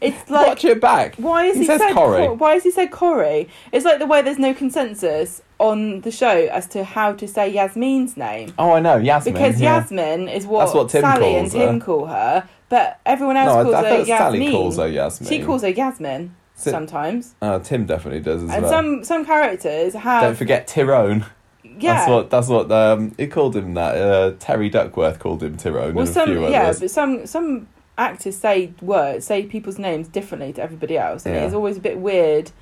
[0.00, 1.16] It's like Watch it back.
[1.16, 2.26] Why is He he, says said Corey.
[2.26, 3.48] Cor- why has he said Corey?
[3.72, 7.48] It's like the way there's no consensus on the show as to how to say
[7.48, 8.52] Yasmin's name.
[8.58, 9.32] Oh, I know, Yasmin.
[9.34, 9.76] Because yeah.
[9.78, 11.84] Yasmin is what, That's what Tim Sally and Tim her.
[11.86, 14.16] call her, but everyone else No, I, calls I her Yasmin.
[14.16, 15.28] Sally calls her Yasmin.
[15.28, 17.34] She calls her Yasmin sometimes.
[17.42, 18.56] Uh, Tim definitely does as well.
[18.56, 18.72] And well.
[18.72, 21.26] some some characters have Don't forget Tyrone.
[21.62, 21.94] yeah.
[21.94, 23.94] That's what that's what um he called him that.
[23.98, 26.80] Uh, Terry Duckworth called him Tyrone well, some yeah, others.
[26.80, 27.68] but some some
[27.98, 31.44] actors say words, say people's names differently to everybody else, and Yeah.
[31.44, 32.52] it's always a bit weird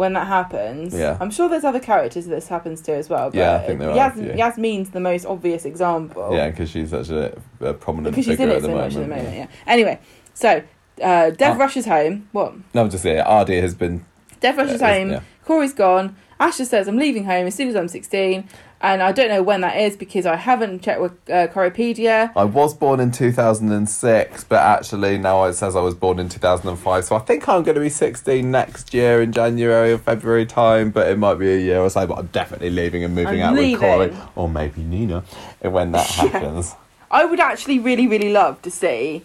[0.00, 0.92] when that happens.
[0.94, 1.16] Yeah.
[1.20, 3.30] I'm sure there's other characters that this happens to as well.
[3.30, 4.32] But Yeah, I think there are Yas- few.
[4.32, 6.30] Yasmeen's the most obvious example.
[6.34, 8.94] Yeah, because she's such a, a prominent because she's in figure it the so moment.
[8.94, 9.36] much at the moment.
[9.36, 9.46] Yeah.
[9.66, 10.00] Anyway,
[10.34, 10.62] so
[11.02, 11.58] uh, Dev Oh.
[11.58, 12.28] rushes home.
[12.32, 12.54] What?
[12.74, 14.04] No, I'm just saying, Aadi has been.
[14.40, 15.10] Dev rushes Yeah, home.
[15.10, 15.20] yeah.
[15.44, 16.16] Corey's gone.
[16.40, 18.48] Asha says, I'm leaving home as soon as I'm 16.
[18.82, 22.32] And I don't know when that is because I haven't checked with uh, Coropedia.
[22.34, 27.04] I was born in 2006, but actually now it says I was born in 2005.
[27.04, 30.90] So I think I'm going to be 16 next year in January or February time,
[30.90, 32.06] but it might be a year or so.
[32.06, 35.24] But I'm definitely leaving and moving I'm out with Corey or maybe Nina
[35.60, 36.28] when that Yeah.
[36.28, 36.74] happens.
[37.10, 39.24] I would actually really, really love to see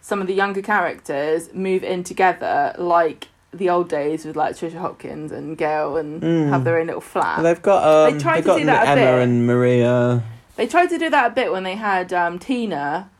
[0.00, 4.78] some of the younger characters move in together like the old days with like Tricia
[4.78, 6.48] Hopkins and Gail and Mm.
[6.48, 7.42] have their own little flat.
[7.42, 9.22] They've got um, They tried to do that a Emma bit.
[9.22, 10.22] and Maria.
[10.56, 13.10] They tried to do that a bit when they had um, Tina.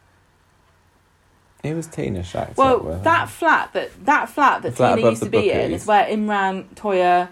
[1.62, 5.10] It was Tina shacked up Well, with that flat that that flat that flat Tina
[5.10, 7.28] used to be in is where Imran, Toyah,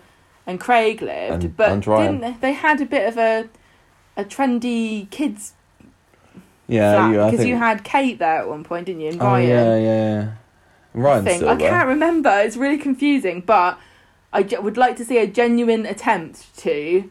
[0.47, 1.45] and Craig lived.
[1.45, 2.20] And- but and Ryan.
[2.20, 3.49] didn't they had a bit of a
[4.17, 5.55] a trendy kids
[6.69, 7.49] yeah, you, because think.
[7.49, 9.09] you had Kate there at one point, didn't you?
[9.09, 9.49] And oh Ryan.
[9.49, 10.29] yeah, yeah.
[10.94, 11.44] Ryan's thing.
[11.49, 11.70] I there.
[11.70, 12.31] can't remember.
[12.41, 13.78] It's really confusing, but
[14.33, 17.10] I would like to see a genuine attempt to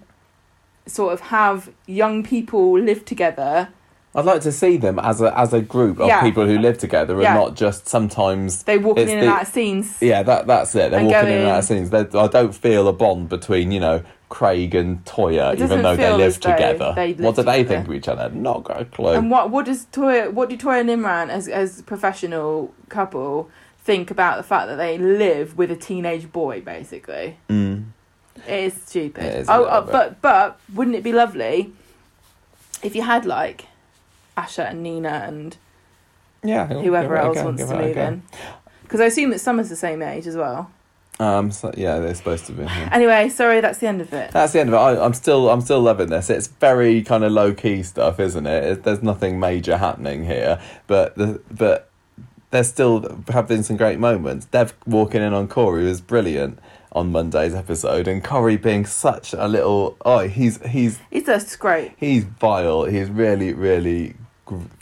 [0.86, 3.70] sort of have young people live together.
[4.16, 6.22] I'd like to see them as a as a group of Yeah.
[6.22, 7.36] people who live together and Yeah.
[7.36, 8.64] not just sometimes.
[8.64, 9.98] They walking in the- and out of scenes.
[10.02, 10.90] Yeah, that that's it.
[10.92, 11.92] They're walking in and out of scenes.
[11.92, 16.12] They, I don't feel a bond between you know Craig and Toyah, even though they
[16.14, 16.94] live together.
[16.96, 18.30] they live what do they think of each other?
[18.34, 19.14] Not got a clue.
[19.14, 23.48] And what what does Toyah what do Toyah and Imran as as professional couple
[23.90, 27.38] think about the fact that they live with a teenage boy basically?
[27.50, 27.86] Mm.
[28.48, 29.24] It is stupid.
[29.24, 29.92] It is oh, bit.
[29.92, 31.74] but but wouldn't it be lovely
[32.84, 33.66] if you had like
[34.38, 35.58] Asha and Nina and
[36.44, 38.22] Yeah, whoever give it a else go, wants to move in.
[38.84, 40.70] Because I assume that Summer's the same age as well.
[41.20, 42.64] Um, so, yeah, they're supposed to be.
[42.64, 42.90] yeah.
[42.94, 44.32] Anyway, sorry, that's the end of it.
[44.32, 44.78] That's the end of it.
[44.78, 46.30] I, I'm still, I'm still loving this.
[46.30, 48.64] It's very kind of low key stuff, isn't it?
[48.64, 48.84] it?
[48.84, 51.89] There's nothing major happening here, but the, but
[52.52, 54.46] there's still have been some great moments.
[54.46, 56.60] Dev walking in on Corey was brilliant
[56.92, 61.94] on Monday's episode, and Corey being such a little oh, he's he's He's a great.
[61.98, 62.86] he's vile.
[62.86, 64.16] He's really really.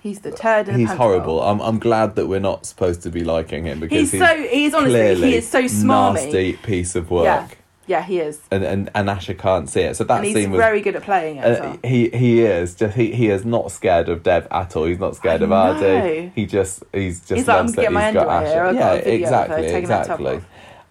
[0.02, 1.42] He's the turd He's horrible.
[1.42, 4.74] I'm I'm glad that we're not supposed to be liking him because He's so he's
[4.74, 6.14] honestly he is so smarmy.
[6.24, 7.48] nasty piece of work, Yeah.
[7.88, 8.42] Yeah, he is.
[8.52, 9.96] and and and Asha can't see it.
[9.96, 11.46] So that and he's scene was very good at playing it.
[11.46, 11.80] uh, well.
[11.84, 14.86] he he is just he, he is not scared of Dev at all.
[14.86, 15.82] He's not scared I of Aadi.
[15.82, 16.32] know.
[16.36, 18.64] He just he's just He's like, "I'm gonna that get my he's got underwear here.
[18.64, 18.68] Asha.
[18.70, 20.42] I've Yeah, got a video of her exactly, her exactly.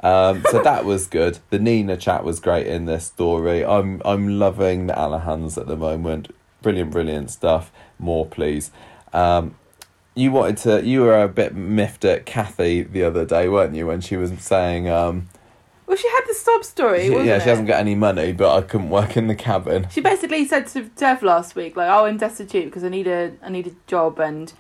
[0.02, 1.38] Um, so that was good.
[1.50, 3.64] The Nina chat was great in this story.
[3.64, 6.34] I'm I'm loving the Alahans at the moment.
[6.62, 7.70] Brilliant, brilliant stuff.
[7.98, 8.70] More, please.
[9.12, 9.56] Um,
[10.14, 10.82] you wanted to.
[10.86, 14.32] You were a bit miffed at Cathy the other day, weren't you, when she was
[14.38, 15.28] saying, um,
[15.86, 17.06] Well, she had the sob story.
[17.06, 17.42] she- "Yeah, it?
[17.42, 20.66] she hasn't got any money, but I couldn't work in the cabin." She basically said
[20.68, 23.72] to Dev last week, like, "Oh, I'm destitute because I need a I need a
[23.86, 24.52] job and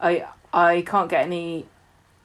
[0.00, 1.66] I I can't get any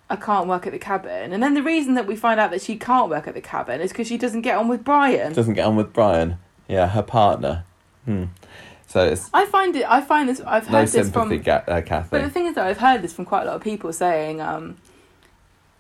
[0.10, 1.34] I can't work at the cabin.
[1.34, 3.82] And then the reason that we find out that she can't work at the cabin
[3.82, 5.34] is because she doesn't get on with Brian.
[5.34, 6.38] Doesn't get on with Brian.
[6.68, 7.66] Yeah, her partner.
[8.06, 8.26] Hmm.
[8.88, 9.86] So it's I find it.
[9.88, 10.42] I find this.
[10.46, 11.38] I've no heard this from.
[11.40, 12.08] Ga- uh, Cathy.
[12.12, 14.40] But the thing is, though, I've heard this from quite a lot of people saying,
[14.40, 14.78] um,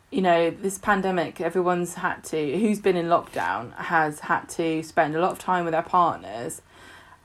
[0.09, 5.15] you know, this pandemic, everyone's had to, who's been in lockdown, has had to spend
[5.15, 6.61] a lot of time with their partners.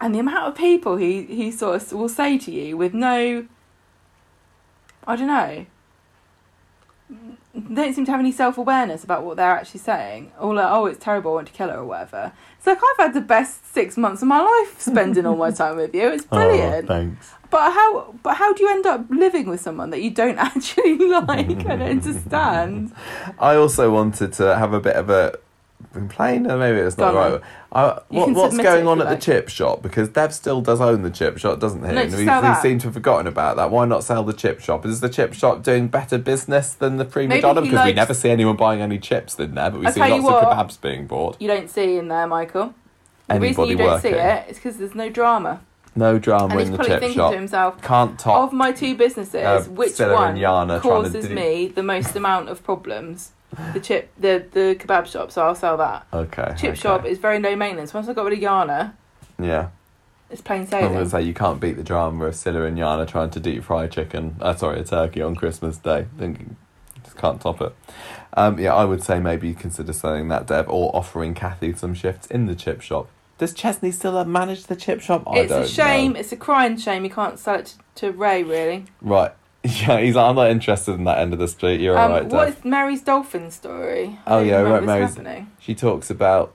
[0.01, 3.47] And the amount of people who, who sort of will say to you with no,
[5.07, 5.67] I don't know,
[7.55, 10.33] don't seem to have any self awareness about what they're actually saying.
[10.41, 12.33] Or like, oh, it's terrible, I want to kill her or whatever.
[12.57, 15.77] It's like, I've had the best six months of my life spending all my time
[15.77, 16.09] with you.
[16.09, 16.85] It's oh, brilliant.
[16.85, 17.31] Oh, thanks.
[17.51, 18.15] But how?
[18.23, 21.83] But how do you end up living with someone that you don't actually like and
[21.83, 22.95] understand?
[23.39, 25.39] I also wanted to have a bit of a
[25.93, 27.41] complain, or maybe it's not Go on right.
[27.73, 29.21] Uh, what, can what's submit going on at the like.
[29.21, 29.83] chip shop?
[29.83, 31.93] Because Dev still does own the chip shop, doesn't he?
[31.93, 32.63] No, and we, sell we that.
[32.63, 33.71] seem to have forgotten about that.
[33.71, 34.85] Why not sell the chip shop?
[34.85, 37.61] Is the chip shop doing better business than the prima Maybe donna?
[37.63, 39.93] he Because we likes- never see anyone buying any chips in there, but we I'll
[39.93, 40.57] see tell lots you of what.
[40.69, 41.41] kebabs being bought.
[41.41, 42.75] You don't see in there, Michael.
[43.29, 44.27] The Anybody reason you don't see working.
[44.27, 45.61] it is because there's no drama,
[45.95, 47.31] No drama and he's in the probably chip thinking shop.
[47.33, 48.43] to himself, Can't top.
[48.49, 51.83] of my two businesses, uh, which Stella one Yana trying to causes do- me the
[51.83, 53.31] most amount of problems?
[53.75, 55.31] The chip, the the kebab shop.
[55.31, 56.07] So I'll sell that.
[56.13, 56.55] okay.
[56.59, 56.75] Chip okay.
[56.81, 57.93] shop is very low maintenance.
[57.93, 58.95] Once I got rid of Yana,
[59.39, 59.69] Yeah.
[60.31, 60.87] it's plain sailing.
[60.87, 63.63] I'm gonna say you can't beat the drama of Cilla and Yana trying to deep
[63.65, 64.37] fry chicken.
[64.41, 66.07] Uh, sorry, a turkey on Christmas Day.
[66.19, 66.57] Thinking
[67.05, 67.75] just can't top it.
[68.35, 72.27] Um, yeah, I would say maybe consider selling that Dev or offering Cathy some shifts
[72.29, 73.09] in the chip shop.
[73.37, 75.25] Does Chesney still manage the chip shop?
[75.27, 76.13] I It's a shame.
[76.13, 76.21] know.
[76.21, 77.05] It's a crying shame.
[77.05, 78.87] You can't sell it to, to Ray, really.
[79.01, 79.33] Right.
[79.87, 81.81] Yeah, he's like, I'm not interested in that end of the street.
[81.81, 82.59] You're Um, alright, what Dev.
[82.59, 84.19] is Mary's dolphin story?
[84.27, 85.51] I Oh, yeah, right, Mary's- happening.
[85.61, 86.53] She talks about.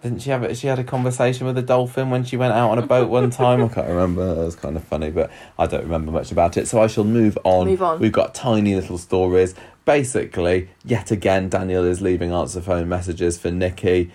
[0.00, 2.70] Didn't she have a, she had a conversation with a dolphin when she went out
[2.70, 3.64] on a boat one time?
[3.64, 4.22] I can't remember.
[4.30, 5.28] It was kind of funny, but
[5.58, 6.68] I don't remember much about it.
[6.68, 7.66] So I shall move on.
[7.66, 7.98] Move on.
[7.98, 9.56] We've got tiny little stories.
[9.84, 14.12] Basically, yet again, Daniel is leaving answer phone messages for Nicky.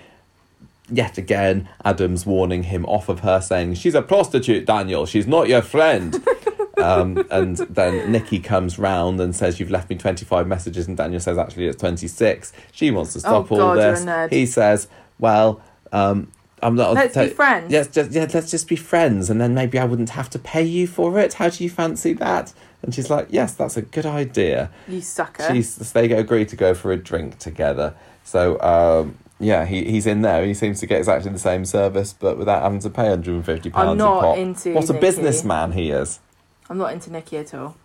[0.90, 5.06] Yet again, Adam's warning him off of her, saying, She's a prostitute, Daniel.
[5.06, 6.26] She's not your friend.
[6.84, 10.88] um, and then Nicky comes round and says, You've left me 25 messages.
[10.88, 12.52] And Daniel says, Actually, it's 26.
[12.72, 14.30] She wants to stop Oh, all God, a this.
[14.32, 14.88] He says,
[15.20, 16.32] Well, um,
[16.62, 16.94] I'm not.
[16.94, 17.72] Let's be friends.
[17.72, 19.30] Yes, just, yeah, let's just be friends.
[19.30, 21.34] And then maybe I wouldn't have to pay you for it.
[21.34, 22.54] How do you fancy that?
[22.82, 24.70] And she's like, Yes, that's a good idea.
[24.88, 25.48] You sucker.
[25.52, 27.96] She's, they agree to go for a drink together.
[28.24, 30.46] So, um, yeah, he, he's in there.
[30.46, 33.90] He seems to get exactly the same service, but without having to pay £150 I'm
[33.90, 34.38] a not pop.
[34.38, 35.02] into What a Nicky.
[35.02, 36.20] businessman he is.
[36.74, 37.76] I'm not into Nicky at all.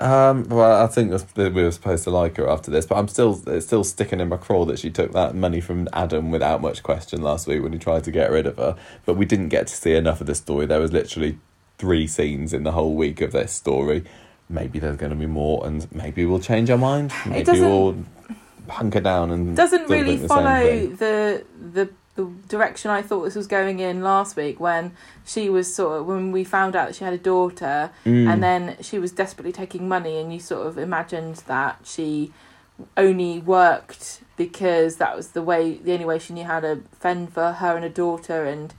[0.00, 3.08] Um, well, I think that we were supposed to like her after this, but I'm
[3.08, 6.60] still it's still sticking in my craw that she took that money from Adam without
[6.60, 8.76] much question last week when he tried to get rid of her.
[9.04, 10.66] But we didn't get to see enough of this story.
[10.66, 11.40] There was literally
[11.76, 14.04] three scenes in the whole week of this story.
[14.48, 17.12] Maybe there's going to be more, and maybe we'll change our mind.
[17.26, 17.96] Maybe we'll
[18.68, 23.46] hunker down and Doesn't really the follow the the the direction I thought this was
[23.46, 24.92] going in last week when
[25.24, 28.26] she was sort of when we found out that she had a daughter Mm.
[28.32, 32.32] and then she was desperately taking money and you sort of imagined that she
[32.96, 37.32] only worked because that was the way the only way she knew how to fend
[37.32, 38.74] for her and a daughter and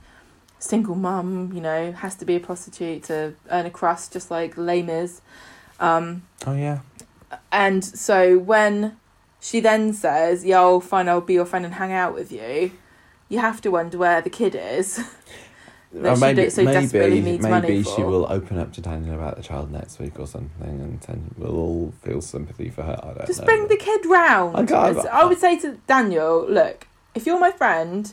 [0.60, 4.56] single mum you know has to be a prostitute to earn a crust just like
[4.56, 5.20] lame is
[5.80, 6.80] um Oh yeah.
[7.52, 8.96] and so when
[9.40, 12.72] she then says yeah i'll fine i'll be your friend and hang out with you
[13.28, 14.96] you have to wonder where the kid is
[15.92, 19.42] that she maybe so desperately maybe, maybe she will open up to Daniel about the
[19.42, 22.98] child next week or something, and then we'll all feel sympathy for her.
[23.02, 23.46] I don't Just know.
[23.46, 24.56] bring the kid round.
[24.56, 28.12] I can't- I would say to Daniel, look, if you're my friend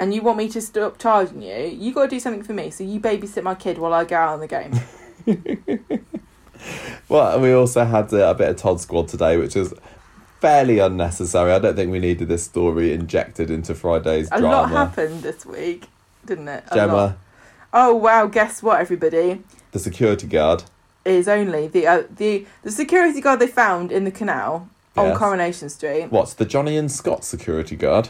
[0.00, 2.70] and you want me to stop charging you, you got to do something for me.
[2.70, 4.72] So you babysit my kid while I go out on the game.
[7.08, 9.72] Well, we also had uh, a bit of Todd Squad today, which is
[10.40, 11.52] fairly unnecessary.
[11.52, 14.48] I don't think we needed this story injected into Friday's A drama.
[14.48, 15.86] lot happened this week,
[16.24, 16.64] didn't it?
[16.70, 16.86] A lot.
[16.86, 17.16] Gemma,
[17.72, 18.26] Oh wow!
[18.26, 19.42] Guess what, everybody?
[19.72, 20.64] the security guard.
[21.04, 25.18] Is only the uh, the the security guard they found in the canal on Yes.
[25.18, 26.06] Coronation Street.
[26.10, 28.08] What's the Johnny and Scott security guard?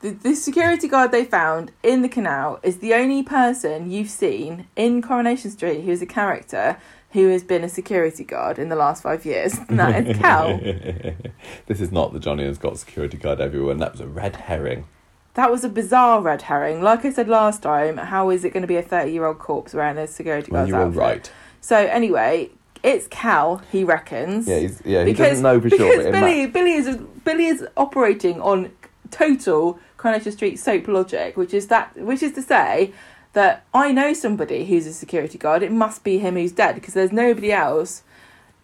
[0.00, 4.66] The, the security guard they found in the canal is the only person you've seen
[4.76, 6.76] in Coronation Street who is a character
[7.16, 9.56] who has been a security guard in the last five years.
[9.70, 10.58] And that is Cal.
[11.66, 13.78] this is not the Johnny has got security guard, everyone.
[13.78, 14.84] That was a red herring.
[15.32, 16.82] That was a bizarre red herring.
[16.82, 19.38] Like I said last time, how is it going to be a 30 year old
[19.38, 20.98] corpse wearing a security Well, guard's you were outfit?
[21.00, 21.32] right.
[21.62, 22.50] So, anyway,
[22.82, 24.46] it's Cal, he reckons.
[24.46, 26.12] Yeah, he's, yeah, he because doesn't know for because sure.
[26.12, 28.72] ma- Billy, Billy, is, Billy is operating on
[29.10, 32.92] total Coronation Street soap logic, which is that, which is to say
[33.36, 35.62] that I know somebody who's a security guard.
[35.62, 38.02] It must be him who's dead because there's nobody else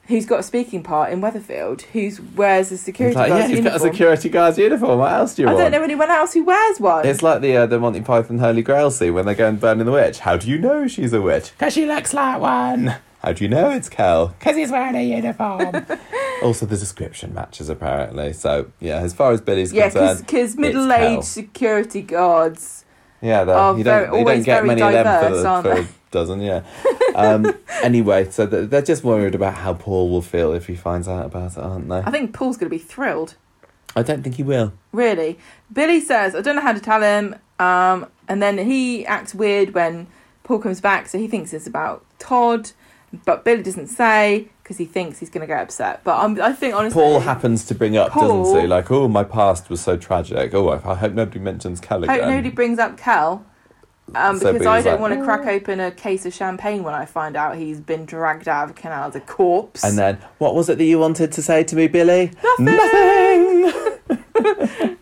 [0.07, 3.65] who's got a speaking part in Weatherfield, who wears a security like, yeah, guard's he's
[3.65, 4.99] got a security guard's uniform.
[4.99, 5.65] What else do you I want?
[5.65, 7.07] don't know anyone else who wears one.
[7.07, 9.84] It's like the uh, the Monty Python Holy Grail scene when they go and burning
[9.84, 10.20] the witch.
[10.20, 11.52] How do you know she's a witch?
[11.52, 12.97] Because she looks like one.
[13.23, 14.28] How do you know it's Kel?
[14.28, 15.86] Because he's wearing a uniform.
[16.42, 18.33] also, the description matches apparently.
[18.33, 22.82] So yeah, as far as Billy's yeah, concerned, because middle-aged security guards.
[23.23, 25.75] Yeah, they're- you don't you don't get very many of them diverse, for, aren't for
[25.75, 25.81] they?
[25.83, 26.41] a dozen.
[26.41, 26.62] Yeah.
[27.15, 31.26] Um, anyway, so they're just worried about how Paul will feel if he finds out
[31.26, 31.99] about it, aren't they?
[31.99, 33.34] I think Paul's going to be thrilled.
[33.94, 34.73] I don't think he will.
[34.92, 35.39] Really,
[35.70, 39.75] Billy says, "I don't know how to tell him," um, and then he acts weird
[39.75, 40.07] when
[40.42, 41.07] Paul comes back.
[41.07, 42.70] So he thinks it's about Todd,
[43.26, 46.02] but Billy doesn't say because he thinks he's going to get upset.
[46.02, 48.67] But I'm, I think honestly, Paul happens to bring up, Paul- doesn't he?
[48.67, 50.55] Like, oh, my past was so tragic.
[50.55, 52.28] Oh, I, I hope nobody mentions Kel hope again.
[52.31, 53.44] nobody brings up Cal.
[54.15, 56.94] Um, So because I don't like, want to crack open a case of champagne when
[56.94, 59.84] I find out he's been dragged out of a canal as a corpse.
[59.84, 62.31] And then, what was it that you wanted to say to me, Billy?
[62.59, 63.73] Nothing.
[64.09, 64.99] Nothing!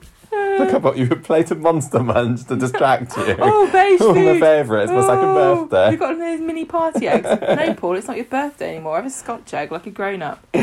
[0.60, 3.36] Look, I bought you a plate of Monster Munch to distract you.
[3.39, 4.84] oh, beige Oh, my favourite.
[4.84, 5.90] It's my second Oh, birthday.
[5.92, 7.26] You've got one of those mini party eggs.
[7.40, 8.97] no, Paul, it's not your birthday anymore.
[8.97, 10.47] Have a scotch egg like a grown up.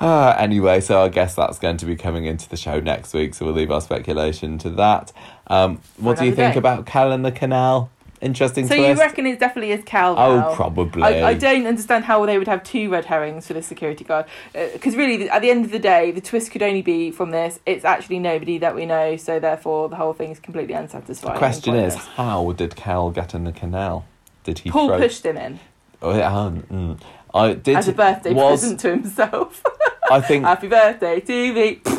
[0.00, 3.32] Ah, anyway, so I guess that's going to be coming into the show next week,
[3.32, 5.12] so we'll leave our speculation to that.
[5.46, 6.58] Um, what do you another think day.
[6.58, 7.90] about Cal and the canal?
[8.24, 8.88] Interesting So twist.
[8.88, 10.14] you reckon it definitely is Cal?
[10.18, 11.02] oh, probably.
[11.02, 14.24] I, I don't understand how they would have two red herrings for the security guard.
[14.52, 17.60] Because really, at the end of the day, the twist could only be from this.
[17.66, 21.34] It's actually nobody that we know, so therefore the whole thing is completely unsatisfying.
[21.34, 24.06] The question is, how did Cal get in the canal?
[24.42, 24.98] Did he Paul throw?
[24.98, 25.60] pushed him in
[26.02, 27.00] Oh, yeah, um, mm.
[27.32, 27.76] I did.
[27.76, 29.62] as a birthday was, present to himself.
[30.10, 31.80] I think Happy birthday to me.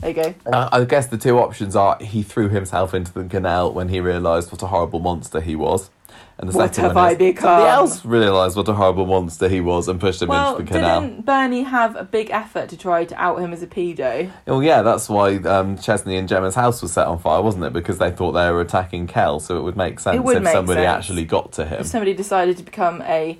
[0.00, 0.34] There you go.
[0.46, 4.00] Uh, I guess the two options are he threw himself into the canal when he
[4.00, 5.90] realised what a horrible monster he was.
[6.40, 7.42] And the What second have one I is become?
[7.42, 10.70] somebody else realised what a horrible monster he was and pushed him Well, into the
[10.78, 11.00] canal.
[11.00, 14.30] didn't Bernie have a big effort to try to out him as a pedo?
[14.46, 17.72] Well, yeah, that's why um, Chesney and Gemma's house was set on fire, wasn't it?
[17.72, 20.52] Because they thought they were attacking Kel, so it would make sense would if make
[20.52, 20.96] somebody sense.
[20.96, 21.80] actually got to him.
[21.80, 23.36] If somebody decided to become a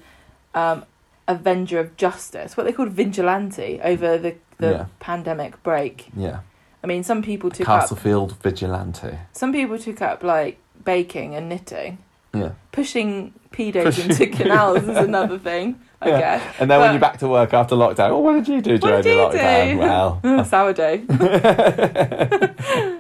[0.57, 0.85] um,
[1.29, 4.87] avenger of justice, what they called vigilante over the, the Yeah.
[4.99, 6.09] pandemic break.
[6.17, 6.41] Yeah,
[6.83, 9.19] I mean, some people took up Castlefield vigilante.
[9.33, 11.99] some people took up like baking and knitting.
[12.35, 15.81] Yeah, Pushing pedos Pushing into canals is another thing.
[16.01, 16.21] I Yeah.
[16.21, 16.43] guess.
[16.61, 19.03] and then when you're back to work after lockdown, oh, what did you do during
[19.03, 19.73] did the lockdown?
[19.73, 19.79] do?
[19.79, 21.03] Well, Sourdough.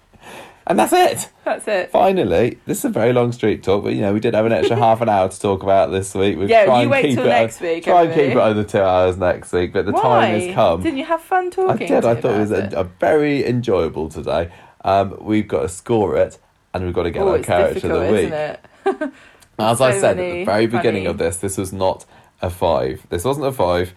[0.67, 1.29] and that's it.
[1.43, 1.91] That's it.
[1.91, 4.51] Finally, this is a very long street talk, but you know we did have an
[4.51, 6.37] extra half an hour to talk about this week.
[6.37, 8.79] We'll Yeah, you wait keep till it, next week, Try and keep it under two
[8.81, 10.01] hours next week, but the Why?
[10.01, 10.81] time has come.
[10.81, 11.69] Didn't you have fun talking?
[11.87, 12.05] I did.
[12.05, 14.51] I thought it was a, a very enjoyable today.
[14.85, 16.39] Um, we've got to score it,
[16.73, 18.31] and we've got to get Oh, our character of the week.
[18.31, 18.59] isn't it?
[19.59, 22.05] As So I said at the very beginning funny- of this, this was not
[22.41, 23.05] a five.
[23.09, 23.93] This wasn't a five.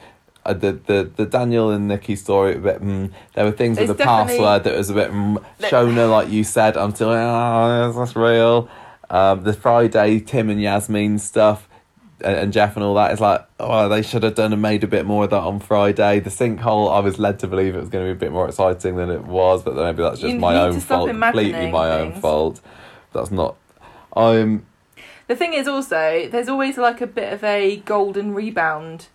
[0.46, 2.80] Uh, the, the the Daniel and Nicky story a bit.
[2.80, 5.10] Mm, there were things with It's the password that was a bit.
[5.10, 7.10] Mm, Shona, like you said, I'm still.
[7.10, 8.68] Oh, is this real?
[9.10, 11.68] Um, the Friday Tim and Yasmeen stuff.
[12.22, 14.82] And, and Geoff and all that is like, oh, they should have done and made
[14.82, 16.18] a bit more of that on Friday.
[16.18, 18.48] The sinkhole, I was led to believe it was going to be a bit more
[18.48, 21.10] exciting than it was, but maybe that's just You my own fault.
[21.10, 22.62] Completely my own fault.
[23.12, 23.56] That's not.
[24.16, 24.64] I'm
[25.28, 29.08] The thing is also, there's always like a bit of a golden rebound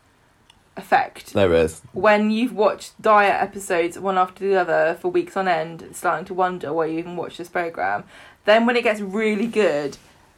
[0.77, 1.33] effect.
[1.33, 1.81] there is.
[1.93, 6.33] When you've watched dire episodes one after the other for weeks on end, starting to
[6.33, 8.03] wonder why you even watch this programme,
[8.45, 9.97] then when it gets really good,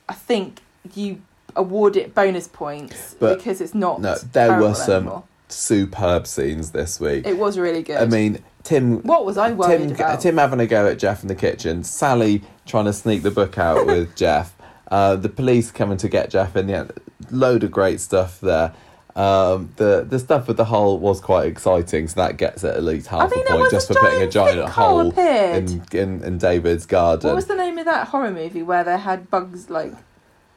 [0.09, 0.59] I think
[0.93, 1.21] you
[1.55, 4.01] award it bonus points But because it's not.
[4.01, 5.23] no, there were some anymore.
[5.49, 7.25] superb scenes this week.
[7.27, 7.97] It was really good.
[7.97, 10.19] I mean, Tim what was I worried Tim, about?
[10.21, 13.57] Tim having a go at Geoff in the kitchen, Sally trying to sneak the book
[13.57, 14.55] out with Geoff,
[14.89, 16.91] uh, the police coming to get Geoff in the end.
[17.29, 18.73] Load of great stuff there.
[19.15, 22.83] Um, the the stuff with the hole was quite exciting, so that gets it at
[22.83, 25.69] least half a point just a for putting a giant hole appeared.
[25.69, 27.27] in, in in David's garden.
[27.29, 29.93] what was the name of that horror movie where they had bugs like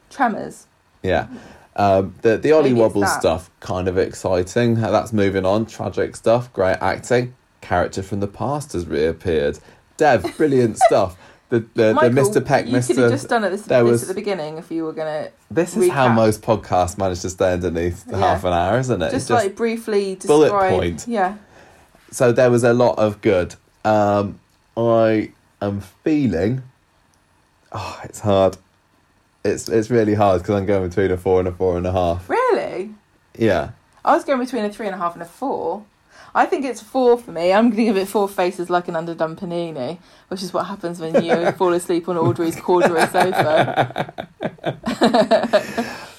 [0.09, 0.65] tremors?
[1.03, 1.27] Yeah.
[1.75, 4.75] Um, the the Ollie Maybe it's Wobbles stuff kind of exciting.
[4.75, 5.67] That's moving on.
[5.67, 6.51] Tragic stuff.
[6.51, 7.35] Great acting.
[7.61, 9.59] Character from the past has reappeared.
[9.97, 11.15] Dev, brilliant stuff.
[11.49, 12.45] The the, Michael, the Mr.
[12.45, 13.09] Peck, you could have Mr.
[13.11, 15.77] just done it this, there this was- at the beginning if you were gonna This
[15.77, 18.17] is how most podcasts manage to stay underneath Yeah.
[18.17, 19.11] half an hour, isn't it?
[19.11, 20.71] just, It's like briefly bullet describe.
[20.73, 21.05] point.
[21.07, 21.35] Yeah,
[22.11, 23.55] so there was a lot of good.
[23.85, 24.39] Um,
[24.75, 26.63] I am feeling.
[27.71, 28.57] Oh, it's hard.
[29.45, 31.91] It's it's really hard because I'm going between a four and a four and a
[31.93, 32.29] half.
[32.29, 32.91] really.
[33.37, 33.69] Yeah.
[34.03, 35.83] I was going between a three and a half and a four.
[36.37, 37.51] I think it's four for me.
[37.51, 40.99] I'm going to give it four faces like an underdone panini, which is what happens
[40.99, 44.13] when you fall asleep on Audrey's corduroy sofa.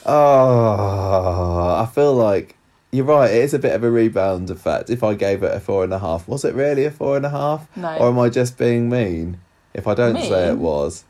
[0.04, 2.56] Oh, I feel like
[2.90, 3.30] you're right.
[3.30, 4.90] It is a bit of a rebound effect.
[4.90, 7.24] If I gave it a four and a half, was it really a four and
[7.24, 7.96] a half, No.
[7.98, 9.38] or am I just being mean?
[9.72, 11.04] If I don't say it was,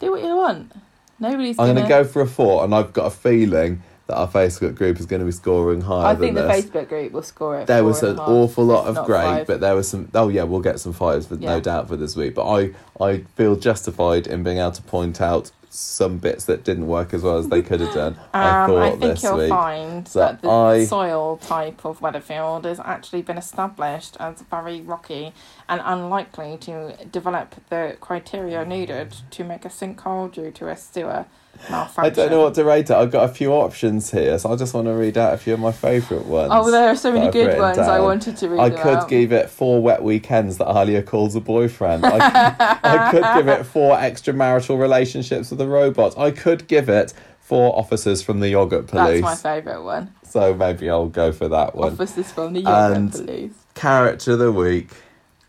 [0.00, 0.72] Do what you want.
[1.18, 4.28] Nobody's I'm going to go for a four, and I've got a feeling that our
[4.28, 6.64] Facebook group is going to be scoring higher I think the this.
[6.66, 7.66] Facebook group will score it.
[7.66, 9.46] there was an awful lot of great, five.
[9.46, 10.10] but there was some.
[10.14, 12.34] Oh yeah, we'll get some fives, with no doubt for this week.
[12.34, 16.88] But I, I feel justified in being able to point out some bits that didn't
[16.88, 18.18] work as well as they could have done.
[18.34, 19.50] I Um, thought I think this you'll week.
[19.50, 24.80] find So that the I- soil type of Weatherfield has actually been established as very
[24.80, 25.32] rocky
[25.68, 31.26] and unlikely to develop the criteria needed to make a sinkhole due to a sewer
[31.68, 32.04] malfunction.
[32.04, 32.92] I don't know what to rate it.
[32.96, 35.54] I've got a few options here, so I just want to read out a few
[35.54, 36.50] of my favourite ones.
[36.54, 37.78] Oh, there are so many good ones.
[37.78, 39.08] I wanted to read I could out.
[39.08, 42.04] give it four wet weekends that Alya calls a boyfriend.
[42.06, 46.16] I, I could give it four extramarital relationships with a robot.
[46.16, 49.22] I could give it four officers from the yogurt police.
[49.22, 50.14] That's my favourite one.
[50.22, 51.92] So maybe I'll go for that one.
[51.94, 53.52] Officers from the Yogurt And- Police.
[53.74, 54.90] Character of the week.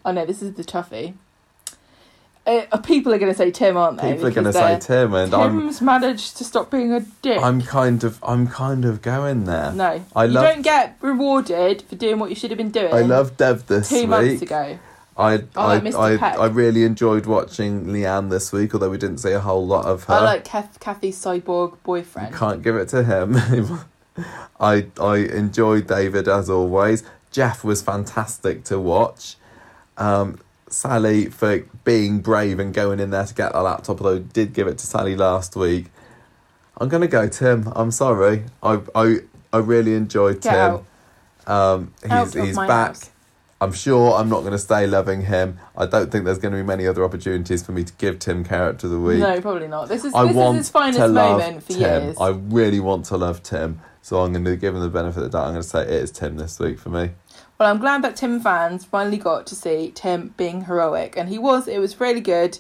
[0.04, 1.14] Oh no, this is the toughie.
[2.48, 4.14] Uh, uh, people are going to say Tim, aren't they?
[4.14, 7.40] People are going to say Tim, and I'm Tim's managed to stop being a dick.
[7.42, 9.72] I'm kind of I'm kind of going there.
[9.74, 12.94] no, I you love- don't get rewarded for doing what you should have been doing.
[12.94, 14.08] I love Dev this two week.
[14.10, 14.80] months ago.
[15.18, 16.22] I I I, like.
[16.22, 16.36] I.
[16.36, 20.06] I really enjoyed watching Leanne this week, although we didn't see a whole lot of
[20.06, 20.14] her.
[20.16, 22.34] I like Kath, Cathy's cyborg boyfriend.
[22.34, 23.36] Can't give it to him.
[24.60, 27.04] I I enjoyed David as always.
[27.30, 29.36] Geoff was fantastic to watch.
[29.98, 30.40] Um,
[30.74, 34.68] Sally for being brave and going in there to get the laptop, although did give
[34.68, 35.88] it to Sally last week.
[36.78, 37.72] I'm gonna go Tim.
[37.76, 38.44] I'm sorry.
[38.64, 39.18] I I
[39.54, 40.60] I really enjoyed Get Tim.
[40.60, 40.86] out.
[41.48, 42.88] Um, he's he's back.
[42.90, 43.10] house.
[43.60, 45.60] I'm sure I'm not going to stay loving him.
[45.78, 48.44] I don't think there's going to be many other opportunities for me to give Tim
[48.44, 49.20] character of the week.
[49.20, 49.88] No, probably not.
[49.88, 52.04] This is I this want is his finest moment for Tim.
[52.06, 52.18] years.
[52.20, 55.32] I really want to love Tim, so I'm going to give him the benefit of
[55.32, 55.46] the doubt.
[55.46, 57.12] I'm going to say it is Tim this week for me.
[57.62, 61.38] Well, I'm glad that Tim fans finally got to see Tim being heroic, and he
[61.38, 61.68] was.
[61.68, 62.58] It was really good,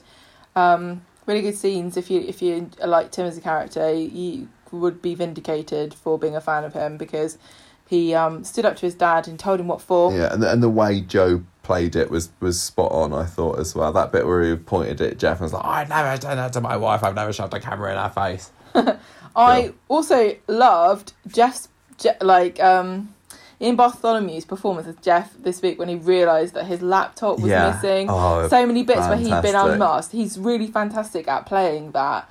[0.55, 1.97] um, really good scenes.
[1.97, 6.35] If you if you like Tim as a character, you would be vindicated for being
[6.35, 7.39] a fan of him because
[7.87, 10.13] he um, stood up to his dad and told him what for.
[10.15, 13.11] Yeah, and the, and the way Joe played it was was spot on.
[13.11, 13.91] I thought as well.
[13.91, 16.61] That bit where he pointed at Geoff and was like, "I've never done that to
[16.61, 17.03] my wife.
[17.03, 18.51] I've never shoved a camera in her face."
[19.35, 19.71] I Yeah.
[19.87, 23.15] also loved Geoff's Je- like um,
[23.61, 27.71] Ian Bartholomew's performance as Geoff this week when he realised that his laptop was Yeah.
[27.73, 28.07] missing.
[28.09, 30.11] Oh, so many bits where he'd been unmasked.
[30.13, 32.27] He's really fantastic at playing that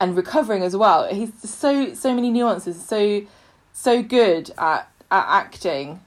[0.00, 1.06] and recovering as well.
[1.06, 2.84] He's so so many nuances.
[2.84, 3.22] So
[3.72, 6.00] so good at at acting.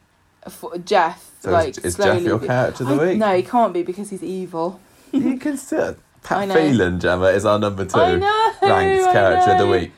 [0.50, 2.20] For Geoff, So like is, is slowly.
[2.20, 3.18] Geoff your character of the I- week?
[3.18, 4.80] No, he can't be because he's evil.
[5.12, 5.96] you can still.
[6.24, 6.50] Pat.
[6.52, 7.98] Phelan, Gemma, is our number two.
[7.98, 8.52] Know.
[8.62, 9.92] ranked character of the week.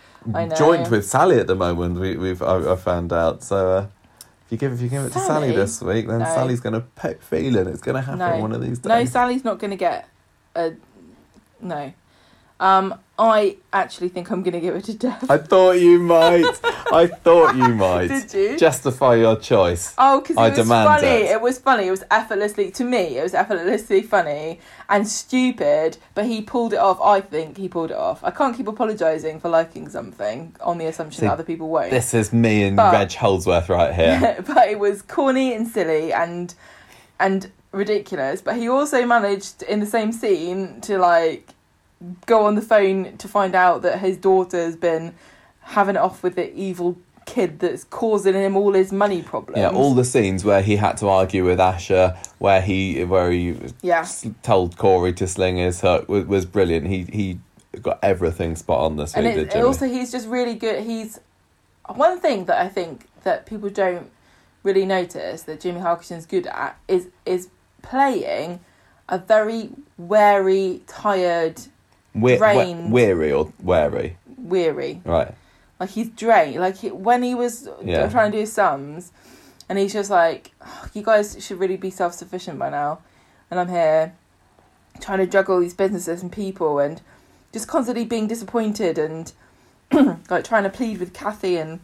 [0.58, 2.00] Joined with Sally at the moment.
[2.00, 3.44] We, we've I, I found out.
[3.44, 3.86] So uh,
[4.50, 5.56] if you give if you give it to Sally Sally?
[5.56, 6.26] this week, then No.
[6.26, 7.68] Sally's going to pick feeling.
[7.68, 8.38] It's going to happen No.
[8.40, 8.86] one of these days.
[8.90, 10.10] No, Sally's not going to get
[10.56, 10.74] a
[11.62, 11.94] no.
[12.60, 15.30] Um, I actually think I'm going to give it to Geoff.
[15.30, 16.46] I thought you might.
[16.90, 18.08] I thought you might.
[18.08, 18.58] Did you?
[18.58, 19.94] Justify your choice.
[19.98, 21.08] Oh, because it I was funny.
[21.08, 21.32] it.
[21.32, 21.42] It.
[21.42, 21.88] was funny.
[21.88, 23.18] It was effortlessly to me.
[23.18, 25.98] It was effortlessly funny and stupid.
[26.16, 27.02] But he pulled it off.
[27.02, 28.24] I think he pulled it off.
[28.24, 31.92] I can't keep apologising for liking something on the assumption See, that other people won't.
[31.92, 34.42] This is me and But- Reg Holdsworth right here.
[34.48, 36.54] but it was corny and silly and
[37.20, 38.42] and ridiculous.
[38.42, 41.50] But he also managed in the same scene to like
[42.26, 45.14] go on the phone to find out that his daughter's been
[45.62, 49.60] having it off with the evil kid that's causing him all his money problems.
[49.60, 53.56] yeah, all the scenes where he had to argue with Asha, where he where he
[53.82, 54.08] yeah.
[54.42, 56.88] told Corey to sling his hook was, was brilliant.
[56.88, 57.40] He he
[57.82, 59.36] got everything spot on this and week.
[59.36, 60.84] it, did also he's just really good.
[60.84, 61.20] He's
[61.94, 64.10] one thing that I think that people don't
[64.64, 67.50] really notice that Jimmi Harkishin's good at is is
[67.82, 68.60] playing
[69.08, 71.62] a very wary, tired,
[72.14, 75.02] We- we- weary or wary, weary.
[75.06, 75.34] right?
[75.80, 76.60] Like he's drained.
[76.60, 78.08] Like he, when he was Yeah.
[78.10, 79.12] trying to do his sums,
[79.70, 83.00] and he's just like, "Oh, "You guys should really be self sufficient by now,"
[83.50, 84.14] and I'm here
[85.00, 87.02] trying to juggle these businesses and people, and
[87.54, 89.32] just constantly being disappointed and
[90.30, 91.80] like trying to plead with Kathy and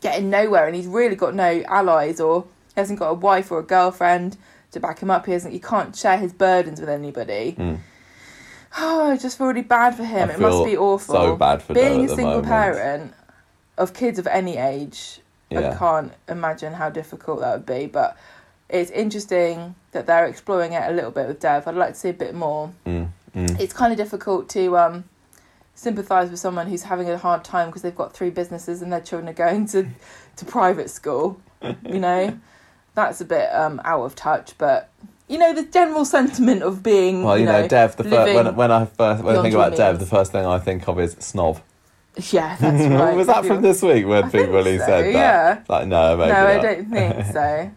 [0.00, 0.66] getting nowhere.
[0.66, 2.42] And he's really got no allies, or
[2.74, 4.36] he hasn't got a wife or a girlfriend
[4.70, 5.26] to back him up.
[5.26, 5.52] He hasn't.
[5.52, 7.56] He can't share his burdens with anybody.
[7.58, 7.78] Mm.
[8.78, 10.30] Oh, I just feel really bad for him.
[10.30, 11.14] I it must be awful.
[11.14, 12.46] So bad for Being a single moment.
[12.46, 13.14] parent
[13.76, 15.20] of kids of any age,
[15.50, 17.86] I can't imagine how difficult that would be.
[17.86, 18.16] But
[18.68, 21.68] it's interesting that they're exploring it a little bit with Dev.
[21.68, 22.72] I'd like to see a bit more.
[22.86, 23.60] Mm, mm.
[23.60, 25.04] It's kind of difficult to um,
[25.74, 29.00] sympathise with someone who's having a hard time because they've got three businesses and their
[29.00, 29.88] children are going to,
[30.36, 31.38] to private school.
[31.62, 32.38] you know,
[32.94, 34.56] that's a bit um, out of touch.
[34.56, 34.88] But
[35.32, 37.96] you know, the general sentiment of being, Well, you, know, Dev.
[37.96, 40.58] The first, when when I first when I think about Dev, the first thing I
[40.58, 41.60] think of is snob.
[42.30, 43.16] yeah, that's right.
[43.16, 45.12] Was that from this week when I think Willie so, said that?
[45.12, 45.62] yeah.
[45.68, 46.62] Like no, maybe No, I not.
[46.62, 47.70] don't think so.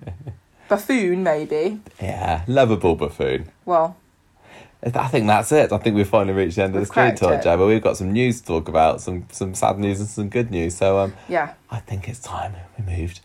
[0.67, 1.80] Buffoon, maybe.
[2.01, 3.50] Yeah, lovable buffoon.
[3.66, 3.95] Well,
[4.84, 5.72] I think that's it.
[5.72, 7.42] I think we've finally reached the end of the street talk.
[7.42, 10.27] Jay, but we've got some news to talk about, some some sad news and some
[10.27, 10.75] good news.
[10.75, 11.53] So um, yeah.
[11.72, 13.22] I think it's time we moved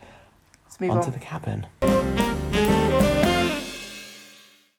[0.66, 1.12] Let's move onto on.
[1.12, 1.66] the cabin.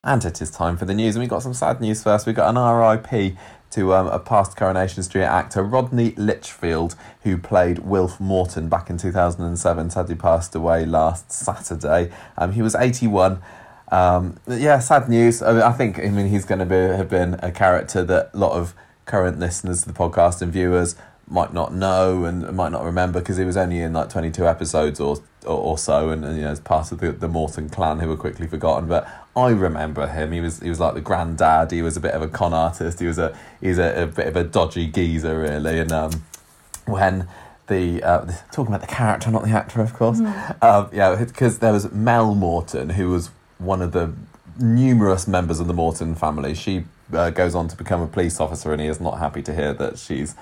[0.04, 2.26] And it is time for the news, and we got some sad news first.
[2.26, 3.38] We got an RIP
[3.70, 8.98] to um, a past Coronation Street actor, Rodney Litchfield, who played Wilf Morton back in
[8.98, 9.92] 2007.
[9.92, 12.12] Sadly passed away last Saturday.
[12.36, 13.44] Um, he was 81.
[13.92, 15.44] Um, yeah, sad news.
[15.44, 18.32] I, mean, I think, I mean, he's going to be have been a character that
[18.34, 18.74] a lot of
[19.06, 20.96] current listeners to the podcast and viewers
[21.28, 25.00] might not know and might not remember because he was only in like 22 episodes
[25.00, 28.00] or or, or so and, and you know as part of the, the Morton clan
[28.00, 30.32] who were quickly forgotten but I remember him.
[30.32, 31.72] He was he was like the granddad.
[31.72, 33.00] He was a bit of a con artist.
[33.00, 35.80] He was a he's a, a bit of a dodgy geezer really.
[35.80, 36.24] And um
[36.86, 37.28] when
[37.68, 40.20] the uh, talking about the character not the actor of course.
[40.62, 44.14] Um, yeah because there was Mel Morton who was one of the
[44.60, 46.54] numerous members of the Morton family.
[46.54, 49.54] She uh, goes on to become a police officer and he is not happy to
[49.54, 50.36] hear that she's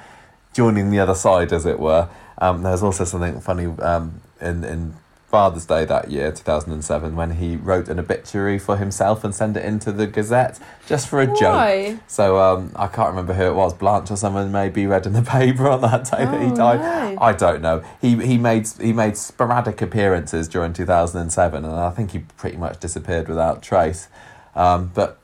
[0.54, 2.10] joining the other side, as it were.
[2.40, 4.96] Um, there's also something funny um, in in
[5.30, 9.64] Father's Day that year, 2007, when he wrote an obituary for himself and sent it
[9.64, 12.00] into the Gazette just for a joke.
[12.08, 15.22] So um, I can't remember who it was, Blanche or someone maybe read in the
[15.38, 16.80] paper on that day that he Oh, died.
[16.80, 17.22] no.
[17.22, 17.84] I don't know.
[18.02, 22.80] He he made he made sporadic appearances during 2007, and I think he pretty much
[22.80, 24.08] disappeared without trace.
[24.56, 25.20] Um, but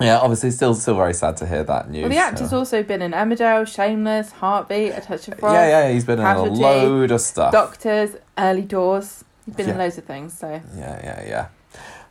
[0.00, 2.02] yeah, obviously, still still very sad to hear that news.
[2.02, 5.68] Well, the actor's so- also been in Emmerdale, Shameless, Heartbeat, A Touch of Frost, yeah,
[5.88, 7.52] yeah, he's been in a load of stuff.
[7.52, 9.24] Doctors, Early Doors.
[9.54, 10.48] Been in loads of things, so.
[10.76, 11.48] Yeah, yeah, yeah.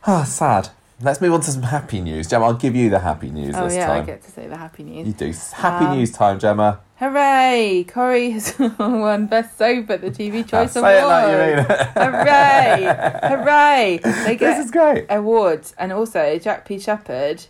[0.06, 0.70] Ah, sad.
[1.02, 2.26] Let's move on to some happy news.
[2.28, 4.06] Gemma, I'll give you the happy news Oh, this yeah, I time.
[4.06, 5.06] get to say the happy news.
[5.06, 5.34] You do.
[5.54, 6.80] Happy Um, news time, Gemma.
[6.98, 7.84] Hooray!
[7.86, 11.02] Corrie has won Best Soap at the TV Choice say Awards.
[11.02, 11.88] it like you mean it.
[11.98, 13.18] Hooray!
[13.28, 14.00] Hooray!
[14.24, 15.04] They this is great.
[15.10, 16.78] awards, and also Jack P.
[16.78, 17.44] Shepherd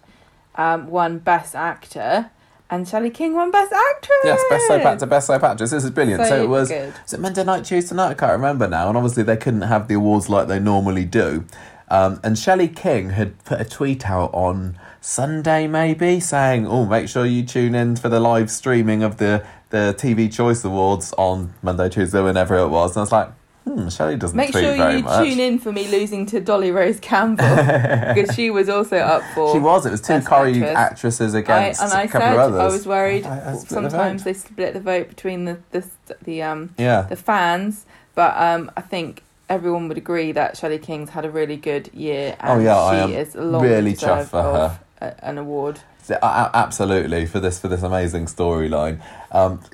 [0.56, 2.30] um, won Best Actor,
[2.70, 4.18] and Shelley King won Best Actress.
[4.24, 5.70] Yes, best soap actor, best soap actress.
[5.70, 6.22] This is brilliant.
[6.24, 6.68] So, So it was.
[6.68, 6.94] good.
[7.02, 8.10] Was it Monday night, Tuesday night?
[8.10, 8.88] I can't remember now.
[8.88, 11.44] And obviously, they couldn't have the awards like they normally do.
[11.88, 17.08] Um, and Shelley King had put a tweet out on Sunday, maybe, saying, "Oh, make
[17.08, 21.54] sure you tune in for the live streaming of the the TV Choice Awards on
[21.62, 23.28] Monday, Tuesday, whenever it was." And I was like,
[23.66, 26.40] "Hmm, Shelley doesn't Make tweet sure very you much." tune in for me losing to
[26.40, 27.44] Dolly Rose Campbell
[28.14, 29.52] because she was also up for.
[29.52, 29.84] She was.
[29.86, 30.76] It was two Best Corrie actress.
[31.20, 31.48] actresses I, and
[31.92, 32.60] I a couple said of others.
[32.60, 33.26] I was worried.
[33.26, 34.24] I- I split the Sometimes vote.
[34.24, 35.84] they split the vote between the the
[36.22, 37.02] the um Yeah.
[37.02, 41.56] the fans, but um I think everyone would agree that Shelley King's had a really
[41.56, 44.70] good year, and Oh, yeah, I she am is long really deserved chuffed for of
[44.72, 44.80] her.
[45.00, 45.80] a- an award.
[46.10, 49.00] Absolutely for this for this amazing storyline,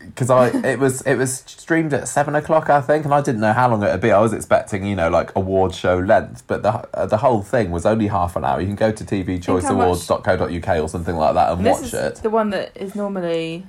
[0.07, 3.41] because I it was it was streamed at seven o'clock I think, and I didn't
[3.41, 4.11] know how long it'd be.
[4.12, 7.70] I was expecting you know like award show length, but the uh, the whole thing
[7.70, 8.61] was only half an hour.
[8.61, 12.15] You can go to tvchoiceawards.co.uk or something like that and, watch is it.
[12.17, 13.67] the one that is normally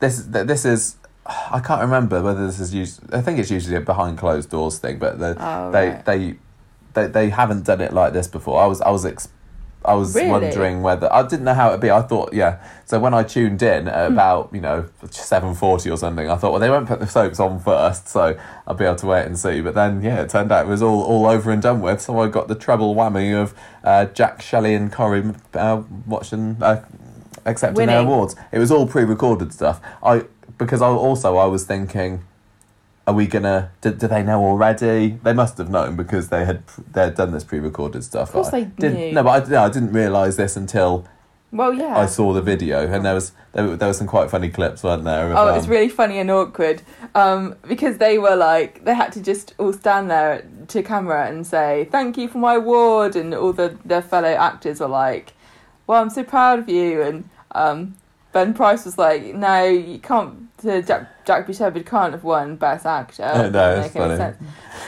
[0.00, 0.96] This this is
[1.26, 3.00] I can't remember whether this is used.
[3.14, 6.04] I think it's usually a behind closed doors thing, but the, Oh, they, right.
[6.04, 6.34] they
[6.92, 8.60] they they haven't done it like this before.
[8.62, 9.28] I was I was ex-
[9.84, 10.30] I was Really?
[10.30, 11.90] wondering whether I didn't know how it'd be.
[11.90, 12.56] I thought yeah.
[12.86, 14.12] So when I tuned in at Hmm.
[14.14, 17.38] about you know seven forty or something, I thought well they won't put the soaps
[17.40, 19.60] on first, so I'll be able to wait and see.
[19.60, 22.00] But then yeah, it turned out it was all all over and done with.
[22.00, 23.54] So I got the treble whammy of
[23.84, 26.56] uh, Jack Shelley and Corrie uh, watching.
[26.62, 26.82] Uh,
[27.46, 28.34] accepting their awards.
[28.52, 29.78] It was all pre-recorded stuff.
[30.02, 30.22] I
[30.56, 32.22] because I also I was thinking,
[33.06, 33.70] are we gonna?
[33.80, 35.18] Do, do they know already?
[35.22, 38.28] They must have known because they had they had done this pre-recorded stuff.
[38.28, 39.12] Of course I they didn't, knew.
[39.12, 41.06] No, but I, no, I didn't realise this until
[41.52, 41.96] well, yeah.
[41.96, 44.82] I saw the video, and there was there, were- there were some quite funny clips,
[44.82, 45.30] weren't there?
[45.30, 46.82] of, Oh, it was um, really funny and awkward
[47.14, 51.46] um, because they were like they had to just all stand there to camera and
[51.46, 55.34] say thank you for my award, and all the their fellow actors were like,
[55.86, 57.96] "Well, I'm so proud of you," and um,
[58.34, 61.52] Ben Price was like, "No, you can't." To Jack Jack P.
[61.52, 63.50] Shepherd can't have won Best Actor.
[63.50, 64.16] No, it's funny.
[64.16, 64.36] sense.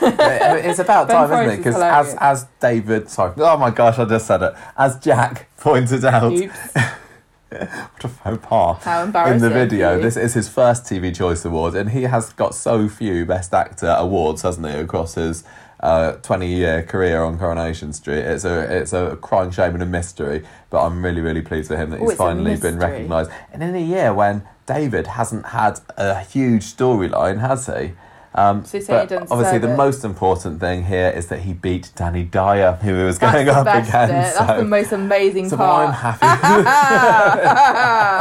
[0.01, 1.51] it's about time, isn't it?
[1.53, 4.53] is Because as as David, sorry, oh my gosh, I just said it.
[4.77, 6.31] As Jack pointed out,
[7.49, 8.83] what a faux pas.
[8.83, 9.35] how embarrassing.
[9.35, 10.01] in the video.
[10.01, 13.95] This is his first TV Choice Award, and he has got so few Best Actor
[13.97, 15.43] awards, hasn't he, across his
[15.81, 18.19] twenty-year career on Coronation Street?
[18.19, 20.43] It's a it's a crying shame and a mystery.
[20.69, 23.31] But I'm really really pleased for him that Oh, he's finally been recognised.
[23.51, 27.93] And in a year when David hasn't had a huge storyline, has he?
[28.37, 29.77] Um, So but obviously, the it?
[29.77, 33.49] most important thing here is that he beat Danny Dyer, who he was That's going
[33.49, 33.91] up against.
[33.91, 35.89] That's so the most amazing so part.
[35.89, 36.27] I'm happy.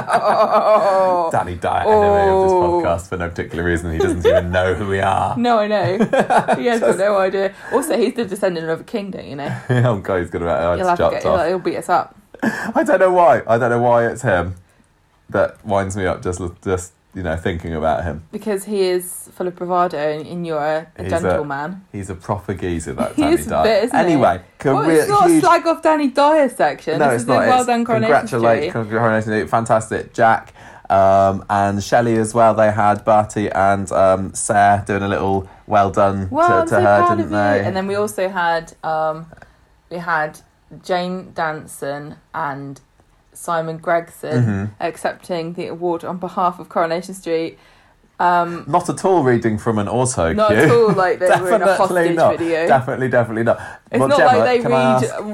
[0.08, 1.28] Oh.
[1.32, 2.82] Danny Dyer, enemy of this Oh.
[2.82, 3.92] podcast for no particular reason.
[3.92, 5.36] He doesn't even know who we are.
[5.36, 5.98] No, I know.
[6.56, 7.52] he has got no idea.
[7.72, 9.54] Also, he's the descendant of a king, don't you know?
[9.70, 11.46] oh God, he's gonna have He'll, his have to get, he'll, off.
[11.46, 12.16] he'll beat us up.
[12.42, 13.42] I don't know why.
[13.46, 14.54] I don't know why it's him
[15.30, 16.22] that winds me up.
[16.22, 18.22] Just, just you know, thinking about him.
[18.30, 21.82] Because he is full of bravado and, and you're a, a He's a- gentleman.
[21.90, 23.64] He's a proper geezer, that Danny a Dyer.
[23.64, 25.42] bit, anyway, Well, career, it's not huge.
[25.42, 26.98] a slag off Danny Dyer section.
[26.98, 27.38] no, this it's is not.
[27.46, 29.48] well it's done Coronation congratulate, Street.
[29.50, 30.52] Fantastic, Jack.
[30.90, 32.54] Um, and Shelley as well.
[32.54, 36.80] They had Barty and um, Sarah doing a little well done Well, to, to so
[36.80, 37.64] her, didn't they?
[37.64, 39.26] And then we also had um,
[39.90, 40.38] we had
[40.84, 42.80] Jane Danson and
[43.36, 44.70] Simon Gregson Mhm.
[44.80, 47.58] accepting the award on behalf of Coronation Street.
[48.18, 50.56] Um, Not at all reading from an auto not cue.
[50.56, 52.38] at all like they were in a Definitely hostage not.
[52.38, 52.66] video.
[52.66, 53.58] Definitely, definitely not.
[53.90, 54.68] It's Well, not Gemma, like they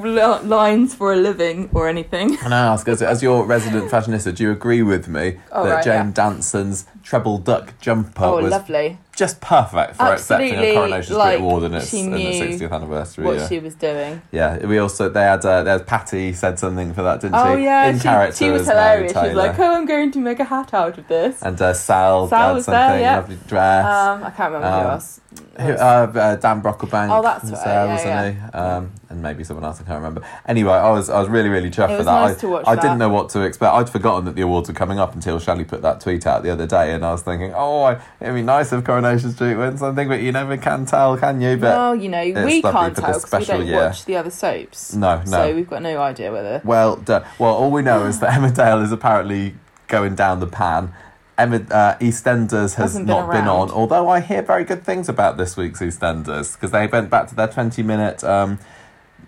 [0.03, 2.37] read ask- lines for a living or anything.
[2.39, 5.75] Can I ask, as, as your resident fashionista, do you agree with me Oh, that
[5.75, 6.11] right, Jane yeah.
[6.13, 8.99] Danson's treble duck jumper Oh, was lovely.
[9.23, 12.73] Just perfect for accepting a Absolutely, Coronation Street like, award in its, in its 60th
[12.73, 13.25] anniversary?
[13.25, 13.49] What yeah.
[13.49, 14.23] she was doing.
[14.33, 17.51] yeah, we also they had uh, there's Patty said something for that, didn't Oh she?
[17.52, 19.12] Oh yeah, in she, character she was hilarious.
[19.12, 21.73] She was like, "Oh, I'm going to make a hat out of this." and uh,
[21.73, 23.17] Sal, Sal was something there, yeah.
[23.17, 23.84] lovely dress.
[23.86, 25.20] Um, I can't remember who Um, else.
[25.59, 27.09] Who- uh, uh, Dan Brocklebank.
[27.17, 28.59] Oh, that's was right, there, yeah, wasn't he?
[28.59, 30.23] Um, and maybe someone else I can't remember.
[30.47, 32.20] Anyway, I was I was really really chuffed for that.
[32.26, 32.83] nice I, to watch I that.
[32.83, 33.73] didn't know what to expect.
[33.75, 36.51] I'd forgotten that the awards were coming up until Shelley put that tweet out the
[36.51, 39.81] other day, and I was thinking, oh, I- it'd be nice if Coronation Street wins
[39.81, 41.57] something, but you never can tell, can you?
[41.57, 43.77] But well, you know, we can't tell because we special don't year.
[43.77, 44.95] watch the other soaps.
[44.95, 45.25] no, no.
[45.25, 46.61] So we've got no idea whether.
[46.65, 47.25] Well done.
[47.39, 49.55] Well, all we know is that Emmerdale is apparently
[49.89, 50.93] going down the pan.
[51.39, 55.57] Emma, uh, EastEnders has been been on, although I hear very good things about this
[55.57, 58.59] week's EastEnders because they went back to their 20 minute um,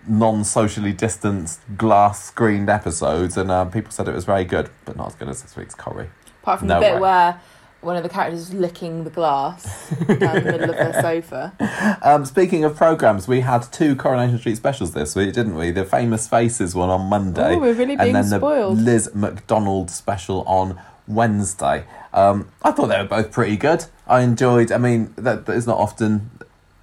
[0.07, 4.95] non socially distanced glass screened episodes and um, people said it was very good, but
[4.95, 6.09] not as good as this week's Corrie.
[6.43, 6.99] Apart from No the bit way.
[7.01, 7.41] where
[7.85, 11.53] one of the characters licking the glass down the middle of their sofa.
[12.01, 15.71] Um, speaking of programmes, we had two Coronation Street specials this week, didn't we?
[15.71, 17.55] The Famous Faces one on Monday.
[17.55, 18.77] Oh, we're really being and then spoiled.
[18.77, 21.85] the Liz McDonald special on Wednesday.
[22.13, 23.85] Um, I thought they were both pretty good.
[24.07, 24.71] I enjoyed.
[24.71, 26.29] I mean, that, that is not often,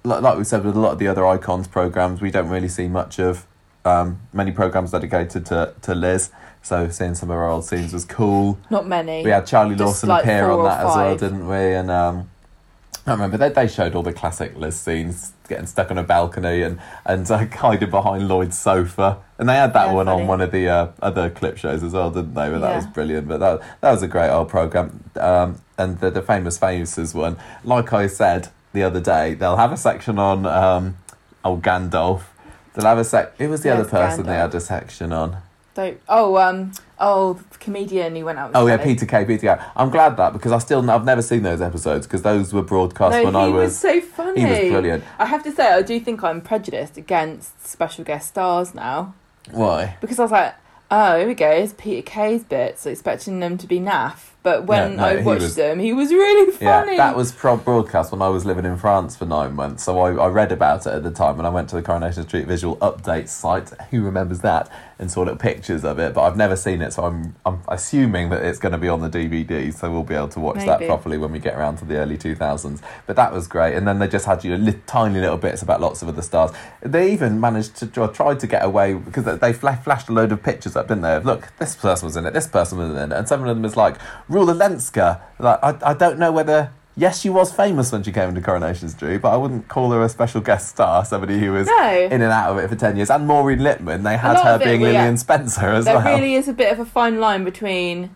[0.03, 2.69] like, like we said with a lot of the other icons programs, we don't really
[2.69, 3.45] see much of
[3.85, 6.31] um, many programs dedicated to to Liz.
[6.63, 8.57] So seeing some of our old scenes was cool.
[8.69, 9.23] Not many.
[9.23, 11.55] We had Charlie Just Lawson like appear on that as well, didn't we?
[11.57, 12.29] And um,
[13.05, 16.61] I remember they they showed all the classic Liz scenes, getting stuck on a balcony
[16.61, 19.17] and and uh, hiding behind Lloyd's sofa.
[19.37, 20.21] And they had that Yeah, one funny.
[20.21, 22.49] on one of the uh, other clip shows as well, didn't they?
[22.49, 22.75] But that Yeah.
[22.77, 23.27] was brilliant.
[23.27, 25.03] But that that was a great old program.
[25.19, 27.35] Um, and the the famous faces one,
[27.65, 30.97] like I said the other day, they'll have a section on um,
[31.43, 32.21] old Gandalf.
[32.73, 33.37] They'll have a sec.
[33.37, 35.37] Who was the Yes, other person they had a section on?
[35.75, 38.49] Don't- oh, um, oh, the comedian who went out.
[38.49, 38.77] With Oh yeah.
[38.77, 39.25] Peter Kay.
[39.25, 39.63] Peter Kay.
[39.75, 43.13] I'm glad that because I still I've never seen those episodes because those were broadcast
[43.13, 43.79] No, when he I was, was.
[43.79, 44.41] so funny.
[44.41, 45.03] he was brilliant.
[45.17, 49.15] I have to say, I do think I'm prejudiced against special guest stars now
[49.51, 49.97] Why?
[49.99, 50.53] because I was like,
[50.91, 54.29] oh, here we go, it's Peter Kay's bit, so expecting them to be naff.
[54.43, 56.91] But when Yeah, no, I watched was- them, he was really funny.
[56.91, 59.83] Yeah, that was pro- broadcast when I was living in France for nine months.
[59.83, 62.23] So I, I read about it at the time and I went to the Coronation
[62.27, 63.69] Street Visual Update site.
[63.91, 64.69] Who remembers that?
[64.99, 68.29] And saw little pictures of it, but I've never seen it, so I'm I'm assuming
[68.29, 70.79] that it's going to be on the DVD, so we'll be able to watch that
[70.85, 72.79] properly when we get around to the early 2000s.
[73.05, 75.61] But that was great, and then they just had you know, li- tiny little bits
[75.61, 76.51] about lots of other stars.
[76.81, 80.31] They even managed to or tried to get away because they fla- flashed a load
[80.31, 81.15] of pictures up, didn't they?
[81.15, 83.47] Of, Look, this person was in it, this person was in it, and some of
[83.47, 83.97] them is like
[84.33, 85.21] Rula Lenska.
[85.39, 86.71] Like I, I don't know whether.
[86.95, 90.03] Yes, she was famous when she came into Coronation Street, but I wouldn't call her
[90.03, 91.03] a special guest star.
[91.03, 91.89] Somebody who was No.
[92.11, 93.09] in and out of it for ten years.
[93.09, 96.03] And Maureen Lipman, they had her being Lillian Spencer as there well.
[96.03, 98.15] There really is a bit of a fine line between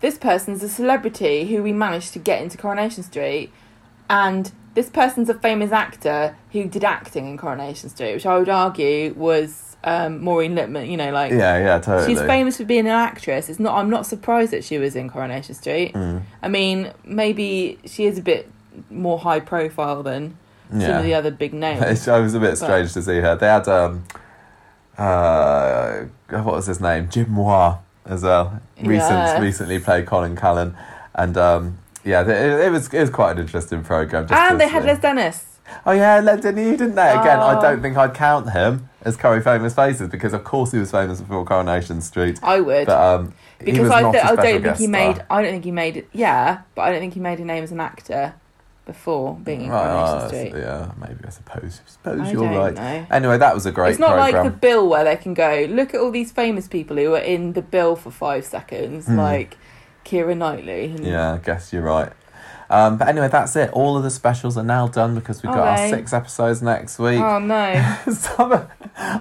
[0.00, 3.52] this person's a celebrity who we managed to get into Coronation Street
[4.08, 8.48] and this person's a famous actor who did acting in Coronation Street, which I would
[8.48, 10.90] argue was um, Maureen Lipman.
[10.90, 12.08] You know, like yeah, yeah, totally.
[12.14, 13.48] she's famous for being an actress.
[13.48, 13.76] It's not.
[13.78, 15.92] I'm not surprised that she was in Coronation Street.
[15.94, 18.48] Mm, I mean, maybe she is a bit
[18.90, 20.36] more high profile than
[20.70, 22.06] some of the other big names.
[22.08, 23.36] It was a bit strange to see her.
[23.36, 24.04] They had um,
[24.98, 27.08] uh, what was his name?
[27.10, 28.60] Jim Moir as well.
[28.78, 29.40] Recent, Yes.
[29.40, 30.76] recently played Colin Callan,
[31.14, 32.28] and um, yeah, it,
[32.66, 34.26] it was it was quite an interesting program.
[34.26, 34.84] Just and they had.
[34.84, 35.58] Les Dennis.
[35.86, 37.10] Oh yeah, Les Dennis, didn't they?
[37.10, 37.60] Again, I Oh.
[37.62, 41.20] don't think I'd count him as Corrie famous faces because of course he was famous
[41.20, 42.86] before Coronation Street, I would.
[42.86, 44.88] but um, because I, th- I don't think he star.
[44.88, 45.24] made.
[45.30, 46.08] I don't think he made it.
[46.12, 48.34] Yeah, but I don't think he made a name as an actor.
[48.84, 50.60] before being in Right, Coronation oh, Street.
[50.60, 51.80] yeah, maybe I suppose.
[51.86, 52.74] I suppose I you're right.
[52.74, 53.06] know.
[53.12, 54.44] Anyway, that was a great It's not program.
[54.44, 57.18] like the bill where they can go, look at all these famous people who were
[57.18, 59.16] in the bill for five seconds, Hmm.
[59.18, 59.56] like
[60.04, 60.86] Keira Knightley.
[60.86, 62.10] And Yeah, I guess you're right.
[62.70, 63.70] Um, but anyway, that's it.
[63.72, 67.20] All of the specials are now done because we've got our six episodes next week.
[67.20, 67.96] Oh no.
[68.12, 68.66] Some-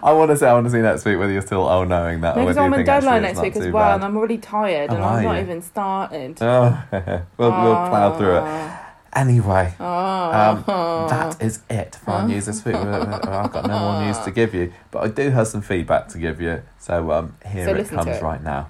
[0.04, 2.22] I want to say I want to see next week whether you're still oh knowing
[2.22, 3.96] that No, because I'm on deadline next week as well, bad.
[3.96, 5.42] and I'm already tired, Oh, and I'm not you?
[5.42, 6.38] even started.
[6.42, 6.84] Oh,
[7.38, 8.44] we'll, we'll plough through it.
[8.46, 8.88] Ah.
[9.14, 10.32] Anyway, Oh.
[10.32, 10.64] um,
[11.10, 12.76] that is it for our news this week.
[12.76, 15.62] We- we- I've got no more news to give you, but I do have some
[15.62, 16.62] feedback to give you.
[16.80, 18.22] So um, here So it comes it.
[18.22, 18.68] right now.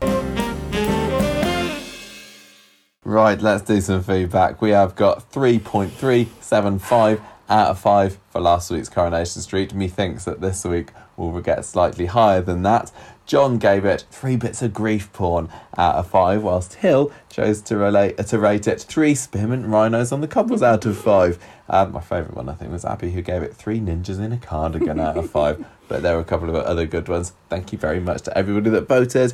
[3.04, 4.62] Right, let's do some feedback.
[4.62, 7.20] We have got 3.375
[7.52, 9.74] out of 5 for last week's Coronation Street.
[9.74, 12.92] Methinks that this week will get slightly higher than that.
[13.26, 17.78] John gave it three bits of grief porn out of five, whilst Hill chose to
[17.78, 21.38] relate to rate it three spearmint rhinos on the cobbles out of five.
[21.70, 24.38] Um, my favourite one, I think, was Abby, who gave it three ninjas in a
[24.38, 25.66] cardigan out of five.
[25.88, 27.34] But there were a couple of other good ones.
[27.50, 29.34] Thank you very much to everybody that voted.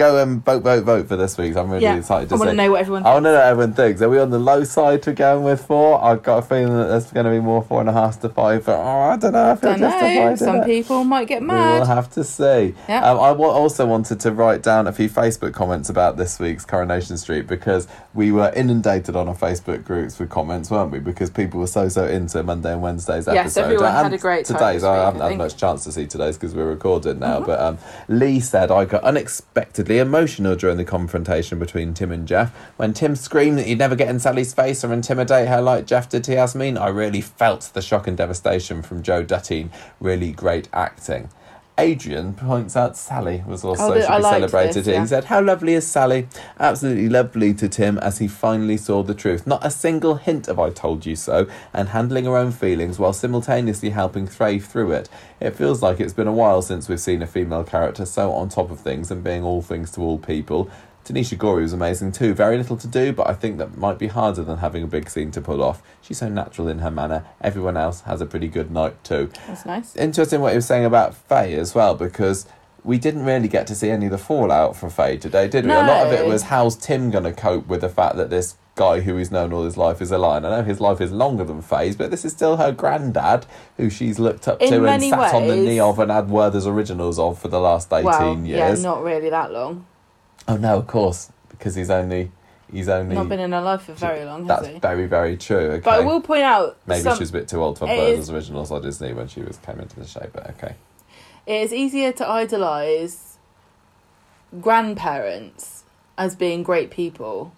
[0.00, 1.54] Go and vote, vote, vote for this week.
[1.58, 2.56] I'm really yeah, excited to I want see.
[2.56, 4.00] to know what everyone I want to know what everyone thinks.
[4.00, 6.02] Are we on the low side to going with four?
[6.02, 8.30] I've got a feeling that there's going to be more four and a half to
[8.30, 9.50] five, but oh, I don't know.
[9.50, 9.90] I feel don't know.
[9.90, 10.38] justified.
[10.38, 11.74] Some people might get mad.
[11.74, 12.74] We will have to see.
[12.88, 13.10] Yeah.
[13.10, 17.18] Um, I also wanted to write down a few Facebook comments about this week's Coronation
[17.18, 21.00] Street because we were inundated on our Facebook groups with comments, weren't we?
[21.00, 23.64] Because people were so so into Monday and Wednesday's Yes, episode.
[23.64, 26.38] everyone had a great time Today's I haven't I had much chance to see today's
[26.38, 27.40] because we're recorded now.
[27.40, 27.46] Mhm.
[27.46, 32.50] But um, Lee said I got unexpectedly emotional during the confrontation between Tim and Geoff
[32.76, 36.08] when Tim screamed that he'd never get in Sally's face or intimidate her like Geoff
[36.08, 36.80] did to Yasmeen.
[36.80, 39.70] I really felt the shock and devastation from Joe Duttine.
[40.00, 41.30] Really great acting.
[41.78, 45.00] Adrian points out Sally was also Oh, should be celebrated this, yeah.
[45.00, 46.28] He said, How lovely is Sally?
[46.58, 49.46] Absolutely lovely to Tim as he finally saw the truth.
[49.46, 53.14] Not a single hint of I told you so, and handling her own feelings while
[53.14, 55.08] simultaneously helping thrive through it.
[55.40, 58.50] It feels like it's been a while since we've seen a female character so on
[58.50, 60.70] top of things and being all things to all people.
[61.04, 62.34] Tanisha Gori was amazing too.
[62.34, 65.08] Very little to do, but I think that might be harder than having a big
[65.08, 65.82] scene to pull off.
[66.02, 67.24] She's so natural in her manner.
[67.40, 69.96] Everyone else has a pretty good night too That's nice.
[69.96, 72.46] interesting what he was saying about Faye as well because
[72.84, 75.72] we didn't really get to see any of the fallout from Faye today, did we?
[75.72, 78.56] A lot of it was how's Tim going to cope with the fact that this
[78.74, 80.44] guy who he's known all his life is a lion.
[80.44, 83.44] I know his life is longer than Faye's, but this is still her granddad
[83.76, 86.66] who she's looked up In to and sat on the knee of and had Werther's
[86.66, 88.82] originals of for the last 18 well, yeah, years.
[88.82, 89.84] not really that long.
[90.50, 92.30] Oh no, of course, because he's only
[92.72, 94.78] he's only Not been in her life for very long, has that's he?
[94.80, 95.56] very very true.
[95.56, 95.80] Okay.
[95.84, 98.20] But I will point out, Maybe some, she was a bit too old for Werther's
[98.28, 100.74] is- originals on Disney when she was came into the show, but okay.
[101.46, 103.38] it is easier to idolise
[104.60, 105.84] grandparents
[106.18, 107.52] as being great people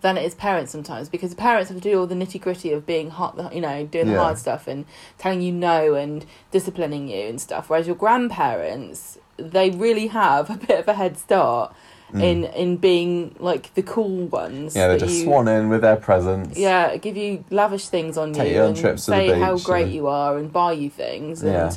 [0.00, 2.86] than it is parents sometimes because parents have to do all the nitty gritty of
[2.86, 4.20] being hot, you know, doing the Yeah.
[4.20, 4.84] hard stuff and
[5.18, 7.68] telling you no and disciplining you and stuff.
[7.68, 11.74] Whereas your grandparents, they really have a bit of a head start
[12.14, 14.72] in in being like the cool ones.
[14.72, 14.76] Mm.
[14.76, 16.58] Yeah, they that just you- swan in with their presents.
[16.58, 19.38] Yeah, give you lavish things on Take you you on and trips to the say
[19.38, 21.72] how beach great and- you are and buy you things and Yeah.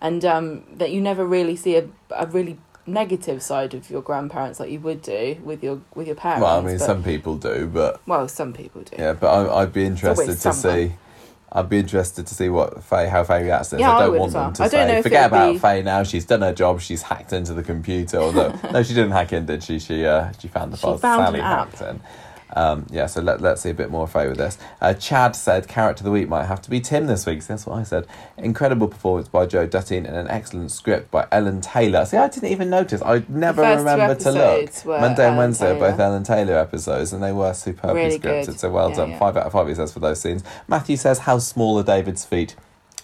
[0.00, 4.60] and um, that you never really see a, a really negative side of your grandparents
[4.60, 6.42] like you would do with your with your parents.
[6.42, 8.96] Well, I mean, but- some people do, but well, some people do.
[8.98, 10.88] yeah, but I, I'd be interested always to someone.
[10.88, 10.94] see.
[11.56, 13.80] I'd be interested to see what Faye, how Faye reacts to this.
[13.82, 14.44] Yeah, I I don't would want well.
[14.46, 16.02] them to I don't say, forget about be- Faye now.
[16.02, 16.80] She's done her job.
[16.80, 18.18] She's hacked into the computer.
[18.18, 19.78] Although no, she didn't hack in, did she?
[19.78, 22.00] She uh, she found the She files found Sally hacked in.
[22.54, 24.58] Um, yeah, so let, let's see a bit more Faye with this.
[24.80, 27.42] Uh, Chad said character of the week might have to be Tim this week.
[27.42, 28.06] So that's what I said.
[28.38, 32.04] Incredible performance by Joe Duttine and an excellent script by Ellen Taylor.
[32.04, 33.02] See, I didn't even notice.
[33.02, 34.86] I never remember to look.
[34.86, 38.46] Monday and Wednesday are both Ellen Taylor episodes, and they were superbly Really scripted.
[38.46, 38.60] good.
[38.60, 39.10] So well Yeah, done.
[39.10, 39.18] yeah.
[39.18, 40.44] Five out of five, he says, for those scenes.
[40.68, 42.54] Matthew says, How small are David's feet?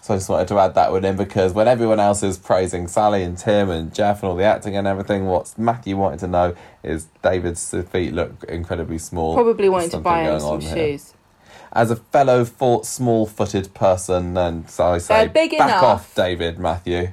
[0.03, 2.89] So I just wanted to add that one in because when everyone else is praising
[2.89, 6.27] Sally and Tim and Geoff and all the acting and everything, what Matthew wanted to
[6.27, 9.35] know is David's feet look incredibly small.
[9.35, 10.75] Probably wanting to buy him some here.
[10.75, 11.15] shoes.
[11.73, 15.83] As a fellow for- small-footed person, and so I say, back enough.
[15.83, 17.12] off, David Matthew.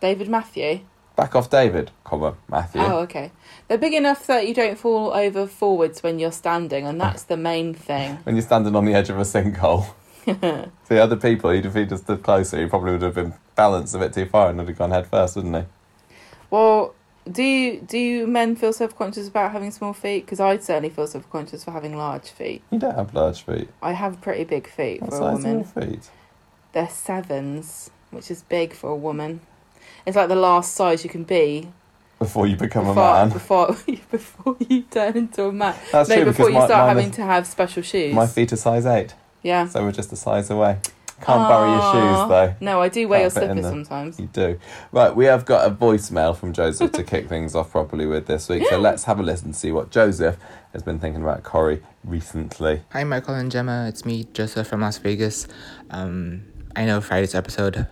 [0.00, 0.80] David Matthew.
[1.14, 2.82] Back off, David, comma Matthew.
[2.82, 3.30] Oh, okay.
[3.68, 7.38] They're big enough that you don't fall over forwards when you're standing, and that's the
[7.38, 8.18] main thing.
[8.24, 9.86] When you're standing on the edge of a sinkhole.
[10.88, 13.98] The other people, he'd, if he'd stood closer, he probably would have been balanced a
[13.98, 15.62] bit too far and would have gone head first, wouldn't he?
[16.50, 16.94] Well,
[17.30, 20.24] do you, do you men feel self conscious about having small feet?
[20.24, 22.62] Because I'd certainly feel self conscious for having large feet.
[22.70, 23.68] You don't have large feet.
[23.82, 25.64] I have pretty big feet What for a size are your woman.
[25.90, 26.10] feet?
[26.72, 29.40] They're sevens, which is big for a woman.
[30.04, 31.68] It's like the last size you can be
[32.20, 33.30] Before you become before, a man.
[33.30, 33.66] before
[34.10, 35.74] before you turn into a man.
[35.90, 38.14] That's no, true before you my, start having to have special shoes.
[38.14, 39.14] my feet are size eight.
[39.46, 39.68] Yeah.
[39.68, 40.78] So we're just a size away.
[41.22, 42.54] Can't bury your shoes though.
[42.60, 43.84] No, I do wear your Can't fit in slippers them.
[43.84, 44.20] sometimes.
[44.20, 44.58] You do.
[44.92, 48.48] Right, we have got a voicemail from Joseph to kick things off properly with this
[48.48, 48.66] week.
[48.68, 50.36] So let's have a listen to see what Joseph
[50.72, 52.82] has been thinking about Corrie recently.
[52.90, 53.86] Hi, Michael and Gemma.
[53.88, 55.48] It's me, Joseph from Las Vegas.
[55.90, 56.42] Um,
[56.74, 57.86] I know Friday's episode,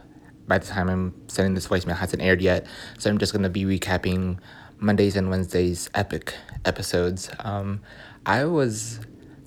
[0.46, 2.66] by the time I'm sending this voicemail, hasn't aired yet,
[2.98, 4.38] so I'm just going to be recapping
[4.80, 6.34] Mondays and Wednesdays' epic
[6.66, 7.30] episodes.
[7.38, 7.80] Um,
[8.26, 9.00] I was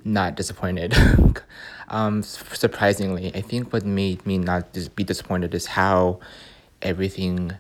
[0.04, 0.96] not disappointed.
[1.88, 6.20] um, surprisingly, I think what made me not dis- be disappointed is how
[6.82, 7.54] everything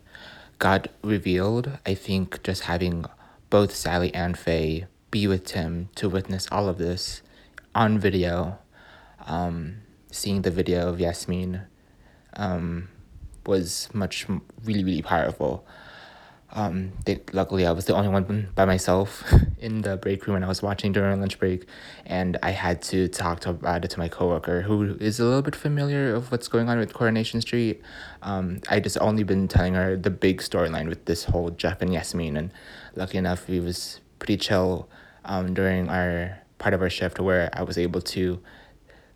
[0.59, 1.77] got revealed.
[1.85, 3.05] I think just having
[3.49, 7.21] both Sally and Faye be with Tim to witness all of this
[7.73, 8.57] on video,
[9.25, 9.77] um,
[10.11, 11.65] seeing the video of Yasmeen
[12.35, 12.89] um,
[13.45, 14.27] was much
[14.63, 15.65] really really powerful.
[16.57, 19.23] Um, they, luckily, I was the only one by myself
[19.59, 21.67] in the break room when I was watching during lunch break,
[22.03, 25.43] and I had to talk to, about it to my coworker, who is a little
[25.43, 27.79] bit familiar of what's going on with Coronation Street.
[28.23, 31.91] Um, I just only been telling her the big storyline with this whole Geoff and
[31.91, 32.51] Yasmeen, and
[32.95, 34.89] lucky enough, it was pretty chill
[35.25, 38.41] um, during our part of our shift where I was able to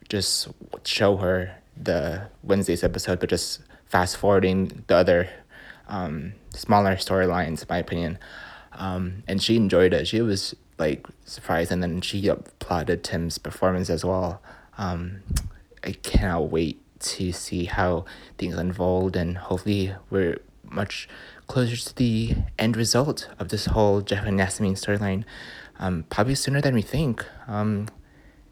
[0.09, 0.49] just
[0.83, 5.27] show her the Wednesday's episode, but just fast forwarding the other
[5.87, 8.17] um, smaller storylines, in my opinion.
[8.73, 10.07] Um, and she enjoyed it.
[10.07, 14.41] She was like surprised, and then she applauded Tim's performance as well.
[14.77, 15.21] Um,
[15.83, 18.05] I cannot wait to see how
[18.37, 21.09] things unfold, and hopefully, we're much
[21.47, 25.25] closer to the end result of this whole Geoff and Yasmeen storyline.
[25.79, 27.25] Um, probably sooner than we think.
[27.47, 27.87] Um,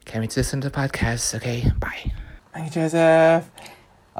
[0.04, 1.34] can't wait to listen to the podcast.
[1.36, 2.12] Okay, bye.
[2.52, 3.50] Thank you, Joseph.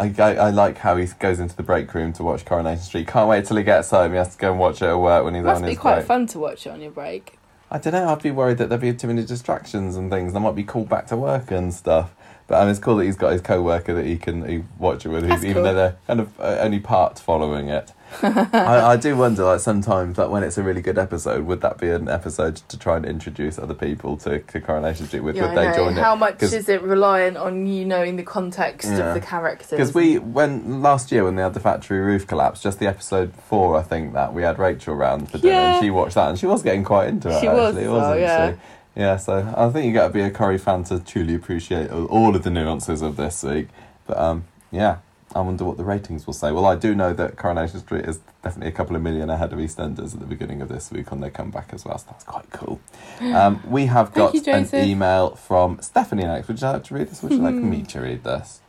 [0.00, 3.06] I, I, I like how he goes into the break room to watch Coronation Street.
[3.06, 4.12] Can't wait till he gets home.
[4.12, 5.60] He has to go and watch it at work when he's on his.
[5.60, 7.38] Must on be quite fun to watch it on your break.
[7.70, 8.08] I don't know.
[8.08, 10.34] I'd be worried that there'd be too many distractions and things.
[10.34, 12.14] I might be called back to work and stuff.
[12.46, 15.10] But um, it's cool that he's got his co-worker that he can he watch it
[15.10, 15.62] with, who's, That's even cool.
[15.64, 17.92] though they're kind of uh, only part following it.
[18.22, 18.48] I,
[18.92, 21.88] I do wonder, like sometimes, like when it's a really good episode, would that be
[21.90, 25.20] an episode to try and introduce other people to, to Coronation Street?
[25.20, 25.74] Would, Yeah, would they know.
[25.76, 26.16] join How it?
[26.18, 29.08] much 'Cause- is it reliant on you knowing the context Yeah.
[29.08, 29.70] of the characters?
[29.70, 33.32] Because we, when last year when they had the factory roof collapse, just the episode
[33.48, 35.74] four, I think that we had Rachel round for dinner, Yeah.
[35.76, 37.40] and she watched that, and she was getting quite into it.
[37.40, 38.50] She was, actually, though, wasn't yeah.
[38.52, 38.56] she?
[38.96, 42.06] Yeah, so I think you got to be a Corrie fan to truly appreciate all-
[42.06, 43.68] all of the nuances of this week.
[44.06, 44.96] But um, yeah,
[45.32, 46.50] I wonder what the ratings will say.
[46.50, 49.60] Well, I do know that Coronation Street is definitely a couple of million ahead of
[49.60, 51.98] EastEnders at the beginning of this week on their comeback as well.
[51.98, 52.80] So that's quite cool.
[53.20, 56.48] Um, we have got you, an email from Stephanie next.
[56.48, 57.22] Would you like to read this?
[57.22, 57.70] Would you like Hmm.
[57.70, 58.60] me to read this?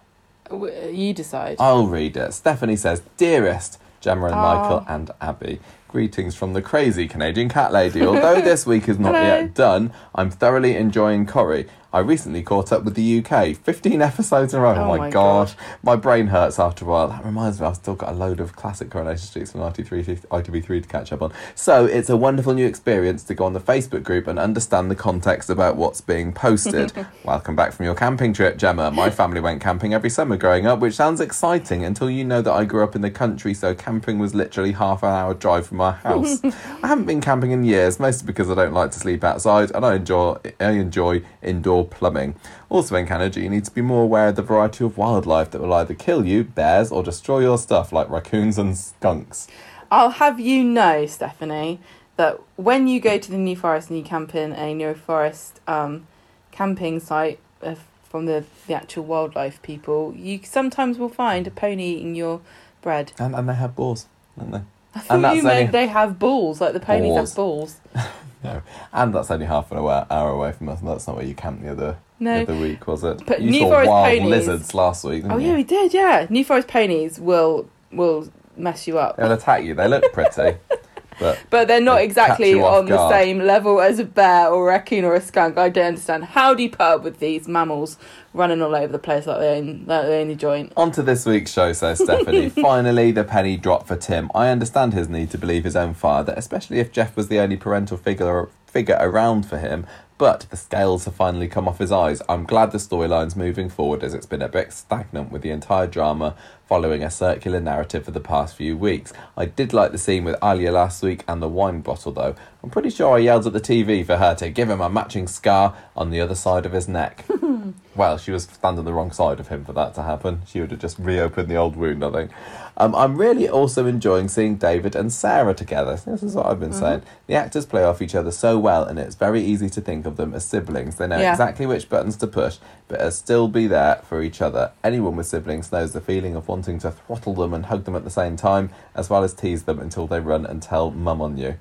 [0.52, 1.56] You decide.
[1.60, 2.34] I'll read it.
[2.34, 4.42] Stephanie says, Dearest Gemma and Aw.
[4.56, 8.06] Michael and Abby, greetings from the crazy Canadian cat lady.
[8.06, 11.68] Although this week is not yet done, I'm thoroughly enjoying Corrie.
[11.94, 13.54] I recently caught up with the UK.
[13.56, 14.76] 15 episodes in a row.
[14.76, 15.48] Oh Oh, my, god.
[15.48, 15.56] God.
[15.84, 17.10] My brain hurts after a while.
[17.10, 20.82] That reminds me, I've still got a load of classic Coronation Streets from ITV3, ITV3
[20.84, 21.34] to catch up on.
[21.54, 24.96] So it's a wonderful new experience to go on the Facebook group and understand the
[24.96, 26.94] context about what's being posted.
[27.26, 28.90] Welcome back from your camping trip, Gemma.
[28.92, 32.54] My family went camping every summer growing up, which sounds exciting until you know that
[32.54, 35.82] I grew up in the country, so camping was literally half an hour drive from
[35.82, 36.42] our house.
[36.84, 39.86] I haven't been camping in years, mostly because I don't like to sleep outside and
[39.86, 42.36] I enjoy I enjoy indoor plumbing.
[42.70, 45.62] Also in Canada, you need to be more aware of the variety of wildlife that
[45.62, 49.48] will either kill you, bears, or destroy your stuff, like raccoons and skunks.
[49.92, 51.80] I'll have you know, Stephanie,
[52.16, 55.60] that when you go to the New Forest and you camp in a New Forest
[55.68, 56.08] um,
[56.52, 61.96] camping site uh, from the, the actual wildlife people, you sometimes will find a pony
[61.96, 62.42] eating your
[62.82, 63.12] bread.
[63.20, 64.62] And, and they have balls, don't they?
[64.94, 67.30] I thought that's you meant only- they have balls, like the ponies Balls.
[67.30, 67.78] have balls.
[68.44, 68.62] No.
[68.92, 71.36] And that's only half an hour, hour away from us, and that's not where you
[71.36, 73.24] camped the other, the other week, was it?
[73.26, 75.48] But you New saw Forest wild ponies- lizards last week, didn't Oh you?
[75.50, 75.94] yeah, we did.
[75.94, 79.74] Yeah, New Forest ponies will will mess you up, They'll attack you.
[79.76, 80.58] They look pretty,
[81.22, 83.14] but but they're not They exactly on the guard.
[83.14, 85.58] same level as a bear or a raccoon or a skunk.
[85.58, 86.26] I don't understand.
[86.26, 87.98] How do you put up with these mammals
[88.34, 90.74] running all over the place like they're in, like they're in the joint?
[90.76, 92.50] On to this week's show, says Stephanie.
[92.70, 94.30] Finally, the penny dropped for Tim.
[94.36, 97.56] I understand his need to believe his own father, especially if Geoff was the only
[97.58, 99.86] parental figure figure around for him.
[100.22, 102.22] But the scales have finally come off his eyes.
[102.30, 105.88] I'm glad the storyline's moving forward as it's been a bit stagnant with the entire
[105.88, 106.36] drama
[106.68, 109.12] following a circular narrative for the past few weeks.
[109.36, 112.36] I did like the scene with Alya last week and the wine bottle though.
[112.62, 115.26] I'm pretty sure I yelled at the TV for her to give him a matching
[115.26, 117.26] scar on the other side of his neck.
[117.94, 120.44] Well, she was standing the wrong side of him for that to happen.
[120.48, 122.32] She would have just reopened the old wound, I think.
[122.78, 125.98] Um, I'm really also enjoying seeing David and Sarah together.
[125.98, 127.02] This is what I've been saying.
[127.28, 130.16] The actors play off each other so well, and it's very easy to think of
[130.16, 130.96] them as siblings.
[130.96, 131.32] They know Yeah.
[131.32, 134.72] exactly which buttons to push, but still be there for each other.
[134.86, 138.06] Anyone with siblings knows the feeling of wanting to throttle them and hug them at
[138.06, 141.38] the same time, as well as tease them until they run and tell mum on
[141.38, 141.56] you.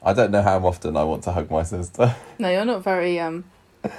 [0.00, 2.14] I don't know how often I want to hug my sister.
[2.38, 3.18] No, you're not very.
[3.18, 3.44] um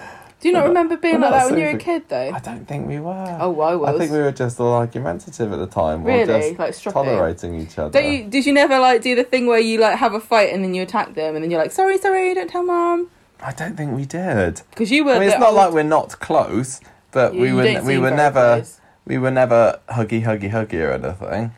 [0.42, 2.32] Do you not remember being like that when you were a kid, though?
[2.34, 3.38] I don't think we were.
[3.40, 3.96] Oh, I was.
[3.96, 6.04] I think we were just all argumentative at the time.
[6.04, 6.26] Really?
[6.56, 7.92] Just Like tolerating each other.
[8.02, 8.24] Don't you?
[8.28, 10.74] Did you never like do the thing where you like have a fight and then
[10.74, 13.96] you attack them and then you're like, sorry, sorry, don't tell mom, I don't think
[13.96, 14.62] we did.
[14.72, 15.14] because you were.
[15.14, 18.56] I mean, it's not old- like we're not close, but we were we were never
[18.58, 18.82] close.
[19.06, 21.52] we were never huggy huggy huggy or anything.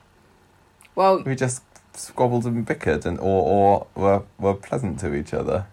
[0.96, 1.64] Well, We just
[1.96, 5.68] squabbled and bickered and or or were were pleasant to each other.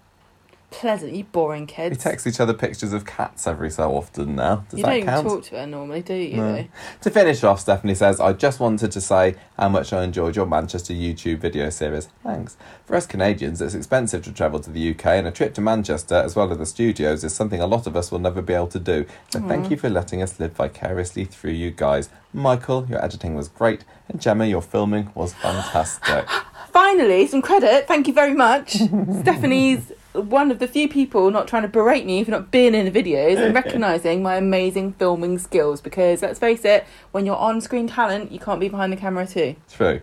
[0.70, 1.12] Pleasant.
[1.12, 2.02] You boring We kids.
[2.02, 4.64] text each other pictures of cats every so often now.
[4.70, 5.26] Does you that don't count?
[5.28, 6.36] talk to her normally, do you?
[6.36, 6.64] No.
[7.02, 10.46] To finish off, Stephanie says, I just wanted to say how much I enjoyed your
[10.46, 12.08] Manchester YouTube video series.
[12.22, 12.56] Thanks.
[12.86, 16.14] For us Canadians, it's expensive to travel to the UK, and a trip to Manchester,
[16.14, 18.68] as well as the studios, is something a lot of us will never be able
[18.68, 19.06] to do.
[19.30, 22.08] So thank you for letting us live vicariously through you guys.
[22.32, 26.28] Michael, your editing was great, and Gemma, your filming was fantastic.
[26.72, 27.88] Finally, some credit.
[27.88, 28.70] Thank you very much.
[29.20, 32.90] Stephanie's one of the few people not trying to berate me for not being in
[32.90, 35.80] the videos and recognising my amazing filming skills.
[35.80, 39.56] Because let's face it, when you're on-screen talent, you can't be behind the camera too.
[39.72, 40.00] True.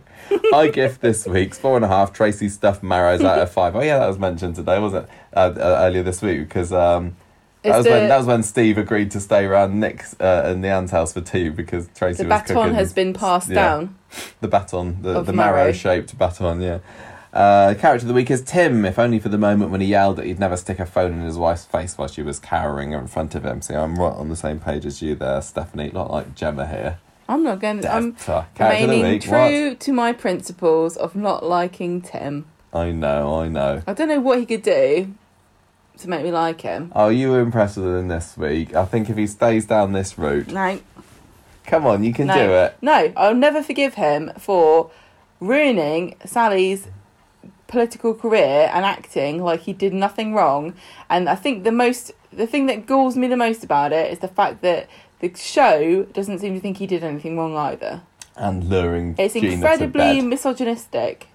[0.52, 3.76] I give this week's four and a half Tracy stuffed marrows out of five.
[3.76, 5.10] Oh yeah, that was mentioned today, wasn't it?
[5.34, 7.14] Uh, uh, earlier this week because um,
[7.62, 10.62] that was the, when that was when Steve agreed to stay around Nick's uh, in
[10.62, 13.54] the aunt's house for tea because Tracy the was baton cooking has been passed yeah.
[13.54, 13.98] down.
[14.40, 16.60] the baton, the, Of the marrow shaped baton.
[16.60, 16.78] Yeah.
[17.38, 20.16] Uh, character of the week is Tim, if only for the moment when he yelled
[20.16, 23.06] that he'd never stick a phone in his wife's face while she was cowering in
[23.06, 23.62] front of him.
[23.62, 25.92] See, I'm right on the same page as you there, Stephanie.
[25.94, 26.98] Not like Gemma here.
[27.28, 27.82] I'm not going.
[27.82, 27.94] to...
[27.94, 28.26] I'm Death.
[28.56, 32.46] Character of the remaining true to my principles of not liking Tim.
[32.74, 33.82] I know, I know.
[33.86, 35.14] I don't know what he could do
[35.98, 36.90] to make me like him.
[36.96, 38.74] Oh, you were impressed with him this week.
[38.74, 40.80] I think if he stays down this route, No,
[41.66, 42.76] come on, you can no, do it.
[42.82, 43.12] no.
[43.16, 44.90] I'll never forgive him for
[45.38, 46.88] ruining Sally's
[47.68, 50.74] political career and acting like he did nothing wrong.
[51.08, 54.18] And I think the most, the thing that galls me the most about it is
[54.18, 54.88] the fact that
[55.20, 58.02] the show doesn't seem to think he did anything wrong either.
[58.36, 61.28] And luring It's Gina incredibly misogynistic.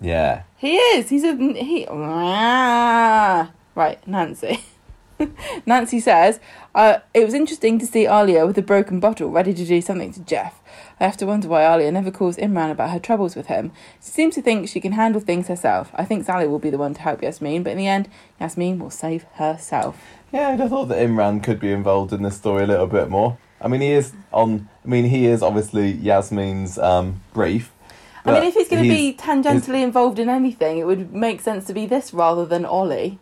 [0.00, 0.42] Yeah.
[0.56, 1.08] He is.
[1.08, 1.86] He's a he.
[1.88, 3.50] Ah.
[3.74, 4.64] Right, Nancy.
[5.66, 6.40] Nancy says,
[6.74, 10.12] uh, "It was interesting to see Alya with a broken bottle, ready to do something
[10.12, 10.60] to Geoff.
[11.00, 13.72] I have to wonder why Alya never calls Imran about her troubles with him.
[14.02, 15.90] She seems to think she can handle things herself.
[15.94, 18.08] I think Sally will be the one to help Yasmeen, but in the end,
[18.40, 20.00] Yasmeen will save herself.
[20.32, 23.08] Yeah, I'd have thought that Imran could be involved in this story a little bit
[23.08, 23.38] more.
[23.60, 24.68] I mean, he is on.
[24.84, 27.72] I mean, he is obviously Yasmeen's um, brief.
[28.24, 31.64] I mean, if he's going to be tangentially involved in anything, it would make sense
[31.66, 33.18] to be this rather than Ollie.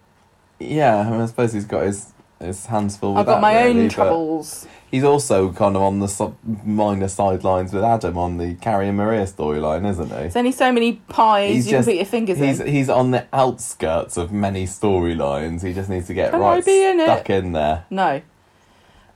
[0.59, 3.41] Yeah, I, mean, I suppose he's got his his hands full with I've got that,
[3.41, 4.67] my really, own troubles.
[4.91, 8.97] He's also kind of on the sub- minor sidelines with Adam on the Carrie and
[8.99, 10.15] Maria storyline, isn't he?
[10.15, 12.67] There's only so many pies He's you just- can put your fingers He's in.
[12.68, 15.62] he's on the outskirts of many storylines.
[15.62, 17.31] He just needs to get Can right in it?
[17.31, 17.85] in there.
[17.91, 18.20] No.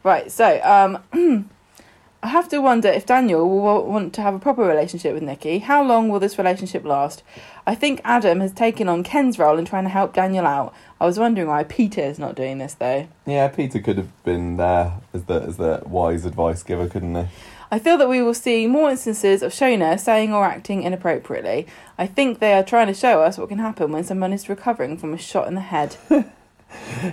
[0.02, 0.98] Right, so um,
[2.22, 5.58] I have to wonder if Daniel will want to have a proper relationship with Nicky.
[5.60, 7.22] How long will this relationship last?
[7.66, 10.74] I think Adam has taken on Ken's role in trying to help Daniel out.
[11.00, 13.08] I was wondering why Peter is not doing this though.
[13.26, 17.26] Yeah, Peter could have been there as the as the wise advice giver, couldn't he?
[17.72, 21.66] I feel that we will see more instances of Shona saying or acting inappropriately.
[21.96, 24.98] I think they are trying to show us what can happen when someone is recovering
[24.98, 25.96] from a shot in the head.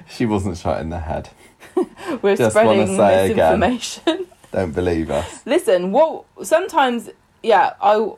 [0.07, 1.29] She wasn't shot in the head.
[2.21, 4.27] We're Just spreading misinformation.
[4.51, 5.45] Don't believe us.
[5.45, 7.09] Listen, what sometimes
[7.43, 8.11] yeah, I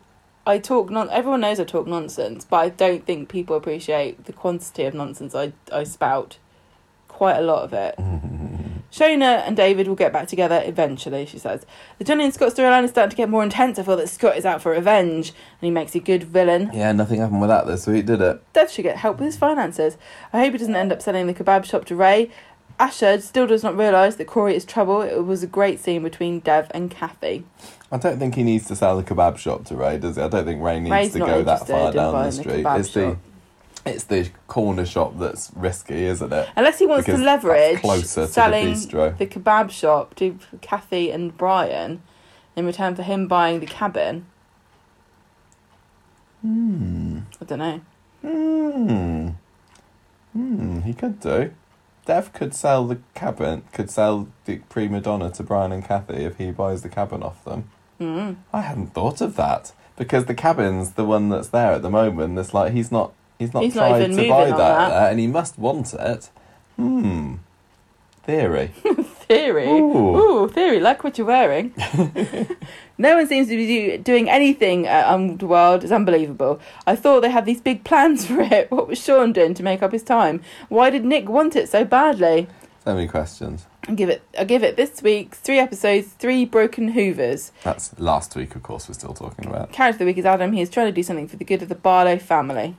[0.50, 4.34] I talk non everyone knows I talk nonsense, but I don't think people appreciate the
[4.34, 6.40] quantity of nonsense I I spout.
[7.08, 7.95] Quite a lot of it.
[8.92, 11.68] Shona and David will get back together eventually, she says.
[12.00, 13.78] The Johnny and Scott storyline is starting to get more intense.
[13.78, 16.72] I feel that Scott is out for revenge and he makes a good villain.
[16.74, 18.42] Yeah, nothing happened with that this week, did it?
[18.53, 19.98] Dev should get help with his finances.
[20.34, 22.32] I hope he doesn't end up selling the kebab shop to Ray.
[22.80, 25.03] Asha still does not realise that Corey is trouble.
[25.03, 27.44] It was a great scene between Dev and Cathy.
[27.92, 30.22] I don't think he needs to sell the kebab shop to Ray, does he?
[30.22, 32.66] I don't think Ray needs Ray's to go that far down the buying the street.
[32.66, 32.93] it's shop.
[32.93, 36.50] the it's the corner shop that's risky, isn't it?
[36.56, 39.18] Unless he wants Because to leverage closer to the selling bistro.
[39.18, 42.03] the kebab shop to Cathy and Brian
[42.56, 44.26] in return for him buying the cabin.
[46.42, 47.19] Hmm.
[47.42, 47.82] I don't know.
[48.22, 49.30] Hmm.
[50.34, 50.82] Hmm.
[50.82, 51.51] He could do.
[52.06, 56.38] Dev could sell the cabin, could sell the Prima Doner to Brian and Cathy if
[56.38, 57.69] he buys the cabin off them.
[58.00, 58.38] Mm.
[58.53, 62.38] I hadn't thought of that because the cabin's the one that's there at the moment.
[62.40, 64.90] It's like he's not he's not He's tried even to buy that, that.
[64.90, 66.30] there, and he must want it.
[66.78, 67.36] Hmm.
[68.24, 68.68] Theory.
[69.28, 69.68] Theory.
[69.68, 70.16] Ooh.
[70.44, 70.50] Ooh.
[70.50, 70.80] theory.
[70.80, 71.74] Like what you're wearing.
[72.98, 75.84] no one seems to be do- doing anything at Underworld.
[75.84, 76.60] It's unbelievable.
[76.86, 78.69] I thought they had these big plans for it.
[78.72, 80.42] What was Sean doing to make up his time?
[80.68, 82.48] Why did Nick want it so badly?
[82.86, 83.66] So many questions.
[83.90, 84.22] I give it.
[84.38, 87.51] I'll give it this week three episodes, three broken Hoovers.
[87.64, 88.88] That's last week, of course.
[88.88, 89.72] We're still talking about.
[89.72, 90.53] Character of the week is Adam.
[90.53, 92.76] He is trying to do something for the good of the Barlow family.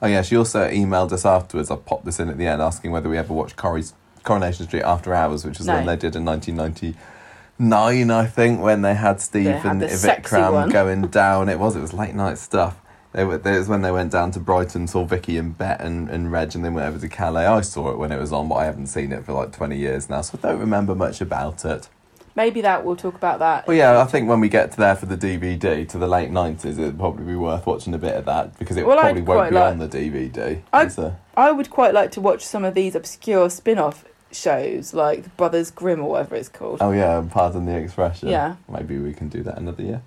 [0.00, 1.68] Oh yeah, she also emailed us afterwards.
[1.70, 3.92] I popped this in at the end, asking whether we ever watched Corrie's
[4.22, 5.74] Coronation Street After Hours, which was No.
[5.74, 10.70] one they did in 1999, I think, when they had Steve They and Vikram one.
[10.70, 11.48] going down.
[11.48, 11.74] It was.
[11.76, 12.76] It was late night stuff.
[13.16, 16.10] They were, it was when they went down to Brighton, saw Vicky and Bet and,
[16.10, 17.46] and Reg, and then went over to Calais.
[17.46, 19.74] I saw it when it was on, but I haven't seen it for like 20
[19.74, 21.88] years now, so I don't remember much about it.
[22.34, 23.66] Maybe that we'll talk about that.
[23.66, 26.30] Well, yeah, I think when we get to there for the DVD to the late
[26.30, 29.26] 90s, it'd probably be worth watching a bit of that because it Well, probably I'd
[29.28, 30.60] won't be like- on the DVD.
[30.74, 35.28] I- I would quite like to watch some of these obscure spin-off shows, like the
[35.30, 36.78] Brothers Grimm or whatever it's called.
[36.82, 38.28] Oh yeah, pardon the expression.
[38.28, 38.56] Yeah.
[38.68, 40.02] Maybe we can do that another year.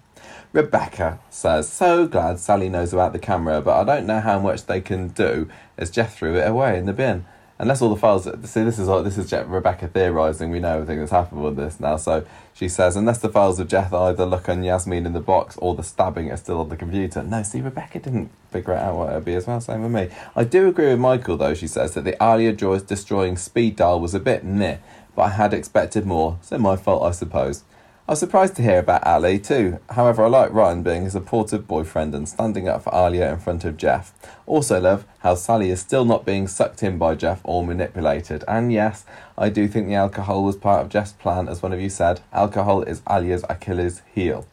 [0.51, 4.65] Rebecca says, "So glad Sally knows about the camera, but I don't know how much
[4.65, 5.47] they can do
[5.77, 7.25] as Geoff threw it away in the bin.
[7.61, 8.23] Unless all the files.
[8.23, 10.49] See, this is this is Geoff, Rebecca theorising.
[10.49, 11.97] We know everything that's happened with this now.
[11.97, 15.57] So she says, unless the files of Geoff either look on Yasmeen in the box
[15.57, 17.21] or the stabbing are still on the computer.
[17.21, 19.59] No, see, Rebecca didn't figure out what it would be as well.
[19.59, 20.07] Same with me.
[20.37, 21.53] I do agree with Michael though.
[21.53, 24.77] She says that the Alya Joyce destroying speed dial was a bit meh,
[25.13, 26.39] but I had expected more.
[26.41, 27.63] So my fault, I suppose."
[28.09, 29.77] I was surprised to hear about Ali too.
[29.91, 33.63] However, I like Ryan being a supportive boyfriend and standing up for Alya in front
[33.65, 34.15] of Geoff.
[34.47, 38.43] Also love how Sally is still not being sucked in by Geoff or manipulated.
[38.47, 39.05] And yes,
[39.37, 42.21] I do think the alcohol was part of Geoff's plan, as one of you said.
[42.33, 44.47] Alcohol is Alya's Achilles heel.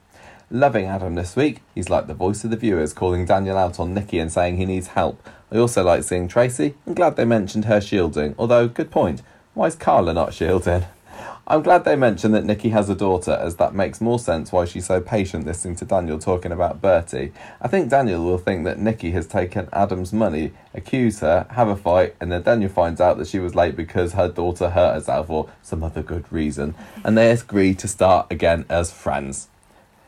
[0.51, 1.62] Loving Adam this week.
[1.75, 4.67] He's like the voice of the viewers, calling Daniel out on Nicky and saying he
[4.67, 5.26] needs help.
[5.51, 6.75] I also like seeing Tracy.
[6.86, 9.23] I'm glad they mentioned her shielding, although, good point.
[9.55, 10.85] Why is Carla not shielding?
[11.49, 14.65] I'm glad they mentioned that Nicky has a daughter, as that makes more sense why
[14.65, 17.33] she's so patient listening to Daniel talking about Bertie.
[17.60, 21.76] I think Daniel will think that Nicky has taken Adam's money, accuse her, have a
[21.76, 25.31] fight, and then Daniel finds out that she was late because her daughter hurt herself
[25.31, 29.47] or some other good reason, and they agree to start again as friends.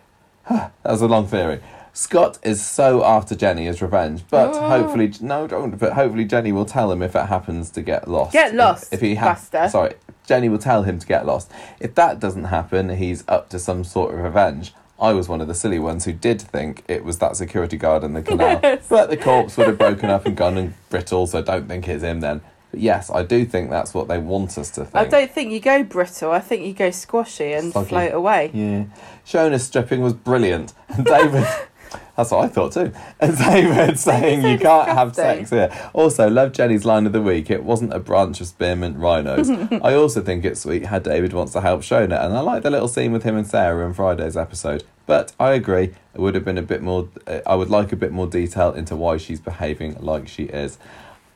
[0.51, 1.61] that was a long theory.
[1.99, 4.69] Scott is so after Jenny as revenge, but Oh.
[4.69, 5.77] hopefully no, don't.
[5.77, 8.33] But hopefully Jenny will tell him if it happens to get lost.
[8.33, 9.95] Get lost, If, if he has, sorry,
[10.25, 11.51] Jenny will tell him to get lost.
[11.81, 14.73] If that doesn't happen, he's up to some sort of revenge.
[15.01, 18.05] I was one of the silly ones who did think it was that security guard
[18.05, 18.87] in the canal, Yes.
[18.89, 21.89] but the corpse would have broken up and gone and brittle, so I don't think
[21.89, 22.43] it's him then.
[22.71, 24.95] But yes, I do think that's what they want us to think.
[24.95, 26.31] I don't think you go brittle.
[26.31, 28.53] I think you go squashy and float away.
[28.55, 28.85] Yeah.
[29.27, 30.75] Shona's stripping was brilliant.
[30.89, 31.47] And David,
[32.17, 32.93] that's what I thought too.
[33.21, 35.71] And David saying so you can't have sex here.
[35.93, 37.51] Also, love Jenny's line of the week.
[37.51, 39.51] It wasn't a branch of spearmint rhinos.
[39.83, 42.25] I also think it's sweet how David wants to help Shona.
[42.25, 44.85] And I like the little scene with him and Sarah in Friday's episode.
[45.07, 47.97] But I agree, it would have been a bit more, uh, I would like a
[47.97, 50.77] bit more detail into why she's behaving like she is.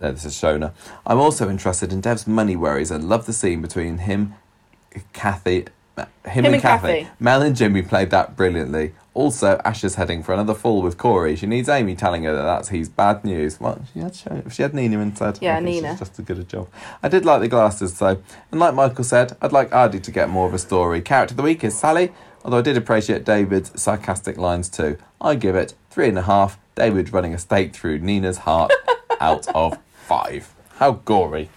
[0.00, 0.72] Uh, this is Shona.
[1.06, 4.34] I'm also interested in Dev's money worries and love the scene between him,
[5.12, 5.66] Cathy,
[5.96, 7.02] uh, him, and, and Cathy.
[7.02, 7.08] Cathy.
[7.20, 8.94] Mel and Jimmi played that brilliantly.
[9.14, 11.36] Also, Ash is heading for another fall with Corey.
[11.36, 13.60] She needs Amy telling her that that's he's bad news.
[13.60, 15.38] Well, she had shown, she had Nina instead.
[15.42, 15.90] Yeah, Nina.
[15.90, 16.68] She's just as good a job.
[17.02, 20.30] I did like the glasses though, and like Michael said, I'd like Aadi to get
[20.30, 21.02] more of a story.
[21.02, 22.10] Character of the week is Sally,
[22.42, 24.96] although I did appreciate David's sarcastic lines too.
[25.20, 26.58] I give it three and a half.
[26.74, 28.72] David running a stake through Nina's heart
[29.20, 30.54] out of five.
[30.76, 31.50] How gory.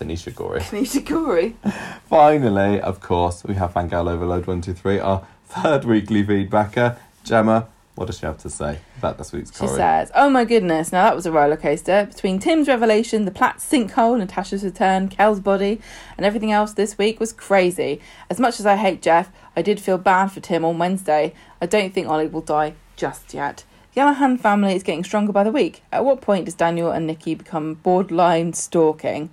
[0.00, 0.60] Tanisha Gory.
[0.60, 1.56] Tanisha Corey.
[2.08, 6.96] Finally, of course, we have Fangirl Overload 123, our third weekly feedbacker.
[7.24, 10.92] Gemma, what does she have to say about this week's She says, "Oh my goodness!
[10.92, 12.06] Now that was a roller coaster.
[12.06, 15.80] Between Tim's revelation, the Platt sinkhole, Natasha's return, Kel's body,
[16.16, 18.00] and everything else this week was crazy.
[18.30, 21.34] As much as I hate Geoff, I did feel bad for Tim on Wednesday.
[21.60, 23.64] I don't think Ollie will die just yet."
[23.94, 25.82] The Alahan family is getting stronger by the week.
[25.90, 29.30] At what point does Daniel and Nicky become borderline stalking?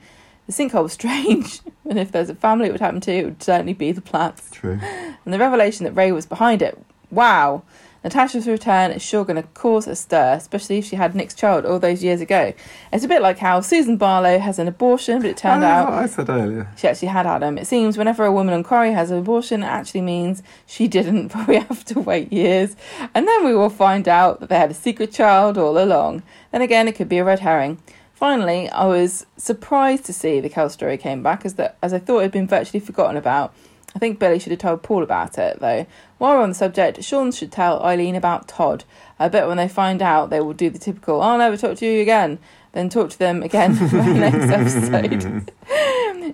[0.47, 3.43] The sinkhole was strange, and if there's a family it would happen to, it would
[3.43, 4.49] certainly be the Platts.
[4.51, 4.79] True.
[4.81, 6.81] And the revelation that Ray was behind it.
[7.11, 7.63] Wow.
[8.03, 11.65] Natasha's return is sure going to cause a stir, especially if she had Nick's child
[11.65, 12.53] all those years ago.
[12.93, 15.89] It's a bit like how Susan Barlow has an abortion, but it turned I out
[15.89, 16.71] what I said earlier.
[16.77, 17.57] she actually had Adam.
[17.57, 21.27] It seems whenever a woman on Corrie has an abortion, it actually means she didn't,
[21.33, 22.77] but we have to wait years.
[23.13, 26.23] And then we will find out that they had a secret child all along.
[26.51, 27.81] Then again, it could be a red herring.
[28.17, 31.99] Finally, I was surprised to see the Kel story came back as that as I
[31.99, 33.53] thought it had been virtually forgotten about.
[33.95, 35.85] I think Billy should have told Paul about it though.
[36.17, 38.85] While we're on the subject, Sean should tell Eileen about Todd.
[39.19, 41.85] I bet when they find out, they will do the typical "I'll never talk to
[41.85, 42.39] you again,"
[42.71, 45.51] then talk to them again the next episode.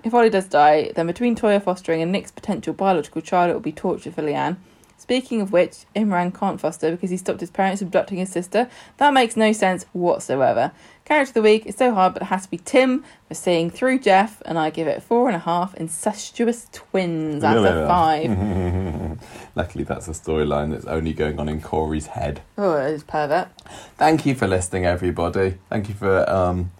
[0.05, 3.59] if Ollie does die, then between Toyah fostering and Nick's potential biological child, it will
[3.59, 4.55] be torture for Leanne.
[5.03, 8.69] Speaking of which, Imran can't foster because he stopped his parents abducting his sister.
[8.99, 10.71] That makes no sense whatsoever.
[11.05, 13.69] Character of the week is so hard, but it has to be Tim for seeing
[13.69, 19.19] through Geoff, and I give it four and a half incestuous twins out of five.
[19.55, 22.41] Luckily, that's a storyline that's only going on in Corrie's head.
[22.57, 23.49] oh, it is pervert.
[23.97, 25.57] Thank you for listening, everybody.
[25.69, 26.71] Thank you for, um,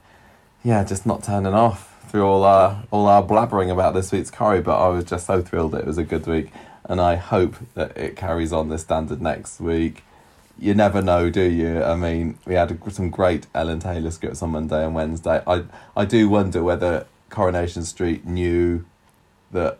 [0.64, 4.62] yeah, just not turning off through all our all our blabbering about this week's Corey.
[4.62, 6.50] But I was just so thrilled that it was a good week,
[6.86, 10.04] and I hope that it carries on this standard next week.
[10.60, 11.84] You never know, do you?
[11.84, 15.42] I mean, we had some great Ellen Taylor scripts on Monday and Wednesday.
[15.48, 15.64] I
[15.96, 18.86] I do wonder whether Coronation Street knew
[19.52, 19.80] that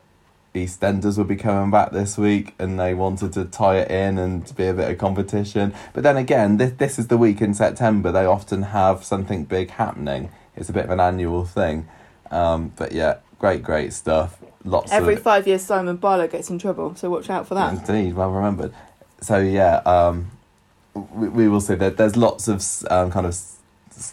[0.56, 4.56] EastEnders would be coming back this week, and they wanted to tie it in and
[4.56, 5.74] be a bit of competition.
[5.94, 8.12] But then again, this this is the week in September.
[8.12, 10.32] They often have something big happening.
[10.56, 11.88] It's a bit of an annual thing.
[12.30, 14.40] Um, but yeah, great, great stuff.
[14.66, 17.74] Lots Every five years, Simon Barlow gets in trouble, so watch out for that.
[17.74, 18.74] Indeed, well remembered.
[19.22, 20.32] So yeah, um,
[20.94, 23.38] we, we will see that there's lots of um, kind of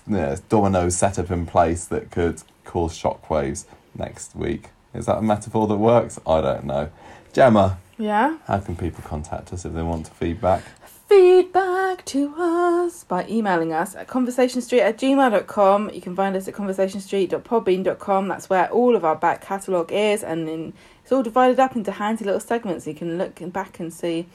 [0.06, 4.68] you know, dominoes set up in place that could cause shockwaves next week.
[4.94, 6.18] Is that a metaphor that works?
[6.26, 6.90] I don't know.
[7.32, 8.38] Gemma, Yeah.
[8.46, 10.62] how can people contact us if they want to feedback?
[11.10, 15.90] feedback to us by emailing us at conversationstreet at gmail.com.
[15.92, 18.28] You can find us at conversationstreet.podbean.com.
[18.28, 21.90] That's where all of our back catalogue is, and in, it's all divided up into
[21.90, 22.86] handy little segments.
[22.86, 24.26] You can look back and see,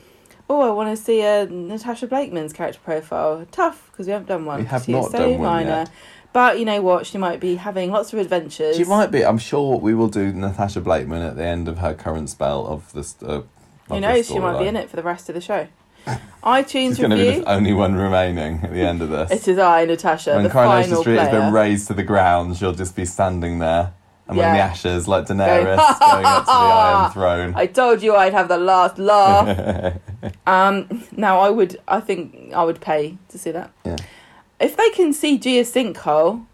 [0.50, 3.46] oh, I want to see a Natasha Blakeman's character profile.
[3.52, 4.60] Tough, because we haven't done one.
[4.62, 5.70] We have not so done one minor.
[5.70, 5.92] yet.
[6.34, 7.06] But you know what?
[7.06, 8.76] She might be having lots of adventures.
[8.76, 9.24] She might be.
[9.24, 12.92] I'm sure we will do Natasha Blakeman at the end of her current spell of
[12.92, 13.16] this.
[13.24, 13.44] Uh,
[13.88, 14.28] Who knows?
[14.28, 15.68] She might be in it for the rest of the show.
[16.44, 17.42] iTunes She's going to be review.
[17.42, 19.32] the only one remaining at the end of this.
[19.32, 21.30] It is I, Natasha, when the Coronation final Street player.
[21.30, 23.94] has been razed to the ground, she'll just be standing there
[24.28, 24.54] among Yeah.
[24.56, 27.54] the ashes like Daenerys Going, up to the Iron Throne.
[27.56, 29.98] I told you I'd have the last laugh.
[30.48, 33.72] um, now I would, I think I would pay to see that.
[33.86, 33.96] Yeah.
[34.60, 36.46] If they can see Gia's sinkhole,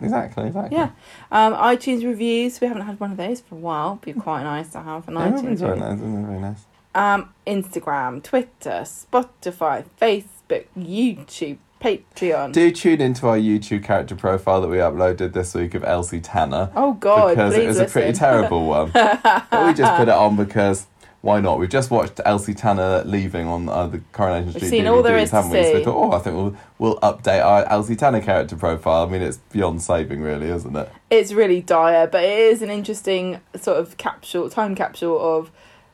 [0.00, 0.76] exactly, exactly.
[0.76, 0.90] yeah.
[1.30, 2.60] Um, iTunes reviews.
[2.60, 3.96] We haven't had one of those for a while.
[3.96, 5.76] Be quite nice to have an Yeah, it would be iTunes review.
[5.84, 5.98] nice.
[6.26, 6.64] very nice.
[6.94, 12.52] Um, Instagram, Twitter, Spotify, Facebook, YouTube, Patreon.
[12.52, 16.70] Do tune into our YouTube character profile that we uploaded this week of Elsie Tanner
[16.76, 18.90] oh God, because it was a pretty terrible one.
[18.92, 20.86] but we just put it on because
[21.22, 21.60] why not?
[21.60, 25.02] We've just watched Elsie Tanner leaving on uh, the Coronation Street We've seen DVDs, all
[25.02, 25.62] there is haven't we?
[25.62, 29.06] So we thought, oh, I think we'll we'll update our Elsie Tanner character profile.
[29.06, 30.90] I mean, it's beyond saving, really, isn't it?
[31.12, 35.50] it's really dire, but it is an interesting sort of capsule, time capsule of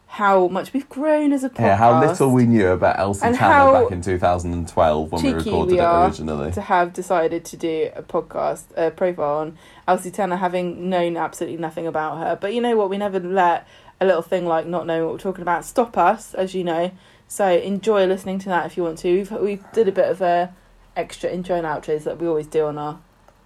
[0.08, 1.60] how much we've grown as a podcast.
[1.60, 5.72] Yeah, how little we knew about Elsie And Tanner back in 2012 when we recorded
[5.74, 6.50] we it originally.
[6.52, 11.58] to have decided to do a podcast, a profile on Elsie Tanner, having known absolutely
[11.58, 12.36] nothing about her.
[12.40, 12.88] But you know what?
[12.88, 13.68] We never let
[14.00, 16.90] a little thing like not knowing what we're talking about stop us, as you know.
[17.28, 19.12] So enjoy listening to that if you want to.
[19.12, 20.54] We've we did a bit of a
[20.96, 22.98] extra intro and outros that we always do on our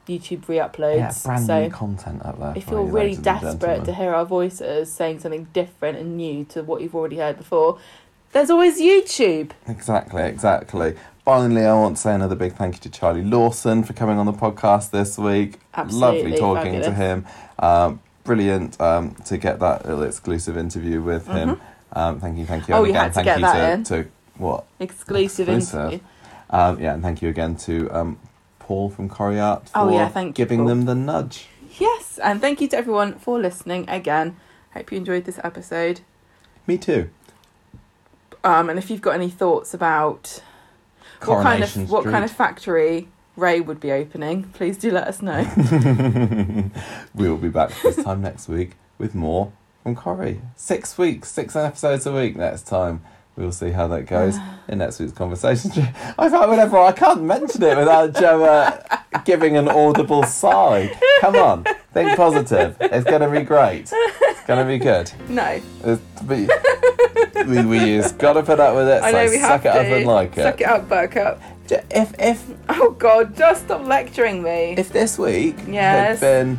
[0.08, 0.96] YouTube re-uploads.
[0.96, 2.54] Yeah, brand so new content up there.
[2.56, 6.62] if you're you, really desperate to hear our voices saying something different and new to
[6.62, 7.78] what you've already heard before,
[8.32, 9.52] there's always YouTube.
[9.68, 10.96] Exactly, exactly.
[11.24, 14.26] Finally, I want to say another big thank you to Charlie Lawson for coming on
[14.26, 15.60] the podcast this week.
[15.74, 17.26] Absolutely Lovely talking to him.
[17.58, 21.60] Um, brilliant um, to get that little exclusive interview with him.
[21.92, 22.74] Um, thank you, thank you.
[22.74, 23.84] Oh, and we again, had to thank get you that in.
[23.84, 24.64] to, to what?
[24.80, 25.92] Exclusive, Exclusive.
[25.92, 26.00] interview.
[26.50, 28.18] Um, yeah, and thank you again to um,
[28.62, 31.46] Paul from Coriart for Oh, yeah, thank giving them the nudge.
[31.80, 34.36] Yes, and thank you to everyone for listening again.
[34.72, 36.00] Hope you enjoyed this episode.
[36.66, 37.10] Me too.
[38.44, 40.42] Um, and if you've got any thoughts about
[41.24, 45.08] what kind Coronation of what kind of factory Ray would be opening, please do let
[45.08, 45.42] us know.
[47.14, 50.40] we will be back this time next week with more from Corrie.
[50.54, 53.02] Six weeks, six episodes a week next time.
[53.36, 54.36] We will see how that goes
[54.68, 55.70] in next week's conversation.
[56.18, 58.84] I thought whenever I can't mention it without Gemma
[59.24, 60.90] giving an audible sigh.
[61.20, 62.76] Come on, think positive.
[62.80, 63.90] It's going to be great.
[63.92, 65.10] It's going to be good.
[65.28, 66.48] no, It's, we,
[67.46, 69.02] we, we just got to put up with it.
[69.02, 69.92] I so know we suck have it to.
[69.92, 70.64] up and like Suck it.
[70.64, 71.40] it up, Buttercup.
[71.90, 74.74] If if Oh God, just stop lecturing me.
[74.76, 76.20] if this week Yes.
[76.20, 76.58] had been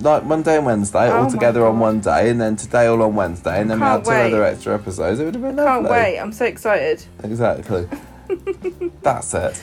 [0.00, 3.14] like Monday and Wednesday Oh all together on one day, and then today all on
[3.14, 4.32] Wednesday, and then we had two wait.
[4.32, 5.88] other extra episodes, it would have been lovely.
[5.88, 6.18] Can't wait.
[6.18, 7.04] I'm so excited.
[7.22, 7.88] Exactly.
[9.02, 9.62] That's it.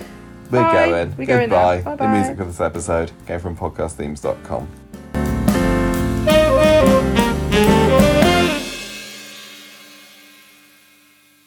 [0.52, 0.90] We're Bye.
[0.90, 1.18] going.
[1.18, 1.50] We're going.
[1.50, 1.82] Goodbye.
[1.82, 2.06] Bye-bye.
[2.06, 4.81] the music for this episode came from podcastthemes.com.